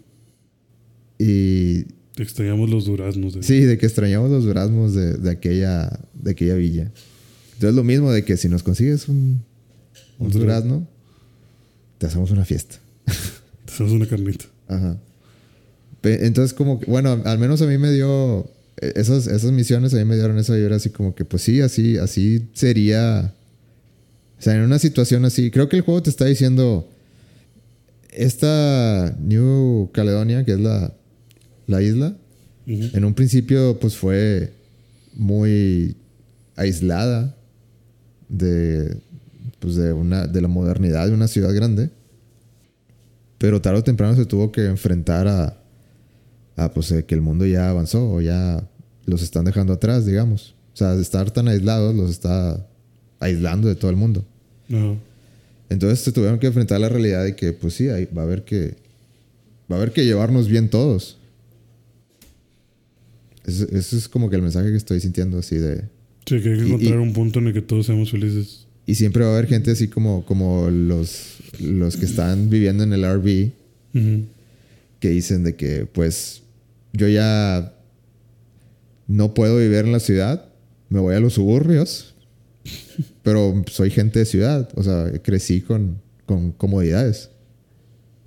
Y 1.18 1.84
Te 2.16 2.22
extrañamos 2.24 2.68
los 2.70 2.86
duraznos. 2.86 3.34
De... 3.34 3.42
sí, 3.44 3.60
de 3.60 3.78
que 3.78 3.86
extrañamos 3.86 4.30
los 4.30 4.44
duraznos 4.44 4.94
de, 4.94 5.14
de 5.14 5.30
aquella, 5.30 6.00
de 6.14 6.30
aquella 6.32 6.54
villa. 6.56 6.90
Entonces 7.54 7.76
lo 7.76 7.84
mismo 7.84 8.10
de 8.10 8.24
que 8.24 8.36
si 8.36 8.48
nos 8.48 8.62
consigues 8.64 9.08
un, 9.08 9.40
un 10.18 10.30
durazno, 10.30 10.88
te 11.98 12.06
hacemos 12.06 12.30
una 12.32 12.44
fiesta. 12.44 12.76
Te 13.04 13.72
hacemos 13.72 13.92
una 13.92 14.06
carnita. 14.06 14.46
Ajá. 14.66 14.98
Entonces, 16.02 16.52
como 16.52 16.80
que, 16.80 16.86
bueno, 16.90 17.22
al 17.24 17.38
menos 17.38 17.62
a 17.62 17.66
mí 17.66 17.78
me 17.78 17.90
dio. 17.92 18.50
eh, 18.80 18.92
Esas, 18.96 19.26
esas 19.26 19.52
misiones 19.52 19.94
a 19.94 19.96
mí 19.98 20.04
me 20.04 20.16
dieron 20.16 20.36
esa 20.38 20.54
vibra 20.54 20.76
así 20.76 20.90
como 20.90 21.14
que, 21.14 21.24
pues 21.24 21.42
sí, 21.42 21.60
así, 21.60 21.96
así 21.96 22.46
sería. 22.52 23.32
O 24.38 24.42
sea, 24.42 24.54
en 24.56 24.62
una 24.62 24.78
situación 24.78 25.24
así. 25.24 25.50
Creo 25.50 25.68
que 25.68 25.76
el 25.76 25.82
juego 25.82 26.02
te 26.02 26.10
está 26.10 26.24
diciendo. 26.26 26.88
Esta 28.14 29.16
New 29.20 29.90
Caledonia, 29.92 30.44
que 30.44 30.52
es 30.52 30.60
la, 30.60 30.94
la 31.66 31.82
isla, 31.82 32.16
en 32.66 33.04
un 33.04 33.12
principio, 33.12 33.78
pues 33.78 33.96
fue 33.96 34.54
muy 35.14 35.96
aislada 36.56 37.36
de, 38.28 38.96
pues 39.58 39.76
de, 39.76 39.92
una, 39.92 40.26
de 40.26 40.40
la 40.40 40.48
modernidad 40.48 41.06
de 41.06 41.12
una 41.12 41.28
ciudad 41.28 41.54
grande. 41.54 41.90
Pero 43.38 43.60
tarde 43.60 43.80
o 43.80 43.84
temprano 43.84 44.16
se 44.16 44.24
tuvo 44.24 44.50
que 44.50 44.64
enfrentar 44.64 45.28
a, 45.28 45.60
a 46.56 46.72
pues, 46.72 46.90
eh, 46.92 47.04
que 47.04 47.14
el 47.14 47.20
mundo 47.20 47.44
ya 47.44 47.68
avanzó 47.68 48.10
o 48.10 48.20
ya 48.20 48.66
los 49.04 49.22
están 49.22 49.44
dejando 49.44 49.74
atrás, 49.74 50.06
digamos. 50.06 50.54
O 50.72 50.76
sea, 50.76 50.94
de 50.94 51.02
estar 51.02 51.30
tan 51.30 51.48
aislados 51.48 51.94
los 51.94 52.10
está 52.10 52.66
aislando 53.18 53.68
de 53.68 53.74
todo 53.74 53.90
el 53.90 53.96
mundo. 53.96 54.24
Ajá. 54.70 54.94
Entonces 55.74 55.98
se 56.00 56.12
tuvieron 56.12 56.38
que 56.38 56.46
enfrentar 56.46 56.76
a 56.76 56.78
la 56.78 56.88
realidad 56.88 57.24
de 57.24 57.34
que, 57.34 57.52
pues 57.52 57.74
sí, 57.74 57.88
ahí 57.88 58.08
va 58.16 58.22
a 58.22 58.24
haber 58.24 58.44
que, 58.44 58.76
va 59.70 59.76
a 59.76 59.78
haber 59.80 59.92
que 59.92 60.04
llevarnos 60.04 60.48
bien 60.48 60.70
todos. 60.70 61.18
Ese, 63.44 63.64
ese 63.76 63.96
es 63.98 64.08
como 64.08 64.30
que 64.30 64.36
el 64.36 64.42
mensaje 64.42 64.70
que 64.70 64.76
estoy 64.76 65.00
sintiendo 65.00 65.38
así 65.38 65.56
de... 65.56 65.82
Sí, 66.26 66.40
que 66.40 66.52
hay 66.52 66.58
que 66.58 66.64
Y- 66.64 66.66
encontrar 66.68 66.94
y- 66.94 67.02
un 67.02 67.12
punto 67.12 67.38
en 67.40 67.48
el 67.48 67.52
que 67.52 67.60
todos 67.60 67.86
seamos 67.86 68.10
felices. 68.10 68.66
Y 68.86 68.94
siempre 68.94 69.24
va 69.24 69.30
a 69.30 69.32
haber 69.34 69.48
gente 69.48 69.70
así 69.72 69.88
como, 69.88 70.24
como 70.24 70.70
los, 70.70 71.38
los 71.60 71.96
que 71.96 72.04
están 72.06 72.48
viviendo 72.50 72.84
en 72.84 72.92
el 72.92 73.04
RV 73.04 73.50
Ujú. 73.94 74.24
que 75.00 75.08
dicen 75.10 75.42
de 75.44 75.56
que 75.56 75.86
pues 75.86 76.42
yo 76.92 77.08
ya 77.08 77.74
no 79.08 79.34
puedo 79.34 79.58
vivir 79.58 79.78
en 79.78 79.92
la 79.92 80.00
ciudad, 80.00 80.46
me 80.88 81.00
voy 81.00 81.14
a 81.14 81.20
los 81.20 81.34
suburbios, 81.34 82.13
pero 83.24 83.64
soy 83.70 83.90
gente 83.90 84.20
de 84.20 84.24
ciudad, 84.26 84.68
o 84.76 84.82
sea, 84.84 85.10
crecí 85.22 85.60
con, 85.62 86.00
con 86.26 86.52
comodidades. 86.52 87.30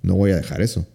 No 0.02 0.16
voy 0.16 0.32
a 0.32 0.36
dejar 0.36 0.60
eso. 0.60 0.86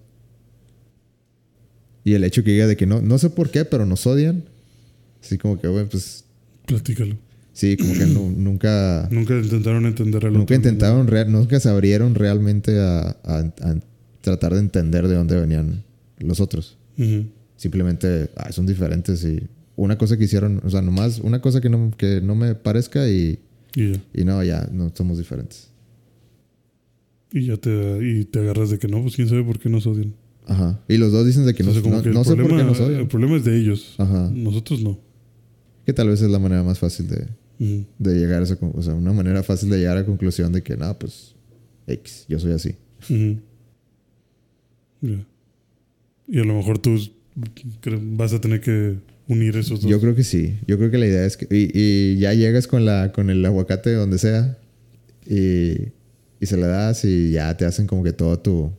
Y 2.04 2.14
el 2.14 2.24
hecho 2.24 2.44
que 2.44 2.52
diga 2.52 2.68
de 2.68 2.76
que 2.76 2.86
no, 2.86 3.02
no 3.02 3.18
sé 3.18 3.30
por 3.30 3.50
qué, 3.50 3.64
pero 3.66 3.86
nos 3.86 4.06
odian, 4.06 4.44
así 5.24 5.38
como 5.38 5.60
que, 5.60 5.68
bueno, 5.68 5.88
pues 5.90 6.26
Platícalo. 6.66 7.16
sí, 7.54 7.78
como 7.78 7.94
que 7.94 8.06
nu- 8.06 8.32
nunca... 8.32 9.08
Nunca 9.10 9.36
intentaron 9.36 9.86
entender 9.86 10.26
al 10.26 10.34
Nunca 10.34 10.44
otro. 10.44 10.56
intentaron, 10.58 11.08
real- 11.08 11.32
nunca 11.32 11.60
se 11.62 11.70
abrieron 11.70 12.14
realmente 12.16 12.78
a, 12.80 13.16
a- 13.24 13.54
a 13.62 13.76
tratar 14.22 14.54
de 14.54 14.60
entender 14.60 15.08
de 15.08 15.16
dónde 15.16 15.40
venían 15.40 15.84
los 16.20 16.42
otros. 16.42 16.78
Ujú. 16.98 17.26
Simplemente 17.56 18.30
ah, 18.36 18.52
son 18.52 18.66
diferentes 18.66 19.24
y 19.24 19.48
una 19.78 19.98
cosa 19.98 20.18
que 20.18 20.26
hicieron, 20.26 20.62
o 20.66 20.70
sea, 20.70 20.82
nomás 20.82 21.20
una 21.20 21.40
cosa 21.42 21.62
que 21.62 21.70
no, 21.70 21.92
que 21.98 22.20
no 22.22 22.36
me 22.36 22.54
parezca 22.54 23.08
y, 23.08 23.40
Y 23.76 23.94
ya. 23.94 24.04
y 24.14 24.24
no, 24.24 24.44
ya, 24.44 24.70
no 24.72 24.92
somos 24.96 25.18
diferentes. 25.18 25.70
Y 27.32 27.48
ya 27.48 27.58
te, 27.58 27.72
y 28.02 28.26
te 28.26 28.40
agarras 28.40 28.70
de 28.70 28.78
que 28.80 28.88
no, 28.88 29.02
pues 29.02 29.16
quién 29.16 29.28
sabe 29.28 29.44
por 29.44 29.58
qué 29.60 29.70
nos 29.70 29.88
odian. 29.88 30.14
Ajá. 30.46 30.84
Y 30.88 30.98
los 30.98 31.12
dos 31.12 31.26
dicen 31.26 31.46
de 31.46 31.54
que 31.56 31.64
no, 31.64 31.70
Entonces, 31.72 31.84
como 31.84 31.96
no, 31.98 32.04
que 32.04 32.10
el 32.10 32.14
no 32.16 32.24
sé 32.24 32.30
por 32.32 32.38
qué 32.44 32.44
problema- 32.50 32.70
nos 32.70 32.80
odian. 32.80 33.00
El 33.02 33.08
problema 33.08 33.36
es 33.38 33.44
de 33.46 33.58
ellos. 33.60 33.96
Ajá. 33.98 34.30
Nosotros 34.32 34.82
no. 34.82 35.00
Que 35.86 35.94
tal 35.94 36.10
vez 36.10 36.22
es 36.22 36.30
la 36.30 36.40
manera 36.40 36.62
más 36.64 36.78
fácil 36.80 37.08
de, 37.08 37.28
de 37.98 38.14
llegar 38.20 38.42
a 38.42 38.44
esa 38.44 38.58
O 38.62 38.82
sea, 38.82 38.94
una 38.94 39.14
manera 39.14 39.42
fácil 39.42 39.70
de 39.70 39.78
llegar 39.80 39.98
a 39.98 40.02
la 40.02 40.06
conclusión 40.06 40.52
de 40.54 40.62
que, 40.62 40.78
nada, 40.78 40.98
pues, 41.00 41.34
X, 41.88 42.26
yo 42.30 42.40
soy 42.40 42.52
así. 42.52 42.76
Ujú. 43.10 43.40
Ya. 45.02 45.26
Y 46.28 46.40
a 46.40 46.44
lo 46.44 46.54
mejor 46.56 46.78
tú 46.80 46.98
vas 48.16 48.34
a 48.34 48.40
tener 48.40 48.62
que 48.62 48.98
unir 49.28 49.58
esos 49.58 49.82
dos. 49.82 49.90
Yo 49.90 50.00
creo 50.00 50.16
que 50.16 50.24
sí. 50.24 50.58
Yo 50.68 50.78
creo 50.78 50.92
que 50.92 50.98
la 50.98 51.08
idea 51.08 51.26
es 51.26 51.38
que. 51.38 51.46
Y, 51.50 51.72
y 51.74 52.18
ya 52.18 52.34
llegas 52.34 52.68
con, 52.68 52.86
la, 52.86 53.12
con 53.12 53.30
el 53.30 53.46
aguacate 53.46 53.94
donde 53.94 54.18
sea. 54.18 54.58
Y, 55.26 55.76
y 56.40 56.46
se 56.46 56.58
la 56.58 56.68
das 56.68 57.06
y 57.06 57.32
ya 57.32 57.56
te 57.56 57.66
hacen 57.66 57.88
como 57.88 58.04
que 58.04 58.14
todo 58.14 58.40
tu, 58.40 58.72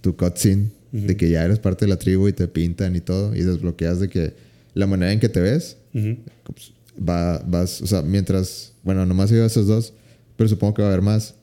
tu 0.00 0.16
cutscene. 0.16 0.70
De 0.92 1.16
que 1.16 1.30
ya 1.30 1.44
eres 1.44 1.60
parte 1.60 1.84
de 1.84 1.88
la 1.88 1.98
tribu 1.98 2.26
y 2.26 2.32
te 2.32 2.48
pintan 2.48 2.96
y 2.96 3.00
todo. 3.00 3.34
Y 3.34 3.42
desbloqueas 3.42 4.00
de 4.00 4.08
que 4.08 4.34
la 4.74 4.88
manera 4.88 5.12
en 5.12 5.20
que 5.20 5.28
te 5.28 5.40
ves. 5.40 5.76
Pues, 5.92 6.72
va, 6.98 7.38
vas. 7.46 7.80
O 7.80 7.86
sea, 7.86 8.02
mientras. 8.02 8.72
Bueno, 8.82 9.06
nomás 9.06 9.30
he 9.30 9.34
ido 9.34 9.44
a 9.44 9.46
esos 9.46 9.66
dos. 9.66 9.92
Pero 10.36 10.48
supongo 10.48 10.74
que 10.74 10.82
va 10.82 10.88
a 10.88 10.90
haber 10.90 11.02
más. 11.02 11.34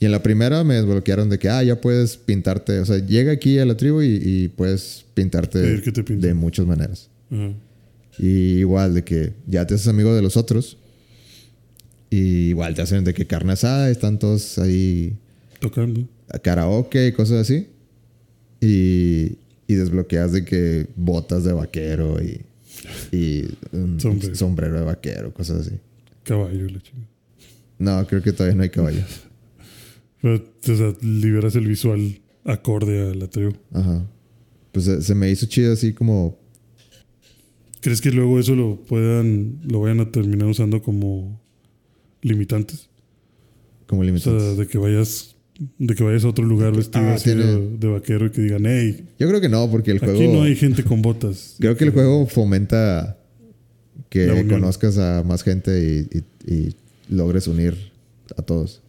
Y 0.00 0.04
en 0.04 0.10
la 0.10 0.22
primera 0.22 0.64
me 0.64 0.74
desbloquearon 0.74 1.28
de 1.28 1.38
que, 1.38 1.48
ah, 1.48 1.62
ya 1.62 1.80
puedes 1.80 2.16
pintarte. 2.16 2.80
O 2.80 2.86
sea, 2.86 2.98
llega 2.98 3.30
aquí 3.30 3.58
a 3.58 3.64
la 3.64 3.76
tribu 3.76 4.00
y, 4.02 4.20
y 4.20 4.48
puedes 4.48 5.04
pintarte 5.14 5.58
de 5.60 6.34
muchas 6.34 6.66
maneras. 6.66 7.08
Y 8.18 8.58
igual 8.58 8.94
de 8.94 9.04
que 9.04 9.32
ya 9.46 9.66
te 9.66 9.74
haces 9.74 9.88
amigo 9.88 10.14
de 10.14 10.22
los 10.22 10.36
otros. 10.36 10.76
Y 12.10 12.50
igual 12.50 12.74
te 12.74 12.82
hacen 12.82 13.04
de 13.04 13.14
que 13.14 13.26
carne 13.26 13.52
asada, 13.54 13.90
están 13.90 14.18
todos 14.18 14.58
ahí 14.58 15.16
Tocando. 15.60 16.06
a 16.28 16.38
karaoke 16.38 17.06
y 17.06 17.12
cosas 17.12 17.38
así. 17.40 17.68
Y, 18.60 19.38
y 19.66 19.74
desbloqueas 19.74 20.32
de 20.32 20.44
que 20.44 20.86
botas 20.94 21.44
de 21.44 21.52
vaquero 21.54 22.22
y, 22.22 22.42
y 23.16 23.46
un 23.72 23.98
Sombrero. 23.98 24.34
sombrero. 24.34 24.78
de 24.80 24.84
vaquero, 24.84 25.32
cosas 25.32 25.66
así. 25.66 25.76
Caballo, 26.24 26.68
la 26.68 26.80
chingada. 26.82 27.08
No, 27.78 28.06
creo 28.06 28.22
que 28.22 28.32
todavía 28.32 28.56
no 28.56 28.62
hay 28.62 28.68
caballo. 28.70 29.00
Pero, 30.20 30.36
o 30.36 30.76
sea, 30.76 30.94
liberas 31.00 31.56
el 31.56 31.66
visual 31.66 32.20
acorde 32.44 33.10
a 33.10 33.14
la 33.14 33.26
tribu. 33.28 33.54
Ajá. 33.72 34.06
Pues 34.70 34.84
se, 34.84 35.00
se 35.02 35.14
me 35.14 35.30
hizo 35.30 35.46
chido 35.46 35.72
así 35.72 35.92
como... 35.94 36.38
¿Crees 37.82 38.00
que 38.00 38.10
luego 38.10 38.38
eso 38.40 38.54
lo 38.54 38.76
puedan, 38.76 39.58
lo 39.68 39.80
vayan 39.80 40.00
a 40.00 40.10
terminar 40.10 40.48
usando 40.48 40.80
como 40.82 41.38
limitantes? 42.22 42.88
Como 43.86 44.00
O 44.02 44.18
sea, 44.18 44.32
de 44.32 44.66
que 44.66 44.78
vayas, 44.78 45.36
de 45.78 45.94
que 45.94 46.02
vayas 46.02 46.24
a 46.24 46.28
otro 46.28 46.44
lugar 46.46 46.74
vestido 46.74 47.04
Ah, 47.04 47.14
así 47.14 47.30
de, 47.30 47.36
tiene- 47.36 47.76
de 47.78 47.88
vaquero 47.88 48.26
y 48.26 48.30
que 48.30 48.40
digan, 48.40 48.62
hey, 48.66 49.04
Yo 49.18 49.28
creo 49.28 49.40
que 49.40 49.48
no, 49.50 49.70
porque 49.70 49.90
el 49.90 49.98
juego... 49.98 50.14
aquí 50.14 50.28
no 50.28 50.42
hay 50.44 50.56
gente 50.56 50.82
con 50.84 51.02
botas. 51.02 51.56
Creo 51.60 51.76
que 51.76 51.84
el 51.84 51.90
juego 51.90 52.26
fomenta 52.26 53.18
que 54.08 54.46
conozcas 54.48 54.96
a 54.98 55.22
más 55.24 55.42
gente 55.42 56.08
y, 56.10 56.18
y- 56.48 56.54
y 56.54 56.76
logres 57.08 57.46
unir 57.48 57.76
a 58.36 58.42
todos. 58.42 58.80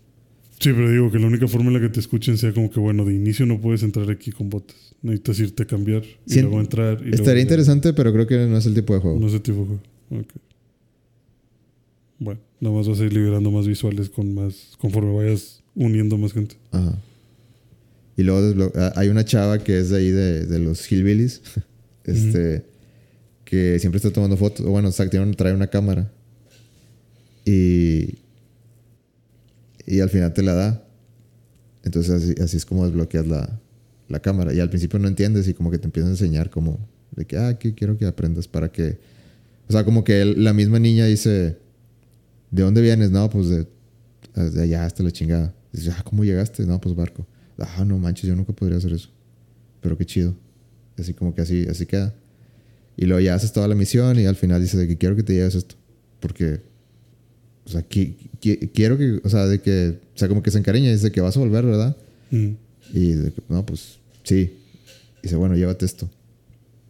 Sí, 0.64 0.72
pero 0.74 0.90
digo 0.90 1.12
que 1.12 1.20
la 1.20 1.28
única 1.28 1.46
forma 1.48 1.68
en 1.68 1.74
la 1.74 1.82
que 1.82 1.90
te 1.90 2.00
escuchen 2.00 2.38
sea 2.38 2.54
como 2.54 2.72
que, 2.72 2.80
bueno, 2.80 3.04
de 3.04 3.14
inicio 3.14 3.46
no 3.46 3.60
puedes 3.60 3.84
entrar 3.84 4.10
aquí 4.10 4.32
con 4.32 4.50
botas. 4.50 4.96
Necesitas 5.02 5.40
irte 5.40 5.64
a 5.64 5.68
cambiar 5.68 6.04
y 6.26 6.40
luego 6.40 6.62
entrar. 6.62 7.00
Y 7.02 7.10
luego 7.10 7.16
Estaría 7.16 7.36
ya- 7.36 7.42
interesante, 7.42 7.92
pero 7.92 8.14
creo 8.14 8.26
que 8.26 8.38
no 8.48 8.58
es 8.58 8.66
el 8.66 8.74
tipo 8.74 8.94
de 8.94 9.02
juego. 9.02 9.20
No 9.20 9.28
es 9.28 9.34
ese 9.34 9.42
tipo 9.42 9.60
de 9.60 9.66
juego. 9.66 9.82
Ok. 10.22 10.34
Bueno, 12.20 12.40
nada 12.62 12.76
más 12.76 12.88
vas 12.88 13.02
a 13.02 13.04
ir 13.04 13.12
liberando 13.12 13.52
más 13.52 13.68
visuales 13.68 14.10
con 14.10 14.34
más, 14.34 14.78
conforme 14.80 15.14
vayas 15.14 15.62
uniendo 15.76 16.18
más 16.18 16.32
gente. 16.32 16.56
Ajá. 16.72 16.98
Y 18.16 18.24
luego 18.24 18.72
ah, 18.76 18.94
hay 18.96 19.10
una 19.10 19.26
chava 19.26 19.60
que 19.62 19.80
es 19.80 19.90
de 19.90 19.98
ahí 19.98 20.12
de, 20.12 20.46
de 20.46 20.60
los 20.60 20.90
Hillbillies. 20.90 21.42
este. 22.06 22.64
Que 23.44 23.80
siempre 23.80 23.98
está 23.98 24.12
tomando 24.12 24.38
fotos. 24.38 24.66
Bueno, 24.66 24.88
o 24.88 24.92
sea, 24.94 25.10
trae 25.10 25.54
una 25.54 25.68
cámara. 25.68 26.10
Y. 27.46 28.23
Y 29.86 30.00
al 30.00 30.10
final 30.10 30.34
te 30.34 30.44
la 30.44 30.54
da. 30.54 30.88
Entonces 31.84 32.40
así, 32.40 32.58
es 32.58 32.66
como 32.66 32.86
desbloqueas 32.86 33.28
la, 33.28 33.60
la 34.08 34.20
cámara. 34.22 34.54
Y 34.54 34.60
al 34.60 34.70
principio 34.70 35.00
no 35.00 35.08
entiendes 35.08 35.48
y 35.48 35.54
como 35.54 35.72
que 35.72 35.78
te 35.78 35.86
empiezan 35.86 36.10
a 36.10 36.14
enseñar 36.14 36.50
como 36.50 36.80
de 37.12 37.26
que, 37.26 37.38
ah, 37.38 37.58
que 37.58 37.74
quiero 37.74 37.98
que 37.98 38.06
aprendas 38.06 38.48
para 38.48 38.72
que... 38.72 39.00
O 39.68 39.72
sea, 39.72 39.84
como 39.86 40.04
que 40.04 40.26
la 40.26 40.54
misma 40.54 40.80
niña 40.80 41.06
dice, 41.06 41.58
¿de 42.52 42.64
dónde 42.64 42.82
vienes? 42.82 43.12
No, 43.12 43.30
pues 43.30 43.50
de, 43.50 43.68
de 44.36 44.62
allá 44.62 44.86
hasta 44.86 45.04
la 45.04 45.12
chingada. 45.12 45.54
Dice, 45.72 45.92
ah, 45.92 46.04
¿cómo 46.04 46.24
llegaste? 46.24 46.66
No, 46.66 46.80
pues 46.80 46.96
barco. 46.96 47.26
Ah, 47.60 47.84
no 47.86 47.98
manches, 47.98 48.28
yo 48.28 48.36
nunca 48.36 48.54
podría 48.54 48.78
hacer 48.78 48.94
eso. 48.94 49.10
Pero 49.82 49.98
qué 49.98 50.06
chido. 50.06 50.36
Así 50.98 51.14
como 51.14 51.34
que 51.34 51.42
así, 51.42 51.66
así 51.68 51.86
queda. 51.86 52.14
Y 52.96 53.06
luego 53.06 53.22
ya 53.22 53.36
haces 53.36 53.52
toda 53.54 53.68
la 53.68 53.76
misión 53.76 54.20
y 54.20 54.26
al 54.26 54.36
final 54.36 54.62
dice 54.62 54.78
de 54.78 54.88
que 54.88 54.98
quiero 54.98 55.16
que 55.16 55.24
te 55.24 55.34
lleves 55.34 55.56
esto. 55.56 55.76
Porque, 56.20 56.62
o 57.66 57.70
sea, 57.70 57.88
qui- 57.88 58.16
qui- 58.42 58.72
quiero 58.74 58.98
que, 58.98 59.20
o 59.24 59.30
sea, 59.30 59.46
de 59.48 59.62
que, 59.62 60.00
o 60.16 60.18
sea, 60.18 60.28
como 60.28 60.44
que 60.44 60.52
se 60.52 60.58
encariña 60.60 60.90
y 60.90 60.94
dice 60.94 61.12
que 61.12 61.22
vas 61.22 61.36
a 61.38 61.40
volver, 61.40 61.66
¿verdad? 61.66 61.96
Mm. 62.32 62.50
Y 62.94 63.08
de 63.14 63.32
que, 63.32 63.42
no, 63.50 63.66
pues 63.66 63.98
sí. 64.24 64.54
Y 65.20 65.24
dice, 65.24 65.36
bueno, 65.36 65.56
llévate 65.56 65.86
esto. 65.86 66.10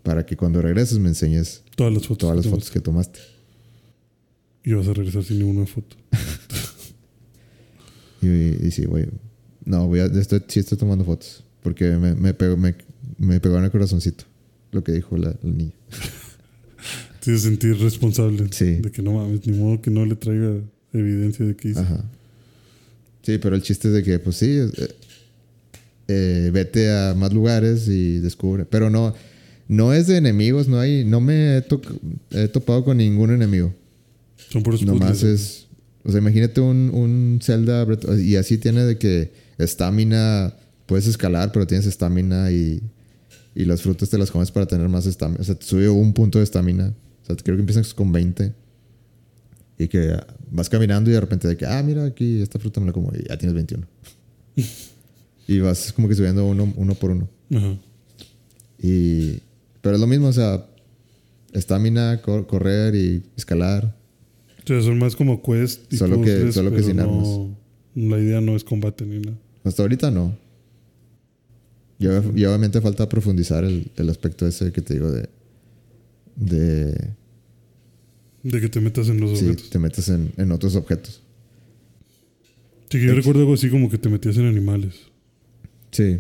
Para 0.02 0.26
que 0.26 0.36
cuando 0.36 0.62
regreses 0.62 1.00
me 1.00 1.10
enseñes 1.10 1.62
Todas 1.76 1.94
las 1.94 2.04
fotos. 2.04 2.18
todas 2.18 2.36
las 2.36 2.46
que 2.46 2.50
fotos 2.52 2.72
que 2.72 2.80
tomaste. 2.82 3.20
Y 4.66 4.74
vas 4.74 4.88
a 4.88 4.94
regresar 4.94 5.24
sin 5.24 5.40
ninguna 5.40 5.66
foto. 5.66 5.96
Y, 8.22 8.68
y 8.68 8.72
sí, 8.72 8.86
voy. 8.86 9.08
No, 9.66 9.88
voy 9.88 10.00
a, 10.00 10.06
estoy, 10.06 10.42
sí 10.48 10.60
estoy 10.62 10.78
tomando 10.78 11.04
fotos. 11.04 11.44
Porque 11.62 11.92
me, 11.92 12.16
me, 12.16 12.34
pegó, 12.34 12.56
me, 12.58 12.76
me 13.18 13.40
pegó 13.40 13.58
en 13.58 13.66
el 13.66 13.72
corazoncito 13.72 14.24
lo 14.72 14.84
que 14.84 14.92
dijo 14.94 15.18
la, 15.18 15.36
la 15.44 15.52
niña. 15.52 15.74
Te 17.24 17.32
hace 17.32 17.40
sentir 17.48 17.78
responsable. 17.78 18.48
Sí. 18.52 18.66
De 18.82 18.92
que 18.92 19.02
no 19.02 19.14
mames, 19.14 19.46
ni 19.48 19.58
modo 19.58 19.82
que 19.82 19.90
no 19.92 20.06
le 20.06 20.16
traiga 20.16 20.56
evidencia 20.92 21.46
de 21.46 21.56
que 21.56 21.70
hizo. 21.70 21.80
Ajá. 21.80 22.04
Sí, 23.22 23.38
pero 23.38 23.56
el 23.56 23.62
chiste 23.62 23.88
es 23.88 23.94
de 23.94 24.04
que, 24.04 24.20
pues 24.20 24.36
sí, 24.36 24.48
eh, 24.50 24.70
eh, 26.08 26.50
vete 26.54 26.92
a 26.92 27.14
más 27.16 27.32
lugares 27.34 27.88
y 27.88 28.20
descubre. 28.20 28.66
Pero 28.66 28.90
no, 28.90 29.14
no 29.68 29.94
es 29.94 30.08
de 30.08 30.18
enemigos, 30.18 30.68
no 30.68 30.80
hay, 30.80 31.06
no 31.06 31.22
me 31.22 31.58
he, 31.58 31.62
to- 31.62 31.82
he 32.32 32.48
topado 32.50 32.84
con 32.84 32.98
ningún 32.98 33.32
enemigo. 33.32 33.74
Son 34.50 34.62
puros 34.62 34.84
Nomás 34.84 35.12
puzzles. 35.12 35.40
es, 35.42 35.68
o 36.04 36.12
sea, 36.12 36.20
imagínate 36.20 36.60
un, 36.60 36.92
un 36.94 37.40
Zelda 37.42 37.88
y 38.20 38.36
así 38.36 38.58
tiene 38.58 38.84
de 38.84 38.98
que 38.98 39.32
estamina, 39.58 40.54
puedes 40.86 41.08
escalar, 41.08 41.52
pero 41.54 41.66
tienes 41.66 41.88
estamina 41.88 42.52
y, 42.52 42.82
y 43.56 43.64
las 43.66 43.82
frutas 43.82 44.10
te 44.10 44.18
las 44.18 44.30
comes 44.30 44.52
para 44.52 44.66
tener 44.68 44.90
más 44.90 45.06
estamina. 45.06 45.40
O 45.40 45.44
sea, 45.46 45.56
te 45.56 45.66
sube 45.66 45.88
un 45.88 46.14
punto 46.14 46.40
de 46.40 46.44
estamina. 46.44 46.94
O 47.24 47.26
sea, 47.26 47.36
creo 47.38 47.56
que 47.56 47.62
empiezas 47.62 47.94
con 47.94 48.12
20 48.12 48.54
y 49.80 49.88
que 49.88 50.16
vas 50.52 50.70
caminando 50.70 51.10
y 51.10 51.14
de 51.14 51.20
repente 51.22 51.48
de 51.48 51.58
que, 51.58 51.66
ah, 51.66 51.82
mira, 51.84 52.06
aquí 52.06 52.42
esta 52.42 52.60
fruta 52.60 52.80
me 52.80 52.88
la 52.88 52.94
como 52.94 53.12
y 53.14 53.28
ya 53.28 53.38
tienes 53.38 53.54
21. 53.56 53.86
y 55.48 55.60
vas 55.60 55.92
como 55.94 56.08
que 56.08 56.16
subiendo 56.16 56.46
uno, 56.46 56.72
uno 56.76 56.96
por 56.96 57.12
uno. 57.12 57.28
Ajá. 57.54 57.76
Y, 58.80 59.40
pero 59.82 59.96
es 59.96 60.02
lo 60.02 60.08
mismo, 60.08 60.28
o 60.28 60.34
sea, 60.34 60.66
estamina, 61.54 62.22
cor- 62.22 62.46
correr 62.48 62.96
y 62.96 63.24
escalar. 63.38 63.96
O 64.64 64.68
sea, 64.68 64.82
son 64.82 64.98
más 65.00 65.16
como 65.16 65.42
quest 65.42 65.92
y 65.92 65.98
Solo 65.98 66.22
que- 66.22 66.52
solo 66.52 66.72
que 66.72 66.84
sin 66.84 66.98
no- 66.98 67.04
armas. 67.04 67.28
La 67.96 68.18
idea 68.20 68.42
no 68.42 68.56
es 68.56 68.64
combate 68.64 69.06
ni 69.06 69.20
nada. 69.20 69.38
Hasta 69.64 69.84
ahorita 69.84 70.10
no. 70.12 70.36
Y, 72.00 72.06
y 72.08 72.46
obviamente 72.46 72.82
falta 72.82 73.08
profundizar 73.08 73.64
el, 73.64 73.92
el 73.96 74.10
aspecto 74.10 74.48
ese 74.48 74.72
que 74.72 74.82
te 74.82 74.96
digo 74.96 75.12
de. 75.12 75.30
De. 76.36 77.12
De 78.44 78.60
que 78.62 78.68
te 78.70 78.80
metas 78.82 79.08
en 79.10 79.20
los 79.22 79.38
Sí, 79.40 79.46
objetos. 79.46 79.70
te 79.70 79.80
metes 79.80 80.10
en, 80.10 80.34
en 80.38 80.52
otros 80.52 80.76
objetos. 80.76 81.22
Sí, 82.90 83.00
que 83.00 83.06
yo 83.08 83.16
recuerdo 83.16 83.42
algo 83.42 83.54
así 83.54 83.70
como 83.70 83.90
que 83.90 83.98
te 83.98 84.10
metías 84.10 84.38
en 84.38 84.46
animales. 84.48 84.96
Sí. 85.92 86.20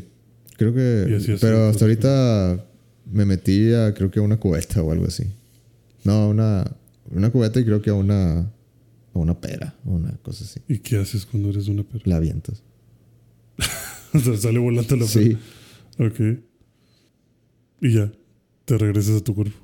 Creo 0.57 0.73
que. 0.73 1.15
así, 1.17 1.31
así, 1.33 1.41
pero 1.41 1.67
hasta 1.67 1.85
ahorita 1.85 2.65
me 3.11 3.25
metí 3.25 3.73
a, 3.73 3.93
creo 3.93 4.09
que 4.09 4.19
a 4.19 4.21
una 4.21 4.37
cubeta 4.37 4.81
o 4.81 4.91
algo 4.91 5.05
así. 5.05 5.23
No, 6.03 6.29
una. 6.29 6.65
Una 7.11 7.29
cubeta 7.31 7.59
y 7.59 7.65
creo 7.65 7.81
que 7.81 7.89
a 7.89 7.93
una. 7.93 8.39
a 8.39 8.49
una 9.19 9.39
pera 9.39 9.75
o 9.85 9.91
una 9.91 10.11
cosa 10.23 10.45
así. 10.45 10.61
¿Y 10.67 10.79
qué 10.79 10.97
haces 10.97 11.25
cuando 11.25 11.49
eres 11.49 11.67
una 11.67 11.83
perra? 11.83 12.03
La 12.05 12.15
avientas. 12.17 12.63
o 14.13 14.19
sea, 14.19 14.37
sale 14.37 14.59
volando 14.59 14.95
la 14.95 15.05
Sí. 15.05 15.37
perra. 15.97 16.07
Ok. 16.09 16.39
Y 17.81 17.93
ya. 17.93 18.11
Te 18.65 18.77
regresas 18.77 19.17
a 19.21 19.23
tu 19.23 19.35
cuerpo. 19.35 19.57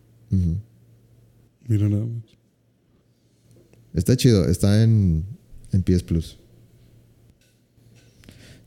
Mira 1.67 1.89
nada 1.89 2.05
más. 2.05 2.23
Está 3.93 4.15
chido, 4.15 4.45
está 4.45 4.83
en, 4.83 5.23
en 5.71 5.83
PS 5.83 6.03
Plus. 6.03 6.37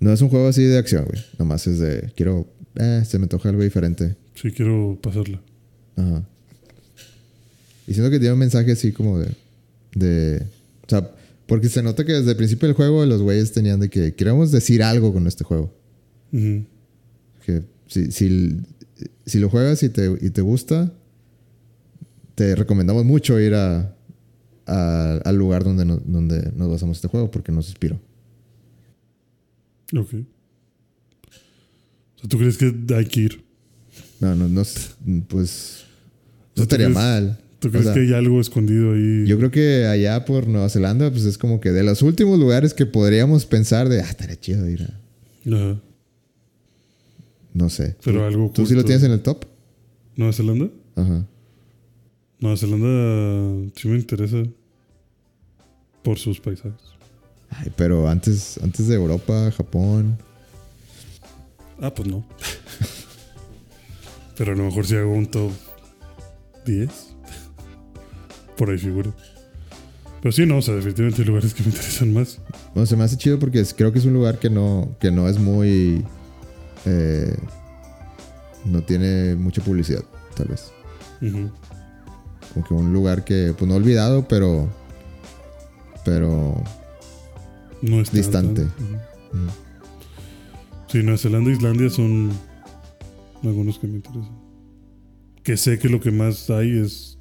No 0.01 0.12
es 0.12 0.20
un 0.20 0.28
juego 0.28 0.48
así 0.48 0.64
de 0.64 0.78
acción, 0.78 1.05
güey. 1.05 1.22
Nomás 1.39 1.66
es 1.66 1.78
de. 1.78 2.12
Quiero. 2.16 2.48
Eh, 2.74 3.05
se 3.06 3.18
me 3.18 3.28
toca 3.28 3.48
algo 3.48 3.62
diferente. 3.62 4.16
Sí, 4.34 4.51
quiero 4.51 4.98
pasarla. 5.01 5.40
Ajá. 5.97 6.26
Y 7.86 7.94
siento 7.94 8.10
que 8.10 8.18
tiene 8.18 8.32
un 8.32 8.40
mensaje 8.40 8.72
así 8.72 8.93
como 8.93 9.20
de. 9.20 9.28
de 9.94 10.43
o 10.84 10.89
sea, 10.89 11.09
Porque 11.47 11.68
se 11.68 11.82
nota 11.82 12.05
que 12.05 12.14
desde 12.14 12.30
el 12.32 12.36
principio 12.36 12.66
del 12.66 12.74
juego 12.74 13.06
los 13.06 13.22
güeyes 13.22 13.52
tenían 13.52 13.78
de 13.78 13.90
que 13.90 14.14
queremos 14.14 14.51
decir 14.51 14.82
algo 14.82 15.12
con 15.12 15.28
este 15.28 15.44
juego. 15.44 15.72
Ujú. 16.32 16.64
Que 17.47 17.62
si, 17.86 18.10
si, 18.10 18.56
si 19.24 19.39
lo 19.39 19.51
juegas 19.51 19.82
y 19.84 19.89
te, 19.89 20.10
y 20.20 20.30
te 20.30 20.40
gusta, 20.40 20.93
te 22.34 22.54
recomendamos 22.56 23.04
mucho 23.04 23.38
ir 23.40 23.54
a, 23.54 23.94
a- 24.66 25.16
al 25.24 25.36
lugar 25.36 25.64
donde, 25.64 25.84
no- 25.84 25.98
donde 26.04 26.50
nos 26.56 26.70
basamos 26.70 26.98
este 26.98 27.09
juego 27.09 27.30
porque 27.30 27.52
nos 27.52 27.68
inspiró. 27.68 28.00
Ok. 29.96 30.14
O 32.16 32.18
sea, 32.20 32.28
¿tú 32.28 32.38
crees 32.38 32.56
que 32.56 32.74
hay 32.94 33.06
que 33.06 33.20
ir? 33.20 33.44
No, 34.20 34.34
no, 34.34 34.48
no, 34.48 34.62
pues 35.28 35.84
O 35.84 35.84
sea, 35.84 35.86
no 35.86 36.54
¿tú 36.54 36.62
estaría 36.62 36.86
crees- 36.86 36.96
mal. 36.96 37.38
¿Tú 37.59 37.68
O 37.68 37.70
crees 37.70 37.84
sea, 37.86 37.94
que 37.94 38.00
hay 38.00 38.12
algo 38.12 38.40
escondido 38.40 38.92
ahí? 38.94 39.24
Yo 39.26 39.38
creo 39.38 39.50
que 39.52 39.86
allá 39.86 40.24
por 40.24 40.48
Nueva 40.48 40.68
Zelanda, 40.68 41.10
pues 41.12 41.24
es 41.24 41.38
como 41.38 41.60
que 41.60 41.70
de 41.70 41.84
los 41.84 42.02
últimos 42.02 42.36
lugares 42.38 42.74
que 42.74 42.86
podríamos 42.86 43.46
pensar 43.46 43.88
de, 43.88 44.00
ah, 44.00 44.09
estaría 44.10 44.38
chido 44.40 44.68
ir 44.68 44.82
a... 44.82 45.54
Ajá. 45.54 45.80
No 47.54 47.68
sé. 47.70 47.94
Pero 48.04 48.18
¿Tú, 48.20 48.24
algo 48.24 48.50
¿Tú 48.52 48.66
sí 48.66 48.74
lo 48.74 48.82
tienes 48.84 49.04
en 49.04 49.12
el 49.12 49.20
top? 49.20 49.44
¿Nueva 50.16 50.32
Zelanda? 50.32 50.70
Ajá. 50.96 51.26
Nueva 52.43 52.56
Zelanda 52.56 53.70
sí 53.77 53.89
me 53.89 53.97
interesa 53.97 54.43
por 56.02 56.19
sus 56.19 56.40
paisajes. 56.40 56.81
Ay, 57.51 57.73
pero 57.77 58.09
antes, 58.09 58.59
antes 58.62 58.89
de 58.89 58.97
Europa, 58.97 59.51
Japón. 59.56 60.19
Ah, 61.81 61.94
pues 61.94 62.09
no. 62.09 62.27
Pero 64.36 64.52
a 64.52 64.56
lo 64.56 64.64
mejor 64.64 64.86
si 64.86 64.97
hago 64.97 65.12
un 65.12 65.27
top 65.27 65.52
10. 66.66 66.90
Por 68.56 68.70
ahí 68.70 68.78
figuro. 68.78 69.14
Pero 70.20 70.32
sí, 70.32 70.44
no, 70.47 70.59
o 70.59 70.62
sea, 70.62 70.74
definitivamente 70.74 71.23
hay 71.23 71.28
lugares 71.28 71.55
que 71.55 71.62
me 71.62 71.69
interesan 71.70 72.12
más. 72.12 72.39
Bueno, 72.74 72.86
se 72.86 72.97
me 72.97 73.05
hace 73.05 73.16
chido 73.16 73.39
porque 73.39 73.60
es- 73.60 73.74
creo 73.74 73.93
que 73.93 73.98
es 73.98 74.05
un 74.05 74.14
lugar 74.14 74.39
que 74.39 74.51
no, 74.51 74.97
que 75.01 75.10
no 75.10 75.28
es 75.28 75.39
muy. 75.39 76.05
eh, 76.86 77.36
no 78.64 78.82
tiene 78.82 79.35
mucha 79.36 79.62
publicidad, 79.62 80.02
tal 80.36 80.48
vez. 80.48 80.73
Ujú. 81.20 81.51
Como 82.52 82.66
que 82.66 82.74
un 82.74 82.92
lugar 82.92 83.24
que, 83.24 83.54
pues 83.56 83.68
no 83.68 83.76
olvidado, 83.76 84.26
pero. 84.28 84.68
Pero. 86.04 86.54
No 87.80 88.00
es 88.00 88.10
tan- 88.10 88.16
Distante. 88.16 88.62
tan- 88.62 88.84
ujú. 88.86 88.96
mm, 89.36 89.48
Sí, 90.88 91.02
Nueva 91.02 91.16
Zelanda 91.18 91.50
e 91.50 91.54
Islandia 91.54 91.88
son 91.88 92.30
algunos 93.42 93.78
que 93.78 93.86
me 93.86 93.94
interesan. 93.96 94.30
Que 95.42 95.56
sé 95.56 95.78
que 95.78 95.88
lo 95.88 96.00
que 96.00 96.10
más 96.10 96.50
hay 96.50 96.78
es 96.78 97.18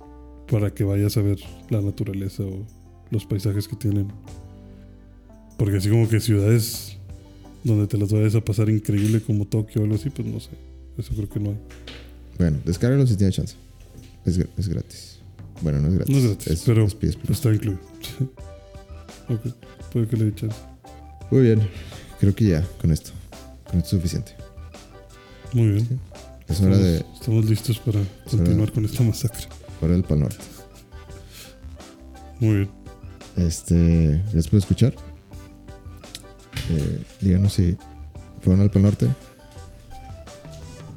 para 0.50 0.72
que 0.74 0.84
vayas 0.84 1.16
a 1.18 1.22
ver 1.22 1.40
la 1.70 1.82
naturaleza 1.82 2.44
o 2.44 2.66
los 3.12 3.26
paisajes 3.26 3.68
que 3.70 3.76
tienen. 3.78 4.12
Porque 5.58 5.78
así 5.78 5.90
como 5.90 6.10
que 6.10 6.20
ciudades 6.20 6.98
donde 7.64 7.88
te 7.88 7.98
las 7.98 8.12
vayas 8.12 8.36
a 8.36 8.42
pasar 8.42 8.70
increíble 8.70 9.22
como 9.22 9.46
Tokio 9.46 9.82
o 9.82 9.84
algo 9.86 9.96
así, 9.96 10.10
pues 10.10 10.28
no 10.28 10.40
sé. 10.40 10.50
Eso 10.98 11.14
creo 11.16 11.30
que 11.30 11.40
no 11.40 11.52
hay. 11.52 11.58
Bueno, 12.38 12.58
descárgalo 12.66 13.08
si 13.08 13.16
tiene 13.16 13.32
chance. 13.32 13.56
Es, 14.26 14.38
es 14.58 14.68
gratis. 14.68 15.11
Bueno, 15.62 15.80
no 15.80 15.88
es 15.90 15.94
gratis. 15.96 16.14
No 16.16 16.20
es 16.22 16.26
gratis, 16.28 16.64
pero- 16.66 16.86
es 16.86 16.96
Plus. 16.96 17.18
Está 17.30 17.54
incluido. 17.54 17.80
ok, 19.30 19.42
puede 19.94 20.08
que 20.08 20.18
le 20.18 20.26
dé 20.26 20.36
chance. 20.36 20.58
Muy 21.30 21.42
bien. 21.42 21.62
Creo 22.20 22.36
que 22.36 22.46
ya, 22.46 22.68
con 22.80 22.92
esto. 22.92 23.12
Con 23.70 23.80
esto 23.80 23.96
es 23.96 24.02
suficiente. 24.02 24.34
Muy 25.54 25.68
bien. 25.70 26.00
Es 26.48 26.60
hora, 26.62 26.76
Estamos, 26.76 26.78
de, 26.80 27.06
estamos 27.16 27.46
listos 27.46 27.80
para 27.80 28.00
continuar 28.30 28.72
con 28.72 28.86
esta 28.86 29.04
masacre. 29.04 29.46
hora 29.82 29.94
del 29.94 30.04
Pal 30.04 30.20
Norte. 30.20 30.44
Muy 32.40 32.56
bien. 32.56 32.70
Este, 33.38 34.22
¿les 34.34 34.48
puedo 34.48 34.60
escuchar? 34.60 34.94
Eh, 36.70 37.02
díganos 37.22 37.54
si 37.54 37.78
fueron 38.42 38.62
al 38.62 38.72
Pal 38.72 38.82
Norte. 38.84 39.08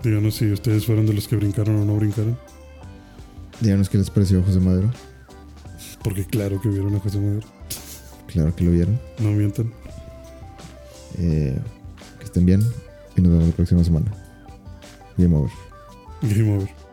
Díganos 0.03 0.35
si 0.35 0.51
ustedes 0.53 0.85
fueron 0.87 1.07
de 1.07 1.13
los 1.15 1.29
que 1.29 1.37
brincaron 1.37 1.77
o 1.77 1.85
no 1.85 1.97
brincaron. 1.97 2.37
Díganos 3.61 3.89
qué 3.89 3.99
les 3.99 4.11
pareció 4.11 4.43
José 4.43 4.61
Madero. 4.61 4.91
Porque 6.03 6.25
claro 6.25 6.61
que 6.61 6.69
vieron 6.69 6.95
a 6.95 7.01
José 7.01 7.19
Madero. 7.19 7.47
Claro 8.27 8.55
que 8.55 8.65
lo 8.65 8.73
vieron. 8.73 9.01
No 9.19 9.31
mientan. 9.31 9.73
Eh, 11.19 11.59
que 12.19 12.25
estén 12.25 12.45
bien 12.45 12.63
y 13.17 13.21
nos 13.21 13.33
vemos 13.33 13.49
la 13.49 13.55
próxima 13.55 13.85
semana. 13.85 14.13
Game 15.17 15.37
over. 15.37 15.51
Game 16.23 16.57
over. 16.57 16.84